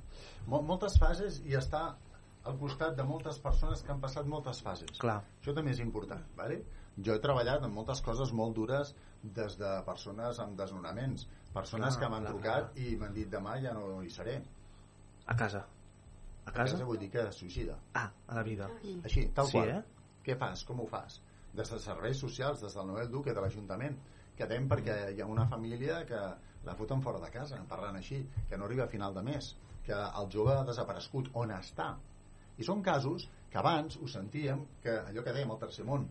Mol 0.48 0.62
moltes 0.66 1.00
fases 1.02 1.40
i 1.50 1.56
està 1.58 1.88
al 2.46 2.58
costat 2.62 2.96
de 2.98 3.04
moltes 3.04 3.40
persones 3.42 3.82
que 3.84 3.92
han 3.92 4.02
passat 4.02 4.26
moltes 4.30 4.62
fases. 4.62 4.98
Clar. 5.02 5.20
Això 5.42 5.54
també 5.58 5.72
és 5.72 5.80
important, 5.84 6.24
¿vale? 6.38 6.60
Jo 7.04 7.16
he 7.16 7.20
treballat 7.20 7.64
en 7.66 7.74
moltes 7.74 8.02
coses 8.06 8.32
molt 8.34 8.56
dures 8.56 8.94
des 9.24 9.58
de 9.60 9.72
persones 9.86 10.40
amb 10.40 10.56
desnonaments, 10.58 11.26
persones 11.54 11.98
Clar, 11.98 12.04
que 12.06 12.12
m'han 12.14 12.24
clar, 12.28 12.34
trucat 12.34 12.78
i 12.80 12.96
m'han 13.02 13.14
dit 13.14 13.30
demà 13.32 13.58
ja 13.64 13.74
no 13.74 14.02
hi 14.04 14.10
seré. 14.14 14.38
A 15.26 15.36
casa. 15.36 15.66
A 16.46 16.50
A 16.50 16.54
casa? 16.54 16.74
casa 16.78 16.86
vull 16.86 17.00
dir 17.02 17.10
que 17.10 17.24
es 17.28 17.36
suïcida. 17.36 17.76
Ah, 17.96 18.12
a 18.28 18.36
la 18.36 18.44
vida. 18.44 18.70
Així, 19.04 19.28
tal 19.34 19.48
Sí, 19.48 19.58
qual. 19.58 19.70
eh? 19.70 19.84
Què 20.24 20.38
fas? 20.38 20.64
Com 20.64 20.80
ho 20.82 20.88
fas? 20.88 21.20
Des 21.54 21.70
de 21.72 21.80
serveis 21.80 22.18
socials, 22.20 22.62
des 22.62 22.74
del 22.74 22.88
Noel 22.88 23.10
Duque, 23.10 23.34
de 23.34 23.42
l'Ajuntament. 23.42 23.98
Quedem 24.38 24.68
perquè 24.70 25.14
hi 25.16 25.22
ha 25.22 25.26
una 25.26 25.48
família 25.48 26.06
que 26.06 26.20
la 26.66 26.76
foten 26.76 27.02
fora 27.02 27.20
de 27.20 27.32
casa, 27.32 27.58
parlant 27.68 27.96
així, 27.96 28.22
que 28.50 28.58
no 28.58 28.66
arriba 28.66 28.84
a 28.84 28.88
final 28.88 29.14
de 29.14 29.24
mes, 29.24 29.56
que 29.84 29.94
el 29.94 30.30
jove 30.32 30.54
ha 30.54 30.64
desaparegut. 30.64 31.30
On 31.34 31.50
està? 31.52 31.96
I 32.58 32.64
són 32.64 32.82
casos 32.84 33.30
que 33.52 33.58
abans 33.60 33.98
ho 33.98 34.08
sentíem, 34.08 34.66
que 34.84 34.92
allò 35.10 35.24
que 35.24 35.34
dèiem, 35.34 35.52
el 35.52 35.60
tercer 35.60 35.86
món. 35.86 36.08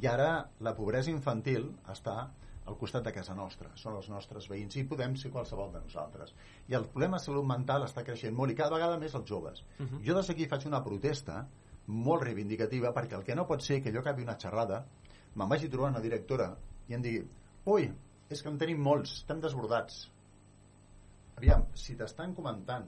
I 0.00 0.06
ara 0.06 0.48
la 0.60 0.74
pobresa 0.76 1.10
infantil 1.10 1.72
està 1.88 2.28
al 2.68 2.76
costat 2.76 3.04
de 3.06 3.12
casa 3.16 3.34
nostra, 3.34 3.70
són 3.80 3.94
els 3.96 4.10
nostres 4.12 4.44
veïns 4.50 4.76
i 4.76 4.84
podem 4.84 5.14
ser 5.16 5.30
qualsevol 5.32 5.70
de 5.72 5.80
nosaltres 5.80 6.34
i 6.68 6.74
el 6.76 6.84
problema 6.84 7.16
de 7.16 7.24
salut 7.24 7.46
mental 7.48 7.86
està 7.86 8.02
creixent 8.04 8.34
molt 8.36 8.52
i 8.52 8.56
cada 8.58 8.74
vegada 8.74 8.98
més 9.00 9.14
els 9.14 9.24
joves 9.24 9.62
Mhm. 9.78 10.02
jo 10.04 10.14
des 10.14 10.26
d'aquí 10.28 10.46
faig 10.46 10.66
una 10.66 10.82
protesta 10.84 11.46
molt 11.86 12.22
reivindicativa 12.22 12.92
perquè 12.92 13.16
el 13.16 13.24
que 13.24 13.34
no 13.34 13.46
pot 13.46 13.62
ser 13.62 13.82
que 13.82 13.90
jo 13.90 14.00
acabi 14.00 14.22
una 14.22 14.36
xerrada 14.36 14.84
me'n 15.34 15.48
vagi 15.48 15.70
trobar 15.70 15.88
una 15.90 16.00
directora 16.00 16.58
i 16.88 16.94
em 16.94 17.00
digui 17.00 17.26
ui, 17.64 17.90
és 18.28 18.42
que 18.42 18.48
en 18.50 18.58
tenim 18.58 18.82
molts, 18.82 19.12
estem 19.22 19.40
desbordats 19.40 20.10
aviam, 21.38 21.64
si 21.74 21.96
t'estan 21.96 22.34
comentant 22.34 22.84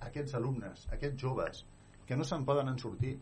aquests 0.00 0.34
alumnes, 0.34 0.86
aquests 0.92 1.20
joves 1.20 1.64
que 2.10 2.18
no 2.18 2.26
se'n 2.26 2.42
poden 2.48 2.68
en 2.72 2.80
sortir 2.82 3.14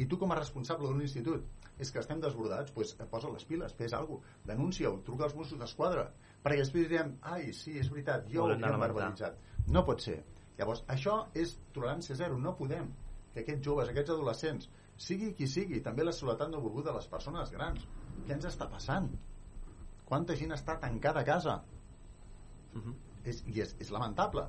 i 0.00 0.06
tu 0.10 0.16
com 0.18 0.32
a 0.32 0.38
responsable 0.40 0.88
d'un 0.88 1.04
institut 1.04 1.44
és 1.78 1.90
que 1.92 2.00
estem 2.00 2.20
desbordats, 2.22 2.72
doncs 2.72 2.94
posa 3.10 3.30
les 3.34 3.44
piles 3.44 3.74
fes 3.76 3.92
alguna 3.92 4.22
cosa, 4.22 4.46
denuncia-ho, 4.50 5.00
truca 5.06 5.26
als 5.28 5.34
Mossos 5.36 5.60
d'Esquadra 5.60 6.06
perquè 6.44 6.62
després 6.62 6.88
direm, 6.88 7.12
ai, 7.22 7.52
sí, 7.52 7.76
és 7.80 7.90
veritat 7.92 8.30
jo 8.30 8.46
Ho 8.46 8.48
lamentar. 8.48 8.78
verbalitzat. 8.80 9.36
No 9.68 9.84
pot 9.84 10.00
ser, 10.00 10.22
llavors 10.58 10.84
això 10.88 11.18
és 11.34 11.58
tolerància 11.76 12.16
zero, 12.16 12.38
no 12.38 12.56
podem 12.56 12.88
que 13.34 13.42
aquests 13.42 13.66
joves, 13.66 13.92
aquests 13.92 14.16
adolescents 14.16 14.70
sigui 14.96 15.32
qui 15.34 15.46
sigui, 15.50 15.82
també 15.82 16.04
la 16.06 16.12
soledat 16.14 16.50
no 16.50 16.62
volguda 16.62 16.92
de 16.92 16.98
les 17.00 17.08
persones 17.10 17.50
grans. 17.50 17.86
Què 18.24 18.36
ens 18.36 18.46
està 18.46 18.68
passant? 18.70 19.10
quanta 20.04 20.36
gent 20.38 20.52
està 20.54 20.76
tancada 20.80 21.22
a 21.22 21.26
casa? 21.26 21.58
És, 23.24 23.40
i 23.48 23.60
és, 23.64 23.74
és 23.80 23.90
lamentable. 23.94 24.44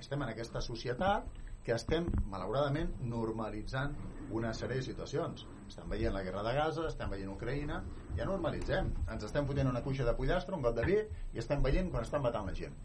Estem 0.00 0.22
en 0.22 0.30
aquesta 0.30 0.62
societat 0.64 1.26
que 1.64 1.72
estem 1.72 2.06
malauradament 2.28 2.92
normalitzant 3.08 3.94
una 4.36 4.52
sèrie 4.56 4.82
de 4.82 4.86
situacions. 4.86 5.46
Estem 5.68 5.88
veient 5.88 6.12
la 6.12 6.22
guerra 6.26 6.42
de 6.44 6.52
Gaza, 6.56 6.84
estem 6.90 7.12
veient 7.12 7.30
Ucraïna 7.32 7.80
ja 8.14 8.26
normalitzem, 8.28 8.90
ens 9.10 9.24
estem 9.26 9.48
fotent 9.48 9.70
una 9.70 9.82
cuixa 9.82 10.04
de 10.06 10.14
pollastre, 10.18 10.54
un 10.54 10.62
got 10.62 10.76
de 10.76 10.84
vi 10.86 10.98
i 11.00 11.40
estem 11.40 11.64
veient 11.64 11.88
quan 11.90 12.04
estan 12.04 12.22
matant 12.22 12.46
la 12.50 12.54
gent. 12.54 12.76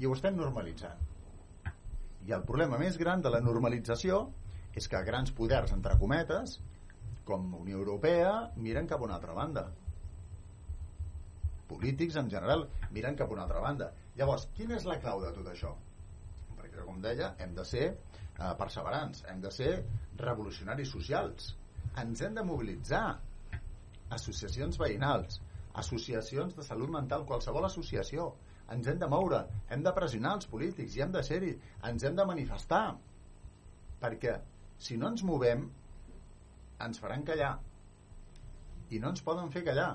I 0.00 0.08
ho 0.08 0.16
estem 0.16 0.38
normalitzant. 0.38 1.04
I 2.24 2.32
el 2.32 2.46
problema 2.48 2.80
més 2.80 2.96
gran 2.98 3.22
de 3.22 3.30
la 3.34 3.42
normalització 3.44 4.24
és 4.74 4.88
que 4.88 5.04
grans 5.04 5.34
poders, 5.36 5.74
entre 5.76 5.98
cometes 6.00 6.56
com 7.28 7.50
la 7.52 7.60
Unió 7.60 7.78
Europea 7.82 8.32
miren 8.56 8.88
cap 8.88 9.02
a 9.02 9.10
una 9.10 9.20
altra 9.20 9.36
banda. 9.36 9.68
Polítics 11.68 12.16
en 12.16 12.32
general 12.32 12.66
miren 12.90 13.16
cap 13.16 13.30
a 13.30 13.36
una 13.36 13.44
altra 13.44 13.60
banda. 13.60 13.92
Llavors, 14.16 14.48
quina 14.56 14.78
és 14.80 14.88
la 14.88 15.00
clau 15.04 15.20
de 15.20 15.36
tot 15.36 15.52
això? 15.52 15.76
perquè 16.72 16.86
com 16.86 17.00
deia, 17.02 17.34
hem 17.42 17.54
de 17.56 17.64
ser 17.68 17.86
eh, 18.42 18.52
perseverants, 18.58 19.22
hem 19.30 19.40
de 19.40 19.54
ser 19.54 19.72
revolucionaris 20.20 20.90
socials. 20.96 21.54
Ens 22.02 22.22
hem 22.26 22.34
de 22.34 22.44
mobilitzar. 22.46 23.06
Associacions 24.12 24.76
veïnals 24.80 25.40
associacions 25.80 26.54
de 26.56 26.64
salut 26.66 26.90
mental 26.92 27.26
qualsevol 27.28 27.66
associació. 27.68 28.32
Ens 28.72 28.88
hem 28.88 28.98
de 29.00 29.08
moure, 29.08 29.42
hem 29.72 29.82
de 29.84 29.92
pressionar 29.96 30.36
els 30.38 30.48
polítics 30.48 30.96
i 30.96 31.02
hem 31.04 31.12
de 31.12 31.22
ser-hi, 31.26 31.52
ens 31.88 32.04
hem 32.04 32.16
de 32.16 32.26
manifestar. 32.28 32.84
Perquè 34.02 34.38
si 34.82 34.98
no 35.00 35.10
ens 35.12 35.24
movem 35.24 35.66
ens 36.82 37.00
faran 37.02 37.24
callar. 37.24 37.52
I 38.92 39.00
no 39.00 39.12
ens 39.12 39.24
poden 39.24 39.52
fer 39.52 39.64
callar 39.64 39.92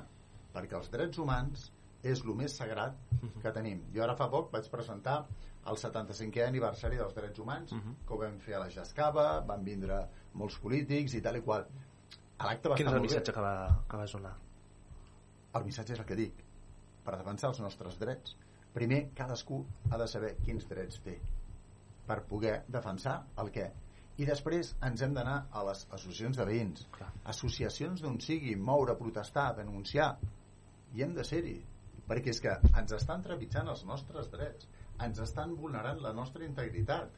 perquè 0.54 0.78
els 0.80 0.88
drets 0.90 1.20
humans 1.22 1.68
és 2.04 2.24
el 2.24 2.34
més 2.36 2.56
sagrat 2.56 2.96
que 3.42 3.52
tenim. 3.52 3.84
Jo 3.94 4.04
ara 4.04 4.16
fa 4.16 4.30
poc 4.30 4.52
vaig 4.54 4.70
presentar 4.70 5.26
el 5.68 5.76
75è 5.76 6.48
aniversari 6.48 6.98
dels 6.98 7.14
drets 7.16 7.40
humans, 7.40 7.72
que 8.06 8.14
ho 8.14 8.18
vam 8.18 8.38
fer 8.40 8.56
a 8.56 8.60
la 8.60 8.70
Jascava, 8.70 9.28
van 9.46 9.64
vindre 9.64 10.02
molts 10.34 10.58
polítics 10.64 11.14
i 11.14 11.22
tal 11.22 11.38
i 11.38 11.42
qual. 11.42 11.66
A 12.38 12.46
l'acte 12.46 12.70
va 12.70 12.76
Quin 12.76 12.88
és 12.88 12.94
el 12.94 13.02
missatge 13.02 13.34
que, 13.34 13.42
va, 13.42 13.84
que 13.90 13.98
vas 13.98 14.14
donar? 14.14 14.36
El 15.58 15.66
missatge 15.66 15.94
és 15.94 16.00
el 16.00 16.06
que 16.06 16.16
dic. 16.16 16.44
Per 17.04 17.16
defensar 17.18 17.50
els 17.50 17.60
nostres 17.60 17.98
drets, 17.98 18.36
primer 18.74 19.10
cadascú 19.18 19.64
ha 19.92 19.98
de 19.98 20.08
saber 20.08 20.36
quins 20.46 20.68
drets 20.70 21.02
té 21.04 21.18
per 22.08 22.22
poder 22.30 22.62
defensar 22.72 23.18
el 23.42 23.52
què. 23.52 23.68
I 24.18 24.26
després 24.26 24.72
ens 24.88 25.02
hem 25.06 25.14
d'anar 25.14 25.38
a 25.52 25.64
les 25.68 25.84
associacions 25.92 26.38
de 26.40 26.46
veïns, 26.48 26.86
Clar. 26.96 27.10
associacions 27.34 28.02
d'on 28.02 28.20
sigui, 28.24 28.56
moure, 28.56 28.96
protestar, 28.98 29.52
denunciar, 29.58 30.16
i 30.96 31.04
hem 31.04 31.14
de 31.14 31.26
ser-hi, 31.28 31.58
perquè 32.08 32.34
és 32.34 32.42
que 32.44 32.54
ens 32.80 32.94
estan 32.98 33.24
trepitjant 33.26 33.70
els 33.72 33.84
nostres 33.90 34.32
drets, 34.34 34.70
ens 35.04 35.20
estan 35.24 35.56
vulnerant 35.60 36.02
la 36.04 36.14
nostra 36.16 36.46
integritat. 36.48 37.12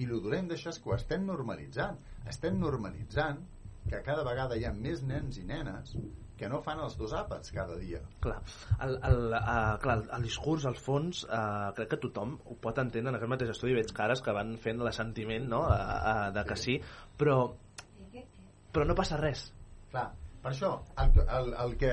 I 0.00 0.06
el 0.08 0.22
dolent 0.24 0.48
d'això 0.50 0.72
és 0.72 0.80
que 0.80 0.90
ho 0.90 0.96
estem 0.96 1.26
normalitzant. 1.28 1.98
Estem 2.30 2.56
normalitzant 2.60 3.42
que 3.90 4.00
cada 4.06 4.24
vegada 4.24 4.56
hi 4.56 4.64
ha 4.64 4.72
més 4.76 5.02
nens 5.04 5.38
i 5.40 5.44
nenes 5.44 5.94
que 6.40 6.48
no 6.48 6.62
fan 6.64 6.78
els 6.80 6.94
dos 6.96 7.12
àpats 7.12 7.52
cada 7.52 7.76
dia. 7.76 7.98
Clar, 8.24 8.38
el, 8.86 8.94
el, 9.10 9.18
uh, 9.36 9.74
clar, 9.82 9.98
el, 10.16 10.22
discurs, 10.24 10.64
al 10.70 10.78
fons, 10.80 11.26
uh, 11.26 11.68
crec 11.76 11.90
que 11.92 11.98
tothom 12.06 12.38
ho 12.48 12.56
pot 12.64 12.80
entendre 12.80 13.12
en 13.12 13.18
aquest 13.18 13.32
mateix 13.34 13.52
estudi. 13.52 13.76
Veig 13.76 13.92
cares 13.96 14.24
que 14.24 14.32
van 14.36 14.54
fent 14.62 14.80
l'assentiment 14.86 15.50
no? 15.52 15.66
uh, 15.66 15.74
uh, 15.74 16.30
de 16.32 16.46
que 16.48 16.56
sí, 16.56 16.78
però, 17.20 17.36
però 18.72 18.88
no 18.88 18.96
passa 18.96 19.20
res. 19.20 19.50
Clar, 19.92 20.06
per 20.40 20.54
això, 20.54 20.72
el, 21.04 21.20
el, 21.26 21.52
el 21.66 21.76
que 21.82 21.92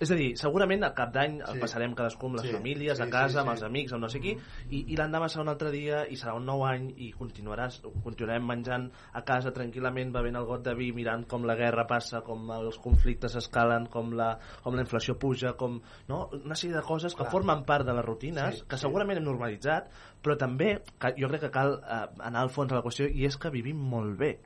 És 0.00 0.10
a 0.10 0.16
dir, 0.18 0.32
segurament 0.36 0.82
a 0.82 0.92
cap 0.92 1.12
d'any 1.14 1.36
el 1.40 1.54
Sí. 1.54 1.60
passarem 1.62 1.92
cadascú 1.94 2.26
amb 2.26 2.36
les 2.40 2.46
Sí, 2.48 2.52
famílies, 2.52 2.96
sí, 2.98 3.02
a 3.02 3.08
casa, 3.10 3.28
sí, 3.28 3.38
amb 3.38 3.48
sí. 3.48 3.52
els 3.52 3.62
amics, 3.62 3.92
amb 3.92 4.02
no 4.02 4.08
sé 4.08 4.18
qui, 4.20 4.32
i, 4.70 4.92
i 4.92 4.96
l'endemà 4.96 5.28
serà 5.30 5.42
un 5.42 5.48
altre 5.48 5.70
dia 5.70 6.04
i 6.10 6.16
serà 6.16 6.34
un 6.34 6.44
nou 6.44 6.64
any 6.66 6.88
i 6.96 7.12
continuaràs, 7.12 7.80
continuarem 8.02 8.44
menjant 8.44 8.90
a 9.12 9.22
casa 9.22 9.52
tranquil·lament, 9.54 10.10
bevent 10.12 10.34
el 10.36 10.44
got 10.46 10.64
de 10.64 10.74
vi, 10.74 10.90
mirant 10.92 11.26
com 11.28 11.44
la 11.44 11.54
guerra 11.54 11.86
passa, 11.86 12.22
com 12.22 12.50
els 12.50 12.78
conflictes 12.78 13.36
escalen, 13.36 13.86
com 13.86 14.10
la, 14.12 14.38
com 14.64 14.74
la 14.74 14.82
inflació 14.82 15.16
puja, 15.16 15.52
com 15.56 15.80
no? 16.08 16.28
una 16.44 16.54
sèrie 16.54 16.74
de 16.76 16.82
coses 16.82 17.14
que 17.14 17.22
Clar. 17.22 17.30
formen 17.30 17.64
part 17.64 17.86
de 17.86 17.94
les 17.94 18.04
rutines, 18.04 18.58
Sí, 18.58 18.64
que 18.68 18.76
sí. 18.76 18.82
segurament 18.82 19.18
hem 19.18 19.24
normalitzat, 19.24 19.88
però 20.22 20.36
també 20.36 20.82
que 20.98 21.14
jo 21.16 21.28
crec 21.28 21.40
que 21.42 21.50
cal 21.50 21.78
eh, 21.84 22.06
anar 22.18 22.40
al 22.42 22.50
fons 22.50 22.68
de 22.68 22.74
la 22.76 22.82
qüestió 22.82 23.06
i 23.06 23.24
és 23.26 23.36
que 23.38 23.48
vivim 23.50 23.76
molt 23.78 24.18
bé. 24.18 24.40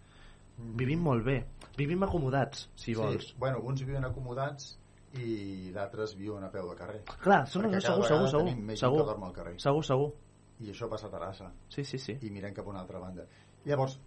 Vivim 0.59 1.01
molt 1.01 1.25
bé. 1.25 1.45
Vivim 1.77 2.03
acomodats, 2.03 2.69
si 2.75 2.95
vols. 2.95 3.29
Sí, 3.29 3.35
bueno, 3.39 3.57
alguns 3.57 3.85
viuen 3.87 4.05
acomodats 4.05 4.78
i 5.15 5.71
d'altres 5.73 6.15
viuen 6.17 6.45
a 6.45 6.51
peu 6.51 6.69
de 6.69 6.77
carrer. 6.77 7.03
Clar, 7.23 7.47
segur, 7.47 7.71
cada 7.71 7.81
segur, 7.81 8.03
vegada 8.05 8.29
segur, 8.29 8.45
tenim 8.45 8.65
més 8.67 8.81
segur, 8.81 8.99
que 9.01 9.07
dorm 9.07 9.25
al 9.25 9.33
carrer. 9.33 9.55
segur, 9.61 9.85
segur. 9.85 10.13
I 10.61 10.71
això 10.73 10.89
passa 10.91 11.07
a 11.07 11.11
Terrassa. 11.11 11.53
Sí, 11.71 11.85
sí, 11.85 11.99
sí. 11.99 12.19
I 12.23 12.31
mirem 12.31 12.53
cap 12.55 12.67
a 12.67 12.71
una 12.71 12.81
altra 12.81 12.99
banda. 12.99 13.25
Llavors, 13.65 14.01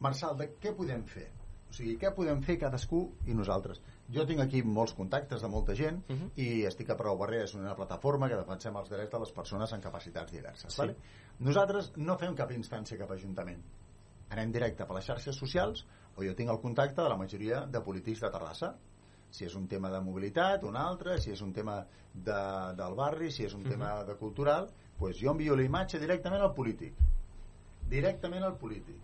Marçal, 0.00 0.36
de 0.38 0.52
què 0.60 0.72
podem 0.76 1.02
fer? 1.04 1.26
O 1.68 1.72
sigui, 1.74 1.96
què 1.98 2.12
podem 2.14 2.40
fer 2.46 2.58
cadascú 2.60 3.00
i 3.26 3.34
nosaltres? 3.34 3.80
Jo 4.14 4.24
tinc 4.24 4.40
aquí 4.40 4.62
molts 4.62 4.94
contactes 4.94 5.42
de 5.42 5.48
molta 5.48 5.74
gent 5.74 5.98
Uh 6.08 6.14
-huh. 6.16 6.30
i 6.36 6.64
estic 6.64 6.90
a 6.90 6.96
Prou 6.96 7.18
Barrer, 7.18 7.42
és 7.42 7.54
una 7.54 7.74
plataforma 7.74 8.28
que 8.28 8.36
defensem 8.36 8.76
els 8.76 8.88
drets 8.88 9.10
de 9.10 9.18
les 9.18 9.32
persones 9.32 9.72
amb 9.72 9.82
capacitats 9.82 10.32
diverses. 10.32 10.72
Sí. 10.72 10.80
Vale? 10.80 10.96
Nosaltres 11.40 11.92
no 11.96 12.16
fem 12.16 12.34
cap 12.34 12.50
instància 12.52 12.96
cap 12.96 13.10
Ajuntament. 13.10 13.62
Anem 14.30 14.52
directe 14.52 14.86
per 14.86 14.94
les 14.96 15.04
xarxes 15.04 15.36
socials 15.36 15.86
o 16.16 16.22
jo 16.22 16.34
tinc 16.34 16.50
el 16.50 16.60
contacte 16.60 17.02
de 17.02 17.08
la 17.08 17.16
majoria 17.16 17.66
de 17.66 17.80
polítics 17.80 18.20
de 18.20 18.30
Terrassa 18.30 18.76
si 19.30 19.44
és 19.44 19.54
un 19.54 19.66
tema 19.68 19.90
de 19.90 20.00
mobilitat, 20.00 20.62
un 20.64 20.76
altre, 20.76 21.18
si 21.20 21.30
és 21.32 21.40
un 21.42 21.52
tema 21.52 21.80
de, 22.14 22.40
del 22.78 22.94
barri, 22.94 23.30
si 23.30 23.44
és 23.44 23.54
un 23.54 23.62
Mhm. 23.62 23.70
tema 23.70 24.04
de 24.04 24.14
cultural, 24.16 24.70
doncs 24.98 25.18
jo 25.20 25.30
envio 25.30 25.56
la 25.56 25.62
imatge 25.62 25.98
directament 25.98 26.42
al 26.42 26.54
polític. 26.54 26.94
Directament 27.88 28.42
al 28.44 28.56
polític. 28.58 28.96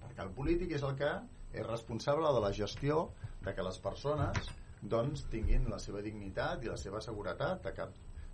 Per 0.00 0.10
que 0.14 0.22
el 0.22 0.30
polític 0.36 0.72
és 0.72 0.82
el 0.82 0.96
que 0.96 1.12
és 1.52 1.66
responsable 1.66 2.32
de 2.34 2.40
la 2.40 2.52
gestió 2.52 3.10
de 3.42 3.54
que 3.54 3.62
les 3.62 3.78
persones 3.78 4.48
doncs 4.82 5.26
tinguin 5.30 5.68
la 5.70 5.78
seva 5.78 6.00
dignitat 6.02 6.64
i 6.64 6.68
la 6.68 6.76
seva 6.76 7.00
seguretat 7.00 7.66
a 7.66 7.72
cap, 7.72 7.90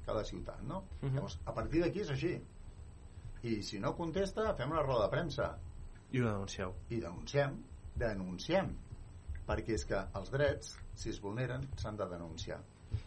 cada 0.07 0.25
ciutat 0.25 0.63
no? 0.63 0.85
Mhm. 1.03 1.15
Llavors, 1.15 1.39
a 1.45 1.53
partir 1.53 1.83
d'aquí 1.83 2.01
és 2.01 2.11
així 2.11 2.41
i 3.43 3.63
si 3.63 3.79
no 3.79 3.95
contesta 3.97 4.55
fem 4.55 4.71
una 4.71 4.83
roda 4.83 5.05
de 5.05 5.11
premsa 5.11 5.59
I 6.11 6.21
ho 6.21 6.25
denuncieu. 6.25 6.73
i 6.89 7.01
denunciem 7.01 7.63
denunciem 7.97 8.77
perquè 9.49 9.79
és 9.79 9.87
que 9.89 10.01
els 10.21 10.31
drets 10.35 10.77
si 10.95 11.11
es 11.15 11.21
vulneren 11.25 11.65
s'han 11.81 11.97
de 11.97 12.07
denunciar. 12.11 12.61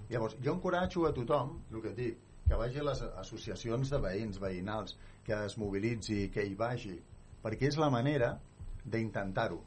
Llavors 0.10 0.38
jo 0.44 0.56
encoratjo 0.56 1.06
a 1.08 1.14
tothom 1.14 1.58
el 1.72 1.82
que 1.86 1.94
dic 1.98 2.28
que 2.48 2.58
vagi 2.60 2.82
a 2.82 2.88
les 2.90 3.02
associacions 3.22 3.92
de 3.94 4.00
veïns 4.04 4.40
veïnals 4.42 4.98
que 5.24 5.38
es 5.46 5.58
mobilitzi, 5.58 6.30
que 6.34 6.44
hi 6.44 6.56
vagi 6.58 6.98
perquè 7.42 7.70
és 7.70 7.78
la 7.82 7.90
manera 7.94 8.34
d'intentar-ho. 8.84 9.62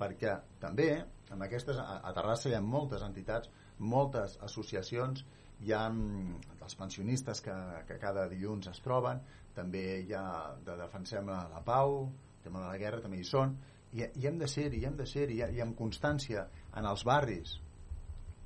Perquè 0.00 0.34
també 0.60 0.88
en 1.32 1.44
aquestes, 1.46 1.78
a, 1.78 2.10
Terrassa 2.16 2.50
hi 2.50 2.56
ha 2.56 2.64
moltes 2.64 3.04
entitats 3.06 3.50
moltes 3.78 4.38
associacions 4.44 5.24
hi 5.62 5.72
ha 5.72 5.84
mm, 5.88 6.58
els 6.64 6.76
pensionistes 6.78 7.40
que, 7.44 7.54
que 7.88 7.98
cada 8.02 8.26
dilluns 8.30 8.68
es 8.72 8.80
troben 8.84 9.22
també 9.56 10.02
hi 10.02 10.14
ha 10.16 10.26
de 10.64 10.76
Defensem 10.80 11.28
la, 11.28 11.44
la 11.52 11.62
Pau 11.64 12.08
tema 12.42 12.64
de 12.64 12.68
la 12.68 12.80
guerra 12.80 13.02
també 13.04 13.20
hi 13.20 13.28
són 13.28 13.54
i, 13.92 14.04
i 14.04 14.26
hem 14.26 14.38
de 14.40 14.48
ser-hi, 14.48 14.80
i 14.80 14.86
hem 14.88 14.96
de 14.96 15.06
ser-hi 15.08 15.40
i, 15.40 15.48
i 15.58 15.62
amb 15.64 15.76
constància 15.78 16.46
en 16.78 16.88
els 16.88 17.04
barris 17.08 17.56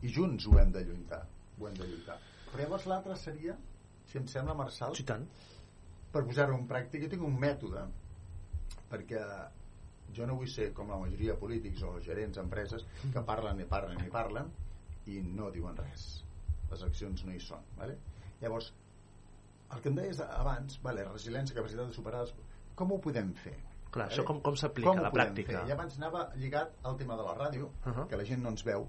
i 0.03 0.13
junts 0.13 0.47
ho 0.47 0.59
hem 0.61 0.73
de 0.75 0.83
lluitar 0.87 1.23
ho 1.59 1.69
hem 1.69 1.77
de 1.79 1.89
lluitar 1.91 2.19
però 2.51 2.63
llavors 2.63 2.87
l'altre 2.91 3.19
seria 3.21 3.57
si 4.07 4.19
em 4.21 4.27
sembla 4.31 4.57
Marçal 4.59 4.97
sí, 4.99 5.07
tant. 5.07 5.27
per 6.13 6.25
posar-ho 6.27 6.57
en 6.59 6.67
pràctica 6.71 7.07
jo 7.07 7.13
tinc 7.15 7.27
un 7.27 7.39
mètode 7.43 7.85
perquè 8.91 9.23
jo 10.17 10.27
no 10.27 10.39
vull 10.39 10.51
ser 10.51 10.71
com 10.75 10.91
la 10.93 10.99
majoria 11.03 11.35
de 11.35 11.41
polítics 11.41 11.83
o 11.87 11.97
gerents 12.03 12.39
d'empreses 12.39 12.87
que 13.03 13.25
parlen 13.31 13.63
i 13.63 13.69
parlen 13.71 14.03
i 14.05 14.11
parlen 14.13 14.51
i 15.11 15.21
no 15.27 15.51
diuen 15.55 15.79
res 15.79 16.09
les 16.71 16.83
accions 16.83 17.25
no 17.27 17.35
hi 17.35 17.43
són 17.43 17.63
vale? 17.79 17.99
llavors 18.43 18.73
el 19.75 19.83
que 19.83 19.91
em 19.91 19.97
deies 19.99 20.21
abans 20.23 20.79
vale, 20.83 21.07
resiliència, 21.09 21.57
capacitat 21.57 21.91
de 21.91 21.97
superar 21.97 22.23
les... 22.23 22.35
com 22.79 22.93
ho 22.93 23.01
podem 23.03 23.33
fer? 23.43 23.57
Clar, 23.97 24.07
això 24.11 24.25
com, 24.29 24.41
com 24.45 24.57
s'aplica 24.61 24.93
a 24.93 25.03
la 25.09 25.13
pràctica? 25.15 25.61
Fer? 25.63 25.69
I 25.71 25.75
abans 25.75 25.97
anava 25.99 26.27
lligat 26.37 26.77
al 26.85 26.97
tema 27.01 27.17
de 27.17 27.25
la 27.27 27.35
ràdio 27.39 27.71
Uh 27.87 27.93
-huh. 27.93 28.07
que 28.07 28.17
la 28.17 28.25
gent 28.25 28.43
no 28.43 28.51
ens 28.55 28.65
veu 28.65 28.87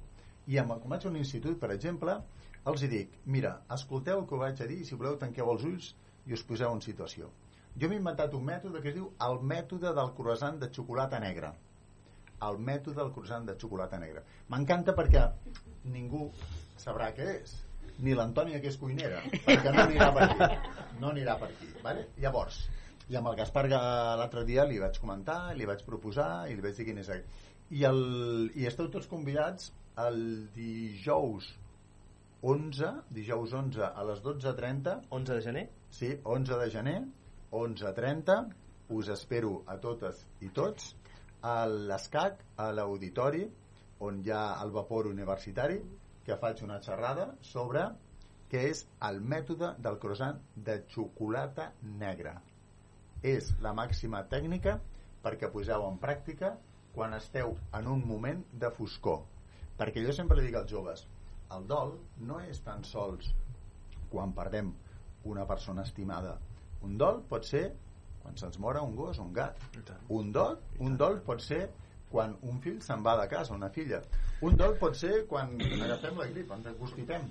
i 0.47 0.57
amb, 0.59 0.79
com 0.81 0.89
vaig 0.89 1.05
a 1.05 1.09
un 1.09 1.15
institut, 1.17 1.59
per 1.59 1.71
exemple 1.71 2.21
els 2.67 2.81
hi 2.83 2.87
dic, 2.87 3.09
mira, 3.25 3.61
escolteu 3.71 4.19
el 4.19 4.27
que 4.27 4.35
vaig 4.35 4.61
a 4.61 4.67
dir 4.67 4.81
i 4.81 4.85
si 4.85 4.95
voleu 4.95 5.17
tanqueu 5.17 5.51
els 5.51 5.63
ulls 5.63 5.95
i 6.25 6.33
us 6.33 6.43
poseu 6.43 6.73
en 6.73 6.81
situació 6.81 7.29
jo 7.79 7.87
m'he 7.89 7.95
inventat 7.99 8.33
un 8.33 8.43
mètode 8.45 8.81
que 8.81 8.89
es 8.89 8.95
diu 8.95 9.11
el 9.21 9.39
mètode 9.41 9.93
del 9.93 10.13
croissant 10.17 10.59
de 10.59 10.69
xocolata 10.73 11.19
negra 11.19 11.53
el 12.47 12.57
mètode 12.57 12.95
del 12.95 13.11
croissant 13.13 13.45
de 13.45 13.55
xocolata 13.61 13.99
negra 13.99 14.23
m'encanta 14.49 14.93
perquè 14.97 15.31
ningú 15.85 16.31
sabrà 16.77 17.11
què 17.15 17.27
és 17.43 17.55
ni 17.99 18.13
l'Antònia 18.13 18.59
que 18.61 18.67
és 18.67 18.77
cuinera 18.77 19.21
perquè 19.45 19.73
no 19.73 19.83
anirà 19.85 20.11
per 20.13 20.23
aquí 20.23 20.99
no 20.99 21.09
anirà 21.13 21.37
per 21.39 21.49
aquí 21.49 21.69
vale? 21.83 22.07
llavors 22.17 22.67
i 23.09 23.15
amb 23.15 23.29
el 23.31 23.35
Gaspar 23.39 23.65
ga- 23.71 24.15
l'altre 24.19 24.43
dia 24.47 24.65
li 24.67 24.79
vaig 24.83 24.97
comentar 24.99 25.53
li 25.55 25.65
vaig 25.69 25.83
proposar 25.85 26.47
i 26.51 26.55
li 26.55 26.61
vaig 26.65 26.75
dir 26.77 26.85
quin 26.89 26.97
és 27.03 27.09
el... 27.15 27.23
I, 27.69 27.83
el, 27.83 28.01
i 28.55 28.65
esteu 28.67 28.87
tots 28.91 29.07
convidats 29.11 29.71
el 29.99 30.19
dijous 30.55 31.47
11 32.47 32.91
dijous 33.17 33.53
11 33.59 33.81
a 33.89 34.03
les 34.07 34.21
12.30 34.23 34.97
11 35.09 35.33
de 35.33 35.41
gener? 35.41 35.65
sí, 35.89 36.13
11 36.23 36.59
de 36.63 36.69
gener 36.71 36.97
11.30 37.51 38.37
us 38.97 39.09
espero 39.09 39.63
a 39.67 39.77
totes 39.83 40.25
i 40.41 40.49
tots 40.55 40.93
a 41.43 41.65
l'ESCAC 41.67 42.43
a 42.57 42.71
l'auditori 42.71 43.43
on 44.07 44.21
hi 44.23 44.31
ha 44.31 44.43
el 44.63 44.71
vapor 44.71 45.07
universitari 45.11 45.79
que 46.25 46.37
faig 46.37 46.61
una 46.63 46.79
xerrada 46.83 47.31
sobre 47.41 47.83
què 48.51 48.61
és 48.69 48.85
el 49.09 49.19
mètode 49.19 49.73
del 49.83 49.97
croissant 49.99 50.39
de 50.55 50.77
xocolata 50.93 51.71
negra 51.81 52.37
és 53.25 53.53
la 53.63 53.73
màxima 53.73 54.23
tècnica 54.29 54.77
perquè 55.23 55.49
poseu 55.51 55.85
en 55.87 55.97
pràctica 56.01 56.55
quan 56.93 57.13
esteu 57.13 57.55
en 57.77 57.87
un 57.87 58.03
moment 58.07 58.43
de 58.53 58.69
foscor. 58.73 59.23
Perquè 59.77 60.03
jo 60.05 60.13
sempre 60.13 60.37
li 60.37 60.47
dic 60.47 60.57
als 60.57 60.71
joves 60.71 61.05
el 61.55 61.67
dol 61.67 61.93
no 62.27 62.39
és 62.43 62.59
tan 62.65 62.83
sols 62.83 63.29
quan 64.11 64.33
perdem 64.35 64.73
una 65.31 65.45
persona 65.47 65.85
estimada. 65.87 66.37
Un 66.83 66.97
dol 66.97 67.21
pot 67.29 67.45
ser 67.47 67.65
quan 68.21 68.37
se'ns 68.37 68.59
mora 68.59 68.81
un 68.83 68.95
gos 68.95 69.19
o 69.19 69.23
un 69.23 69.33
gat. 69.33 69.59
Un 70.09 70.31
dol, 70.31 70.57
un 70.83 70.97
dol 70.97 71.21
pot 71.23 71.41
ser 71.43 71.69
quan 72.11 72.35
un 72.41 72.59
fill 72.63 72.81
se'n 72.83 73.03
va 73.03 73.15
de 73.21 73.27
casa, 73.31 73.55
una 73.55 73.69
filla. 73.69 74.01
Un 74.41 74.55
dol 74.59 74.75
pot 74.79 74.95
ser 74.95 75.25
quan 75.27 75.55
agafem 75.87 76.19
la 76.19 76.27
grip 76.31 76.51
ens 76.55 76.67
constipem 76.79 77.27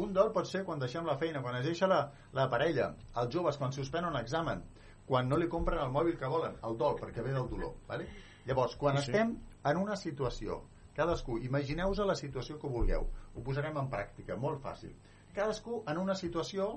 un 0.00 0.12
dol 0.14 0.30
pot 0.32 0.46
ser 0.46 0.62
quan 0.64 0.78
deixem 0.78 1.06
la 1.06 1.16
feina 1.18 1.40
quan 1.42 1.56
es 1.58 1.64
deixa 1.66 1.88
la, 1.90 2.04
la 2.32 2.46
parella. 2.50 2.92
Els 3.20 3.32
joves 3.34 3.58
quan 3.58 3.72
suspenen 3.74 4.12
un 4.12 4.20
examen 4.20 4.62
quan 5.10 5.28
no 5.28 5.36
li 5.40 5.48
compren 5.50 5.82
el 5.82 5.90
mòbil 5.90 6.16
que 6.18 6.30
volen 6.30 6.56
el 6.66 6.78
dol 6.78 6.96
perquè 7.00 7.22
ve 7.26 7.34
del 7.34 7.48
dolor 7.50 7.74
vale? 7.88 8.06
llavors 8.46 8.76
quan 8.78 8.96
Sí, 8.98 9.04
sí. 9.04 9.10
estem 9.10 9.34
en 9.70 9.76
una 9.82 9.96
situació 9.98 10.62
cadascú, 10.94 11.38
imagineu-vos 11.42 11.98
la 12.06 12.14
situació 12.18 12.58
que 12.62 12.70
vulgueu 12.70 13.06
ho 13.34 13.42
posarem 13.42 13.76
en 13.82 13.90
pràctica, 13.90 14.36
molt 14.36 14.62
fàcil 14.62 14.94
cadascú 15.34 15.82
en 15.88 15.98
una 15.98 16.14
situació 16.14 16.72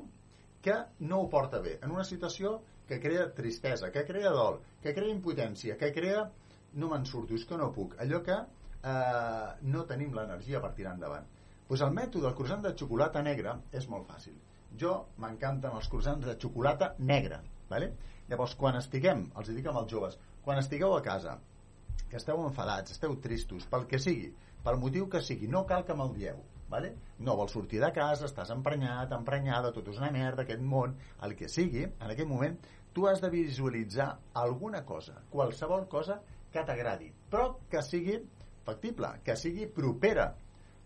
que 0.63 0.75
no 0.99 1.19
ho 1.21 1.29
porta 1.29 1.59
bé, 1.59 1.77
en 1.83 1.91
una 1.91 2.05
situació 2.07 2.61
que 2.87 2.99
crea 2.99 3.29
tristesa, 3.35 3.91
que 3.91 4.05
crea 4.05 4.31
dol, 4.31 4.61
que 4.81 4.93
crea 4.95 5.11
impotència, 5.11 5.75
que 5.77 5.91
crea 5.95 6.23
no 6.79 6.89
me'n 6.91 7.05
surto, 7.05 7.35
és 7.35 7.43
que 7.45 7.57
no 7.59 7.69
puc, 7.75 7.97
allò 8.01 8.21
que 8.23 8.37
eh, 8.37 9.49
no 9.73 9.83
tenim 9.89 10.15
l'energia 10.15 10.61
per 10.63 10.71
tirar 10.77 10.95
endavant. 10.95 11.27
Pues 11.67 11.83
el 11.85 11.91
mètode 11.95 12.27
del 12.27 12.35
croissant 12.37 12.63
de 12.63 12.73
xocolata 12.79 13.21
negra 13.25 13.57
és 13.71 13.87
molt 13.91 14.07
fàcil. 14.09 14.35
Jo 14.79 14.93
m'encanten 15.21 15.75
els 15.77 15.89
croissants 15.91 16.25
de 16.25 16.37
xocolata 16.39 16.93
negra, 16.99 17.41
¿vale? 17.69 17.91
Llavors, 18.29 18.55
quan 18.59 18.79
estiguem, 18.79 19.25
els 19.39 19.51
dic 19.51 19.67
amb 19.67 19.81
els 19.83 19.91
joves, 19.91 20.17
quan 20.45 20.61
estigueu 20.61 20.95
a 20.95 21.01
casa, 21.03 21.37
que 22.09 22.19
esteu 22.21 22.39
enfadats, 22.45 22.95
esteu 22.95 23.15
tristos, 23.21 23.67
pel 23.69 23.87
que 23.89 23.99
sigui, 23.99 24.29
pel 24.63 24.79
motiu 24.79 25.09
que 25.11 25.21
sigui, 25.21 25.49
no 25.51 25.65
cal 25.69 25.83
que 25.87 25.95
me'l 25.97 26.13
dieu, 26.15 26.39
vale? 26.69 26.93
no 27.19 27.35
vols 27.39 27.55
sortir 27.55 27.81
de 27.83 27.91
casa, 27.95 28.27
estàs 28.29 28.53
emprenyat, 28.55 29.11
emprenyada, 29.17 29.73
tot 29.75 29.89
és 29.91 29.99
una 30.01 30.11
merda, 30.11 30.45
aquest 30.45 30.63
món, 30.63 30.95
el 31.27 31.35
que 31.39 31.49
sigui, 31.51 31.83
en 31.87 32.13
aquest 32.13 32.29
moment, 32.29 32.55
tu 32.93 33.07
has 33.09 33.21
de 33.21 33.29
visualitzar 33.33 34.11
alguna 34.43 34.83
cosa, 34.85 35.17
qualsevol 35.33 35.87
cosa 35.89 36.19
que 36.53 36.63
t'agradi, 36.63 37.09
però 37.29 37.49
que 37.69 37.81
sigui 37.81 38.19
factible, 38.63 39.09
que 39.25 39.35
sigui 39.35 39.67
propera. 39.67 40.31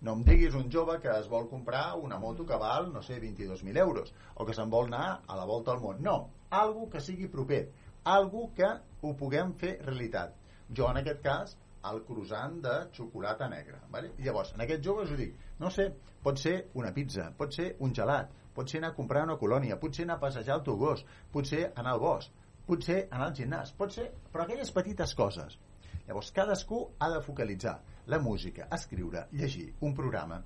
No 0.05 0.14
em 0.14 0.23
diguis 0.23 0.55
un 0.55 0.69
jove 0.72 0.99
que 1.01 1.09
es 1.09 1.27
vol 1.30 1.47
comprar 1.49 1.97
una 1.97 2.19
moto 2.22 2.45
que 2.45 2.57
val, 2.61 2.91
no 2.93 3.01
sé, 3.01 3.18
22.000 3.22 3.80
euros, 3.81 4.14
o 4.35 4.45
que 4.45 4.53
se'n 4.53 4.69
vol 4.69 4.91
anar 4.91 5.23
a 5.26 5.38
la 5.39 5.45
volta 5.49 5.73
al 5.73 5.81
món. 5.81 6.03
No, 6.05 6.18
algo 6.49 6.89
que 6.89 7.01
sigui 7.01 7.27
proper, 7.27 7.67
algo 8.03 8.51
que 8.55 8.67
ho 9.01 9.13
puguem 9.19 9.53
fer 9.59 9.77
realitat. 9.83 10.35
Jo, 10.69 10.89
en 10.91 11.01
aquest 11.01 11.21
cas, 11.23 11.57
el 11.91 12.01
croissant 12.07 12.59
de 12.63 12.75
xocolata 12.95 13.47
negra. 13.49 13.79
Vale? 13.91 14.11
Llavors, 14.23 14.53
en 14.55 14.63
aquests 14.65 14.85
joves 14.85 15.11
ho 15.11 15.19
dic, 15.19 15.35
no 15.59 15.71
sé, 15.71 15.87
pot 16.23 16.39
ser 16.39 16.57
una 16.75 16.91
pizza, 16.95 17.29
pot 17.37 17.53
ser 17.55 17.73
un 17.83 17.93
gelat, 17.95 18.31
pot 18.55 18.69
ser 18.69 18.81
anar 18.81 18.91
a 18.93 18.97
comprar 18.97 19.23
una 19.27 19.37
colònia, 19.37 19.77
potser 19.79 20.07
anar 20.07 20.17
a 20.17 20.23
passejar 20.25 20.57
el 20.57 20.65
teu 20.65 20.77
gos, 20.81 21.05
potser 21.31 21.67
anar 21.75 21.93
al 21.93 22.01
bosc, 22.01 22.33
potser 22.67 23.03
anar 23.11 23.29
al 23.29 23.37
gimnàs, 23.37 23.71
pot 23.77 23.93
ser, 23.93 24.09
però 24.33 24.43
aquelles 24.43 24.73
petites 24.75 25.13
coses. 25.15 25.59
Llavors, 26.07 26.31
cadascú 26.31 26.81
ha 26.99 27.09
de 27.11 27.21
focalitzar 27.21 27.77
la 28.07 28.19
música, 28.23 28.67
escriure, 28.71 29.27
llegir, 29.31 29.73
un 29.81 29.93
programa, 29.95 30.41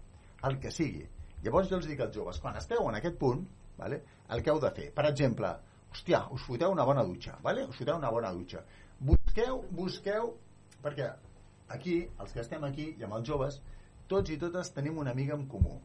el 0.50 0.60
que 0.60 0.72
sigui. 0.74 1.06
Llavors 1.46 1.70
jo 1.70 1.78
els 1.80 1.88
dic 1.90 2.02
als 2.02 2.16
joves, 2.18 2.40
quan 2.42 2.58
esteu 2.58 2.88
en 2.90 2.98
aquest 2.98 3.18
punt, 3.22 3.46
vale, 3.78 4.02
el 4.30 4.44
que 4.44 4.54
heu 4.54 4.60
de 4.62 4.72
fer, 4.76 4.90
per 4.94 5.08
exemple, 5.10 5.54
hòstia, 5.92 6.24
us 6.36 6.46
foteu 6.48 6.72
una 6.72 6.86
bona 6.88 7.04
dutxa, 7.08 7.38
vale? 7.44 7.66
us 7.70 7.78
foteu 7.78 7.98
una 8.00 8.12
bona 8.12 8.32
dutxa. 8.34 8.64
Busqueu, 9.00 9.64
busqueu, 9.72 10.34
perquè 10.84 11.10
aquí, 11.76 11.98
els 12.20 12.34
que 12.34 12.44
estem 12.44 12.64
aquí 12.68 12.92
i 12.98 13.08
amb 13.08 13.18
els 13.20 13.28
joves, 13.28 13.62
tots 14.12 14.32
i 14.32 14.38
totes 14.38 14.72
tenim 14.76 14.98
una 15.04 15.12
amiga 15.16 15.38
en 15.40 15.48
comú. 15.48 15.80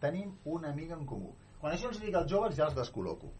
Tenim 0.00 0.34
una 0.44 0.72
amiga 0.72 0.98
en 0.98 1.06
comú. 1.06 1.32
Quan 1.60 1.74
això 1.74 1.92
els 1.92 2.00
dic 2.02 2.14
als 2.18 2.30
joves 2.30 2.56
ja 2.58 2.66
els 2.68 2.78
descol·loco 2.78 3.30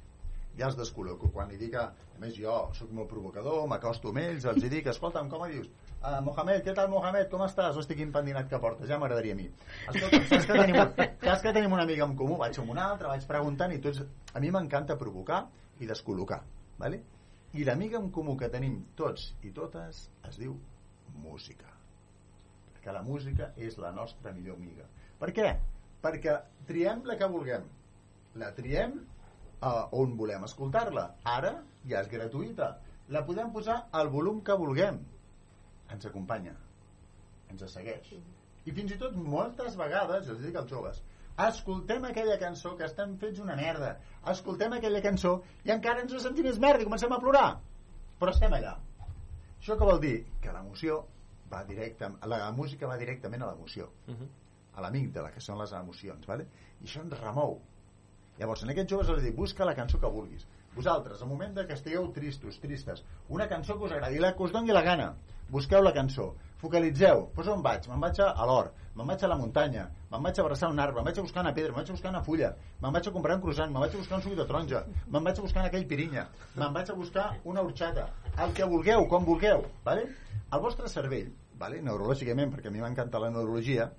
ja 0.59 0.69
els 0.69 0.77
descol·loco. 0.77 1.31
Quan 1.33 1.51
li 1.51 1.59
dic, 1.61 1.77
a, 1.79 1.87
a 1.89 2.21
més 2.23 2.35
jo 2.37 2.57
sóc 2.77 2.91
molt 2.97 3.09
provocador, 3.11 3.65
m'acosto 3.71 4.13
amb 4.13 4.23
ells, 4.23 4.47
els 4.51 4.67
dic, 4.69 4.91
escolta'm, 4.93 5.31
com 5.33 5.47
dius? 5.51 5.71
Uh, 6.03 6.19
Mohamed, 6.27 6.65
què 6.67 6.75
tal 6.77 6.91
Mohamed, 6.91 7.29
com 7.31 7.45
estàs? 7.47 7.79
Hosti, 7.79 7.97
quin 7.99 8.13
pendinat 8.15 8.49
que 8.51 8.61
portes, 8.63 8.89
ja 8.91 8.99
m'agradaria 9.01 9.37
a 9.37 9.39
mi. 9.39 9.49
Escolta'm, 9.93 10.27
saps 10.29 10.49
que, 10.51 10.59
tenim, 10.59 10.79
saps 11.23 11.45
que 11.47 11.55
tenim 11.55 11.77
una 11.79 11.87
amiga 11.87 12.07
en 12.09 12.17
comú? 12.19 12.37
Vaig 12.43 12.59
amb 12.61 12.75
una 12.75 12.89
altra, 12.91 13.13
vaig 13.15 13.27
preguntant 13.29 13.75
i 13.75 13.81
tots... 13.83 14.03
A 14.33 14.41
mi 14.41 14.49
m'encanta 14.53 14.97
provocar 15.01 15.45
i 15.83 15.89
descol·locar, 15.91 16.41
¿vale? 16.79 17.03
I 17.53 17.67
l'amiga 17.69 17.99
en 18.01 18.09
comú 18.15 18.37
que 18.41 18.49
tenim 18.53 18.79
tots 18.97 19.33
i 19.45 19.51
totes 19.53 20.07
es 20.29 20.39
diu 20.41 20.55
música. 21.21 21.69
Perquè 22.73 22.95
la 22.95 23.03
música 23.05 23.51
és 23.57 23.77
la 23.83 23.93
nostra 23.93 24.33
millor 24.33 24.57
amiga. 24.57 24.87
Per 25.21 25.31
què? 25.37 25.49
Perquè 26.03 26.39
triem 26.69 27.05
la 27.07 27.19
que 27.21 27.29
vulguem. 27.31 27.67
La 28.41 28.49
triem 28.57 28.97
uh, 28.97 29.85
on 30.01 30.17
volem 30.19 30.47
escoltar-la. 30.49 31.11
Ara 31.37 31.59
ja 31.89 32.01
és 32.01 32.11
gratuïta. 32.11 32.79
la 33.13 33.25
podem 33.27 33.51
posar 33.53 33.75
al 33.93 34.09
volum 34.09 34.41
que 34.41 34.55
vulguem. 34.57 34.99
Ens 35.93 36.07
acompanya, 36.09 36.55
ens 37.51 37.65
segueix. 37.73 38.13
I 38.65 38.73
fins 38.73 38.95
i 38.95 38.97
tot 38.97 39.17
moltes 39.17 39.77
vegades, 39.77 40.25
jo 40.27 40.37
els 40.37 40.45
dic 40.47 40.57
als 40.57 40.71
joves, 40.71 41.03
escoltem 41.39 42.05
aquella 42.05 42.39
cançó 42.39 42.77
que 42.77 42.85
estem 42.85 43.17
fets 43.19 43.41
una 43.41 43.57
merda, 43.57 43.99
escoltem 44.33 44.73
aquella 44.77 45.01
cançó 45.03 45.41
i 45.65 45.73
encara 45.73 46.03
ens 46.05 46.15
sentim 46.23 46.45
més 46.45 46.59
merda 46.59 46.83
i 46.83 46.89
comencem 46.89 47.13
a 47.13 47.19
plorar. 47.21 47.61
Però 48.21 48.31
estem 48.31 48.53
allà. 48.53 48.77
Això 49.59 49.77
què 49.79 49.87
vol 49.89 50.01
dir? 50.01 50.17
Que 50.41 50.53
l'emoció 50.53 51.03
va 51.53 51.65
directe, 51.65 52.09
la 52.27 52.51
música 52.53 52.87
va 52.87 52.97
directament 52.99 53.43
a 53.43 53.51
l'emoció, 53.53 53.91
Uh 54.09 54.15
-huh. 54.15 54.29
a 54.75 54.81
l'amígdala, 54.81 55.31
que 55.31 55.41
són 55.41 55.59
les 55.59 55.73
emocions, 55.73 56.27
¿vale? 56.27 56.47
i 56.81 56.85
això 56.85 57.03
ens 57.03 57.21
remou. 57.21 57.61
Llavors, 58.39 58.63
en 58.63 58.71
aquests 58.71 58.91
joves 58.91 59.09
els 59.09 59.23
dic, 59.23 59.35
busca 59.37 59.65
la 59.65 59.75
cançó 59.75 60.01
que 60.01 60.07
vulguis. 60.07 60.47
Vosaltres, 60.75 61.21
al 61.21 61.29
moment 61.29 61.55
de 61.55 61.67
que 61.67 61.75
estigueu 61.75 62.11
tristos, 62.13 62.59
tristes, 62.61 63.05
una 63.29 63.47
cançó 63.49 63.77
que 63.77 63.85
us 63.85 63.93
agradi, 63.93 64.19
la 64.19 64.35
que 64.35 64.43
us 64.43 64.53
doni 64.53 64.73
la 64.73 64.81
gana, 64.83 65.15
busqueu 65.51 65.83
la 65.83 65.93
cançó, 65.93 66.35
focalitzeu, 66.63 67.27
doncs 67.35 67.51
on 67.53 67.63
vaig? 67.65 67.89
Me'n 67.91 68.03
vaig 68.03 68.21
a 68.23 68.47
l'hort, 68.47 68.77
me'n 68.97 69.09
vaig 69.09 69.25
a 69.25 69.31
la 69.33 69.39
muntanya, 69.41 69.89
me'n 70.13 70.23
vaig 70.23 70.39
a 70.39 70.45
abraçar 70.45 70.71
un 70.71 70.81
arbre, 70.83 71.01
me'n 71.01 71.11
vaig 71.11 71.19
a 71.19 71.25
buscar 71.27 71.43
una 71.43 71.55
pedra, 71.57 71.73
me'n 71.73 71.83
vaig 71.83 71.91
a 71.91 71.97
buscar 71.97 72.13
una 72.15 72.23
fulla, 72.23 72.53
me'n 72.83 72.95
vaig 72.97 73.09
a 73.09 73.15
comprar 73.17 73.37
un 73.39 73.43
croissant, 73.43 73.73
me'n 73.73 73.83
vaig 73.83 73.97
a 73.97 74.03
buscar 74.03 74.19
un 74.21 74.25
suc 74.27 74.37
de 74.39 74.47
taronja, 74.47 74.85
me'n 75.09 75.27
vaig 75.27 75.39
a 75.39 75.47
buscar 75.49 75.67
aquell 75.67 75.89
pirinya, 75.91 76.29
me'n 76.55 76.77
vaig 76.77 76.91
a 76.93 76.99
buscar 76.99 77.27
una 77.45 77.67
horxata, 77.67 78.07
el 78.47 78.55
que 78.55 78.69
vulgueu, 78.69 79.09
com 79.11 79.27
vulgueu, 79.27 79.67
vale? 79.85 80.07
El 80.53 80.61
vostre 80.61 80.89
cervell, 80.89 81.33
vale? 81.59 81.83
neurològicament, 81.83 82.55
perquè 82.55 82.71
a 82.71 82.75
mi 82.75 82.85
m'encanta 82.85 83.19
la 83.19 83.33
neurologia, 83.35 83.91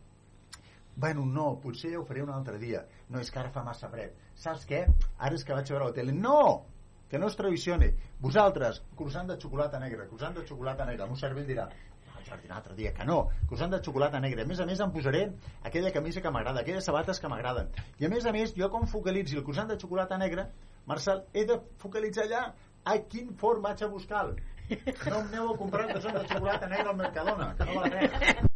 bueno, 0.96 1.26
no, 1.26 1.60
potser 1.60 1.92
ja 1.92 2.00
ho 2.00 2.06
faré 2.06 2.22
un 2.22 2.30
altre 2.30 2.60
dia 2.62 2.84
no, 3.10 3.20
és 3.20 3.32
que 3.32 3.40
ara 3.42 3.50
fa 3.54 3.64
massa 3.66 3.90
fred 3.90 4.14
saps 4.38 4.68
què? 4.70 4.84
ara 5.18 5.34
és 5.34 5.44
que 5.44 5.56
vaig 5.56 5.72
a 5.72 5.74
veure 5.74 5.90
la 5.90 5.96
tele 5.96 6.14
no! 6.14 6.66
que 7.10 7.18
no 7.18 7.30
es 7.30 7.38
traicioni 7.38 7.90
vosaltres, 8.22 8.82
croissant 8.98 9.30
de 9.30 9.40
xocolata 9.42 9.80
negra 9.82 10.06
croissant 10.06 10.38
de 10.38 10.46
xocolata 10.46 10.86
negra, 10.86 11.08
el 11.08 11.14
meu 11.14 11.20
cervell 11.20 11.50
dirà 11.50 11.66
"No, 11.66 11.93
Jordi, 12.28 12.50
un 12.50 12.58
altre 12.58 12.76
dia, 12.76 12.94
que 12.94 13.08
no, 13.08 13.30
croissant 13.48 13.74
de 13.74 13.82
xocolata 13.84 14.20
negra. 14.24 14.44
A 14.44 14.50
més 14.50 14.60
a 14.60 14.68
més 14.70 14.84
em 14.84 14.94
posaré 14.94 15.24
aquella 15.64 15.92
camisa 15.96 16.22
que 16.22 16.32
m'agrada 16.32 16.64
aquelles 16.64 16.86
sabates 16.86 17.20
que 17.20 17.32
m'agraden. 17.32 17.72
I 18.00 18.08
a 18.08 18.14
més 18.14 18.26
a 18.26 18.36
més, 18.36 18.56
jo 18.58 18.70
com 18.74 18.88
focalitzi 18.90 19.40
el 19.40 19.44
croissant 19.48 19.72
de 19.72 19.80
xocolata 19.80 20.18
negra 20.18 20.50
Marcel, 20.86 21.24
he 21.34 21.46
de 21.46 21.60
focalitzar 21.80 22.26
allà 22.26 22.42
a 22.84 22.98
quin 23.12 23.32
forn 23.44 23.62
vaig 23.64 23.84
a 23.84 23.92
buscar 23.92 24.26
no 24.32 25.20
em 25.20 25.28
aneu 25.28 25.54
a 25.54 25.58
comprar 25.58 25.88
croissant 25.92 26.18
de 26.20 26.26
xocolata 26.34 26.72
negra 26.74 26.90
al 26.96 27.00
Mercadona 27.04 27.54
que 27.60 27.70
no 27.70 27.80
val 27.80 27.96
res 27.98 28.20
el 28.34 28.53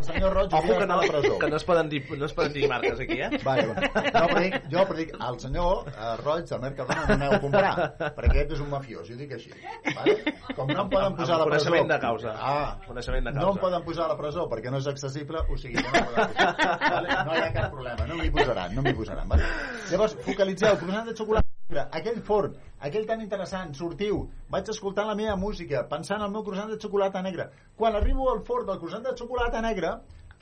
senyor 0.00 0.32
Roig 0.34 0.52
Ojo 0.54 0.78
que 0.78 0.86
no, 0.86 0.94
a 0.94 0.96
la 0.96 1.06
presó 1.12 1.38
que 1.38 1.48
no 1.48 1.56
es 1.56 1.64
poden 1.64 1.88
dir, 1.88 2.00
no 2.18 2.26
es 2.26 2.32
poden 2.34 2.52
dir 2.52 2.68
marques 2.68 2.98
aquí, 3.00 3.20
eh? 3.20 3.28
Vale, 3.44 3.66
vale. 3.68 3.90
Jo, 3.92 4.24
però 4.26 4.40
dic, 4.42 4.56
jo 4.72 4.84
però 4.88 4.96
dic, 4.98 5.12
el 5.28 5.38
senyor 5.40 5.88
eh, 5.92 6.16
Roig 6.24 6.48
del 6.50 6.60
Mercadona 6.64 7.04
no 7.06 7.14
aneu 7.14 7.36
a 7.36 7.40
comprar, 7.44 7.74
perquè 8.16 8.30
aquest 8.32 8.54
és 8.56 8.62
un 8.64 8.70
mafiós, 8.72 9.06
jo 9.08 9.16
dic 9.20 9.36
així. 9.36 9.52
Vale? 9.94 10.16
Com 10.56 10.72
no 10.72 10.82
em 10.82 10.90
poden 10.90 11.06
Amb- 11.12 11.20
posar 11.20 11.36
a 11.36 11.38
amb 11.38 11.44
la 11.44 11.50
presó... 11.52 11.70
coneixement 11.70 11.92
de 11.94 12.00
causa. 12.06 12.34
Ah, 12.40 12.78
Coneixement 12.88 13.24
de 13.28 13.32
no 13.36 13.40
causa. 13.44 13.52
em 13.54 13.62
poden 13.66 13.86
posar 13.86 14.04
a 14.04 14.08
la 14.14 14.18
presó 14.18 14.48
perquè 14.50 14.70
no 14.74 14.82
és 14.82 14.90
accessible, 14.90 15.44
o 15.48 15.56
sigui 15.60 15.78
no 15.78 15.86
em 15.86 16.10
poden 16.10 16.34
posar. 16.34 16.76
Vale? 16.88 17.08
No 17.28 17.36
hi 17.38 17.44
ha 17.46 17.52
cap 17.60 17.70
problema, 17.76 18.06
no 18.10 18.18
m'hi 18.18 18.30
posaran, 18.34 18.74
no 18.74 18.82
m'hi 18.82 18.94
posaran. 18.98 19.28
Vale? 19.28 19.48
Llavors, 19.92 20.18
focalitzeu, 20.26 20.76
croissant 20.82 21.06
de 21.12 21.14
xocolata 21.16 21.51
negra, 21.72 21.88
aquell 21.96 22.20
forn, 22.20 22.56
aquell 22.84 23.06
tan 23.08 23.22
interessant, 23.24 23.72
sortiu, 23.74 24.26
vaig 24.52 24.68
escoltant 24.68 25.08
la 25.08 25.16
meva 25.16 25.36
música, 25.40 25.86
pensant 25.88 26.20
en 26.20 26.26
el 26.26 26.34
meu 26.34 26.44
croissant 26.44 26.68
de 26.68 26.78
xocolata 26.80 27.22
negra. 27.24 27.48
Quan 27.76 27.96
arribo 27.96 28.28
al 28.30 28.42
forn 28.44 28.66
del 28.68 28.78
croissant 28.78 29.06
de 29.06 29.14
xocolata 29.16 29.62
negra, 29.64 29.94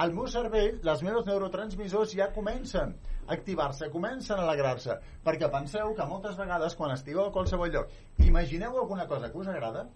el 0.02 0.14
meu 0.16 0.26
cervell, 0.32 0.80
les 0.82 1.02
meves 1.06 1.26
neurotransmissors 1.28 2.16
ja 2.16 2.30
comencen 2.34 2.96
a 3.28 3.34
activar-se, 3.36 3.90
comencen 3.92 4.40
a 4.40 4.46
alegrar-se, 4.46 4.96
perquè 5.24 5.50
penseu 5.52 5.94
que 5.94 6.08
moltes 6.08 6.38
vegades 6.40 6.74
quan 6.74 6.94
estigueu 6.96 7.28
a 7.28 7.34
qualsevol 7.36 7.70
lloc, 7.70 7.92
imagineu 8.26 8.78
alguna 8.80 9.06
cosa 9.06 9.30
que 9.30 9.38
us 9.38 9.52
agrada, 9.52 9.86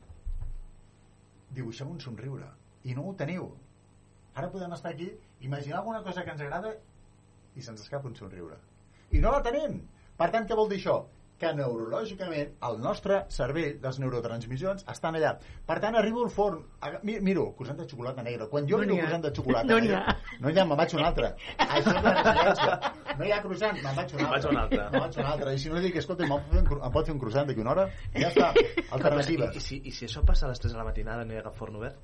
dibuixem 1.51 1.91
un 1.91 1.99
somriure, 2.01 2.53
i 2.85 2.95
no 2.95 3.09
ho 3.09 3.17
teniu. 3.19 3.51
Ara 4.35 4.53
podem 4.53 4.73
estar 4.77 4.93
aquí, 4.93 5.11
imaginar 5.41 5.81
alguna 5.81 6.03
cosa 6.03 6.23
que 6.23 6.31
ens 6.31 6.47
agrada 6.47 6.77
i 7.55 7.63
se'ns 7.63 7.83
escapa 7.83 8.11
un 8.11 8.17
somriure. 8.19 8.59
I 9.11 9.21
no 9.23 9.31
la 9.35 9.43
tenim! 9.43 9.83
Per 10.15 10.31
tant, 10.31 10.47
què 10.47 10.55
vol 10.59 10.69
dir 10.71 10.79
això? 10.79 11.01
Que 11.45 11.53
neurològicament 11.59 12.55
el 12.69 12.79
nostre 12.81 13.19
cervell, 13.35 13.75
les 13.83 13.99
neurotransmissions, 14.01 14.87
estan 14.93 15.19
allà. 15.19 15.35
Per 15.69 15.77
tant, 15.83 15.97
arribo 16.01 16.23
al 16.25 16.31
forn, 16.33 16.63
miro, 17.05 17.51
croissant 17.59 17.79
de 17.83 17.87
xocolata 17.91 18.25
negra. 18.25 18.49
Quan 18.53 18.69
jo 18.71 18.79
No 18.81 18.87
miro 18.87 18.97
croissant 19.03 19.27
de 19.27 19.33
xocolata 19.37 19.69
No 19.69 19.79
negra... 19.81 20.01
ha. 20.09 20.17
No 20.41 20.49
n'hi 20.49 20.63
ha, 20.63 20.65
me'n 20.71 20.81
vaig 20.81 20.95
un 20.97 21.05
altre. 21.05 21.33
Això 21.67 21.95
és 21.95 22.03
referència. 22.09 22.79
No 23.19 23.29
hi 23.29 23.33
ha 23.37 23.41
croissant, 23.45 23.81
me'n 23.85 23.99
vaig 24.01 24.15
un 24.17 24.23
Me'n 24.23 24.31
vaig 24.33 24.47
altre. 24.65 24.83
Me'n 24.91 25.01
vaig 25.07 25.19
un 25.21 25.31
altre. 25.35 25.55
I 25.55 25.59
si 25.65 25.73
no 25.73 25.83
dic, 25.85 26.01
escolta, 26.01 26.25
em 26.25 26.33
em 26.33 26.93
pot 26.97 27.05
fer 27.05 27.15
un 27.15 27.21
croissant 27.23 27.51
d'aquí 27.51 27.61
una 27.65 27.75
hora? 27.77 27.89
Ja 28.17 28.31
està. 28.33 28.53
I, 28.65 28.87
Alternatives. 28.97 29.57
i, 29.61 29.61
si, 29.69 29.83
I 29.85 29.93
si 29.93 30.09
això 30.09 30.25
passa 30.27 30.49
a 30.49 30.55
les 30.55 30.65
3 30.65 30.73
de 30.73 30.81
la 30.81 30.89
matinada 30.89 31.25
no 31.29 31.37
hi 31.37 31.43
ha 31.43 31.45
cap 31.47 31.57
forn 31.61 31.77
obert? 31.83 32.01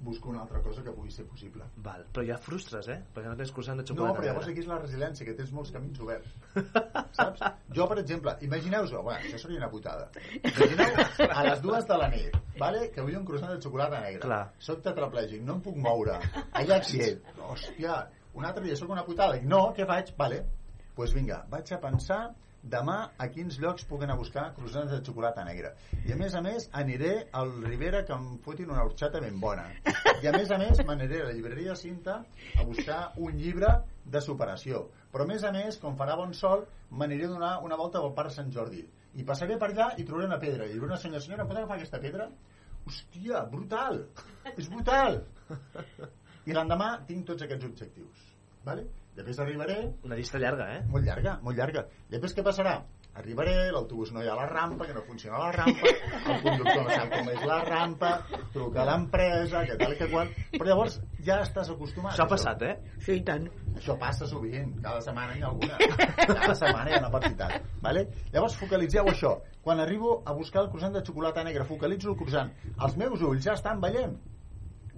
Busco 0.00 0.28
una 0.30 0.42
altra 0.44 0.60
cosa 0.62 0.82
que 0.86 0.92
pugui 0.94 1.10
ser 1.10 1.24
possible. 1.26 1.64
Val, 1.82 2.04
però 2.14 2.22
ja 2.24 2.36
frustres, 2.38 2.86
eh? 2.88 3.00
Perquè 3.14 3.26
no 3.32 3.34
tens 3.36 3.50
croissant 3.50 3.80
de 3.80 3.82
No, 3.82 3.88
xocolata. 3.88 4.18
però 4.20 4.26
llavors 4.28 4.48
aquí 4.52 4.60
és 4.62 4.68
la 4.70 4.76
resiliència, 4.78 5.26
que 5.26 5.34
tens 5.34 5.50
molts 5.52 5.72
camins 5.74 5.98
oberts. 6.04 6.36
Saps? 7.18 7.42
Jo, 7.74 7.88
per 7.90 7.98
exemple, 8.04 8.36
imagineu-vos, 8.46 8.92
bueno, 9.02 9.18
això 9.18 9.40
seria 9.42 9.58
una 9.58 9.70
putada. 9.72 10.06
Imagineu 10.38 11.02
a 11.26 11.42
les 11.48 11.62
dues 11.64 11.88
de 11.90 11.98
la 11.98 12.08
nit, 12.14 12.36
vale? 12.60 12.84
que 12.94 13.02
vull 13.02 13.16
un 13.18 13.26
croissant 13.26 13.50
de 13.56 13.60
xocolata 13.60 14.00
negra. 14.04 14.22
Clar. 14.22 14.42
Soc 14.58 14.84
tetraplègic, 14.86 15.42
no 15.42 15.58
em 15.58 15.64
puc 15.66 15.76
moure. 15.82 16.20
Allà 16.52 16.78
accient. 16.78 17.18
Hòstia, 17.50 17.98
un 18.38 18.46
altre 18.46 18.62
dia 18.68 18.76
sóc 18.78 18.94
una 18.94 19.04
putada. 19.04 19.34
Dic, 19.34 19.50
no, 19.50 19.72
què 19.74 19.86
faig? 19.86 20.14
Vale. 20.16 20.44
Doncs 20.44 20.94
pues 20.94 21.12
vinga, 21.14 21.44
vaig 21.50 21.68
a 21.74 21.78
pensar 21.82 22.22
demà 22.72 22.96
a 23.16 23.28
quins 23.32 23.56
llocs 23.62 23.86
puc 23.88 24.02
anar 24.04 24.14
a 24.16 24.20
buscar 24.20 24.44
croissants 24.56 24.90
de 24.92 24.98
xocolata 25.06 25.44
negra. 25.46 25.72
I 26.04 26.12
a 26.14 26.18
més 26.20 26.34
a 26.34 26.42
més 26.44 26.68
aniré 26.80 27.12
al 27.40 27.52
Ribera 27.64 28.04
que 28.08 28.16
em 28.16 28.26
fotin 28.44 28.72
una 28.74 28.84
horxata 28.84 29.22
ben 29.24 29.40
bona. 29.40 29.66
I 30.22 30.28
a 30.28 30.34
més 30.36 30.52
a 30.52 30.58
més 30.60 30.82
m'aniré 30.86 31.22
a 31.22 31.28
la 31.30 31.34
llibreria 31.36 31.76
Cinta 31.78 32.18
a 32.58 32.66
buscar 32.68 33.00
un 33.16 33.38
llibre 33.40 33.72
de 34.04 34.22
superació. 34.24 34.84
Però 35.12 35.24
a 35.24 35.30
més 35.30 35.44
a 35.44 35.52
més, 35.54 35.80
com 35.80 35.96
farà 35.96 36.16
bon 36.20 36.34
sol, 36.36 36.66
m'aniré 36.90 37.28
a 37.28 37.32
donar 37.34 37.52
una 37.64 37.76
volta 37.80 38.02
al 38.02 38.14
Parc 38.16 38.34
Sant 38.36 38.52
Jordi. 38.52 38.84
I 39.18 39.24
passaré 39.28 39.56
per 39.60 39.72
allà 39.72 39.90
i 39.96 40.04
trobaré 40.04 40.28
una 40.28 40.40
pedra. 40.42 40.66
I 40.66 40.76
diré 40.76 40.86
una 40.86 41.00
senyora, 41.00 41.24
senyora, 41.24 41.48
pot 41.48 41.56
agafar 41.56 41.78
aquesta 41.78 42.00
pedra? 42.04 42.28
Hòstia, 42.88 43.44
brutal! 43.52 44.02
És 44.54 44.68
brutal! 44.68 45.22
I 46.48 46.56
l'endemà 46.56 46.94
tinc 47.08 47.26
tots 47.28 47.44
aquests 47.44 47.68
objectius. 47.68 48.28
Vale? 48.64 48.86
Després 49.18 49.40
arribaré... 49.42 49.76
Una 50.06 50.14
llista 50.14 50.38
llarga, 50.38 50.68
eh? 50.76 50.82
Molt 50.92 51.02
llarga, 51.08 51.34
molt 51.42 51.58
llarga. 51.58 51.82
Després 52.12 52.36
què 52.36 52.44
passarà? 52.46 52.76
Arribaré, 53.18 53.54
l'autobús 53.74 54.12
no 54.14 54.22
hi 54.22 54.28
ha 54.30 54.36
la 54.38 54.44
rampa, 54.46 54.86
que 54.86 54.94
no 54.94 55.00
funciona 55.02 55.40
la 55.42 55.48
rampa, 55.56 55.90
el 55.90 56.36
conductor 56.44 56.84
no 56.84 56.92
sap 56.92 57.08
com 57.16 57.30
és 57.32 57.40
la 57.50 57.56
rampa, 57.64 58.12
truca 58.54 58.84
a 58.84 58.86
l'empresa, 58.86 59.64
que 59.66 59.78
tal 59.80 59.96
que 59.98 60.08
qual... 60.12 60.30
Però 60.54 60.68
llavors 60.68 61.00
ja 61.26 61.40
estàs 61.42 61.72
acostumat. 61.74 62.14
Això 62.14 62.28
ha 62.28 62.30
passat, 62.30 62.62
eh? 62.68 62.94
Sí, 63.02 63.18
i 63.18 63.24
tant. 63.26 63.50
Això 63.74 63.98
passa 63.98 64.30
sovint, 64.30 64.70
cada 64.86 65.02
setmana 65.02 65.34
hi 65.34 65.42
ha 65.42 65.50
alguna. 65.50 65.82
Cada 66.22 66.54
setmana 66.54 66.86
hi 66.86 66.94
ha 66.94 67.02
una 67.02 67.12
partitat. 67.18 67.58
Vale? 67.82 68.06
Llavors 68.30 68.58
focalitzeu 68.62 69.10
això. 69.10 69.34
Quan 69.66 69.82
arribo 69.82 70.20
a 70.22 70.38
buscar 70.38 70.62
el 70.62 70.70
croissant 70.70 70.94
de 70.94 71.02
xocolata 71.02 71.42
negra, 71.42 71.66
focalitzo 71.66 72.14
el 72.14 72.20
croissant. 72.22 72.54
Els 72.78 72.98
meus 73.02 73.26
ulls 73.26 73.42
ja 73.50 73.58
estan 73.58 73.82
veient 73.82 74.14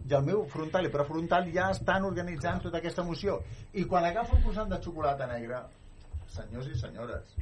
i 0.09 0.15
el 0.17 0.25
meu 0.27 0.45
frontal 0.53 0.87
i 0.87 0.93
prefrontal 0.93 1.51
ja 1.55 1.69
estan 1.75 2.07
organitzant 2.09 2.63
tota 2.65 2.81
aquesta 2.81 3.05
emoció. 3.07 3.41
I 3.73 3.85
quan 3.91 4.07
agafo 4.09 4.37
el 4.37 4.43
croissant 4.45 4.73
de 4.73 4.81
xocolata 4.85 5.29
negra, 5.31 5.61
senyors 6.31 6.71
i 6.71 6.79
senyores, 6.79 7.37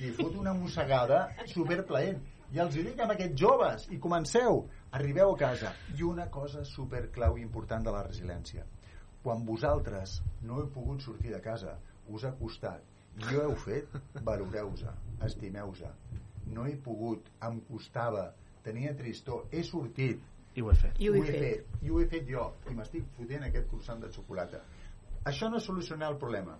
li 0.00 0.12
foto 0.16 0.40
una 0.40 0.54
mossegada 0.56 1.26
superplaent. 1.52 2.20
I 2.50 2.58
els 2.64 2.74
hi 2.74 2.82
dic 2.82 2.98
amb 2.98 3.14
aquests 3.14 3.38
joves, 3.38 3.84
i 3.94 3.98
comenceu, 4.02 4.64
arribeu 4.98 5.34
a 5.34 5.38
casa. 5.38 5.70
I 5.94 6.02
una 6.02 6.26
cosa 6.34 6.64
superclau 6.66 7.38
i 7.38 7.44
important 7.46 7.84
de 7.86 7.92
la 7.94 8.02
resiliència. 8.08 8.64
Quan 9.22 9.44
vosaltres 9.46 10.16
no 10.48 10.58
heu 10.58 10.70
pogut 10.74 11.04
sortir 11.04 11.30
de 11.34 11.40
casa, 11.44 11.76
us 12.08 12.24
ha 12.24 12.32
costat, 12.40 12.82
i 13.20 13.36
ho 13.36 13.44
heu 13.44 13.54
fet, 13.66 13.94
valoreu-se, 14.26 14.90
estimeu-se. 15.28 15.92
No 16.50 16.66
he 16.66 16.74
pogut, 16.82 17.28
em 17.46 17.60
costava, 17.68 18.30
tenia 18.64 18.96
tristor, 18.98 19.44
he 19.52 19.62
sortit, 19.66 20.24
I 20.54 20.62
ho 20.64 20.70
he 20.70 20.76
fet. 20.78 20.98
I 20.98 21.08
ho 21.08 21.14
he 21.14 21.24
fet. 21.26 21.76
I 21.82 21.90
ho 21.90 22.00
he 22.00 22.06
fet 22.10 22.26
jo, 22.28 22.46
i 22.70 22.74
m'estic 22.74 23.06
fotent 23.16 23.46
aquest 23.46 23.68
croissant 23.70 24.02
de 24.02 24.10
xocolata. 24.14 24.62
Això 25.30 25.50
no 25.52 25.60
solucionarà 25.60 26.10
el 26.14 26.18
problema, 26.18 26.56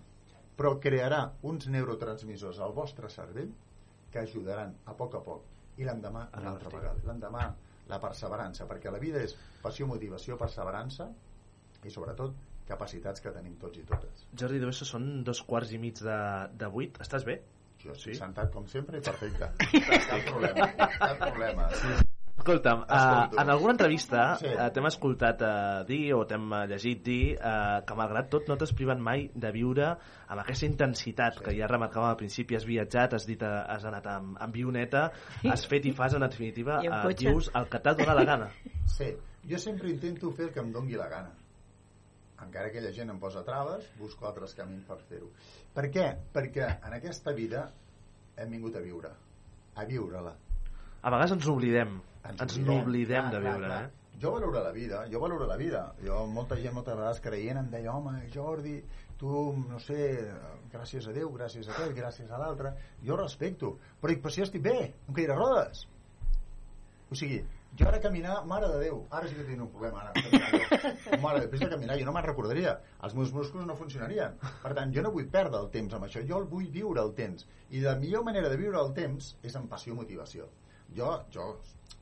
però 0.56 0.76
crearà 0.82 1.22
uns 1.48 1.66
neurotransmissors 1.72 2.60
al 2.60 2.74
vostre 2.76 3.08
cervell 3.10 3.50
que 4.12 4.20
ajudaran 4.20 4.76
a 4.84 4.94
poc 4.98 5.16
a 5.16 5.24
poc. 5.24 5.48
I 5.80 5.86
l'endemà, 5.88 6.26
una 6.36 6.52
altra 6.52 6.70
vegada. 6.74 7.00
L'endemà, 7.08 7.46
la 7.90 7.98
perseverança, 8.02 8.66
perquè 8.68 8.92
la 8.92 9.00
vida 9.02 9.22
és 9.24 9.34
passió, 9.62 9.88
motivació, 9.90 10.36
perseverança 10.38 11.08
i 11.84 11.90
sobretot 11.90 12.36
capacitats 12.68 13.24
que 13.24 13.32
tenim 13.34 13.56
tots 13.58 13.80
i 13.80 13.86
totes. 13.88 14.26
Jordi 14.38 14.60
Dueso, 14.62 14.86
són 14.86 15.24
dos 15.26 15.40
quarts 15.48 15.72
i 15.74 15.80
mig 15.82 15.98
de, 16.04 16.20
de 16.60 16.70
vuit. 16.70 17.00
Estàs 17.02 17.26
bé? 17.26 17.40
Jo 17.80 17.96
sí? 17.96 18.14
sentat 18.14 18.52
com 18.52 18.68
sempre 18.68 19.00
i 19.00 19.04
perfecte. 19.04 19.50
cap 20.10 20.26
problema, 20.28 20.70
cap 20.76 21.22
problema. 21.24 21.70
Sí. 21.80 22.19
Escolta'm, 22.40 22.86
uh, 22.88 23.40
en 23.42 23.50
alguna 23.52 23.74
entrevista 23.74 24.22
Sí. 24.40 24.48
uh, 24.48 24.70
t'hem 24.72 24.86
escoltat 24.88 25.42
uh, 25.44 25.82
dir 25.86 26.14
o 26.16 26.22
t'hem 26.24 26.46
llegit 26.70 27.02
dir 27.04 27.36
uh, 27.36 27.82
que 27.84 27.96
malgrat 27.98 28.30
tot 28.32 28.48
no 28.48 28.56
t'has 28.56 28.72
privat 28.72 28.98
mai 28.98 29.26
de 29.34 29.50
viure 29.52 29.90
amb 29.92 30.40
aquesta 30.40 30.64
intensitat 30.66 31.36
sí. 31.36 31.44
que 31.44 31.54
ja 31.58 31.68
remarcàvem 31.68 32.08
al 32.08 32.16
principi, 32.16 32.56
has 32.56 32.64
viatjat, 32.64 33.12
has 33.18 33.26
dit 33.28 33.42
has 33.44 33.84
anat 33.84 34.08
amb, 34.08 34.38
amb 34.38 34.48
avioneta, 34.48 35.10
has 35.44 35.66
fet 35.68 35.86
i 35.86 35.92
fas 35.92 36.16
en 36.16 36.24
definitiva, 36.24 36.80
uh, 36.80 37.12
dius 37.12 37.50
el 37.54 37.68
que 37.68 37.80
t'ha 37.84 37.94
donat 37.98 38.16
la 38.22 38.26
gana. 38.32 38.50
Sí, 38.96 39.12
jo 39.46 39.58
sempre 39.58 39.88
intento 39.92 40.32
fer 40.34 40.48
el 40.48 40.52
que 40.52 40.60
em 40.60 40.72
dongui 40.72 40.96
la 40.98 41.06
gana. 41.08 41.30
Encara 42.40 42.70
que 42.70 42.78
aquella 42.78 42.92
gent 42.96 43.12
em 43.12 43.18
posa 43.20 43.44
traves, 43.44 43.84
busco 44.00 44.26
altres 44.26 44.56
camins 44.56 44.82
per 44.88 44.96
fer-ho. 45.08 45.28
Per 45.76 45.84
què? 45.92 46.06
Perquè 46.32 46.66
en 46.88 46.96
aquesta 46.96 47.34
vida 47.36 47.66
hem 48.40 48.56
vingut 48.56 48.76
a 48.76 48.82
viure. 48.84 49.12
A 49.76 49.84
viure-la. 49.84 50.32
A 51.00 51.12
vegades 51.12 51.36
ens 51.36 51.48
oblidem, 51.48 51.98
ens, 52.24 52.40
ens 52.42 52.59
n'oblidem 52.64 53.28
clar, 53.28 53.32
de 53.34 53.40
clar, 53.40 53.55
viure. 53.56 53.66
clar. 53.68 53.82
Eh? 53.84 54.18
Jo 54.20 54.32
valoro 54.34 54.60
la 54.62 54.72
vida, 54.72 55.05
jo 55.09 55.20
valoro 55.20 55.47
la 55.48 55.56
vida. 55.56 55.84
Jo, 56.05 56.26
molta 56.28 56.59
gent 56.60 56.74
moltes 56.76 56.97
vegades 56.97 57.22
creient 57.24 57.62
em 57.62 57.70
deia, 57.72 57.94
home, 57.94 58.18
Jordi, 58.34 58.74
tu, 59.20 59.30
no 59.68 59.78
sé, 59.80 60.10
gràcies 60.72 61.09
a 61.09 61.14
Déu, 61.16 61.30
gràcies 61.32 61.68
a 61.68 61.72
aquest, 61.76 61.94
gràcies 61.97 62.28
a 62.28 62.40
l'altre. 62.42 62.74
Jo 63.06 63.16
respecto. 63.16 63.78
Però 64.02 64.18
però 64.20 64.34
si 64.34 64.42
jo 64.42 64.48
estic 64.48 64.66
bé, 64.66 64.76
amb 65.09 65.16
caire 65.16 65.38
rodes. 65.38 65.86
O 67.10 67.16
sigui, 67.16 67.40
jo 67.80 67.88
ara 67.88 68.01
caminar, 68.02 68.36
mare 68.47 68.68
de 68.68 68.78
Déu, 68.84 69.01
ara 69.10 69.28
sí 69.28 69.34
que 69.38 69.48
tinc 69.48 69.64
un 69.64 69.72
problema, 69.72 70.05
ara. 70.05 70.12
caminar. 70.12 71.18
Mare, 71.24 71.40
després 71.44 71.64
de 71.64 71.68
caminar, 71.72 71.97
jo 71.98 72.06
no 72.06 72.14
me'n 72.14 72.26
recordaria. 72.26 72.76
Els 73.06 73.16
meus 73.18 73.32
músculs 73.34 73.66
no 73.66 73.76
funcionarien. 73.78 74.36
Per 74.62 74.72
tant, 74.76 74.92
jo 74.94 75.05
no 75.06 75.12
vull 75.16 75.28
perdre 75.32 75.60
el 75.64 75.68
temps 75.74 75.97
amb 75.97 76.06
això, 76.06 76.22
jo 76.28 76.38
el 76.42 76.48
vull 76.51 76.68
viure 76.74 77.02
el 77.02 77.12
temps. 77.18 77.47
I 77.70 77.82
la 77.84 77.97
millor 77.98 78.24
manera 78.26 78.52
de 78.52 78.59
viure 78.60 78.80
el 78.84 78.92
temps 78.97 79.34
és 79.42 79.56
amb 79.56 79.70
passió 79.70 79.94
i 79.94 80.01
motivació. 80.01 80.48
Jo, 80.97 81.12
jo 81.34 81.52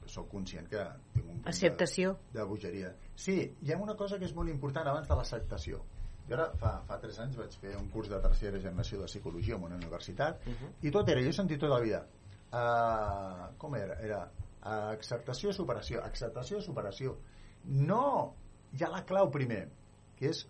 sóc 0.08 0.28
conscient 0.32 0.68
que 0.70 0.82
tinc 1.14 1.28
un 1.28 1.40
Acceptació. 1.44 2.16
de, 2.32 2.38
de 2.40 2.44
bogeria. 2.50 2.92
Sí, 3.16 3.38
hi 3.62 3.72
ha 3.72 3.78
una 3.78 3.96
cosa 3.96 4.18
que 4.18 4.26
és 4.28 4.34
molt 4.34 4.50
important 4.50 4.88
abans 4.90 5.08
de 5.08 5.16
l'acceptació. 5.18 5.80
Jo 6.28 6.36
ara 6.36 6.50
fa, 6.60 6.74
fa 6.84 6.98
3 7.00 7.18
anys 7.24 7.38
vaig 7.40 7.54
fer 7.56 7.74
un 7.78 7.88
curs 7.92 8.10
de 8.12 8.18
tercera 8.20 8.60
generació 8.60 9.00
de 9.00 9.06
psicologia 9.08 9.56
en 9.56 9.64
una 9.64 9.76
universitat 9.76 10.46
uh 10.46 10.52
-huh. 10.52 10.72
i 10.82 10.90
tot 10.90 11.08
era, 11.08 11.22
jo 11.22 11.28
he 11.28 11.32
sentit 11.32 11.60
tota 11.60 11.74
la 11.74 11.80
vida 11.80 12.04
uh, 12.52 13.56
com 13.56 13.74
era? 13.76 13.94
Era 14.00 14.20
uh, 14.24 14.92
acceptació, 14.92 15.52
superació 15.52 16.02
acceptació, 16.04 16.60
superació 16.60 17.16
no, 17.64 18.34
hi 18.72 18.84
ha 18.84 18.90
la 18.90 19.04
clau 19.04 19.30
primer 19.30 19.68
que 20.16 20.28
és 20.28 20.46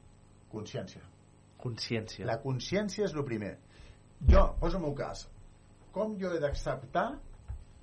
consciència 0.51 1.03
Consciència. 1.59 2.27
la 2.27 2.41
consciència 2.41 3.05
és 3.05 3.15
el 3.15 3.25
primer 3.25 3.59
jo, 4.29 4.57
posa 4.61 4.77
el 4.77 4.83
meu 4.83 4.95
cas 4.95 5.29
com 5.93 6.17
jo 6.19 6.33
he 6.35 6.41
d'acceptar 6.41 7.21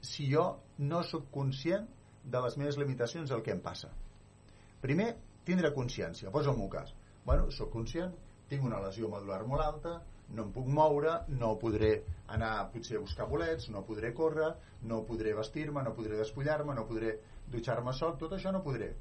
si 0.02 0.32
jo 0.32 0.60
no 0.78 1.04
sóc 1.04 1.30
conscient 1.32 1.88
de 2.24 2.42
les 2.42 2.58
meves 2.58 2.78
limitacions 2.82 3.30
del 3.30 3.44
que 3.46 3.54
em 3.54 3.62
passa. 3.64 3.92
Primer, 4.82 5.14
tindre 5.46 5.74
consciència 5.74 6.34
posa 6.34 6.52
el 6.52 6.60
meu 6.60 6.70
cas. 6.70 6.94
Bueno, 7.26 7.50
sóc 7.52 7.72
conscient, 7.74 8.14
tinc 8.50 8.66
una 8.66 8.82
lesió 8.82 9.10
medular 9.10 9.44
molt 9.50 9.66
alta 9.66 10.00
no 10.34 10.46
em 10.46 10.52
puc 10.54 10.68
moure, 10.74 11.12
no 11.40 11.52
podré 11.62 11.92
anar 12.34 12.70
potser 12.74 12.98
a 12.98 13.02
buscar 13.04 13.28
bolets, 13.30 13.70
no 13.70 13.84
podré 13.86 14.14
córrer 14.14 14.54
no 14.90 15.04
podré 15.06 15.34
vestir-me, 15.38 15.84
no 15.84 15.94
podré 15.94 16.18
despullar-me 16.18 16.76
no 16.76 16.86
podré 16.90 17.16
dutxar-me 17.52 17.94
sol, 17.94 18.16
tot 18.18 18.34
això 18.34 18.52
no 18.54 18.64
podré. 18.66 18.92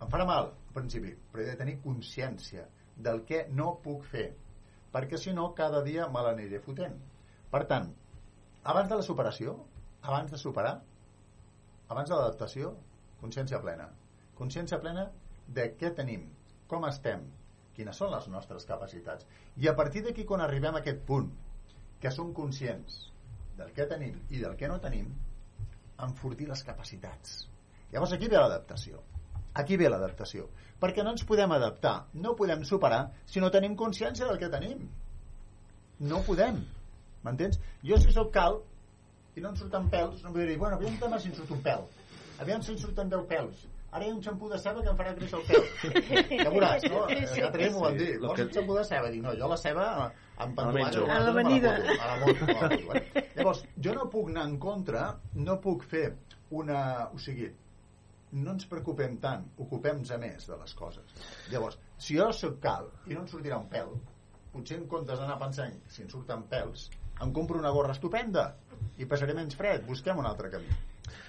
Em 0.00 0.08
farà 0.08 0.24
mal, 0.28 0.52
al 0.52 0.76
principi 0.76 1.12
però 1.32 1.44
he 1.44 1.50
de 1.50 1.58
tenir 1.60 1.80
consciència 1.84 2.66
del 2.96 3.24
que 3.28 3.46
no 3.52 3.74
puc 3.84 4.06
fer 4.08 4.30
perquè 4.92 5.20
si 5.20 5.34
no 5.36 5.52
cada 5.54 5.82
dia 5.84 6.08
me 6.08 6.22
l'aniré 6.24 6.60
fotent. 6.64 6.96
Per 7.50 7.64
tant, 7.70 7.90
abans 8.64 8.88
de 8.88 8.96
la 8.96 9.06
superació 9.06 9.58
abans 10.02 10.32
de 10.32 10.40
superar 10.40 10.80
abans 11.90 12.08
de 12.08 12.16
l'adaptació 12.16 12.72
consciència 13.20 13.60
plena. 13.62 13.88
Consciència 14.38 14.80
plena 14.80 15.08
de 15.50 15.66
què 15.76 15.92
tenim 15.96 16.28
com 16.70 16.86
estem, 16.88 17.24
quines 17.76 17.98
són 17.98 18.12
les 18.14 18.28
nostres 18.32 18.66
capacitats. 18.68 19.26
I 19.58 19.68
a 19.68 19.76
partir 19.76 20.04
d'aquí 20.06 20.24
quan 20.26 20.44
arribem 20.44 20.76
a 20.76 20.82
aquest 20.84 21.02
punt 21.08 21.28
que 22.00 22.12
som 22.14 22.32
conscients 22.36 23.00
del 23.58 23.74
que 23.76 23.88
tenim 23.90 24.16
i 24.30 24.40
del 24.40 24.56
que 24.56 24.70
no 24.70 24.78
tenim 24.80 25.10
enfortir 26.06 26.48
les 26.48 26.62
capacitats. 26.64 27.44
Llavors 27.92 28.14
aquí 28.16 28.30
ve 28.30 28.38
l'adaptació. 28.38 29.02
Aquí 29.60 29.76
ve 29.76 29.90
l'adaptació. 29.90 30.46
Perquè 30.80 31.04
no 31.04 31.12
ens 31.12 31.26
podem 31.28 31.52
adaptar, 31.52 31.96
no 32.14 32.36
podem 32.38 32.62
superar 32.64 33.02
si 33.26 33.42
no 33.42 33.50
tenim 33.52 33.74
consciència 33.76 34.28
del 34.28 34.38
que 34.40 34.48
tenim. 34.52 34.86
No 36.00 36.22
podem 36.24 36.62
m'entens? 37.26 37.58
jo 37.84 37.98
si 38.00 38.12
sóc 38.14 38.30
cal 38.32 38.62
i 39.40 39.42
no 39.42 39.50
em 39.54 39.58
surten 39.58 39.88
pèls 39.92 40.22
no 40.24 40.32
podré 40.34 40.50
dir, 40.52 40.58
bueno, 40.60 40.76
aviam 40.76 40.96
demà 41.00 41.18
si 41.20 41.30
em 41.32 41.36
surt 41.40 41.50
un 41.56 41.62
pèl 41.64 41.84
aviam 42.44 42.62
si 42.64 42.74
em 42.74 42.80
surten 42.82 43.08
10 43.12 43.28
pèls 43.30 43.62
ara 43.90 44.04
hi 44.06 44.10
ha 44.12 44.14
un 44.14 44.20
xampú 44.22 44.48
de 44.50 44.58
ceba 44.62 44.82
que 44.84 44.90
em 44.92 44.98
farà 44.98 45.14
créixer 45.16 45.38
el 45.40 45.46
pèl 45.48 45.64
ja 46.44 46.50
veuràs, 46.52 46.84
no? 46.92 47.00
Sí, 47.10 47.40
ja 47.40 47.48
tenim 47.54 47.72
m'ho 47.74 47.80
van 47.86 47.96
sí. 47.96 48.04
dir 48.04 48.18
vols 48.22 48.36
que- 48.36 48.44
un 48.46 48.52
xampú 48.56 48.76
de 48.76 48.84
ceba? 48.86 49.08
Dic, 49.10 49.22
no, 49.24 49.32
jo 49.40 49.48
la 49.50 49.56
ceba 49.58 49.86
em 50.44 50.52
menjo. 50.76 51.06
A 51.10 51.18
l'avenida. 51.24 51.72
a 51.96 52.12
la 52.12 53.00
llavors, 53.34 53.64
jo 53.86 53.94
no 53.96 54.06
puc 54.12 54.30
anar 54.30 54.44
en 54.48 54.54
contra 54.62 55.02
no 55.34 55.58
puc 55.64 55.82
fer 55.90 56.04
una 56.60 57.08
o 57.10 57.18
sigui, 57.18 57.50
no 58.32 58.54
ens 58.54 58.66
preocupem 58.70 59.18
tant, 59.18 59.42
ocupem-nos 59.58 60.10
a 60.14 60.18
més 60.22 60.46
de 60.46 60.56
les 60.62 60.74
coses. 60.78 61.10
Llavors, 61.50 61.78
si 61.98 62.14
jo 62.16 62.30
sóc 62.32 62.60
cal 62.62 62.86
i 63.06 63.14
no 63.16 63.24
em 63.24 63.28
sortirà 63.32 63.58
un 63.58 63.66
pèl, 63.72 63.90
potser 64.54 64.78
en 64.78 64.86
comptes 64.90 65.18
d'anar 65.18 65.38
pensant 65.42 65.74
si 65.90 66.02
en 66.06 66.10
surten 66.14 66.46
pèls, 66.50 66.88
em 67.24 67.32
compro 67.36 67.58
una 67.60 67.72
gorra 67.74 67.96
estupenda 67.96 68.46
i 69.00 69.08
passaré 69.08 69.34
menys 69.36 69.56
fred, 69.58 69.84
busquem 69.88 70.18
un 70.20 70.28
altre 70.28 70.50
camí. 70.52 70.68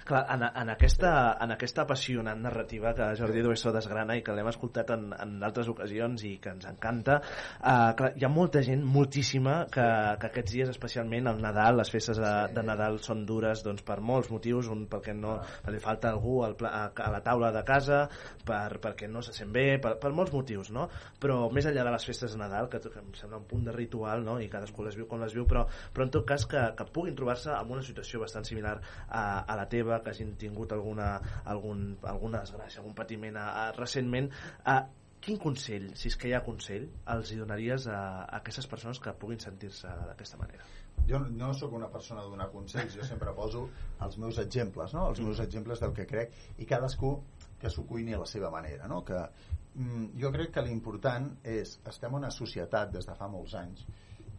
Clar, 0.04 0.22
en, 0.34 0.44
en, 0.48 0.72
aquesta, 0.74 1.12
en 1.42 1.54
aquesta 1.54 1.84
apassionant 1.86 2.40
narrativa 2.42 2.92
que 2.96 3.08
Jordi 3.18 3.42
Dueso 3.44 3.72
desgrana 3.74 4.16
i 4.18 4.22
que 4.26 4.34
l'hem 4.34 4.50
escoltat 4.50 4.90
en, 4.94 5.08
en 5.14 5.36
altres 5.46 5.70
ocasions 5.72 6.24
i 6.28 6.34
que 6.42 6.52
ens 6.56 6.66
encanta, 6.70 7.20
eh, 7.58 7.92
clar, 7.98 8.12
hi 8.18 8.26
ha 8.26 8.32
molta 8.32 8.62
gent, 8.66 8.82
moltíssima, 8.82 9.56
que, 9.72 9.86
que 10.20 10.30
aquests 10.30 10.56
dies, 10.56 10.72
especialment 10.74 11.30
el 11.32 11.42
Nadal, 11.42 11.78
les 11.80 11.92
festes 11.92 12.20
de, 12.20 12.32
de 12.54 12.66
Nadal 12.66 12.98
són 13.04 13.24
dures 13.28 13.64
doncs, 13.64 13.84
per 13.86 14.00
molts 14.02 14.30
motius, 14.32 14.70
un 14.72 14.86
perquè 14.90 15.14
no 15.16 15.38
li 15.70 15.82
falta 15.82 16.10
algú 16.10 16.40
al 16.46 16.56
pla, 16.58 16.72
a, 16.82 16.84
a 16.92 17.10
la 17.14 17.22
taula 17.24 17.52
de 17.54 17.64
casa, 17.66 18.04
per, 18.46 18.78
perquè 18.82 19.08
no 19.10 19.22
se 19.22 19.34
sent 19.36 19.52
bé, 19.54 19.66
per, 19.82 19.96
per 20.02 20.12
molts 20.14 20.34
motius, 20.34 20.72
no? 20.74 20.88
Però 21.22 21.46
més 21.54 21.66
enllà 21.70 21.86
de 21.86 21.94
les 21.94 22.10
festes 22.10 22.34
de 22.34 22.42
Nadal, 22.42 22.68
que, 22.72 22.82
que 22.82 23.00
em 23.00 23.12
sembla 23.18 23.40
un 23.40 23.48
punt 23.48 23.66
de 23.68 23.74
ritual, 23.76 24.24
no? 24.26 24.38
i 24.42 24.48
cadascú 24.50 24.84
les 24.86 24.96
viu 24.98 25.06
com 25.10 25.22
les 25.22 25.34
viu, 25.36 25.46
però, 25.48 25.64
però 25.94 26.06
en 26.06 26.12
tot 26.14 26.26
cas 26.28 26.46
que, 26.48 26.62
que 26.78 26.86
puguin 26.94 27.16
trobar-se 27.18 27.52
en 27.54 27.72
una 27.76 27.84
situació 27.86 28.22
bastant 28.22 28.46
similar 28.48 28.76
a, 29.08 29.22
a 29.42 29.58
la 29.58 29.68
teva, 29.72 30.00
que 30.04 30.12
hagin 30.12 30.34
tingut 30.40 30.74
alguna, 30.76 31.14
algun, 31.54 31.86
alguna 32.14 32.44
desgràcia, 32.44 32.82
algun 32.82 32.96
patiment 32.98 33.40
a, 33.40 33.46
a, 33.62 33.64
recentment, 33.78 34.30
a, 34.64 34.80
quin 35.22 35.38
consell, 35.38 35.92
si 35.98 36.10
és 36.10 36.18
que 36.18 36.30
hi 36.30 36.36
ha 36.36 36.42
consell, 36.46 36.88
els 37.14 37.30
hi 37.30 37.38
donaries 37.38 37.86
a, 37.86 37.98
a 38.24 38.40
aquestes 38.40 38.66
persones 38.70 39.00
que 39.02 39.14
puguin 39.18 39.42
sentir-se 39.42 39.90
d'aquesta 40.08 40.40
manera? 40.40 40.66
jo 41.06 41.18
no 41.18 41.52
sóc 41.54 41.72
una 41.72 41.88
persona 41.90 42.22
de 42.22 42.30
donar 42.30 42.50
consells 42.52 42.94
jo 42.94 43.04
sempre 43.06 43.32
poso 43.34 43.64
els 44.06 44.18
meus 44.18 44.38
exemples 44.38 44.94
no? 44.94 45.08
els 45.10 45.20
meus 45.20 45.40
exemples 45.42 45.80
del 45.82 45.94
que 45.96 46.06
crec 46.06 46.36
i 46.62 46.68
cadascú 46.68 47.16
que 47.60 47.70
s'ho 47.70 47.84
cuini 47.88 48.14
a 48.14 48.20
la 48.22 48.28
seva 48.32 48.50
manera 48.50 48.88
no? 48.88 49.02
que 49.04 49.18
mm, 49.18 50.12
jo 50.22 50.30
crec 50.34 50.54
que 50.54 50.64
l'important 50.66 51.28
és 51.42 51.78
estem 51.90 52.14
en 52.14 52.22
una 52.22 52.30
societat 52.30 52.92
des 52.94 53.08
de 53.08 53.18
fa 53.18 53.28
molts 53.28 53.56
anys 53.58 53.84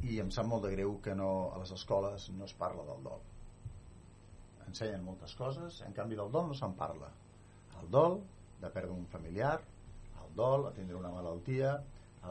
i 0.07 0.19
em 0.23 0.31
sap 0.31 0.47
molt 0.47 0.65
de 0.67 0.73
greu 0.75 0.97
que 1.03 1.15
no, 1.15 1.51
a 1.53 1.59
les 1.59 1.71
escoles 1.75 2.29
no 2.37 2.47
es 2.47 2.55
parla 2.59 2.87
del 2.87 3.03
dol 3.03 3.21
ensenyen 4.67 5.03
moltes 5.05 5.35
coses 5.39 5.81
en 5.87 5.95
canvi 5.97 6.17
del 6.19 6.31
dol 6.31 6.49
no 6.49 6.57
se'n 6.57 6.75
parla. 6.79 7.09
El 7.81 7.89
dol 7.91 8.19
de 8.61 8.71
perdre 8.71 8.95
un 8.95 9.05
familiar 9.11 9.59
el 10.23 10.35
dol 10.35 10.67
de 10.67 10.73
tindre 10.79 10.99
una 10.99 11.11
malaltia 11.13 11.75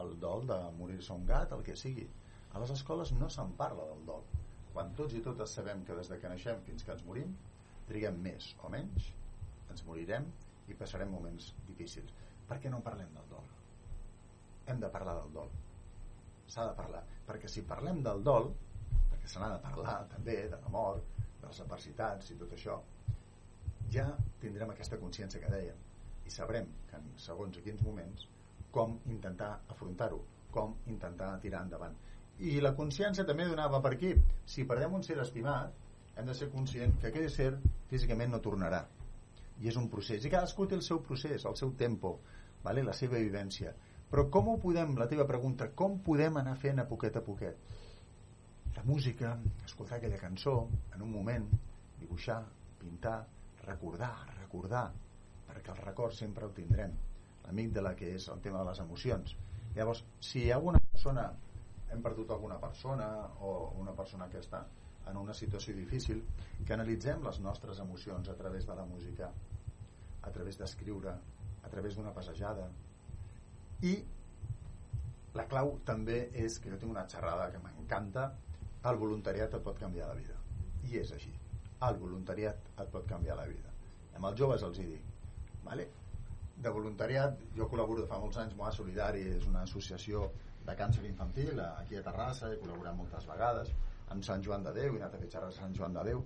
el 0.01 0.15
dol 0.19 0.47
de 0.49 0.59
morir-se 0.77 1.13
un 1.13 1.25
gat 1.29 1.51
el 1.53 1.63
que 1.63 1.75
sigui. 1.77 2.07
A 2.53 2.61
les 2.61 2.73
escoles 2.73 3.13
no 3.17 3.29
se'n 3.29 3.53
parla 3.57 3.85
del 3.91 4.05
dol. 4.05 4.23
Quan 4.73 4.93
tots 4.97 5.13
i 5.13 5.21
totes 5.25 5.53
sabem 5.59 5.83
que 5.85 5.97
des 5.97 6.09
de 6.09 6.19
que 6.19 6.29
naixem 6.29 6.61
fins 6.67 6.85
que 6.85 6.95
ens 6.95 7.05
morim 7.05 7.35
triguem 7.89 8.21
més 8.29 8.53
o 8.63 8.71
menys 8.73 9.11
ens 9.73 9.85
morirem 9.85 10.29
i 10.69 10.77
passarem 10.77 11.11
moments 11.11 11.51
difícils. 11.67 12.13
Per 12.47 12.59
què 12.61 12.71
no 12.71 12.81
parlem 12.85 13.11
del 13.13 13.29
dol? 13.29 13.51
hem 14.65 14.79
de 14.79 14.89
parlar 14.89 15.15
del 15.19 15.33
dol. 15.33 15.49
S'ha 16.47 16.67
de 16.69 16.75
parlar. 16.77 17.01
Perquè 17.27 17.49
si 17.51 17.63
parlem 17.67 18.01
del 18.05 18.23
dol 18.23 18.51
perquè 19.11 19.29
se 19.29 19.41
n'ha 19.41 19.51
de 19.55 19.61
parlar 19.63 19.97
també 20.11 20.37
de 20.51 20.59
la 20.59 20.71
mort 20.73 21.22
de 21.43 21.51
les 21.51 21.63
adversitats 21.63 22.31
i 22.33 22.39
tot 22.39 22.55
això 22.57 22.79
ja 23.93 24.07
tindrem 24.41 24.71
aquesta 24.73 24.99
consciència 25.01 25.41
que 25.43 25.51
dèiem 25.53 25.81
i 26.25 26.31
sabrem 26.31 26.69
que 26.89 26.99
en 26.99 27.11
segons 27.19 27.59
a 27.59 27.63
quins 27.65 27.83
moments 27.85 28.27
com 28.73 28.95
intentar 29.11 29.51
afrontar-ho 29.75 30.23
com 30.53 30.75
intentar 30.93 31.31
tirar 31.41 31.63
endavant. 31.65 31.95
I 32.45 32.59
la 32.61 32.73
consciència 32.77 33.25
també 33.25 33.47
donava 33.49 33.79
per 33.81 33.95
aquí 33.95 34.13
si 34.53 34.65
perdem 34.69 34.93
un 34.97 35.05
ser 35.05 35.17
estimat 35.21 35.73
hem 36.17 36.29
de 36.29 36.35
ser 36.37 36.49
conscient 36.53 36.93
que 37.01 37.09
aquell 37.09 37.29
ser 37.33 37.51
físicament 37.89 38.33
no 38.33 38.41
tornarà. 38.47 38.83
I 39.61 39.69
és 39.69 39.77
un 39.81 39.89
procés 39.89 40.25
i 40.25 40.31
cadascú 40.33 40.67
té 40.69 40.77
el 40.77 40.85
seu 40.85 41.01
procés, 41.05 41.45
el 41.49 41.57
seu 41.57 41.73
tempo 41.77 42.19
vale? 42.63 42.85
la 42.85 42.93
seva 42.93 43.21
vivència. 43.21 43.73
Però 44.11 44.27
com 44.29 44.51
ho 44.51 44.59
podem, 44.61 44.93
la 44.97 45.09
teva 45.09 45.25
pregunta 45.29 45.71
com 45.73 45.97
podem 46.05 46.37
anar 46.41 46.55
fent 46.61 46.81
a 46.81 46.87
poquet 46.89 47.17
a 47.17 47.23
poquet 47.25 47.73
música, 48.85 49.37
escoltar 49.65 49.97
aquella 49.97 50.19
cançó 50.21 50.67
en 50.93 51.01
un 51.01 51.11
moment, 51.11 51.49
dibuixar, 51.99 52.41
pintar 52.79 53.21
recordar, 53.63 54.15
recordar 54.27 54.43
recordar, 54.53 54.91
perquè 55.47 55.71
el 55.73 55.81
record 55.81 56.13
sempre 56.13 56.45
el 56.45 56.53
tindrem. 56.53 56.93
L'amic 57.45 57.73
de 57.73 57.81
la 57.81 57.95
que 57.95 58.13
és 58.15 58.27
el 58.29 58.39
tema 58.41 58.61
de 58.61 58.69
les 58.69 58.79
emocions. 58.79 59.35
Llavors, 59.75 60.03
si 60.21 60.43
hi 60.43 60.51
ha 60.51 60.59
alguna 60.59 60.79
persona, 60.79 61.25
hem 61.91 62.01
perdut 62.01 62.31
alguna 62.31 62.59
persona 62.61 63.07
o 63.41 63.73
una 63.81 63.93
persona 63.97 64.29
que 64.29 64.39
està 64.39 64.63
en 65.09 65.17
una 65.17 65.33
situació 65.33 65.75
difícil, 65.75 66.21
que 66.65 66.73
analitzem 66.73 67.23
les 67.25 67.39
nostres 67.43 67.79
emocions 67.79 68.29
a 68.29 68.35
través 68.39 68.67
de 68.67 68.75
la 68.75 68.85
música, 68.85 69.31
a 70.21 70.31
través 70.31 70.57
d'escriure, 70.57 71.11
a 71.63 71.69
través 71.69 71.97
d'una 71.97 72.13
passejada. 72.13 72.69
I 73.83 73.97
la 75.33 75.47
clau 75.49 75.79
també 75.83 76.29
és, 76.45 76.59
que 76.61 76.69
jo 76.71 76.77
tinc 76.77 76.93
una 76.93 77.07
xerrada 77.09 77.49
que 77.51 77.59
m'encanta, 77.59 78.29
el 78.91 78.99
voluntariat 78.99 79.53
et 79.53 79.63
pot 79.63 79.79
canviar 79.79 80.07
la 80.11 80.19
vida. 80.19 80.37
I 80.89 80.99
és 80.99 81.11
així. 81.15 81.33
El 81.87 81.99
voluntariat 81.99 82.71
et 82.79 82.89
pot 82.91 83.07
canviar 83.07 83.37
la 83.39 83.47
vida. 83.47 83.71
Amb 84.15 84.29
els 84.29 84.39
joves 84.39 84.63
els 84.63 84.79
hi 84.79 84.87
dic, 84.93 85.11
vale? 85.63 85.87
de 86.63 86.69
voluntariat, 86.69 87.39
jo 87.57 87.67
col·laboro 87.69 88.03
de 88.03 88.07
fa 88.07 88.19
molts 88.21 88.37
anys, 88.37 88.53
Moa 88.55 88.71
Solidari 88.71 89.23
és 89.35 89.47
una 89.49 89.63
associació 89.67 90.27
de 90.63 90.75
càncer 90.79 91.03
infantil 91.09 91.59
aquí 91.63 91.97
a 91.97 92.03
Terrassa, 92.05 92.51
he 92.53 92.59
col·laborat 92.61 92.95
moltes 92.95 93.25
vegades 93.27 93.73
amb 94.13 94.23
Sant 94.23 94.43
Joan 94.45 94.63
de 94.63 94.73
Déu, 94.75 94.93
he 94.93 95.01
anat 95.01 95.17
a 95.17 95.19
fer 95.19 95.29
xerrades 95.33 95.57
a 95.57 95.65
Sant 95.65 95.73
Joan 95.75 95.97
de 95.97 96.03
Déu 96.07 96.21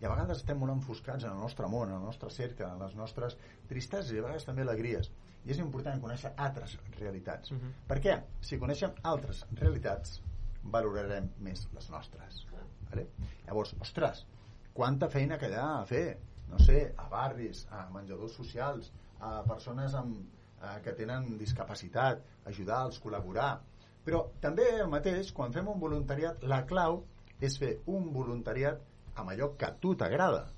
i 0.00 0.06
a 0.06 0.12
vegades 0.12 0.42
estem 0.42 0.60
molt 0.60 0.74
enfoscats 0.76 1.24
en 1.24 1.32
el 1.32 1.40
nostre 1.40 1.68
món, 1.72 1.88
en 1.88 1.96
el 1.96 2.04
nostre 2.04 2.30
cercle, 2.30 2.68
en 2.68 2.78
les 2.84 2.94
nostres 2.98 3.36
tristeses 3.72 4.12
i 4.12 4.20
a 4.20 4.26
vegades 4.26 4.46
també 4.48 4.62
alegries 4.66 5.10
i 5.46 5.54
és 5.54 5.62
important 5.64 6.00
conèixer 6.02 6.34
altres 6.36 6.76
realitats 6.98 7.50
Uh 7.50 7.56
-huh. 7.56 7.72
per 7.88 7.98
què? 8.00 8.22
Si 8.40 8.58
coneixem 8.58 8.92
altres 9.02 9.46
realitats 9.52 10.20
valorarem 10.62 11.30
més 11.40 11.66
les 11.74 11.90
nostres 11.90 12.44
vale? 12.90 13.06
llavors, 13.46 13.74
ostres 13.80 14.26
quanta 14.74 15.08
feina 15.08 15.38
que 15.38 15.48
hi 15.50 15.56
ha 15.58 15.68
a 15.78 15.86
fer 15.88 16.04
no 16.50 16.58
sé, 16.58 16.92
a 16.98 17.06
barris, 17.08 17.66
a 17.70 17.86
menjadors 17.94 18.34
socials 18.34 18.90
a 19.20 19.40
persones 19.46 19.94
amb, 19.94 20.16
eh, 20.60 20.78
que 20.84 20.94
tenen 20.98 21.36
discapacitat 21.38 22.24
ajudar-los, 22.50 22.98
col·laborar. 23.04 23.60
Però 24.04 24.24
també 24.42 24.66
el 24.80 24.88
mateix, 24.90 25.32
quan 25.36 25.52
fem 25.54 25.68
un 25.70 25.78
voluntariat 25.80 26.42
la 26.52 26.64
clau 26.66 27.04
és 27.40 27.58
fer 27.60 27.76
un 27.86 28.10
voluntariat 28.12 28.80
amb 29.14 29.30
allò 29.30 29.52
que 29.56 29.68
a 29.68 29.74
tu 29.76 29.94
t'agrada. 29.94 30.48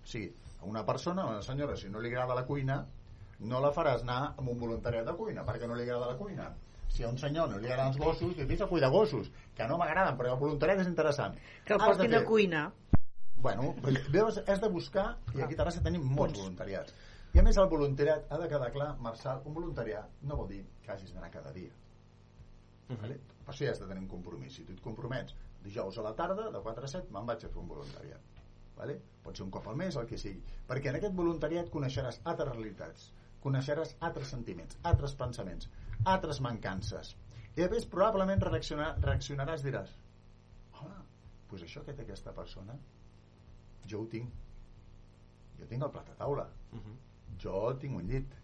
O 0.00 0.06
sigui, 0.06 0.30
a 0.60 0.64
una 0.70 0.84
persona, 0.86 1.22
a 1.22 1.36
una 1.36 1.42
senyora 1.42 1.76
si 1.76 1.90
no 1.90 2.00
li 2.00 2.08
agrada 2.08 2.38
la 2.38 2.46
cuina 2.46 2.80
no 3.40 3.60
la 3.60 3.70
faràs 3.72 4.02
anar 4.04 4.34
amb 4.38 4.50
un 4.52 4.58
voluntariat 4.60 5.06
de 5.06 5.14
cuina 5.16 5.44
perquè 5.46 5.68
no 5.68 5.76
li 5.76 5.86
agrada 5.86 6.10
la 6.10 6.18
cuina 6.18 6.50
si 6.90 7.06
a 7.06 7.08
un 7.08 7.18
senyor 7.18 7.48
no 7.50 7.58
li 7.58 7.70
agraden 7.70 7.92
els 7.92 8.00
gossos 8.02 8.34
que 8.36 8.46
vés 8.50 8.60
a 8.60 8.68
cuidar 8.70 8.90
gossos 8.90 9.30
que 9.56 9.66
no 9.70 9.78
m'agraden 9.80 10.18
però 10.18 10.34
el 10.34 10.40
voluntariat 10.42 10.82
és 10.84 10.90
interessant 10.90 11.38
Que 11.64 11.76
el 11.76 11.82
portin 11.84 12.14
a 12.18 12.24
cuinar. 12.24 12.66
Bueno, 13.40 13.74
veus, 14.12 14.42
has 14.46 14.60
de 14.60 14.68
buscar, 14.68 15.16
i 15.34 15.40
aquí 15.40 15.56
a 15.56 15.62
Terrassa 15.62 15.80
tenim 15.80 16.02
molts 16.04 16.36
voluntariats. 16.36 16.92
I 17.32 17.40
a 17.40 17.44
més 17.46 17.56
el 17.62 17.70
voluntariat 17.72 18.26
ha 18.28 18.38
de 18.42 18.48
quedar 18.52 18.68
clar, 18.74 18.88
Marçal, 19.00 19.40
un 19.48 19.54
voluntariat 19.56 20.26
no 20.28 20.36
vol 20.36 20.50
dir 20.50 20.60
que 20.84 20.92
hagis 20.92 21.14
d'anar 21.14 21.30
cada 21.32 21.52
dia. 21.54 21.72
Vale? 22.90 23.16
Per 23.46 23.54
això 23.54 23.64
ja 23.64 23.72
has 23.72 23.80
de 23.80 23.88
tenir 23.88 24.02
un 24.02 24.10
compromís. 24.10 24.58
Si 24.58 24.66
tu 24.66 24.74
et 24.74 24.82
compromets 24.84 25.32
dijous 25.64 25.98
a 25.98 26.04
la 26.04 26.12
tarda, 26.18 26.50
de 26.50 26.62
4 26.66 26.84
a 26.84 26.92
7, 26.96 27.14
me'n 27.14 27.30
vaig 27.30 27.46
a 27.46 27.52
fer 27.54 27.62
un 27.62 27.70
voluntariat. 27.70 28.42
Vale? 28.76 28.98
Pot 29.24 29.38
ser 29.38 29.46
un 29.46 29.54
cop 29.54 29.68
al 29.70 29.78
mes, 29.78 29.96
el 29.96 30.08
que 30.10 30.18
sigui. 30.18 30.42
Perquè 30.68 30.92
en 30.92 30.98
aquest 30.98 31.16
voluntariat 31.16 31.70
coneixeràs 31.72 32.20
altres 32.32 32.52
realitats, 32.52 33.10
coneixeràs 33.44 33.96
altres 34.06 34.30
sentiments, 34.34 34.78
altres 34.92 35.16
pensaments, 35.18 35.68
altres 36.14 36.40
mancances. 36.44 37.14
I 37.56 37.66
més, 37.72 37.86
probablement 37.92 38.42
reaccionar, 38.46 38.94
reaccionaràs, 39.02 39.64
diràs, 39.66 39.92
home, 40.80 40.98
doncs 41.50 41.66
això 41.66 41.82
que 41.86 41.94
té 41.96 42.04
aquesta 42.06 42.34
persona, 42.36 42.76
jo 43.90 44.04
ho 44.04 44.08
tinc. 44.10 44.30
Jo 45.58 45.68
tinc 45.68 45.84
el 45.84 45.92
plat 45.92 46.10
a 46.12 46.16
taula. 46.18 46.46
Uh 46.72 46.78
-huh. 46.78 46.96
Jo 47.42 47.74
tinc 47.80 47.96
un 47.96 48.06
llit. 48.06 48.34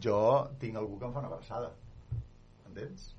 Jo 0.00 0.50
tinc 0.58 0.76
algú 0.76 0.98
que 0.98 1.06
em 1.06 1.12
fa 1.12 1.18
una 1.18 1.28
abraçada. 1.28 1.72
Entens? 2.66 3.14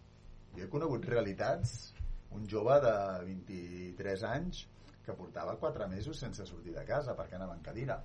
Jo 0.55 0.63
he 0.63 0.69
conegut 0.69 1.05
realitats 1.05 1.93
un 2.31 2.47
jove 2.47 2.79
de 2.81 2.95
23 3.25 4.23
anys 4.23 4.67
que 5.05 5.13
portava 5.13 5.57
4 5.57 5.87
mesos 5.87 6.19
sense 6.19 6.45
sortir 6.45 6.73
de 6.73 6.85
casa 6.85 7.15
perquè 7.15 7.35
anava 7.35 7.55
en 7.55 7.61
cadira. 7.61 8.03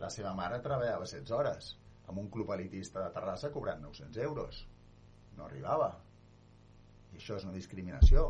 La 0.00 0.08
seva 0.12 0.32
mare 0.36 0.60
treballava 0.64 1.06
16 1.08 1.32
hores 1.36 1.74
amb 2.10 2.20
un 2.22 2.28
club 2.34 2.50
elitista 2.54 3.02
de 3.04 3.10
Terrassa 3.14 3.50
cobrant 3.54 3.82
900 3.84 4.22
euros. 4.24 4.62
No 5.36 5.44
arribava. 5.46 5.90
I 7.12 7.18
això 7.20 7.36
és 7.36 7.44
una 7.46 7.56
discriminació. 7.56 8.24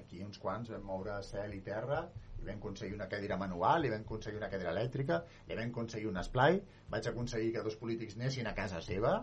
Aquí 0.00 0.24
uns 0.26 0.40
quants 0.42 0.72
vam 0.74 0.84
moure 0.88 1.20
cel 1.22 1.54
i 1.54 1.60
terra 1.68 2.00
i 2.40 2.48
vam 2.48 2.58
aconseguir 2.58 2.96
una 2.98 3.08
cadira 3.08 3.38
manual, 3.40 3.86
i 3.86 3.92
vam 3.92 4.02
aconseguir 4.04 4.40
una 4.40 4.50
cadira 4.52 4.74
elèctrica, 4.74 5.20
i 5.46 5.54
vam 5.54 5.70
aconseguir 5.70 6.10
un 6.10 6.20
esplai, 6.20 6.58
vaig 6.90 7.08
aconseguir 7.08 7.54
que 7.54 7.64
dos 7.68 7.78
polítics 7.80 8.18
anessin 8.18 8.50
a 8.50 8.54
casa 8.58 8.82
seva. 8.84 9.14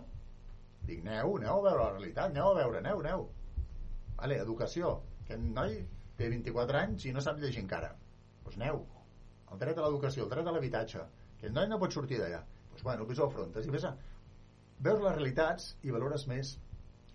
Dic, 0.88 1.03
aneu, 1.03 1.35
aneu 1.38 1.59
a 1.59 1.65
veure 1.68 1.84
la 1.84 1.91
realitat, 1.91 2.31
aneu 2.31 2.53
a 2.53 2.57
veure, 2.57 2.80
aneu, 2.80 3.03
aneu. 3.03 3.27
Vale, 4.18 4.39
educació. 4.47 4.95
Aquest 5.26 5.43
noi 5.59 5.77
té 6.18 6.31
24 6.31 6.81
anys 6.85 7.05
i 7.05 7.13
no 7.13 7.22
sap 7.22 7.43
llegir 7.43 7.61
encara. 7.65 7.91
Doncs 7.91 8.47
pues 8.47 8.61
aneu. 8.61 8.85
El 9.51 9.61
dret 9.61 9.77
a 9.77 9.85
l'educació, 9.85 10.26
el 10.26 10.31
dret 10.34 10.47
a 10.47 10.55
l'habitatge. 10.55 11.05
Aquest 11.41 11.55
noi 11.57 11.65
no 11.69 11.80
pot 11.81 11.93
sortir 11.95 12.19
d'allà. 12.22 12.39
Doncs 12.45 12.72
pues 12.72 12.84
bueno, 12.85 13.05
pues 13.09 13.19
ho 13.19 13.26
afrontes 13.26 13.65
i 13.65 13.72
ves 13.73 13.85
a... 13.89 13.95
Veus 14.85 15.01
les 15.01 15.15
realitats 15.15 15.72
i 15.81 15.93
valores 15.93 16.27
més 16.30 16.51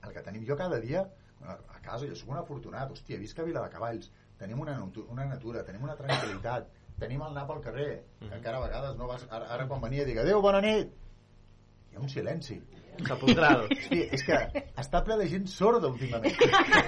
el 0.03 0.15
que 0.15 0.23
tenim 0.27 0.43
jo 0.49 0.57
cada 0.59 0.81
dia 0.83 1.05
a 1.47 1.79
casa, 1.85 2.09
jo 2.11 2.17
sóc 2.19 2.33
un 2.33 2.41
afortunat, 2.41 2.91
hòstia, 2.91 3.19
visc 3.23 3.39
a 3.39 3.47
Vila 3.47 3.63
de 3.63 3.71
Cavalls, 3.71 4.11
tenim 4.41 4.61
una, 4.65 4.75
una 5.07 5.27
natura, 5.31 5.63
tenim 5.69 5.87
una 5.87 5.95
tranquil·litat, 6.01 6.73
tenim 6.99 7.23
el 7.23 7.37
nap 7.39 7.53
al 7.55 7.63
carrer, 7.63 7.91
que 8.25 8.33
encara 8.35 8.59
a 8.59 8.65
vegades 8.67 8.99
no 8.99 9.07
vas... 9.11 9.27
Ara, 9.31 9.53
ara 9.59 9.69
quan 9.71 9.85
venia 9.85 10.09
dic, 10.09 10.19
adéu, 10.23 10.43
bona 10.43 10.63
nit! 10.65 10.91
Hi 11.93 12.01
ha 12.01 12.03
un 12.03 12.11
silenci. 12.11 12.59
Sepulcral. 13.07 13.67
Sí, 13.89 13.99
és 14.17 14.23
que 14.27 14.39
està 14.81 15.03
ple 15.05 15.17
de 15.21 15.27
gent 15.29 15.47
sorda 15.51 15.89
últimament. 15.93 16.37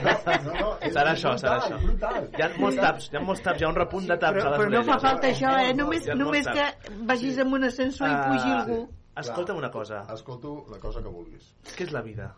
No, 0.08 0.44
no, 0.44 0.52
no, 0.60 0.68
Serà 0.92 1.12
això, 1.14 1.32
serà 1.40 1.58
brutal, 1.58 1.64
això. 1.64 1.78
brutal. 1.84 2.28
Hi 2.38 2.42
ha 2.44 2.48
molts 2.62 2.78
taps, 2.80 3.08
hi 3.12 3.16
ha 3.18 3.22
molts 3.24 3.42
taps, 3.44 3.60
hi 3.60 3.64
ha 3.66 3.68
un 3.72 3.76
repunt 3.78 4.06
de 4.08 4.16
taps 4.20 4.38
Però, 4.38 4.46
a 4.46 4.52
les 4.54 4.60
però 4.60 4.70
no 4.74 4.82
fa 4.88 4.98
falta 5.02 5.28
això, 5.32 5.52
eh? 5.62 5.72
Només, 5.78 6.06
només 6.20 6.48
que 6.48 6.66
vagis 7.10 7.38
amb 7.44 7.56
un 7.58 7.64
ascensor 7.68 8.08
i 8.08 8.16
pugi 8.28 8.52
Ah, 8.52 8.60
algú. 8.62 8.78
Escolta'm 9.18 9.58
una 9.58 9.70
cosa. 9.74 10.04
Escolto 10.14 10.52
la 10.70 10.78
cosa 10.78 11.02
que 11.02 11.10
vulguis. 11.10 11.48
Què 11.74 11.88
és 11.88 11.92
la 11.92 12.02
vida? 12.06 12.28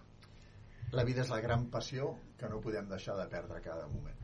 La 0.97 1.05
vida 1.05 1.23
és 1.23 1.31
la 1.31 1.41
gran 1.45 1.67
passió 1.71 2.15
que 2.41 2.49
no 2.51 2.61
podem 2.65 2.89
deixar 2.89 3.17
de 3.19 3.27
perdre 3.31 3.61
cada 3.63 3.87
moment. 3.87 4.17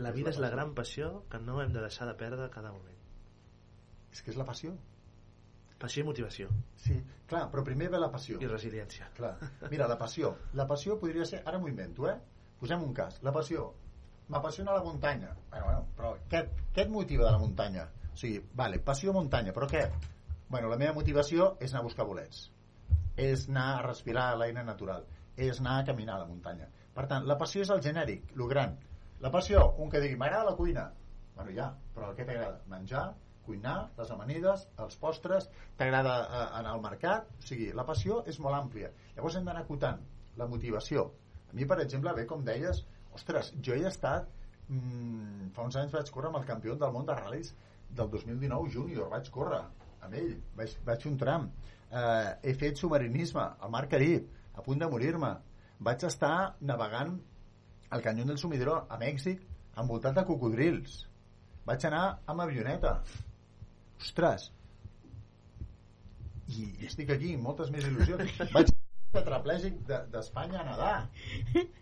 La 0.00 0.10
vida 0.16 0.30
és 0.32 0.38
la 0.40 0.48
gran 0.50 0.72
passió 0.74 1.24
que 1.30 1.38
no 1.38 1.60
hem 1.62 1.72
de 1.74 1.82
deixar 1.84 2.08
de 2.08 2.14
perdre 2.18 2.48
cada 2.50 2.72
moment. 2.72 2.96
És 4.12 4.22
que 4.22 4.32
és 4.32 4.38
la 4.40 4.46
passió. 4.48 4.72
Passió 5.80 6.02
i 6.04 6.06
motivació. 6.06 6.50
Sí, 6.76 6.98
clar, 7.28 7.46
però 7.52 7.64
primer 7.64 7.88
ve 7.92 7.98
la 8.00 8.10
passió. 8.12 8.36
I 8.42 8.48
resiliència. 8.50 9.08
Clar. 9.16 9.32
Mira, 9.72 9.86
la 9.88 9.96
passió. 10.00 10.34
La 10.58 10.66
passió 10.68 10.98
podria 11.00 11.24
ser... 11.24 11.40
Ara 11.48 11.58
m'ho 11.58 11.70
invento, 11.72 12.04
eh? 12.10 12.18
Posem 12.60 12.82
un 12.84 12.92
cas. 12.94 13.16
La 13.24 13.32
passió. 13.32 13.70
M'apassiona 14.30 14.76
la 14.76 14.82
muntanya. 14.84 15.32
Bueno, 15.50 15.64
bueno, 15.64 15.86
però 15.96 16.10
què, 16.30 16.42
què 16.76 16.84
et 16.84 16.90
motiva 16.92 17.24
de 17.24 17.32
la 17.32 17.40
muntanya? 17.42 17.86
O 18.12 18.18
sigui, 18.20 18.42
vale, 18.60 18.78
passió 18.84 19.14
muntanya, 19.16 19.54
però 19.56 19.66
què? 19.70 19.80
Bueno, 20.50 20.68
la 20.70 20.76
meva 20.78 20.94
motivació 20.94 21.54
és 21.58 21.72
anar 21.72 21.80
a 21.82 21.86
buscar 21.88 22.06
bolets. 22.06 22.44
És 23.16 23.48
anar 23.48 23.66
a 23.78 23.82
respirar 23.88 24.28
l'aire 24.38 24.62
natural. 24.66 25.08
És 25.34 25.58
anar 25.64 25.80
a 25.80 25.88
caminar 25.88 26.18
a 26.18 26.22
la 26.22 26.28
muntanya. 26.28 26.68
Per 26.94 27.08
tant, 27.10 27.26
la 27.26 27.38
passió 27.40 27.64
és 27.64 27.72
el 27.74 27.82
genèric, 27.82 28.30
lo 28.36 28.46
gran. 28.50 28.76
La 29.24 29.32
passió, 29.34 29.64
un 29.82 29.90
que 29.90 30.04
digui, 30.04 30.20
m'agrada 30.20 30.52
la 30.52 30.56
cuina. 30.60 30.86
Bueno, 31.34 31.56
ja, 31.56 31.70
però 31.96 32.12
què 32.14 32.28
t'agrada? 32.28 32.60
Menjar, 32.70 33.04
cuinar, 33.50 33.76
les 33.98 34.10
amanides, 34.14 34.66
els 34.84 34.96
postres, 35.02 35.48
t'agrada 35.78 36.14
eh, 36.22 36.42
anar 36.60 36.74
al 36.76 36.84
mercat, 36.84 37.30
o 37.38 37.46
sigui, 37.48 37.70
la 37.76 37.86
passió 37.88 38.20
és 38.30 38.38
molt 38.44 38.58
àmplia. 38.58 38.92
Llavors 39.16 39.38
hem 39.38 39.48
d'anar 39.48 39.64
acotant 39.66 40.00
la 40.38 40.46
motivació. 40.50 41.08
A 41.50 41.56
mi, 41.58 41.66
per 41.66 41.80
exemple, 41.82 42.14
bé, 42.14 42.26
com 42.30 42.44
deies, 42.46 42.84
ostres, 43.16 43.50
jo 43.66 43.74
he 43.74 43.82
estat, 43.90 44.30
mmm, 44.68 45.50
fa 45.56 45.66
uns 45.66 45.80
anys 45.82 45.96
vaig 45.96 46.14
córrer 46.14 46.30
amb 46.30 46.40
el 46.42 46.48
campió 46.52 46.78
del 46.78 46.94
món 46.94 47.08
de 47.08 47.18
ral·lis 47.18 47.52
del 47.90 48.10
2019 48.14 48.70
júnior, 48.76 49.10
vaig 49.10 49.30
córrer 49.34 49.64
amb 50.06 50.16
ell, 50.22 50.36
vaig, 50.56 50.78
vaig 50.86 51.06
un 51.10 51.18
tram, 51.20 51.50
eh, 51.90 52.30
he 52.46 52.54
fet 52.54 52.78
submarinisme 52.78 53.42
al 53.58 53.74
Mar 53.74 53.86
Carib, 53.90 54.30
a 54.54 54.62
punt 54.62 54.78
de 54.78 54.88
morir-me, 54.90 55.34
vaig 55.80 56.06
estar 56.06 56.34
navegant 56.60 57.18
al 57.90 58.02
canyó 58.02 58.24
del 58.24 58.38
Sumidero 58.38 58.76
a 58.88 58.98
Mèxic 59.00 59.42
envoltat 59.80 60.14
de 60.18 60.24
cocodrils 60.28 61.00
vaig 61.66 61.84
anar 61.88 62.04
amb 62.30 62.44
avioneta 62.44 62.92
ostres 64.00 64.50
i, 66.50 66.64
i 66.82 66.86
estic 66.88 67.10
aquí 67.14 67.34
amb 67.36 67.44
moltes 67.46 67.70
més 67.74 67.84
il·lusions 67.86 68.38
vaig 68.56 68.70
tetraplègic 69.14 69.78
de- 69.88 70.00
d'Espanya 70.12 70.60
a 70.60 70.66
nedar 70.68 70.92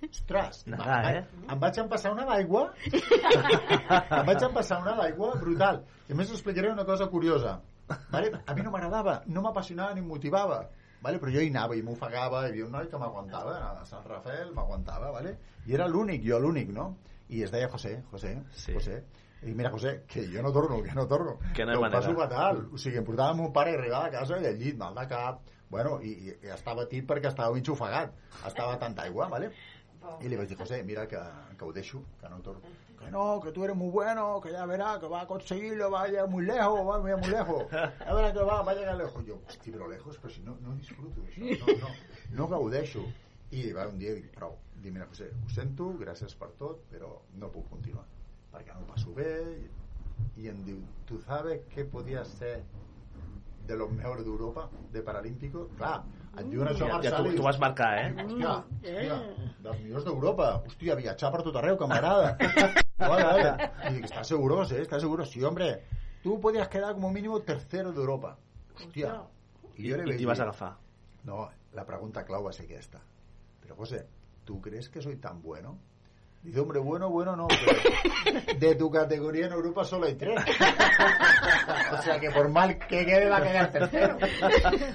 ostres 0.08 0.62
Nedar, 0.66 0.98
em, 1.10 1.16
eh? 1.18 1.24
em 1.52 1.58
vaig 1.64 1.80
empassar 1.82 2.12
una 2.14 2.24
d'aigua 2.28 2.62
em 2.88 4.26
vaig 4.30 4.44
empassar 4.48 4.80
una 4.84 4.94
d'aigua 5.00 5.34
brutal 5.40 5.82
i 6.08 6.12
a 6.14 6.16
més 6.16 6.30
us 6.30 6.38
explicaré 6.38 6.70
una 6.72 6.86
cosa 6.88 7.08
curiosa 7.12 7.58
vale? 8.12 8.32
a 8.46 8.54
mi 8.56 8.64
no 8.64 8.72
m'agradava 8.72 9.18
no 9.26 9.42
m'apassionava 9.44 9.94
ni 9.96 10.00
em 10.04 10.08
motivava 10.08 10.62
vale? 11.02 11.18
però 11.20 11.32
jo 11.36 11.44
hi 11.44 11.50
anava 11.52 11.76
i 11.76 11.82
m'ofegava 11.84 12.46
hi 12.46 12.50
havia 12.52 12.64
un 12.66 12.72
noi 12.78 12.88
que 12.88 12.98
m'aguantava 13.00 13.58
a 13.74 13.84
Sant 13.88 14.04
Rafael 14.08 14.52
m'aguantava 14.56 15.12
vale? 15.12 15.36
i 15.66 15.74
era 15.76 15.86
l'únic, 15.88 16.24
jo 16.24 16.38
l'únic 16.40 16.72
no? 16.72 16.94
i 17.28 17.42
es 17.44 17.50
deia 17.52 17.68
José, 17.68 17.98
José, 18.10 18.38
Sí. 18.56 18.72
José 18.72 19.02
i 19.42 19.54
mira, 19.54 19.70
José, 19.70 20.04
que 20.08 20.26
jo 20.26 20.42
no 20.42 20.52
torno, 20.52 20.82
que 20.82 20.94
no 20.94 21.06
torno. 21.06 21.38
Que 21.54 21.64
no 21.64 21.74
hi 21.76 21.80
manera. 21.80 22.00
passo 22.00 22.14
fatal. 22.16 22.64
O 22.72 22.78
sigui, 22.78 22.98
em 22.98 23.04
portava 23.06 23.34
mon 23.38 23.52
pare 23.52 23.76
a 23.76 23.78
arribar 23.78 24.06
a 24.06 24.10
casa 24.10 24.40
i 24.42 24.46
al 24.46 24.58
llit, 24.58 24.76
mal 24.76 24.94
de 24.94 25.06
cap, 25.08 25.42
bueno, 25.70 26.00
i, 26.02 26.10
i, 26.10 26.36
i 26.42 26.52
estava 26.54 26.86
tit 26.90 27.06
perquè 27.06 27.30
estava 27.30 27.54
mig 27.54 27.68
ofegat. 27.70 28.14
Estava 28.46 28.76
tanta 28.78 29.02
aigua, 29.02 29.28
¿vale? 29.28 29.52
Y 30.20 30.28
le 30.28 30.36
vaig 30.36 30.48
dir, 30.48 30.56
José, 30.56 30.82
mira 30.84 31.06
que, 31.06 31.18
que 31.58 31.64
ho 31.64 31.72
deixo, 31.72 32.02
que 32.20 32.28
no 32.28 32.38
torno. 32.40 32.62
Que 32.98 33.10
no, 33.10 33.40
que 33.40 33.52
tú 33.52 33.64
eres 33.64 33.76
muy 33.76 33.90
bueno, 33.90 34.40
que 34.40 34.50
ya 34.50 34.64
verás, 34.66 34.98
que 34.98 35.06
va 35.06 35.22
a 35.22 35.26
conseguirlo, 35.26 35.90
va 35.90 36.02
a 36.02 36.08
llegar 36.08 36.28
muy 36.28 36.44
lejos, 36.44 36.86
va 36.86 36.96
a 36.96 36.98
llegar 36.98 37.18
muy 37.20 37.30
lejos. 37.30 37.64
Ya 37.70 38.14
verás 38.14 38.32
que 38.32 38.42
va, 38.42 38.62
va 38.62 38.72
a 38.72 38.74
llegar 38.74 38.96
lejos. 38.96 39.24
Jo, 39.26 39.40
hosti, 39.46 39.70
però 39.70 39.88
lejos, 39.88 40.18
però 40.18 40.30
si 40.32 40.40
no, 40.42 40.56
no 40.62 40.74
disfruto 40.74 41.20
d'això, 41.20 41.66
no, 41.66 41.76
no, 41.78 41.94
no 42.38 42.48
gaudeixo. 42.48 43.04
I 43.50 43.72
va 43.72 43.86
un 43.88 43.98
dia 43.98 44.14
dic, 44.14 44.30
prou, 44.34 44.58
dic, 44.76 44.92
mira, 44.92 45.06
José, 45.08 45.30
ho 45.30 45.48
sento, 45.48 45.92
gràcies 46.00 46.34
per 46.36 46.50
tot, 46.58 46.82
però 46.90 47.14
no 47.40 47.48
puc 47.52 47.68
continuar, 47.70 48.04
no 48.52 48.80
ho 48.80 48.86
passo 48.88 49.14
bé, 49.14 49.30
i, 49.58 50.42
i 50.42 50.48
em 50.52 50.60
diu, 50.66 50.80
tu 51.06 51.20
sabes 51.26 51.64
què 51.74 51.84
podia 51.90 52.24
ser 52.24 52.62
de 53.68 53.76
los 53.76 53.90
mejores 53.92 54.24
d'Europa, 54.24 54.68
de 54.92 55.02
Paralímpico? 55.04 55.66
Clar, 55.76 55.98
et 56.38 56.46
diuen 56.48 56.70
això 56.70 56.86
a 56.88 56.98
Ja, 57.02 57.10
ja 57.10 57.16
tu, 57.18 57.32
i 57.32 57.36
tu 57.36 57.44
vas 57.44 57.58
marcar, 57.60 57.90
eh? 58.00 58.08
Hòstia, 58.24 58.54
hòstia, 58.80 59.18
dels 59.66 59.82
millors 59.84 60.06
d'Europa. 60.06 60.50
Hòstia, 60.70 60.96
viatjar 61.00 61.32
per 61.34 61.42
tot 61.46 61.58
arreu, 61.60 61.76
que 61.80 61.88
m'agrada. 61.90 62.36
Vale, 62.98 63.22
vale. 63.22 63.70
Y 63.88 63.92
dic, 63.94 64.04
¿estás 64.06 64.26
seguro? 64.26 64.64
Sí, 64.64 64.74
¿estás 64.74 65.00
seguro? 65.00 65.24
Sí, 65.24 65.40
hombre. 65.44 65.84
Tú 66.20 66.40
podías 66.40 66.66
quedar 66.66 66.94
como 66.94 67.12
mínimo 67.12 67.38
tercero 67.42 67.92
d'Europa. 67.92 68.36
Hòstia. 68.74 69.12
I, 69.76 69.84
jo 69.84 70.00
i 70.00 70.02
vaig 70.02 70.18
t'hi 70.18 70.26
vas 70.26 70.40
agafar. 70.42 70.72
No, 71.28 71.44
la 71.78 71.84
pregunta 71.86 72.24
clau 72.26 72.42
va 72.42 72.52
ser 72.56 72.66
aquesta. 72.66 72.98
Pero, 73.62 73.76
José, 73.76 74.08
¿tú 74.44 74.60
crees 74.60 74.88
que 74.88 75.00
soy 75.00 75.14
tan 75.16 75.42
bueno? 75.42 75.76
Dice, 76.42 76.60
hombre, 76.60 76.78
bueno, 76.78 77.10
bueno, 77.10 77.34
no, 77.36 77.48
pero 77.48 78.58
de 78.58 78.74
tu 78.76 78.90
categoría 78.90 79.46
en 79.46 79.52
Europa 79.52 79.84
solo 79.84 80.06
hay 80.06 80.14
tres. 80.14 80.38
o 81.92 82.02
sea 82.02 82.18
que 82.20 82.30
por 82.30 82.48
mal 82.48 82.78
que 82.78 83.04
quede 83.04 83.28
va 83.28 83.38
a 83.38 83.42
quedar 83.42 83.72
tercero. 83.72 84.18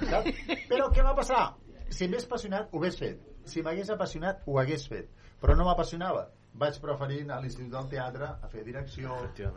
Saps? 0.08 0.32
Però 0.70 0.88
què 0.90 1.04
va 1.04 1.14
passar? 1.14 1.44
Si 1.90 2.08
m'hagués 2.08 2.24
apassionat, 2.26 2.72
ho 2.72 2.80
hagués 2.80 2.96
fet. 2.98 3.20
Si 3.44 3.62
m'hagués 3.62 3.92
apassionat, 3.92 4.40
ho 4.46 4.58
hagués 4.58 4.88
fet. 4.88 5.12
Però 5.40 5.54
no 5.54 5.68
m'apassionava. 5.68 6.24
Vaig 6.54 6.76
preferir 6.80 7.20
anar 7.22 7.36
a 7.38 7.42
l'Institut 7.42 7.72
del 7.74 7.88
Teatre 7.92 8.26
a 8.40 8.48
fer 8.50 8.62
direcció, 8.64 9.14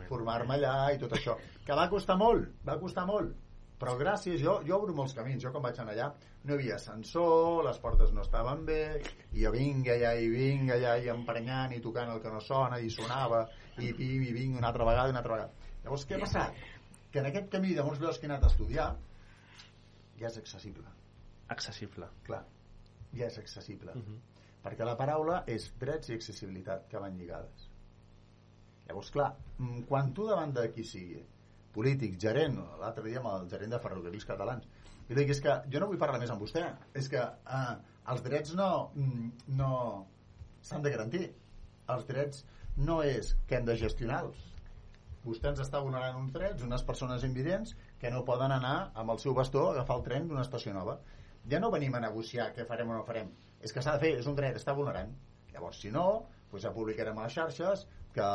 formar-me 0.08 0.56
allà 0.56 0.76
i 0.94 0.98
tot 0.98 1.12
això. 1.14 1.36
Que 1.64 1.76
va 1.78 1.88
costar 1.90 2.18
molt, 2.20 2.50
va 2.66 2.78
costar 2.78 3.06
molt. 3.06 3.32
Però 3.78 3.94
gràcies, 3.98 4.40
jo, 4.42 4.56
jo 4.66 4.76
obro 4.80 4.94
molts 4.94 5.14
camins. 5.14 5.42
Jo 5.44 5.52
quan 5.54 5.62
vaig 5.68 5.78
anar 5.78 5.94
allà 5.94 6.08
no 6.44 6.54
hi 6.54 6.56
havia 6.56 6.76
ascensor, 6.78 7.62
les 7.66 7.78
portes 7.82 8.10
no 8.14 8.24
estaven 8.24 8.64
bé, 8.66 8.80
i 9.34 9.44
jo 9.44 9.52
vinga 9.54 9.94
allà 9.94 10.14
i 10.18 10.30
vinga 10.32 10.74
allà 10.74 10.96
i 10.98 11.10
emprenyant 11.12 11.74
i 11.76 11.80
tocant 11.84 12.10
el 12.14 12.22
que 12.24 12.32
no 12.34 12.40
sona 12.42 12.80
i 12.82 12.90
sonava 12.90 13.44
i 13.78 13.92
pim 13.94 14.24
i 14.26 14.32
vinc 14.34 14.58
una 14.58 14.72
altra 14.72 14.86
vegada 14.88 15.12
i 15.12 15.14
una 15.14 15.22
altra 15.22 15.36
vegada. 15.36 15.70
Llavors 15.84 16.06
què 16.08 16.18
ha 16.18 16.24
passat? 16.24 16.64
Que 17.12 17.22
en 17.22 17.30
aquest 17.30 17.50
camí 17.54 17.74
de 17.76 17.84
molts 17.86 18.02
llocs 18.02 18.18
que 18.18 18.26
he 18.26 18.32
anat 18.32 18.48
a 18.48 18.52
estudiar 18.52 18.88
ja 20.18 20.26
és 20.32 20.40
accessible. 20.42 20.90
Accessible. 21.54 22.10
Clar, 22.26 22.42
ja 23.14 23.30
és 23.30 23.38
accessible. 23.40 23.94
Perquè 24.64 24.84
la 24.84 24.98
paraula 24.98 25.42
és 25.46 25.70
drets 25.80 26.10
i 26.10 26.18
accessibilitat 26.18 26.88
que 26.90 27.00
van 27.02 27.16
lligades. 27.16 27.68
Llavors, 28.88 29.10
clar, 29.14 29.32
mm, 29.58 29.82
quan 29.88 30.12
tu 30.16 30.26
davant 30.26 30.52
de 30.56 30.64
qui 30.72 30.84
sigui, 30.84 31.22
polític, 31.78 32.18
gerent, 32.20 32.58
l'altre 32.82 33.06
dia 33.06 33.22
amb 33.22 33.30
el 33.32 33.48
gerent 33.52 33.74
de 33.74 33.80
ferrocarrils 33.82 34.26
catalans, 34.26 34.66
i 35.08 35.14
li 35.14 35.22
dic, 35.22 35.32
és 35.36 35.40
que 35.44 35.54
jo 35.72 35.80
no 35.80 35.88
vull 35.88 36.00
parlar 36.00 36.20
més 36.20 36.32
amb 36.34 36.42
vostè, 36.44 36.64
és 37.00 37.08
que 37.08 37.22
eh, 37.22 37.74
els 38.12 38.24
drets 38.24 38.54
no, 38.58 38.68
mm, 38.94 39.28
no 39.60 39.72
s'han 40.68 40.84
de 40.84 40.92
garantir. 40.92 41.28
Els 41.94 42.04
drets 42.08 42.44
no 42.88 42.98
és 43.06 43.32
que 43.48 43.56
hem 43.56 43.68
de 43.68 43.76
gestionar-los. 43.80 44.42
Vostè 45.24 45.50
ens 45.50 45.62
està 45.64 45.80
vulnerant 45.84 46.18
uns 46.20 46.34
drets, 46.34 46.64
unes 46.66 46.84
persones 46.88 47.24
invidents 47.26 47.74
que 48.00 48.12
no 48.12 48.24
poden 48.28 48.52
anar 48.54 48.76
amb 48.94 49.14
el 49.14 49.20
seu 49.22 49.34
bastó 49.36 49.66
a 49.68 49.72
agafar 49.76 49.98
el 49.98 50.04
tren 50.06 50.28
d'una 50.28 50.44
estació 50.44 50.74
nova. 50.76 50.98
Ja 51.50 51.60
no 51.62 51.72
venim 51.74 51.96
a 51.96 52.04
negociar 52.04 52.52
què 52.56 52.66
farem 52.68 52.92
o 52.92 52.98
no 52.98 53.06
farem. 53.08 53.32
És 53.64 53.72
que 53.72 53.82
s'ha 53.82 53.96
de 53.96 54.04
fer, 54.04 54.12
és 54.20 54.28
un 54.30 54.36
dret, 54.38 54.60
està 54.60 54.76
vulnerant. 54.76 55.10
Llavors, 55.54 55.80
si 55.82 55.90
no, 55.94 56.06
doncs 56.52 56.64
ja 56.64 56.74
publicarem 56.74 57.18
a 57.18 57.26
les 57.26 57.34
xarxes 57.40 57.86
que 58.18 58.28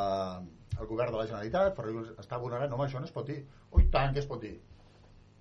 el 0.79 0.89
govern 0.89 1.13
de 1.13 1.19
la 1.19 1.27
Generalitat 1.29 1.75
Ferrocarrils 1.77 2.23
està 2.23 2.39
vulnerant. 2.41 2.71
No, 2.71 2.79
home, 2.79 2.87
això 2.89 3.01
no 3.03 3.09
es 3.09 3.15
pot 3.15 3.27
dir. 3.29 3.39
Oh, 3.69 3.81
i 3.81 3.87
tant 3.93 4.15
que 4.15 4.23
es 4.23 4.29
pot 4.29 4.41
dir. 4.41 4.55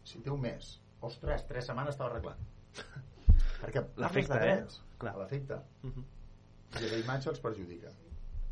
Si 0.08 0.20
té 0.24 0.32
un 0.34 0.40
mes, 0.42 0.74
ostres, 1.08 1.46
tres 1.48 1.68
setmanes 1.70 1.94
estava 1.94 2.10
arreglat. 2.10 2.38
Perquè 3.62 3.84
L'efecte, 4.02 4.38
eh? 4.42 4.56
Clar, 5.02 5.14
l'efecte. 5.20 5.58
I 5.86 6.88
la 6.88 6.98
imatge 7.02 7.30
els 7.30 7.42
perjudica. 7.42 7.92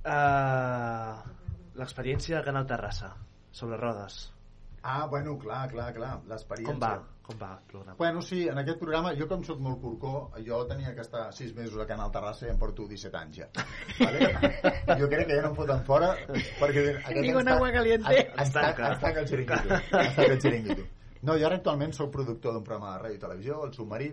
Uh, 0.01 1.17
L'experiència 1.81 2.39
de 2.39 2.45
Canal 2.47 2.67
Terrassa, 2.71 3.11
sobre 3.55 3.79
rodes. 3.81 4.21
Ah, 4.83 5.07
bueno, 5.11 5.37
clar, 5.39 5.65
clar, 5.73 5.91
clar, 5.97 6.13
l'experiència. 6.31 6.77
Com 7.31 7.39
va? 7.39 7.51
El 7.61 7.67
programa? 7.71 7.95
Bueno, 7.99 8.23
sí, 8.27 8.41
en 8.51 8.59
aquest 8.59 8.79
programa, 8.81 9.13
jo 9.15 9.27
com 9.31 9.43
sóc 9.47 9.61
molt 9.63 9.79
curcó, 9.83 10.13
jo 10.47 10.61
tenia 10.67 10.95
que 10.97 11.05
estar 11.05 11.29
6 11.37 11.55
mesos 11.55 11.79
a 11.79 11.87
Canal 11.87 12.11
Terrassa 12.15 12.49
i 12.49 12.51
em 12.51 12.59
porto 12.59 12.89
17 12.91 13.19
anys 13.21 13.39
ja. 13.43 13.49
Vale? 14.01 14.31
jo 15.01 15.09
crec 15.13 15.29
que 15.29 15.37
ja 15.39 15.45
no 15.45 15.53
em 15.53 15.59
foten 15.61 15.85
fora 15.87 16.09
perquè... 16.59 16.87
ens 17.39 17.45
ta- 17.53 17.59
agua 17.59 17.71
caliente. 17.77 18.17
tanca, 18.57 18.89
ens 18.95 19.05
tanca 19.05 19.23
el 19.23 19.29
xiringuito. 19.31 19.79
Tanca 19.93 20.27
el 20.33 20.41
xiringuito. 20.43 20.89
No, 21.21 21.35
jo 21.37 21.45
ara 21.47 21.59
actualment 21.61 21.93
sóc 21.93 22.09
productor 22.15 22.55
d'un 22.57 22.65
programa 22.65 22.95
de 22.97 23.03
ràdio 23.05 23.19
i 23.19 23.21
televisió, 23.21 23.59
El 23.67 23.75
Submarí, 23.77 24.07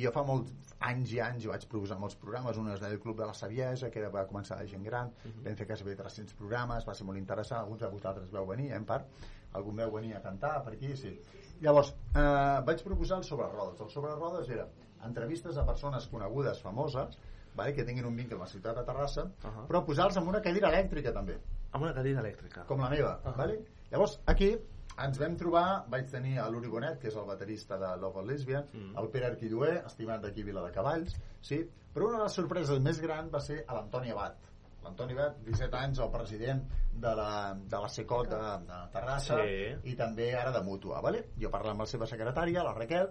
i 0.00 0.06
jo 0.06 0.12
fa 0.14 0.22
molts 0.24 0.50
anys 0.88 1.12
i 1.12 1.20
anys 1.20 1.44
vaig 1.50 1.66
proposar 1.68 1.98
molts 2.00 2.16
programes, 2.16 2.56
un 2.56 2.70
és 2.72 2.80
del 2.80 2.96
Club 3.02 3.20
de 3.20 3.26
la 3.28 3.34
Saviesa, 3.36 3.90
que 3.92 4.00
era, 4.00 4.08
va 4.14 4.24
començar 4.30 4.56
de 4.58 4.66
gent 4.70 4.82
gran, 4.88 5.12
vam 5.44 5.58
fer 5.60 5.66
quasi 5.68 5.84
300 5.84 6.32
programes, 6.40 6.86
va 6.88 6.94
ser 6.96 7.04
molt 7.04 7.20
interessant, 7.20 7.60
alguns 7.60 7.84
de 7.84 7.90
vosaltres 7.92 8.32
veu 8.32 8.48
venir, 8.48 8.70
eh, 8.72 8.78
en 8.80 8.88
part, 8.88 9.12
algun 9.52 9.76
veu 9.76 9.92
venir 9.92 10.16
a 10.16 10.22
cantar 10.24 10.54
per 10.64 10.72
aquí, 10.78 10.96
sí. 10.96 11.12
Llavors, 11.60 11.94
eh, 12.14 12.60
vaig 12.66 12.82
proposar 12.82 13.18
el 13.18 13.24
sobre 13.24 13.46
rodes. 13.48 13.80
El 13.80 13.90
sobre 13.90 14.14
rodes 14.14 14.48
era 14.50 14.66
entrevistes 15.04 15.56
a 15.56 15.66
persones 15.66 16.06
conegudes, 16.08 16.60
famoses, 16.62 17.18
vale, 17.54 17.74
que 17.74 17.84
tinguin 17.84 18.06
un 18.08 18.16
vincle 18.16 18.38
amb 18.38 18.46
la 18.46 18.50
ciutat 18.50 18.76
de 18.76 18.84
Terrassa, 18.84 19.24
uh 19.24 19.50
-huh. 19.50 19.66
però 19.68 19.84
posar-los 19.84 20.16
amb 20.16 20.28
una 20.28 20.40
cadira 20.42 20.68
elèctrica 20.68 21.12
també, 21.12 21.38
Amb 21.72 21.84
una 21.84 21.94
cadira 21.94 22.20
elèctrica. 22.20 22.64
com 22.66 22.80
la 22.80 22.90
meva. 22.90 23.20
Uh 23.24 23.30
-huh. 23.30 23.36
vale? 23.36 23.64
Llavors, 23.90 24.20
aquí 24.26 24.56
ens 25.04 25.18
vam 25.18 25.36
trobar, 25.36 25.84
vaig 25.88 26.10
tenir 26.10 26.38
a 26.38 26.48
l'Uri 26.48 26.68
Bonet, 26.68 27.00
que 27.00 27.08
és 27.08 27.16
el 27.16 27.26
baterista 27.26 27.78
de 27.78 27.96
Love 28.00 28.20
and 28.20 28.30
Lesbian, 28.30 28.64
mm. 28.72 28.98
el 28.98 29.08
Pere 29.10 29.26
Arquilloé, 29.26 29.82
estimat 29.86 30.22
d'aquí 30.22 30.42
Vila 30.42 30.62
de 30.62 30.72
Cavalls, 30.72 31.16
sí? 31.40 31.68
però 31.94 32.08
una 32.08 32.18
de 32.18 32.24
les 32.24 32.32
sorpreses 32.32 32.80
més 32.80 33.00
grans 33.00 33.32
va 33.32 33.40
ser 33.40 33.64
a 33.66 33.74
l'Antoni 33.74 34.10
Abat. 34.10 34.36
L'Antoni 34.84 35.14
Abat, 35.16 35.38
17 35.46 35.78
anys, 35.80 36.00
el 36.04 36.10
president 36.12 36.60
de 37.04 37.14
la, 37.18 37.28
de 37.56 37.78
la 37.80 37.88
SECOT 37.88 38.28
de, 38.30 38.40
de 38.68 38.80
Terrassa 38.92 39.38
Sí. 39.42 39.54
i 39.92 39.94
també 39.96 40.30
ara 40.36 40.52
de 40.52 40.60
Mútua. 40.66 41.00
Vale? 41.04 41.24
Jo 41.40 41.50
parlant 41.50 41.74
amb 41.74 41.84
la 41.86 41.90
seva 41.90 42.08
secretària, 42.10 42.64
la 42.66 42.74
Raquel, 42.76 43.08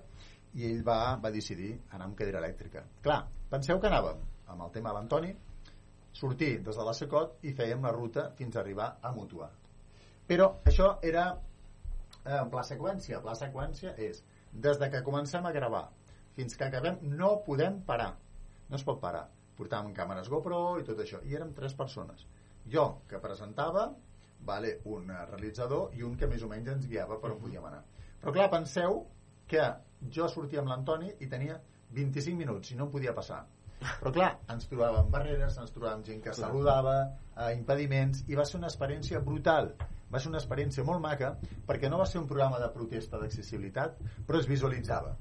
i 0.53 0.67
ell 0.69 0.83
va, 0.85 0.99
va 1.23 1.31
decidir 1.33 1.71
anar 1.89 2.05
amb 2.09 2.17
cadira 2.19 2.39
elèctrica. 2.43 2.85
Clar, 3.01 3.23
penseu 3.49 3.81
que 3.81 3.89
anàvem 3.89 4.21
amb 4.53 4.67
el 4.67 4.71
tema 4.75 4.91
de 4.91 4.99
l'Antoni, 4.99 5.33
sortir 6.13 6.59
des 6.61 6.77
de 6.77 6.85
la 6.85 6.93
Secot 6.93 7.39
i 7.41 7.55
fèiem 7.57 7.81
la 7.81 7.91
ruta 7.95 8.29
fins 8.37 8.55
a 8.55 8.61
arribar 8.61 8.91
a 9.01 9.11
Mútua. 9.15 9.49
Però 10.29 10.49
això 10.69 10.93
era 11.01 11.25
eh, 11.33 12.37
en 12.37 12.51
pla 12.53 12.63
seqüència. 12.63 13.19
Pla 13.25 13.33
seqüència 13.35 13.95
és 13.97 14.21
des 14.53 14.77
de 14.79 14.89
que 14.93 15.01
comencem 15.03 15.45
a 15.45 15.51
gravar 15.51 15.87
fins 16.37 16.55
que 16.57 16.65
acabem 16.65 16.99
no 17.17 17.39
podem 17.45 17.81
parar. 17.87 18.13
No 18.69 18.77
es 18.77 18.85
pot 18.85 19.01
parar. 19.01 19.25
Portàvem 19.57 19.93
càmeres 19.93 20.29
GoPro 20.31 20.79
i 20.81 20.85
tot 20.87 20.99
això. 21.03 21.21
I 21.23 21.35
érem 21.37 21.53
tres 21.53 21.75
persones. 21.77 22.25
Jo, 22.73 22.85
que 23.09 23.19
presentava, 23.23 23.87
vale, 24.47 24.77
un 24.91 25.09
eh, 25.11 25.25
realitzador 25.29 25.95
i 25.97 26.03
un 26.03 26.15
que 26.19 26.29
més 26.31 26.43
o 26.43 26.51
menys 26.51 26.75
ens 26.75 26.87
guiava 26.89 27.19
per 27.21 27.33
on 27.33 27.41
podíem 27.41 27.65
anar. 27.69 27.83
Però 28.21 28.33
clar, 28.35 28.49
penseu 28.51 29.03
que 29.49 29.65
jo 30.15 30.29
sortia 30.31 30.61
amb 30.63 30.71
l'Antoni 30.71 31.11
i 31.19 31.29
tenia 31.31 31.59
25 31.93 32.39
minuts 32.39 32.71
i 32.71 32.79
no 32.79 32.87
em 32.87 32.93
podia 32.93 33.13
passar. 33.15 33.43
Però 33.99 34.13
clar, 34.15 34.29
ens 34.53 34.69
trobàvem 34.71 35.09
barreres, 35.11 35.57
ens 35.59 35.73
trobàvem 35.75 36.05
gent 36.07 36.21
que 36.23 36.35
saludava, 36.37 36.95
eh, 37.35 37.51
impediments, 37.57 38.23
i 38.31 38.39
va 38.39 38.47
ser 38.47 38.59
una 38.61 38.71
experiència 38.71 39.19
brutal. 39.19 39.73
Va 40.13 40.21
ser 40.21 40.29
una 40.31 40.39
experiència 40.39 40.85
molt 40.87 41.01
maca, 41.03 41.33
perquè 41.67 41.89
no 41.91 41.99
va 41.99 42.07
ser 42.09 42.21
un 42.21 42.29
programa 42.29 42.61
de 42.61 42.69
protesta 42.75 43.19
d'accessibilitat, 43.19 43.97
però 44.27 44.39
es 44.39 44.47
visualitzava 44.47 45.15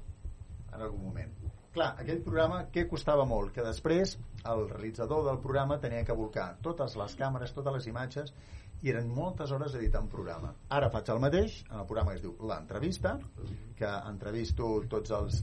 en 0.73 0.81
algun 0.81 1.03
moment. 1.09 1.42
Clar, 1.73 1.95
aquell 1.97 2.19
programa, 2.21 2.59
què 2.73 2.83
costava 2.89 3.23
molt? 3.25 3.49
Que 3.53 3.63
després 3.65 4.11
el 4.51 4.67
realitzador 4.69 5.23
del 5.25 5.39
programa 5.41 5.79
tenia 5.81 6.03
que 6.05 6.13
volcar 6.17 6.51
totes 6.61 6.93
les 6.99 7.15
càmeres, 7.17 7.53
totes 7.55 7.73
les 7.79 7.87
imatges, 7.89 8.29
i 8.83 8.91
eren 8.91 9.09
moltes 9.15 9.49
hores 9.55 9.73
editant 9.79 10.05
un 10.05 10.11
programa. 10.11 10.51
Ara 10.77 10.91
faig 10.93 11.09
el 11.09 11.21
mateix, 11.23 11.55
en 11.71 11.79
el 11.79 11.87
programa 11.89 12.13
que 12.13 12.19
es 12.19 12.23
diu 12.27 12.35
L'Entrevista, 12.51 13.15
que 13.79 13.89
entrevisto 14.11 14.69
tots 14.91 15.15
els 15.17 15.39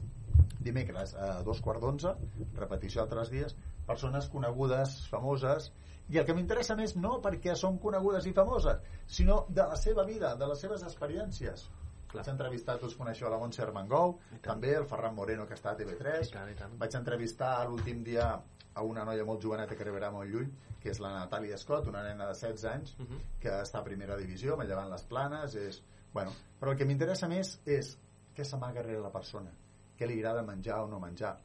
dimecres 0.63 1.17
a 1.19 1.33
dos 1.43 1.59
quarts 1.65 1.83
d'onze, 1.83 2.15
repetició 2.61 3.03
altres 3.03 3.33
dies, 3.33 3.57
persones 3.91 4.31
conegudes, 4.31 4.95
famoses, 5.11 5.67
i 6.11 6.21
el 6.21 6.29
que 6.29 6.37
m'interessa 6.37 6.79
més 6.79 6.95
no 6.95 7.17
perquè 7.25 7.57
són 7.59 7.81
conegudes 7.83 8.31
i 8.31 8.35
famoses, 8.39 8.79
sinó 9.19 9.41
de 9.49 9.67
la 9.67 9.83
seva 9.83 10.07
vida, 10.07 10.37
de 10.39 10.47
les 10.47 10.63
seves 10.63 10.87
experiències. 10.87 11.67
Vaig 12.13 12.27
entrevistar, 12.27 12.77
tots 12.79 12.95
coneixeu 12.99 13.29
la 13.31 13.37
Montse 13.39 13.61
Armengou, 13.63 14.17
també 14.43 14.73
el 14.75 14.87
Ferran 14.89 15.15
Moreno, 15.15 15.45
que 15.47 15.55
està 15.55 15.71
a 15.71 15.77
TV3. 15.79 16.27
I 16.27 16.33
tant, 16.33 16.49
i 16.51 16.57
tant. 16.59 16.73
Vaig 16.81 16.97
entrevistar 16.99 17.53
l'últim 17.69 18.03
dia 18.03 18.27
a 18.73 18.83
una 18.87 19.03
noia 19.07 19.25
molt 19.27 19.43
joveneta 19.43 19.75
que 19.75 19.83
arribarà 19.85 20.11
molt 20.11 20.31
lluny, 20.31 20.51
que 20.81 20.91
és 20.91 20.99
la 21.03 21.11
Natàlia 21.13 21.57
Scott, 21.59 21.87
una 21.91 22.03
nena 22.03 22.27
de 22.29 22.33
16 22.33 22.65
anys, 22.73 22.95
Uh 22.99 23.05
-huh. 23.05 23.19
que 23.39 23.49
està 23.49 23.79
a 23.79 23.83
primera 23.83 24.17
divisió, 24.17 24.57
me 24.57 24.65
llevant 24.65 24.89
les 24.89 25.03
planes, 25.03 25.55
és... 25.55 25.83
Bueno, 26.13 26.31
però 26.59 26.71
el 26.71 26.77
que 26.77 26.85
m'interessa 26.85 27.27
més 27.27 27.61
és 27.65 27.97
què 28.35 28.43
s'amaga 28.43 28.81
darrere 28.81 28.99
la 28.99 29.11
persona, 29.11 29.51
què 29.97 30.07
li 30.07 30.19
agrada 30.19 30.43
menjar 30.43 30.81
o 30.83 30.87
no 30.87 30.99
menjar. 30.99 31.37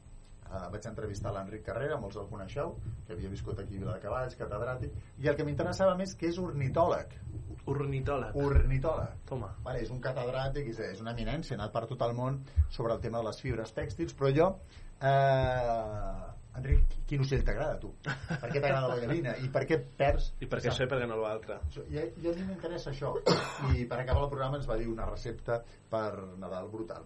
Uh, 0.47 0.69
vaig 0.71 0.85
entrevistar 0.85 1.33
l'Enric 1.33 1.65
Carrera, 1.65 1.97
molts 1.97 2.15
el 2.15 2.27
coneixeu, 2.27 2.77
que 3.05 3.13
havia 3.13 3.29
viscut 3.29 3.59
aquí 3.59 3.75
a 3.75 3.79
Viladecavalls, 3.79 4.37
catedràtic, 4.37 4.91
i 5.17 5.27
el 5.27 5.35
que 5.35 5.43
m'interessava 5.43 5.95
més 5.95 6.15
que 6.15 6.27
és 6.27 6.37
ornitòleg. 6.37 7.07
Ornitòleg. 7.67 8.37
Ornitòleg. 8.39 9.19
Toma. 9.27 9.51
Vale, 9.65 9.83
és 9.83 9.91
un 9.93 9.99
catedràtic, 10.03 10.71
és, 10.71 10.79
és 10.95 11.03
una 11.03 11.13
eminència, 11.15 11.55
ha 11.55 11.61
anat 11.61 11.75
per 11.75 11.85
tot 11.89 12.03
el 12.07 12.15
món 12.15 12.41
sobre 12.69 12.95
el 12.95 13.03
tema 13.03 13.21
de 13.21 13.29
les 13.29 13.43
fibres 13.43 13.75
tèxtils, 13.75 14.15
però 14.17 14.33
jo... 14.35 14.49
Eh, 14.97 16.33
Enric, 16.57 16.95
quin 17.05 17.21
ocell 17.21 17.43
t'agrada 17.45 17.75
a 17.75 17.81
tu? 17.81 17.91
Per 18.01 18.47
què 18.49 18.57
t'agrada 18.57 18.87
la 18.89 18.95
gallina? 19.03 19.35
I 19.45 19.49
per 19.53 19.61
què 19.69 19.77
perds... 19.99 20.31
I 20.41 20.47
per 20.49 20.61
què 20.63 20.71
això 20.71 20.87
i 20.87 20.89
per 20.89 20.97
què 21.03 21.09
no 21.09 21.19
l'altre? 21.21 21.59
I, 21.83 21.99
I 22.01 22.31
a 22.31 22.33
mi 22.39 22.47
m'interessa 22.47 22.89
això. 22.93 23.13
I 23.75 23.85
per 23.85 23.99
acabar 24.01 24.23
el 24.25 24.31
programa 24.31 24.57
ens 24.57 24.65
va 24.69 24.79
dir 24.79 24.89
una 24.89 25.05
recepta 25.11 25.59
per 25.91 26.09
Nadal 26.41 26.71
brutal. 26.73 27.05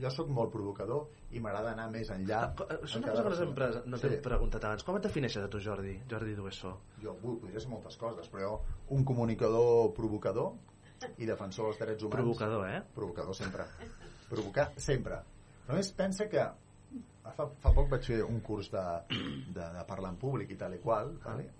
Jo 0.00 0.10
sóc 0.10 0.28
molt 0.32 0.50
provocador 0.52 1.08
i 1.36 1.40
m'agrada 1.44 1.74
anar 1.74 1.90
més 1.92 2.08
enllà. 2.14 2.38
Ah, 2.64 2.78
És 2.82 2.94
una 2.96 3.10
cosa 3.10 3.22
que 3.22 3.28
persona. 3.28 3.54
pre- 3.54 3.82
no 3.90 3.98
t'hem 4.00 4.16
preguntat 4.24 4.64
abans. 4.64 4.84
Com 4.86 4.96
et 4.96 5.02
defineixes 5.04 5.44
a 5.44 5.48
tu, 5.52 5.60
Jordi? 5.60 5.98
Jordi 6.08 6.34
Duesso. 6.38 6.72
Jo 7.02 7.16
ui, 7.22 7.36
podria 7.42 7.60
ser 7.60 7.68
moltes 7.68 7.96
coses, 8.00 8.30
però 8.32 8.40
jo, 8.46 8.54
un 8.96 9.04
comunicador 9.04 9.92
provocador 9.94 10.54
i 11.18 11.26
defensor 11.26 11.66
dels 11.70 11.78
drets 11.82 12.02
humans. 12.02 12.16
Provocador, 12.16 12.66
eh? 12.70 12.82
Provocador 12.94 13.34
sempre. 13.36 13.64
Provocar 14.30 14.70
sempre. 14.76 15.20
Només 15.68 15.92
pensa 15.92 16.28
que 16.28 16.48
fa, 17.36 17.46
fa 17.60 17.72
poc 17.76 17.88
vaig 17.92 18.04
fer 18.08 18.22
un 18.24 18.40
curs 18.40 18.70
de, 18.72 18.84
de, 19.54 19.68
de 19.76 19.84
parlar 19.86 20.10
en 20.14 20.16
públic 20.18 20.50
i 20.50 20.56
tal 20.56 20.74
i 20.74 20.78
qual, 20.82 21.12
vale? 21.24 21.50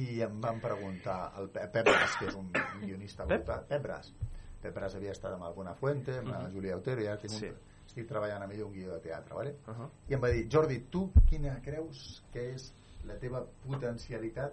i 0.00 0.20
em 0.22 0.36
van 0.40 0.60
preguntar 0.62 1.32
el 1.40 1.48
Pep, 1.50 1.74
Bras, 1.84 2.14
que 2.16 2.28
és 2.30 2.34
un, 2.38 2.46
guionista 2.80 3.26
Pep? 3.26 3.44
Pep 3.68 3.82
Bras. 3.82 4.12
Pep 4.60 4.74
Bras 4.74 4.94
havia 4.94 5.12
estat 5.12 5.32
amb 5.32 5.44
el 5.48 5.54
Buenafuente, 5.54 6.18
amb 6.18 6.28
la 6.28 6.38
Mhm. 6.40 6.52
Julia 6.54 6.76
Otero, 6.76 7.00
i 7.02 7.06
ara 7.06 7.16
tinc 7.18 7.32
un, 7.32 7.38
Sí. 7.38 7.50
estic 7.86 8.06
treballant 8.08 8.42
amb 8.42 8.52
ell 8.52 8.62
un 8.64 8.72
guió 8.72 8.92
de 8.92 9.00
teatre, 9.00 9.34
vale? 9.34 9.56
Uh 9.66 9.74
-huh. 9.74 9.88
i 10.08 10.14
em 10.14 10.20
va 10.22 10.28
dir, 10.28 10.48
Jordi, 10.50 10.78
tu 10.90 11.10
quina 11.28 11.60
creus 11.62 12.22
que 12.32 12.54
és 12.54 12.72
la 13.04 13.16
teva 13.18 13.44
potencialitat 13.66 14.52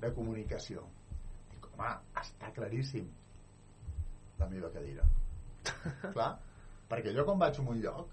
de 0.00 0.12
comunicació? 0.14 0.84
Dic, 1.50 1.66
home, 1.76 1.88
està 2.14 2.52
claríssim 2.54 3.08
la 4.38 4.46
meva 4.48 4.70
cadira. 4.70 5.02
Clar, 6.14 6.38
perquè 6.88 7.12
jo 7.14 7.24
quan 7.24 7.38
vaig 7.38 7.58
a 7.58 7.62
un 7.62 7.80
lloc, 7.80 8.08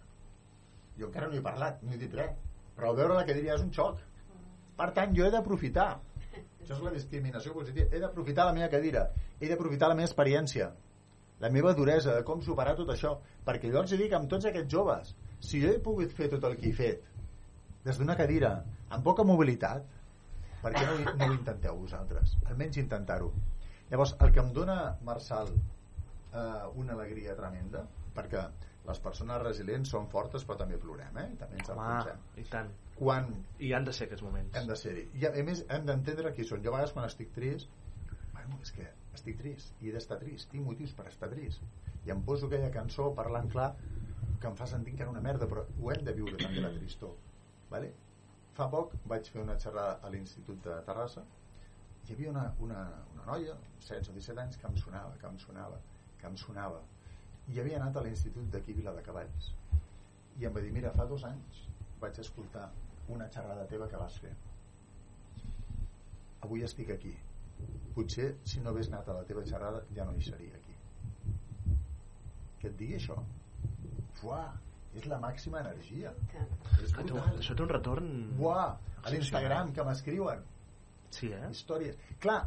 jo 0.97 1.05
encara 1.07 1.27
no 1.27 1.33
he 1.35 1.41
parlat, 1.41 1.81
no 1.83 1.91
he 1.93 1.97
dit 1.97 2.13
res, 2.13 2.31
però 2.75 2.95
veure 2.95 3.13
la 3.13 3.25
cadira 3.25 3.55
és 3.55 3.61
un 3.61 3.71
xoc. 3.71 3.99
Per 4.75 4.91
tant, 4.93 5.13
jo 5.15 5.25
he 5.25 5.31
d'aprofitar. 5.31 5.99
Això 6.61 6.73
és 6.73 6.81
la 6.81 6.91
discriminació 6.91 7.53
positiva. 7.53 7.87
He 7.95 7.99
d'aprofitar 7.99 8.45
la 8.45 8.53
meva 8.53 8.67
cadira, 8.69 9.11
he 9.39 9.47
d'aprofitar 9.47 9.87
la 9.87 9.95
meva 9.95 10.07
experiència, 10.07 10.73
la 11.39 11.49
meva 11.51 11.73
duresa, 11.77 12.15
de 12.15 12.23
com 12.27 12.41
superar 12.41 12.75
tot 12.77 12.89
això. 12.93 13.15
Perquè 13.45 13.71
jo 13.71 13.81
els 13.81 13.91
dic 13.99 14.13
amb 14.13 14.29
tots 14.31 14.45
aquests 14.49 14.71
joves, 14.71 15.15
si 15.39 15.61
jo 15.61 15.73
he 15.73 15.81
pogut 15.83 16.13
fer 16.15 16.29
tot 16.31 16.43
el 16.47 16.55
que 16.57 16.69
he 16.69 16.73
fet 16.73 17.03
des 17.85 17.99
d'una 17.99 18.15
cadira, 18.17 18.53
amb 18.89 19.03
poca 19.05 19.23
mobilitat, 19.23 19.83
per 20.63 20.71
què 20.73 20.85
no, 20.87 21.11
no 21.19 21.27
ho 21.27 21.33
intenteu 21.35 21.75
vosaltres? 21.77 22.37
Almenys 22.49 22.79
intentar-ho. 22.81 23.31
Llavors, 23.91 24.15
el 24.25 24.31
que 24.33 24.41
em 24.41 24.53
dona, 24.53 24.77
Marçal, 25.05 25.51
eh, 26.33 26.45
una 26.81 26.95
alegria 26.95 27.35
tremenda, 27.37 27.83
perquè 28.15 28.47
les 28.87 28.99
persones 29.01 29.41
resilients 29.41 29.89
són 29.93 30.07
fortes 30.09 30.45
però 30.45 30.57
també 30.61 30.77
plorem, 30.81 31.17
eh? 31.21 31.27
També 31.39 31.59
ens 31.59 31.69
Home, 31.73 31.85
enfonsem. 31.85 32.25
i 32.41 32.47
tant. 32.49 32.73
Quan 32.95 33.31
I 33.59 33.71
han 33.75 33.85
de 33.85 33.93
ser 33.93 34.07
aquests 34.07 34.23
moments. 34.23 34.55
hem 34.57 34.67
de 34.69 34.75
ser-hi. 34.79 35.05
I 35.19 35.25
a 35.27 35.31
a 35.35 35.43
més 35.43 35.65
hem 35.69 35.85
d'entendre 35.85 36.33
qui 36.33 36.45
són. 36.47 36.63
Jo 36.63 36.71
a 36.71 36.77
vegades 36.77 36.93
quan 36.93 37.05
estic 37.05 37.33
trist, 37.35 37.69
bueno, 38.33 38.59
és 38.61 38.71
que 38.71 38.87
estic 39.15 39.39
trist 39.41 39.81
i 39.81 39.89
he 39.89 39.93
d'estar 39.95 40.19
trist, 40.21 40.49
tinc 40.51 40.67
motius 40.67 40.93
per 40.97 41.07
estar 41.11 41.29
trist. 41.31 41.63
I 42.05 42.13
em 42.13 42.21
poso 42.27 42.49
aquella 42.49 42.71
cançó 42.73 43.11
parlant 43.17 43.47
clar 43.53 43.71
que 44.41 44.51
em 44.51 44.59
fa 44.59 44.67
sentir 44.69 44.93
que 44.95 45.05
era 45.07 45.13
una 45.13 45.23
merda, 45.23 45.47
però 45.51 45.65
ho 45.81 45.91
hem 45.93 46.03
de 46.05 46.13
viure 46.19 46.37
també 46.41 46.61
la 46.61 46.73
tristor. 46.75 47.15
Vale? 47.71 47.93
Fa 48.55 48.69
poc 48.71 48.93
vaig 49.11 49.31
fer 49.31 49.41
una 49.41 49.57
xerrada 49.59 49.97
a 50.05 50.11
l'Institut 50.13 50.61
de 50.67 50.77
Terrassa 50.87 51.25
hi 52.05 52.13
havia 52.13 52.29
una, 52.29 52.43
una, 52.61 52.81
una 53.13 53.23
noia, 53.25 53.55
16 53.81 54.11
o 54.11 54.13
17 54.13 54.41
anys, 54.41 54.57
que 54.61 54.67
em 54.69 54.75
sonava, 54.77 55.13
que 55.21 55.29
em 55.29 55.37
sonava, 55.41 55.79
que 56.21 56.27
em 56.29 56.35
sonava. 56.37 56.81
I 57.49 57.59
havia 57.61 57.79
anat 57.79 57.97
a 57.97 58.03
l'Institut 58.05 58.51
d'aquí 58.53 58.75
a 58.75 58.79
Viladecavalls. 58.79 59.47
I 60.37 60.45
em 60.45 60.53
va 60.53 60.61
dir, 60.61 60.73
mira, 60.75 60.91
fa 60.97 61.07
dos 61.09 61.25
anys 61.25 61.63
vaig 62.01 62.19
escoltar 62.21 62.67
una 63.15 63.29
xerrada 63.33 63.65
teva 63.71 63.87
que 63.89 64.01
vas 64.01 64.19
fer. 64.21 64.33
Avui 66.45 66.65
estic 66.67 66.91
aquí. 66.93 67.15
Potser, 67.95 68.29
si 68.43 68.59
no 68.59 68.71
hagués 68.73 68.89
anat 68.91 69.07
a 69.09 69.13
la 69.19 69.23
teva 69.27 69.43
xerrada, 69.47 69.81
ja 69.95 70.03
no 70.05 70.15
hi 70.17 70.23
seria 70.25 70.57
aquí. 70.57 70.73
Que 72.59 72.67
et 72.71 72.75
digui 72.79 72.97
això? 72.97 73.15
Fuà, 74.19 74.41
és 74.95 75.05
la 75.11 75.19
màxima 75.23 75.61
energia. 75.63 76.11
És 76.83 76.91
brutal. 76.95 77.37
això 77.39 77.55
té 77.55 77.63
un 77.63 77.71
retorn... 77.71 78.11
Buah, 78.39 78.67
a 79.03 79.13
l'Instagram 79.13 79.71
que 79.75 79.83
m'escriuen 79.87 80.43
Sí, 81.15 81.29
eh? 81.31 81.47
històries. 81.51 81.95
Clar, 82.19 82.41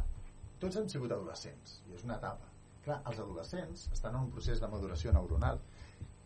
tots 0.61 0.77
han 0.77 0.89
sigut 0.91 1.11
adolescents 1.15 1.79
i 1.89 1.95
és 1.97 2.03
una 2.05 2.17
etapa. 2.19 2.45
Clar, 2.85 2.99
els 3.09 3.19
adolescents 3.23 3.87
estan 3.95 4.15
en 4.15 4.27
un 4.27 4.31
procés 4.33 4.61
de 4.61 4.67
maduració 4.69 5.13
neuronal. 5.15 5.57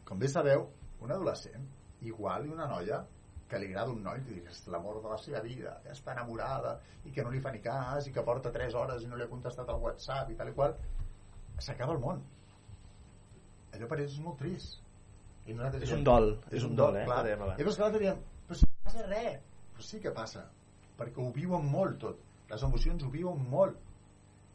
Com 0.03 0.19
bé 0.19 0.27
sabeu, 0.27 0.65
un 1.03 1.11
adolescent 1.15 1.63
igual 2.03 2.47
i 2.49 2.51
una 2.51 2.67
noia 2.67 2.99
que 3.49 3.59
li 3.59 3.69
agrada 3.69 3.93
un 3.93 4.03
noi 4.03 4.21
que 4.25 4.39
és 4.49 4.61
l'amor 4.73 5.01
de 5.03 5.09
la 5.11 5.17
seva 5.21 5.41
vida, 5.45 5.75
que 5.83 5.91
està 5.93 6.13
enamorada 6.15 6.77
i 7.05 7.11
que 7.15 7.25
no 7.25 7.33
li 7.33 7.41
fa 7.43 7.51
ni 7.53 7.61
cas 7.61 8.07
i 8.07 8.13
que 8.15 8.23
porta 8.25 8.51
3 8.55 8.77
hores 8.79 9.03
i 9.03 9.09
no 9.11 9.19
li 9.19 9.25
ha 9.25 9.31
contestat 9.31 9.69
al 9.69 9.81
WhatsApp 9.83 10.31
i 10.31 10.37
tal 10.39 10.49
i 10.49 10.55
qual 10.57 10.75
s'acaba 11.59 11.93
el 11.93 12.01
món. 12.03 12.23
Allò 13.73 13.89
per 13.89 13.99
ells 13.99 14.15
és 14.15 14.23
molt 14.23 14.39
trist. 14.41 14.79
I 15.45 15.53
nosaltres 15.53 15.83
És 15.83 15.89
diem, 15.89 15.99
un 15.99 16.07
dol, 16.07 16.29
és 16.51 16.63
un 16.63 16.75
dol, 16.79 16.97
eh, 16.97 17.05
clar. 17.05 17.23
dèiem 17.27 17.41
abans. 17.41 17.57
i 17.59 17.63
llavors 17.63 17.79
nosaltres 17.79 18.03
diem 18.05 18.21
però 18.47 18.59
si 18.59 18.67
no 18.67 18.83
passa 18.83 19.07
res. 19.07 19.41
Però 19.73 19.87
sí 19.87 19.99
que 20.03 20.11
passa 20.11 20.43
perquè 20.97 21.19
ho 21.23 21.31
viuen 21.35 21.65
molt 21.71 21.99
tot. 22.03 22.21
Les 22.49 22.63
emocions 22.63 23.03
ho 23.03 23.09
viuen 23.09 23.39
molt. 23.49 23.79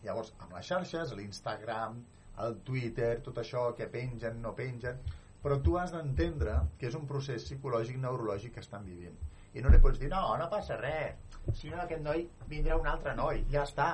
Llavors 0.04 0.32
amb 0.38 0.54
les 0.54 0.68
xarxes, 0.68 1.12
l'Instagram 1.18 1.98
el 2.44 2.60
Twitter, 2.66 3.18
tot 3.26 3.40
això 3.42 3.64
que 3.74 3.88
pengen, 3.90 4.40
no 4.42 4.54
pengen 4.54 5.00
però 5.42 5.58
tu 5.62 5.76
has 5.78 5.92
d'entendre 5.94 6.54
que 6.78 6.88
és 6.90 6.96
un 6.98 7.06
procés 7.06 7.46
psicològic 7.46 7.98
neurològic 8.02 8.56
que 8.56 8.64
estan 8.64 8.86
vivint. 8.86 9.16
I 9.54 9.62
no 9.64 9.72
li 9.72 9.80
pots 9.82 9.98
dir, 10.00 10.10
no, 10.12 10.20
no 10.38 10.48
passa 10.52 10.76
res. 10.80 11.16
Si 11.56 11.70
no 11.72 11.80
aquest 11.82 12.02
noi 12.04 12.26
vindrà 12.50 12.76
un 12.76 12.86
altre 12.90 13.14
noi. 13.16 13.44
Ja 13.52 13.64
està. 13.64 13.88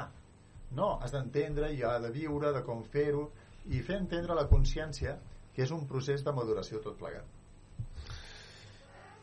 No, 0.75 0.97
has 1.03 1.15
d'entendre 1.15 1.71
i 1.73 1.85
ha 1.87 1.99
de 2.03 2.11
viure, 2.15 2.51
de 2.53 2.65
com 2.67 2.83
fer-ho 2.97 3.29
i 3.71 3.81
fer 3.85 4.01
entendre 4.01 4.35
la 4.35 4.49
consciència 4.51 5.15
que 5.55 5.63
és 5.63 5.73
un 5.75 5.87
procés 5.87 6.25
de 6.27 6.33
maduració 6.35 6.81
tot 6.83 6.99
plegat. 6.99 7.29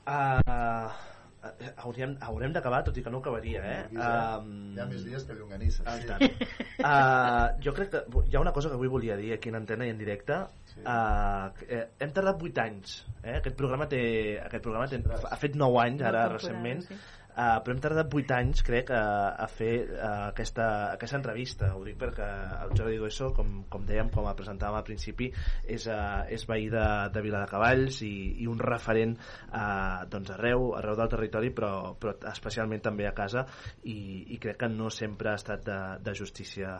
Uh, 0.07 0.87
hauríem, 1.81 2.15
haurem 2.21 2.53
d'acabar, 2.53 2.83
tot 2.85 2.97
i 2.97 3.03
que 3.03 3.11
no 3.13 3.19
acabaria, 3.21 3.61
eh? 3.65 3.79
Ha, 3.97 4.09
Um, 4.41 4.73
hi 4.75 4.81
ha 4.81 4.85
més 4.89 5.05
dies 5.05 5.23
que 5.27 5.35
llonganisses 5.37 5.85
Ah, 5.87 5.97
tant. 6.07 6.21
Uh, 6.81 7.61
jo 7.65 7.73
crec 7.77 7.91
que 7.95 8.03
hi 8.29 8.35
ha 8.37 8.43
una 8.43 8.53
cosa 8.53 8.69
que 8.69 8.77
avui 8.77 8.91
volia 8.91 9.17
dir 9.17 9.33
aquí 9.33 9.49
en 9.49 9.57
antena 9.61 9.87
i 9.87 9.93
en 9.93 9.97
directe 10.01 10.37
Sí. 10.71 10.79
uh, 10.87 11.49
eh, 11.67 11.81
hem 11.99 12.11
tardat 12.15 12.39
8 12.39 12.61
anys 12.63 12.93
eh? 13.25 13.33
aquest 13.41 13.57
programa, 13.59 13.89
té, 13.91 14.37
aquest 14.39 14.63
programa 14.63 14.87
té, 14.87 15.01
ha 15.03 15.35
fet 15.41 15.57
9 15.59 15.81
anys 15.83 16.03
ara 16.07 16.21
recentment 16.31 16.85
sí. 16.85 16.95
Uh, 17.41 17.57
però 17.63 17.73
hem 17.73 17.79
tardat 17.81 18.11
8 18.13 18.33
anys, 18.35 18.59
crec, 18.61 18.91
a, 18.93 19.33
a 19.33 19.47
fer 19.49 19.71
uh, 19.95 20.27
aquesta, 20.27 20.65
aquesta 20.93 21.17
entrevista. 21.17 21.71
Ho 21.73 21.81
dic 21.87 21.95
perquè 21.97 22.27
el 22.67 22.73
Jordi 22.77 22.99
Dueso, 23.01 23.31
com, 23.33 23.63
com 23.71 23.85
dèiem, 23.87 24.11
com 24.13 24.27
a 24.29 24.35
presentàvem 24.37 24.77
al 24.77 24.85
principi, 24.85 25.31
és, 25.65 25.87
uh, 25.89 26.21
és 26.29 26.45
veí 26.45 26.67
de, 26.69 26.83
de 27.09 27.23
Vila 27.25 27.41
de 27.41 27.49
Cavalls 27.49 28.01
i, 28.05 28.13
i 28.43 28.49
un 28.51 28.61
referent 28.61 29.15
uh, 29.17 30.03
doncs 30.11 30.35
arreu, 30.35 30.67
arreu 30.77 30.99
del 30.99 31.09
territori, 31.15 31.49
però, 31.57 31.71
però 31.97 32.13
especialment 32.29 32.83
també 32.85 33.07
a 33.09 33.15
casa, 33.17 33.47
i, 33.89 33.97
i 34.35 34.37
crec 34.43 34.61
que 34.61 34.69
no 34.69 34.91
sempre 34.93 35.33
ha 35.33 35.39
estat 35.39 35.65
de, 35.65 35.79
de 36.05 36.13
justícia 36.21 36.75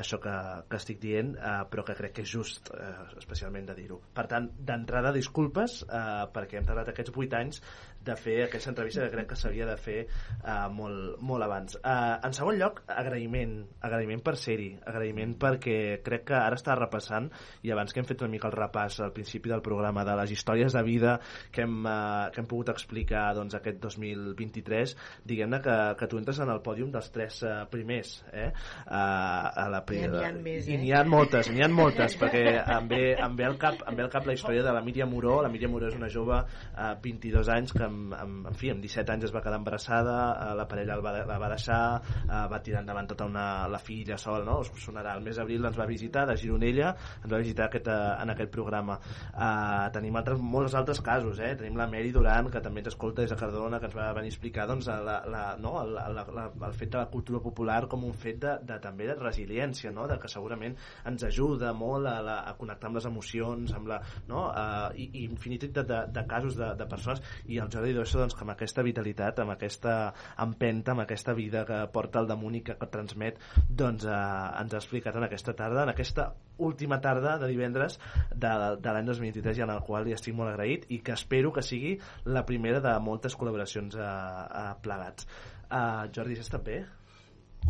això 0.00 0.20
que, 0.22 0.36
que 0.70 0.80
estic 0.80 1.02
dient, 1.02 1.34
uh, 1.36 1.66
però 1.68 1.84
que 1.84 1.98
crec 1.98 2.16
que 2.16 2.24
és 2.24 2.32
just, 2.32 2.72
uh, 2.72 3.04
especialment 3.20 3.68
de 3.68 3.76
dir-ho. 3.82 4.00
Per 4.16 4.24
tant, 4.32 4.48
d'entrada, 4.56 5.12
disculpes, 5.12 5.82
uh, 5.90 6.24
perquè 6.32 6.56
hem 6.56 6.72
tardat 6.72 6.94
aquests 6.94 7.12
8 7.12 7.38
anys 7.42 7.60
de 8.06 8.16
fer 8.18 8.36
aquesta 8.46 8.72
entrevista 8.72 9.04
que 9.04 9.12
crec 9.14 9.30
que 9.32 9.38
s'havia 9.38 9.66
de 9.68 9.76
fer 9.80 9.96
uh, 10.06 10.66
molt, 10.72 11.18
molt 11.20 11.46
abans. 11.46 11.78
Uh, 11.80 12.16
en 12.26 12.36
segon 12.36 12.58
lloc, 12.60 12.82
agraïment, 12.88 13.58
agraïment 13.86 14.22
per 14.26 14.36
ser-hi, 14.40 14.70
agraïment 14.86 15.36
perquè 15.42 15.78
crec 16.06 16.26
que 16.30 16.38
ara 16.38 16.58
està 16.58 16.76
repassant 16.78 17.28
i 17.66 17.72
abans 17.74 17.92
que 17.92 18.02
hem 18.02 18.08
fet 18.08 18.22
una 18.24 18.32
mica 18.32 18.50
el 18.50 18.56
repàs 18.56 19.00
al 19.04 19.14
principi 19.16 19.52
del 19.52 19.64
programa 19.64 20.04
de 20.06 20.16
les 20.20 20.32
històries 20.36 20.76
de 20.76 20.84
vida 20.86 21.18
que 21.52 21.66
hem, 21.66 21.78
uh, 21.84 22.28
que 22.32 22.42
hem 22.42 22.50
pogut 22.50 22.72
explicar 22.74 23.28
doncs, 23.36 23.58
aquest 23.58 23.82
2023, 23.82 24.96
diguem-ne 25.26 25.62
que, 25.64 25.76
que 25.98 26.10
tu 26.10 26.20
entres 26.20 26.40
en 26.42 26.52
el 26.52 26.62
pòdium 26.64 26.92
dels 26.94 27.10
tres 27.14 27.42
uh, 27.46 27.58
primers, 27.70 28.18
eh? 28.32 28.50
Uh, 28.86 29.66
a 29.66 29.68
la 29.72 29.82
Ja 29.86 30.08
n'hi 30.10 30.24
ha 30.26 30.32
més, 30.34 30.66
I 30.68 30.74
eh? 30.74 30.80
n'hi 30.80 30.92
ha 30.94 31.02
moltes, 31.08 31.50
n'hi 31.52 31.62
ha 31.64 31.68
moltes, 31.70 32.16
perquè 32.20 32.42
em 32.76 32.88
ve, 32.90 33.02
em, 33.14 33.36
ve 33.38 33.46
al 33.46 33.56
cap, 33.60 33.82
em 33.88 33.98
ve 33.98 34.04
al 34.04 34.12
cap 34.12 34.26
la 34.28 34.34
història 34.36 34.64
de 34.66 34.74
la 34.74 34.82
Míriam 34.84 35.10
Moró. 35.12 35.38
La 35.44 35.50
Míriam 35.52 35.72
Moró 35.74 35.90
és 35.90 35.96
una 35.98 36.10
jove, 36.12 36.40
eh, 36.72 36.92
22 37.02 37.50
anys, 37.54 37.74
que 37.76 37.86
amb, 37.96 38.14
amb, 38.14 38.46
en 38.50 38.56
fi, 38.58 38.70
amb 38.72 38.84
17 38.84 39.14
anys 39.14 39.28
es 39.28 39.34
va 39.34 39.42
quedar 39.44 39.58
embarassada, 39.60 40.16
eh, 40.32 40.54
la 40.58 40.66
parella 40.68 40.96
el 40.98 41.04
va, 41.04 41.12
la 41.26 41.38
va 41.42 41.50
deixar, 41.52 41.80
eh, 42.24 42.42
va 42.52 42.60
tirar 42.64 42.82
endavant 42.84 43.08
tota 43.12 43.28
una, 43.30 43.46
la 43.72 43.80
filla 43.82 44.18
sol, 44.20 44.44
no? 44.46 44.60
Us 44.64 44.72
sonarà. 44.84 45.16
El 45.16 45.24
mes 45.24 45.38
d'abril 45.38 45.64
ens 45.70 45.78
va 45.78 45.88
visitar, 45.88 46.26
de 46.28 46.36
Gironella, 46.40 46.92
ens 47.22 47.32
va 47.32 47.42
visitar 47.42 47.68
aquest, 47.68 47.88
eh, 47.88 48.12
en 48.22 48.34
aquest 48.34 48.52
programa. 48.52 48.98
Eh, 49.32 49.90
tenim 49.96 50.16
altres, 50.20 50.42
molts 50.56 50.76
altres 50.78 51.00
casos, 51.00 51.40
eh? 51.40 51.54
Tenim 51.56 51.78
la 51.80 51.88
Mary 51.90 52.12
Duran, 52.14 52.50
que 52.52 52.62
també 52.64 52.82
ens 52.84 52.92
escolta 52.92 53.22
des 53.22 53.32
de 53.32 53.40
Cardona, 53.40 53.80
que 53.80 53.90
ens 53.90 53.96
va 53.96 54.12
venir 54.16 54.32
a 54.32 54.34
explicar 54.34 54.66
doncs, 54.70 54.88
la, 54.88 55.20
la, 55.26 55.44
no? 55.60 55.76
el, 55.82 55.94
la, 55.96 56.26
la, 56.38 56.46
el 56.68 56.76
fet 56.76 56.92
de 56.92 57.00
la 57.00 57.10
cultura 57.12 57.40
popular 57.42 57.80
com 57.90 58.04
un 58.04 58.14
fet 58.14 58.40
de, 58.42 58.56
de, 58.66 58.78
també 58.82 59.08
de 59.08 59.16
resiliència, 59.18 59.92
no? 59.94 60.06
de 60.10 60.18
que 60.20 60.30
segurament 60.30 60.76
ens 61.08 61.24
ajuda 61.26 61.72
molt 61.76 62.08
a, 62.10 62.18
la, 62.24 62.36
a 62.50 62.54
connectar 62.58 62.90
amb 62.90 63.00
les 63.00 63.08
emocions, 63.08 63.72
amb 63.76 63.90
la, 63.90 64.00
no? 64.28 64.46
uh, 64.50 64.90
i, 64.94 65.08
i 65.22 65.24
infinitat 65.26 65.74
de, 65.76 65.84
de, 65.88 66.00
de 66.16 66.24
casos 66.28 66.56
de, 66.58 66.72
de 66.78 66.88
persones, 66.90 67.22
i 67.46 67.60
el 67.62 67.70
Jordi 67.72 67.85
Dosso 67.94 68.18
doncs, 68.18 68.34
que 68.34 68.44
amb 68.46 68.54
aquesta 68.54 68.84
vitalitat, 68.86 69.38
amb 69.42 69.54
aquesta 69.54 69.94
empenta, 70.42 70.92
amb 70.92 71.04
aquesta 71.04 71.34
vida 71.36 71.64
que 71.68 71.78
porta 71.92 72.20
al 72.20 72.28
damunt 72.30 72.58
i 72.58 72.62
que, 72.66 72.76
transmet, 72.90 73.38
doncs 73.68 74.06
uh, 74.08 74.18
ens 74.60 74.74
ha 74.74 74.82
explicat 74.82 75.16
en 75.16 75.26
aquesta 75.28 75.54
tarda, 75.58 75.84
en 75.84 75.92
aquesta 75.92 76.30
última 76.58 77.00
tarda 77.04 77.36
de 77.38 77.50
divendres 77.52 77.98
de, 78.32 78.52
de 78.80 78.92
l'any 78.94 79.10
2023 79.12 79.60
i 79.60 79.66
en 79.66 79.74
el 79.76 79.82
qual 79.86 80.06
li 80.06 80.16
estic 80.16 80.36
molt 80.36 80.54
agraït 80.54 80.86
i 80.90 81.02
que 81.04 81.16
espero 81.16 81.52
que 81.52 81.64
sigui 81.66 81.96
la 82.26 82.46
primera 82.48 82.80
de 82.84 82.94
moltes 83.04 83.36
col·laboracions 83.38 83.98
a, 84.00 84.12
a 84.46 84.68
plegats. 84.82 85.28
Uh, 85.66 86.06
Jordi, 86.14 86.38
has 86.38 86.46
estat 86.46 86.64
bé? 86.64 86.84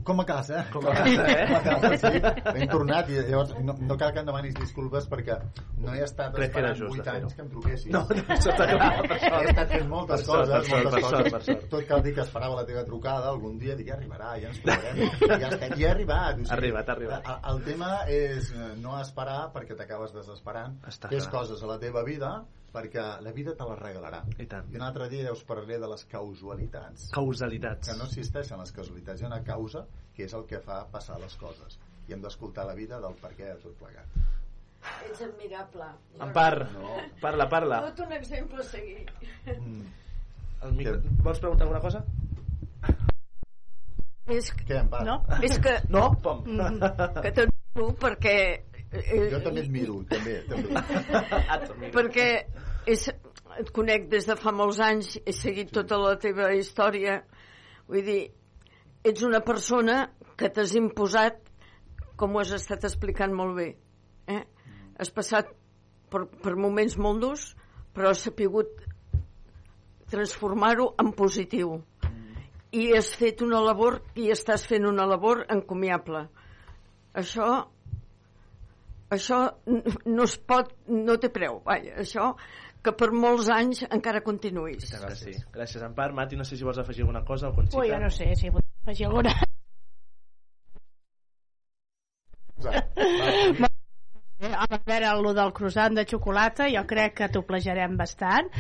Com 0.07 0.21
a 0.21 0.25
casa, 0.25 0.61
eh? 0.61 0.65
Com 0.73 0.87
a 0.87 0.93
casa, 0.95 1.25
eh? 1.27 1.47
Com 1.47 1.57
a 1.57 1.61
casa, 1.63 1.91
sí. 1.99 2.21
Ben 2.55 2.69
tornat, 2.71 3.09
i 3.11 3.17
llavors 3.27 3.55
no, 3.65 3.75
no 3.81 3.97
cal 3.99 4.13
que 4.15 4.21
em 4.23 4.27
demanis 4.29 4.55
disculpes 4.55 5.09
perquè 5.11 5.39
no 5.83 5.95
he 5.95 6.03
estat 6.05 6.35
Crec 6.37 6.51
esperant 6.53 6.77
just 6.79 6.93
8 6.93 7.03
de 7.03 7.11
fer-ho. 7.11 7.25
anys 7.27 7.35
que 7.35 7.43
em 7.43 7.49
truquessis. 7.51 7.91
No, 7.93 8.03
no, 8.07 8.25
per 8.29 8.39
sort. 8.45 8.61
He 9.41 9.49
estat 9.51 9.73
fent 9.75 9.89
moltes 9.91 10.23
Per 10.23 10.29
coses, 10.31 10.53
per 10.53 10.63
sort, 10.69 10.85
moltes 10.85 10.95
per 10.95 11.11
coses. 11.11 11.33
per 11.37 11.43
sort. 11.49 11.65
Tot 11.75 11.89
cal 11.91 12.05
dir 12.07 12.15
que 12.15 12.23
esperava 12.27 12.59
la 12.61 12.67
teva 12.69 12.85
trucada 12.87 13.33
algun 13.33 13.59
dia, 13.59 13.75
dic, 13.79 13.89
ja 13.91 13.97
arribarà, 13.99 14.35
ja 14.43 14.53
ens 14.53 14.61
trobarem. 14.63 15.03
I 15.03 15.41
ja, 15.43 15.49
estem, 15.51 15.75
ja 15.81 15.89
ha 15.89 15.95
arribat. 15.97 16.45
Ha 16.47 16.55
arribat, 16.61 16.89
ha 16.89 16.97
arribat. 16.99 17.33
El, 17.35 17.41
el 17.55 17.65
tema 17.71 17.91
és 18.07 18.53
eh, 18.55 18.71
no 18.83 18.95
esperar 19.01 19.41
perquè 19.57 19.75
t'acabes 19.79 20.15
desesperant. 20.15 20.79
Està 20.87 21.11
Fes 21.11 21.27
clar. 21.27 21.41
coses 21.41 21.63
a 21.67 21.73
la 21.75 21.81
teva 21.83 22.05
vida 22.07 22.37
perquè 22.77 23.03
la 23.25 23.33
vida 23.33 23.55
te 23.57 23.65
les 23.71 23.79
regalarà. 23.81 24.21
I 24.39 24.47
tant. 24.51 24.69
I 24.73 24.77
un 24.77 24.85
altre 24.85 25.09
dia 25.09 25.33
us 25.33 25.43
parlaré 25.49 25.79
de 25.81 25.89
les 25.89 26.05
causalitats. 26.13 27.09
Causalitats. 27.17 27.89
Que 27.89 27.97
no 27.97 28.05
existeixen 28.11 28.61
les 28.61 28.73
causalitats. 28.77 29.21
Hi 29.23 29.25
ha 29.25 29.31
una 29.33 29.43
causa 29.45 29.87
que 30.15 30.25
és 30.29 30.35
el 30.37 30.45
que 30.51 30.61
fa 30.61 30.83
passar 30.93 31.17
les 31.25 31.35
coses. 31.41 31.79
I 32.09 32.13
hem 32.15 32.21
d'escoltar 32.23 32.67
la 32.69 32.75
vida 32.79 33.01
del 33.01 33.17
per 33.21 33.33
què 33.35 33.49
de 33.49 33.57
tot 33.65 33.75
plegat. 33.81 34.07
Ets 35.09 35.23
admirable. 35.25 35.89
Empar, 36.23 36.69
No. 36.77 36.93
parla, 37.21 37.49
parla. 37.51 37.81
Tot 37.89 38.05
un 38.07 38.13
exemple 38.13 38.61
a 38.63 38.67
seguir. 38.69 39.07
El 39.47 40.73
micro... 40.79 41.01
Vols 41.25 41.41
preguntar 41.43 41.67
alguna 41.67 41.81
cosa? 41.83 42.05
És 44.27 44.49
que, 44.53 44.65
Què, 44.67 44.79
Empar? 44.83 45.05
no? 45.07 45.21
És 45.43 45.59
que, 45.63 45.75
No? 45.95 46.09
Pom. 46.23 46.41
mm, 46.47 46.81
que 47.23 47.31
t'admiro 47.33 47.89
perquè... 48.03 48.37
eh, 48.91 49.29
Jo 49.31 49.39
també 49.45 49.63
et 49.63 49.71
miro, 49.71 50.01
també. 50.11 50.41
també. 50.51 51.91
perquè 51.97 52.27
és, 52.87 53.09
et 53.61 53.71
conec 53.75 54.09
des 54.13 54.27
de 54.29 54.37
fa 54.39 54.53
molts 54.55 54.81
anys, 54.83 55.17
he 55.27 55.35
seguit 55.35 55.73
tota 55.75 55.99
la 56.01 56.15
teva 56.23 56.53
història, 56.55 57.21
vull 57.91 58.05
dir, 58.07 58.21
ets 59.07 59.25
una 59.27 59.43
persona 59.45 60.07
que 60.39 60.51
t'has 60.53 60.75
imposat, 60.79 61.41
com 62.17 62.35
ho 62.35 62.41
has 62.41 62.55
estat 62.57 62.87
explicant 62.89 63.35
molt 63.37 63.57
bé. 63.59 63.69
Eh? 64.33 64.43
Has 64.99 65.13
passat 65.13 65.51
per, 66.11 66.25
per 66.43 66.57
moments 66.57 66.97
molt 66.99 67.23
durs, 67.23 67.51
però 67.95 68.13
has 68.13 68.25
sapigut 68.27 68.73
transformar-ho 70.11 70.93
en 71.03 71.13
positiu. 71.17 71.77
I 72.77 72.91
has 72.97 73.13
fet 73.19 73.43
una 73.45 73.61
labor, 73.65 74.01
i 74.17 74.31
estàs 74.33 74.67
fent 74.69 74.87
una 74.89 75.07
labor 75.09 75.45
encomiable. 75.53 76.27
Això 77.17 77.49
això 79.11 79.39
no 80.07 80.25
es 80.25 80.37
pot, 80.51 80.73
no 80.91 81.17
té 81.23 81.31
preu, 81.31 81.61
vaja, 81.67 81.95
això 82.03 82.33
que 82.85 82.93
per 82.95 83.11
molts 83.13 83.49
anys 83.53 83.83
encara 83.89 84.23
continuïs. 84.27 84.91
Gràcies. 84.93 85.45
Gràcies, 85.55 85.83
Empar. 85.87 86.13
Mati, 86.17 86.39
no 86.39 86.45
sé 86.47 86.59
si 86.59 86.65
vols 86.67 86.79
afegir 86.83 87.05
alguna 87.05 87.25
cosa 87.25 87.51
o 87.51 87.55
Conxita. 87.57 87.81
Ui, 87.83 87.91
jo 87.91 88.01
no 88.03 88.11
sé 88.15 88.31
si 88.39 88.51
vull 88.53 88.65
afegir 88.85 89.07
alguna. 89.11 89.35
A 94.47 94.67
veure, 94.87 95.07
el 95.11 95.35
del 95.37 95.53
croissant 95.57 95.97
de 95.97 96.05
xocolata, 96.09 96.69
jo 96.73 96.85
crec 96.89 97.17
que 97.21 97.31
t'ho 97.33 97.43
plejarem 97.49 97.97
bastant. 97.97 98.51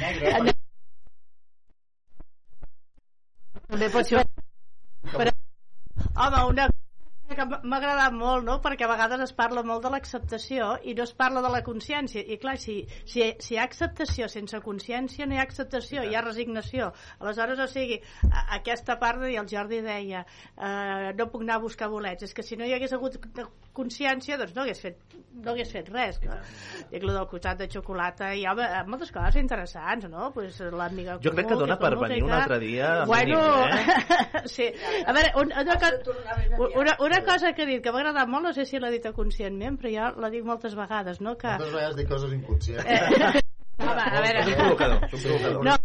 També 3.66 3.90
pot 3.92 4.08
ser... 4.08 4.24
Però, 5.12 5.30
home, 6.14 6.42
una 6.50 6.66
cosa 6.70 6.85
que 7.34 7.44
m'ha 7.66 7.76
agradat 7.80 8.14
molt, 8.14 8.44
no? 8.46 8.58
perquè 8.62 8.86
a 8.86 8.90
vegades 8.92 9.20
es 9.24 9.32
parla 9.34 9.62
molt 9.66 9.82
de 9.82 9.90
l'acceptació 9.90 10.68
i 10.86 10.94
no 10.94 11.02
es 11.02 11.12
parla 11.12 11.42
de 11.42 11.50
la 11.50 11.62
consciència. 11.66 12.22
I 12.22 12.38
clar, 12.42 12.54
si, 12.62 12.76
si, 13.04 13.24
si 13.42 13.54
hi 13.54 13.58
ha 13.58 13.64
acceptació 13.66 14.28
sense 14.30 14.60
consciència, 14.62 15.26
no 15.26 15.34
hi 15.34 15.40
ha 15.42 15.46
acceptació, 15.48 16.04
hi 16.06 16.14
ha 16.14 16.22
resignació. 16.22 16.92
Aleshores, 17.18 17.58
o 17.58 17.66
sigui, 17.72 17.98
a- 18.30 18.46
aquesta 18.60 18.98
part 19.02 19.20
de 19.24 19.32
dir, 19.32 19.38
el 19.42 19.50
Jordi 19.50 19.80
deia 19.82 20.22
eh, 20.22 21.12
no 21.18 21.28
puc 21.32 21.42
anar 21.42 21.58
a 21.58 21.64
buscar 21.66 21.88
bolets. 21.90 22.22
És 22.28 22.34
que 22.34 22.46
si 22.46 22.56
no 22.56 22.64
hi 22.68 22.76
hagués 22.76 22.92
hagut 22.94 23.18
consciència, 23.76 24.38
doncs 24.40 24.54
no 24.56 24.64
hagués 24.64 24.80
fet, 24.82 25.16
no 25.44 25.52
hagués 25.52 25.70
fet 25.72 25.90
res. 25.92 26.18
No? 26.24 26.38
Dic, 26.90 27.04
lo 27.04 27.14
del 27.14 27.28
costat 27.30 27.60
de 27.60 27.68
xocolata, 27.72 28.32
i 28.34 28.46
home, 28.48 28.66
moltes 28.90 29.12
coses 29.14 29.38
interessants, 29.40 30.08
no? 30.12 30.30
Pues, 30.34 30.58
l'amiga 30.72 31.18
Jo 31.24 31.34
crec 31.36 31.50
que 31.52 31.58
dona 31.60 31.78
per 31.80 31.92
venir 32.00 32.22
un 32.24 32.34
altre 32.36 32.58
dia 32.62 32.92
Bueno, 33.08 33.40
mínim, 33.40 33.78
eh? 33.78 34.44
sí. 34.56 34.70
A 35.04 35.16
veure, 35.16 35.32
un, 35.42 35.52
una, 35.64 35.78
co 35.80 36.70
una, 36.82 36.96
una 37.08 37.24
cosa 37.26 37.52
que 37.52 37.66
he 37.66 37.70
dit 37.74 37.84
que 37.84 37.92
m'ha 37.94 38.04
agradat 38.04 38.32
molt, 38.32 38.48
no 38.50 38.54
sé 38.56 38.66
si 38.68 38.80
l'ha 38.82 38.92
dit 38.94 39.10
conscientment, 39.16 39.80
però 39.80 39.92
jo 39.96 40.12
la 40.24 40.32
dic 40.32 40.46
moltes 40.48 40.78
vegades, 40.78 41.20
no? 41.20 41.36
Que... 41.40 41.56
Moltes 41.58 41.76
vegades 41.76 42.00
dic 42.00 42.10
coses 42.10 42.32
inconscients. 42.36 43.44
Home, 43.76 44.00
a 44.00 44.20
veure... 44.24 44.40
És 44.40 44.48
un 44.48 44.56
provocador, 44.62 45.04
és 45.04 45.18
un 45.18 45.26
provocador. 45.26 45.64
No, 45.68 45.76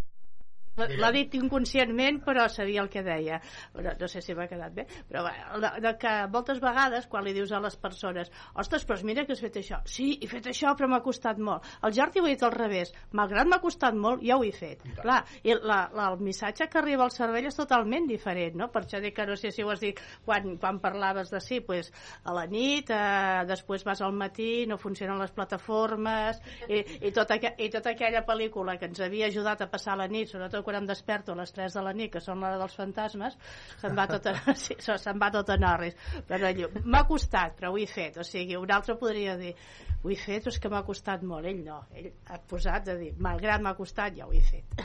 l'ha 0.98 1.12
dit 1.16 1.36
inconscientment 1.40 2.22
però 2.26 2.48
sabia 2.50 2.84
el 2.84 2.90
que 2.90 3.04
deia. 3.06 3.42
No, 3.76 3.96
no 4.00 4.12
sé 4.12 4.22
si 4.22 4.36
m'ha 4.38 4.48
quedat 4.52 4.76
bé. 4.76 4.88
Però 5.10 5.26
bé, 5.28 5.36
de, 5.64 5.74
de 5.88 5.94
que 6.02 6.16
moltes 6.34 6.62
vegades 6.64 7.08
quan 7.12 7.26
li 7.26 7.36
dius 7.38 7.52
a 7.52 7.62
les 7.64 7.78
persones 7.78 8.32
ostres, 8.56 8.86
però 8.88 9.00
mira 9.08 9.26
que 9.26 9.36
has 9.36 9.44
fet 9.44 9.62
això. 9.62 9.82
Sí, 9.86 10.14
he 10.22 10.30
fet 10.32 10.52
això 10.52 10.76
però 10.78 10.90
m'ha 10.92 11.02
costat 11.06 11.40
molt. 11.42 11.66
El 11.86 11.96
Jordi 11.98 12.22
ho 12.22 12.28
ha 12.28 12.34
dit 12.34 12.44
al 12.46 12.56
revés. 12.56 12.94
Malgrat 13.18 13.50
m'ha 13.50 13.62
costat 13.64 13.98
molt, 13.98 14.24
ja 14.26 14.38
ho 14.38 14.46
he 14.46 14.54
fet. 14.56 14.84
Clar, 15.02 15.22
i 15.44 15.56
la, 15.56 15.84
la, 15.96 16.10
el 16.12 16.20
missatge 16.22 16.68
que 16.70 16.80
arriba 16.82 17.06
al 17.06 17.14
cervell 17.14 17.48
és 17.50 17.58
totalment 17.58 18.08
diferent 18.10 18.58
no? 18.60 18.70
per 18.74 18.84
això 18.84 19.02
dic 19.04 19.16
que 19.18 19.26
no 19.28 19.38
sé 19.40 19.52
si 19.54 19.64
ho 19.64 19.72
has 19.74 19.82
dit 19.84 20.00
quan, 20.26 20.56
quan 20.62 20.80
parlaves 20.84 21.32
de 21.34 21.42
sí, 21.44 21.62
pues, 21.66 21.92
a 22.24 22.36
la 22.36 22.46
nit 22.50 22.92
eh, 22.94 23.44
després 23.50 23.86
vas 23.88 24.02
al 24.02 24.16
matí 24.18 24.66
no 24.70 24.80
funcionen 24.82 25.20
les 25.22 25.34
plataformes 25.36 26.42
i, 26.68 26.82
i, 27.08 27.12
tota, 27.16 27.38
i 27.38 27.70
tota 27.74 27.94
aquella 27.94 28.24
pel·lícula 28.28 28.78
que 28.80 28.90
ens 28.90 29.02
havia 29.04 29.30
ajudat 29.32 29.66
a 29.66 29.70
passar 29.72 29.98
la 30.00 30.10
nit 30.12 30.32
sobretot 30.32 30.66
quan 30.66 30.71
em 30.80 30.88
desperto 30.90 31.34
a 31.34 31.40
les 31.42 31.54
3 31.56 31.78
de 31.78 31.84
la 31.86 31.94
nit 31.98 32.12
que 32.14 32.22
són 32.24 32.42
l'hora 32.42 32.60
dels 32.62 32.76
fantasmes 32.80 33.38
se'n 33.82 33.96
va 33.98 34.08
tot 34.12 34.28
a, 34.32 34.36
sí, 34.64 34.78
se- 34.80 34.98
se'n 35.02 35.22
va 35.22 35.32
tot 35.34 35.50
a 35.50 35.58
Norris 35.62 35.98
però 36.28 36.52
allò, 36.52 36.72
m'ha 36.84 37.04
costat 37.10 37.58
però 37.60 37.74
ho 37.74 37.80
he 37.82 37.88
fet 37.90 38.18
o 38.22 38.28
sigui, 38.28 38.56
un 38.60 38.72
altre 38.72 38.98
podria 39.00 39.38
dir 39.40 39.54
ho 40.02 40.10
he 40.10 40.18
fet, 40.18 40.42
però 40.44 40.54
és 40.56 40.60
que 40.62 40.70
m'ha 40.74 40.84
costat 40.88 41.22
molt 41.28 41.46
ell 41.46 41.62
no, 41.66 41.84
ell 41.94 42.10
ha 42.32 42.40
posat 42.50 42.88
de 42.90 42.98
dir 42.98 43.12
malgrat 43.22 43.62
m'ha 43.62 43.76
costat, 43.78 44.16
ja 44.18 44.26
ho 44.28 44.34
he 44.34 44.42
fet 44.42 44.82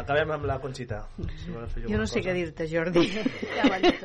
Acabem 0.00 0.30
amb 0.30 0.46
la 0.46 0.56
Conxita. 0.62 1.00
Si 1.18 1.50
Jo 1.50 1.98
no 1.98 2.06
sé 2.08 2.20
què 2.22 2.30
cosa. 2.30 2.36
dir-te, 2.38 2.66
Jordi. 2.70 3.02
ja 3.56 3.66
ho 3.66 3.80
dit 3.82 4.04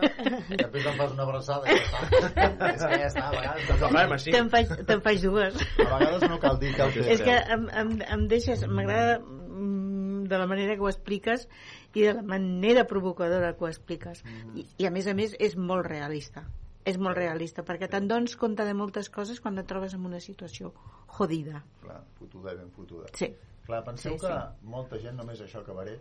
Després 0.60 0.88
em 0.90 0.98
fas 0.98 1.14
una 1.14 1.24
abraçada 1.28 1.70
ja 1.70 1.76
és 2.72 2.82
que 2.82 3.00
ja 3.00 3.10
està, 3.12 3.28
a 3.28 3.32
vegades... 3.36 3.70
Doncs 3.70 4.16
així. 4.18 4.34
Te'n 4.36 4.50
faig, 4.52 4.74
te'n 4.90 5.04
faig 5.06 5.22
dues. 5.24 5.62
A 5.86 5.88
vegades 5.94 6.28
no 6.32 6.40
cal 6.42 6.60
dir, 6.62 6.74
cal 6.78 6.92
fer. 6.96 7.06
És 7.16 7.24
que 7.24 7.38
em, 7.56 7.68
em, 7.84 7.94
em 8.18 8.28
deixes... 8.32 8.66
M'agrada 8.66 9.20
de 9.56 10.38
la 10.38 10.48
manera 10.48 10.76
que 10.76 10.84
ho 10.84 10.92
expliques 10.92 11.48
i 11.94 12.04
de 12.04 12.14
la 12.18 12.24
manera 12.26 12.86
provocadora 12.90 13.54
que 13.56 13.66
ho 13.66 13.72
expliques. 13.72 14.24
I, 14.56 14.68
I 14.78 14.90
a 14.90 14.94
més 14.94 15.08
a 15.08 15.16
més 15.18 15.36
és 15.40 15.58
molt 15.58 15.88
realista. 15.88 16.46
És 16.86 17.00
molt 17.02 17.18
realista, 17.18 17.64
perquè 17.66 17.90
te'n 17.90 18.08
dones 18.08 18.36
compte 18.38 18.66
de 18.66 18.76
moltes 18.78 19.10
coses 19.10 19.40
quan 19.42 19.58
et 19.58 19.66
trobes 19.66 19.96
en 19.98 20.06
una 20.06 20.20
situació 20.22 20.70
jodida. 21.18 21.64
Clar, 21.82 22.04
fotuda 22.20 22.54
i 22.54 22.60
ben 22.60 22.70
fotuda. 22.76 23.10
Sí. 23.18 23.32
Clar, 23.66 23.82
penseu 23.88 24.14
Sí, 24.14 24.20
sí, 24.22 24.28
que 24.28 24.70
molta 24.70 25.00
gent, 25.02 25.18
només 25.18 25.42
això 25.42 25.64
acabaré, 25.64 25.96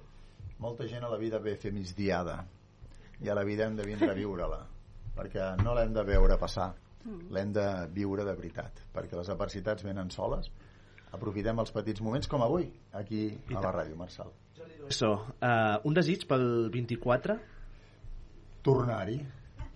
molta 0.59 0.87
gent 0.89 1.05
a 1.05 1.09
la 1.09 1.19
vida 1.19 1.39
ve 1.39 1.55
a 1.55 1.61
fer 1.61 1.73
migdiada 1.73 2.39
i 3.21 3.29
a 3.29 3.35
la 3.35 3.45
vida 3.45 3.67
hem 3.67 3.77
de 3.77 3.87
vindre 3.87 4.11
a 4.11 4.17
viure-la 4.17 4.63
perquè 5.19 5.55
no 5.63 5.75
l'hem 5.77 5.95
de 5.95 6.05
veure 6.07 6.39
passar 6.41 6.73
l'hem 7.05 7.53
de 7.53 7.67
viure 7.95 8.25
de 8.25 8.35
veritat 8.37 8.81
perquè 8.95 9.19
les 9.19 9.31
adversitats 9.35 9.85
venen 9.85 10.11
soles 10.11 10.51
aprofitem 11.15 11.63
els 11.63 11.73
petits 11.75 12.03
moments 12.05 12.31
com 12.31 12.43
avui 12.45 12.69
aquí 12.93 13.27
a 13.55 13.61
la 13.61 13.73
ràdio, 13.81 13.97
Marçal 14.01 14.33
Això, 14.85 15.15
uh, 15.41 15.79
un 15.89 15.95
desig 15.97 16.27
pel 16.29 16.45
24? 16.73 17.39
Tornar-hi. 18.65 19.17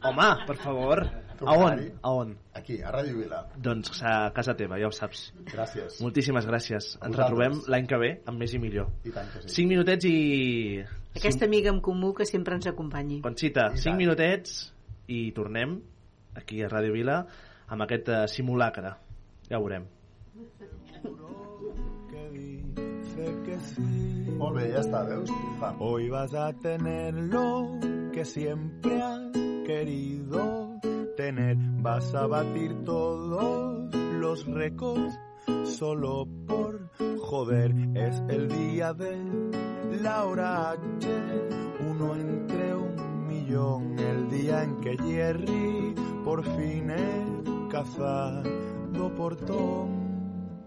Home, 0.09 0.27
per 0.47 0.56
favor. 0.60 1.01
A 1.40 1.55
on? 1.55 1.81
A 2.02 2.12
on? 2.12 2.36
Aquí, 2.55 2.77
a 2.82 2.93
Ràdio 2.94 3.16
Vila. 3.19 3.40
Doncs 3.62 4.02
a 4.02 4.31
casa 4.35 4.55
teva, 4.59 4.78
ja 4.78 4.89
ho 4.90 4.94
saps. 4.94 5.28
Gràcies. 5.48 5.98
Moltíssimes 6.02 6.47
gràcies. 6.47 6.93
A 6.98 7.09
Ens 7.09 7.16
vosaltres. 7.16 7.19
retrobem 7.19 7.60
l'any 7.73 7.89
que 7.90 7.98
ve 7.98 8.10
amb 8.27 8.43
més 8.43 8.55
i 8.55 8.62
millor. 8.62 8.90
I 9.06 9.15
tant 9.15 9.31
que 9.32 9.43
sí. 9.44 9.55
5 9.62 9.73
minutets 9.73 10.09
i... 10.10 10.16
Aquesta 11.19 11.47
amiga 11.47 11.70
en 11.74 11.81
comú 11.82 12.12
que 12.15 12.27
sempre 12.27 12.59
ens 12.59 12.70
acompanyi. 12.70 13.20
Conxita, 13.27 13.70
5 13.74 13.97
minutets 13.98 14.59
i 15.09 15.28
tornem 15.35 15.78
aquí 16.39 16.62
a 16.62 16.70
Ràdio 16.70 16.94
Vila 16.94 17.23
amb 17.69 17.86
aquest 17.86 18.10
uh, 18.12 18.24
simulacre. 18.31 18.94
Ja 19.48 19.59
ho 19.59 19.65
veurem. 19.66 19.89
Hoy 25.80 26.09
vas 26.09 26.35
a 26.35 26.52
tener 26.52 27.14
lo 27.14 27.78
que 28.12 28.24
siempre 28.24 29.02
has 29.02 29.32
querido 29.66 30.78
tener. 31.16 31.56
Vas 31.80 32.14
a 32.14 32.26
batir 32.26 32.85
todos 32.85 33.94
los 33.94 34.47
récords 34.47 35.18
solo 35.64 36.26
por 36.47 36.90
joder. 37.18 37.74
Es 37.94 38.22
el 38.28 38.48
día 38.48 38.93
de 38.94 39.18
la 40.02 40.24
hora 40.24 40.70
H, 40.70 41.09
uno 41.89 42.14
entre 42.14 42.74
un 42.74 43.26
millón. 43.26 43.98
El 43.98 44.28
día 44.30 44.62
en 44.62 44.80
que 44.80 44.97
Jerry 44.97 45.94
por 46.24 46.44
fin 46.44 46.90
es 46.90 47.70
cazado 47.70 49.14
por 49.16 49.36
Tom. 49.36 50.07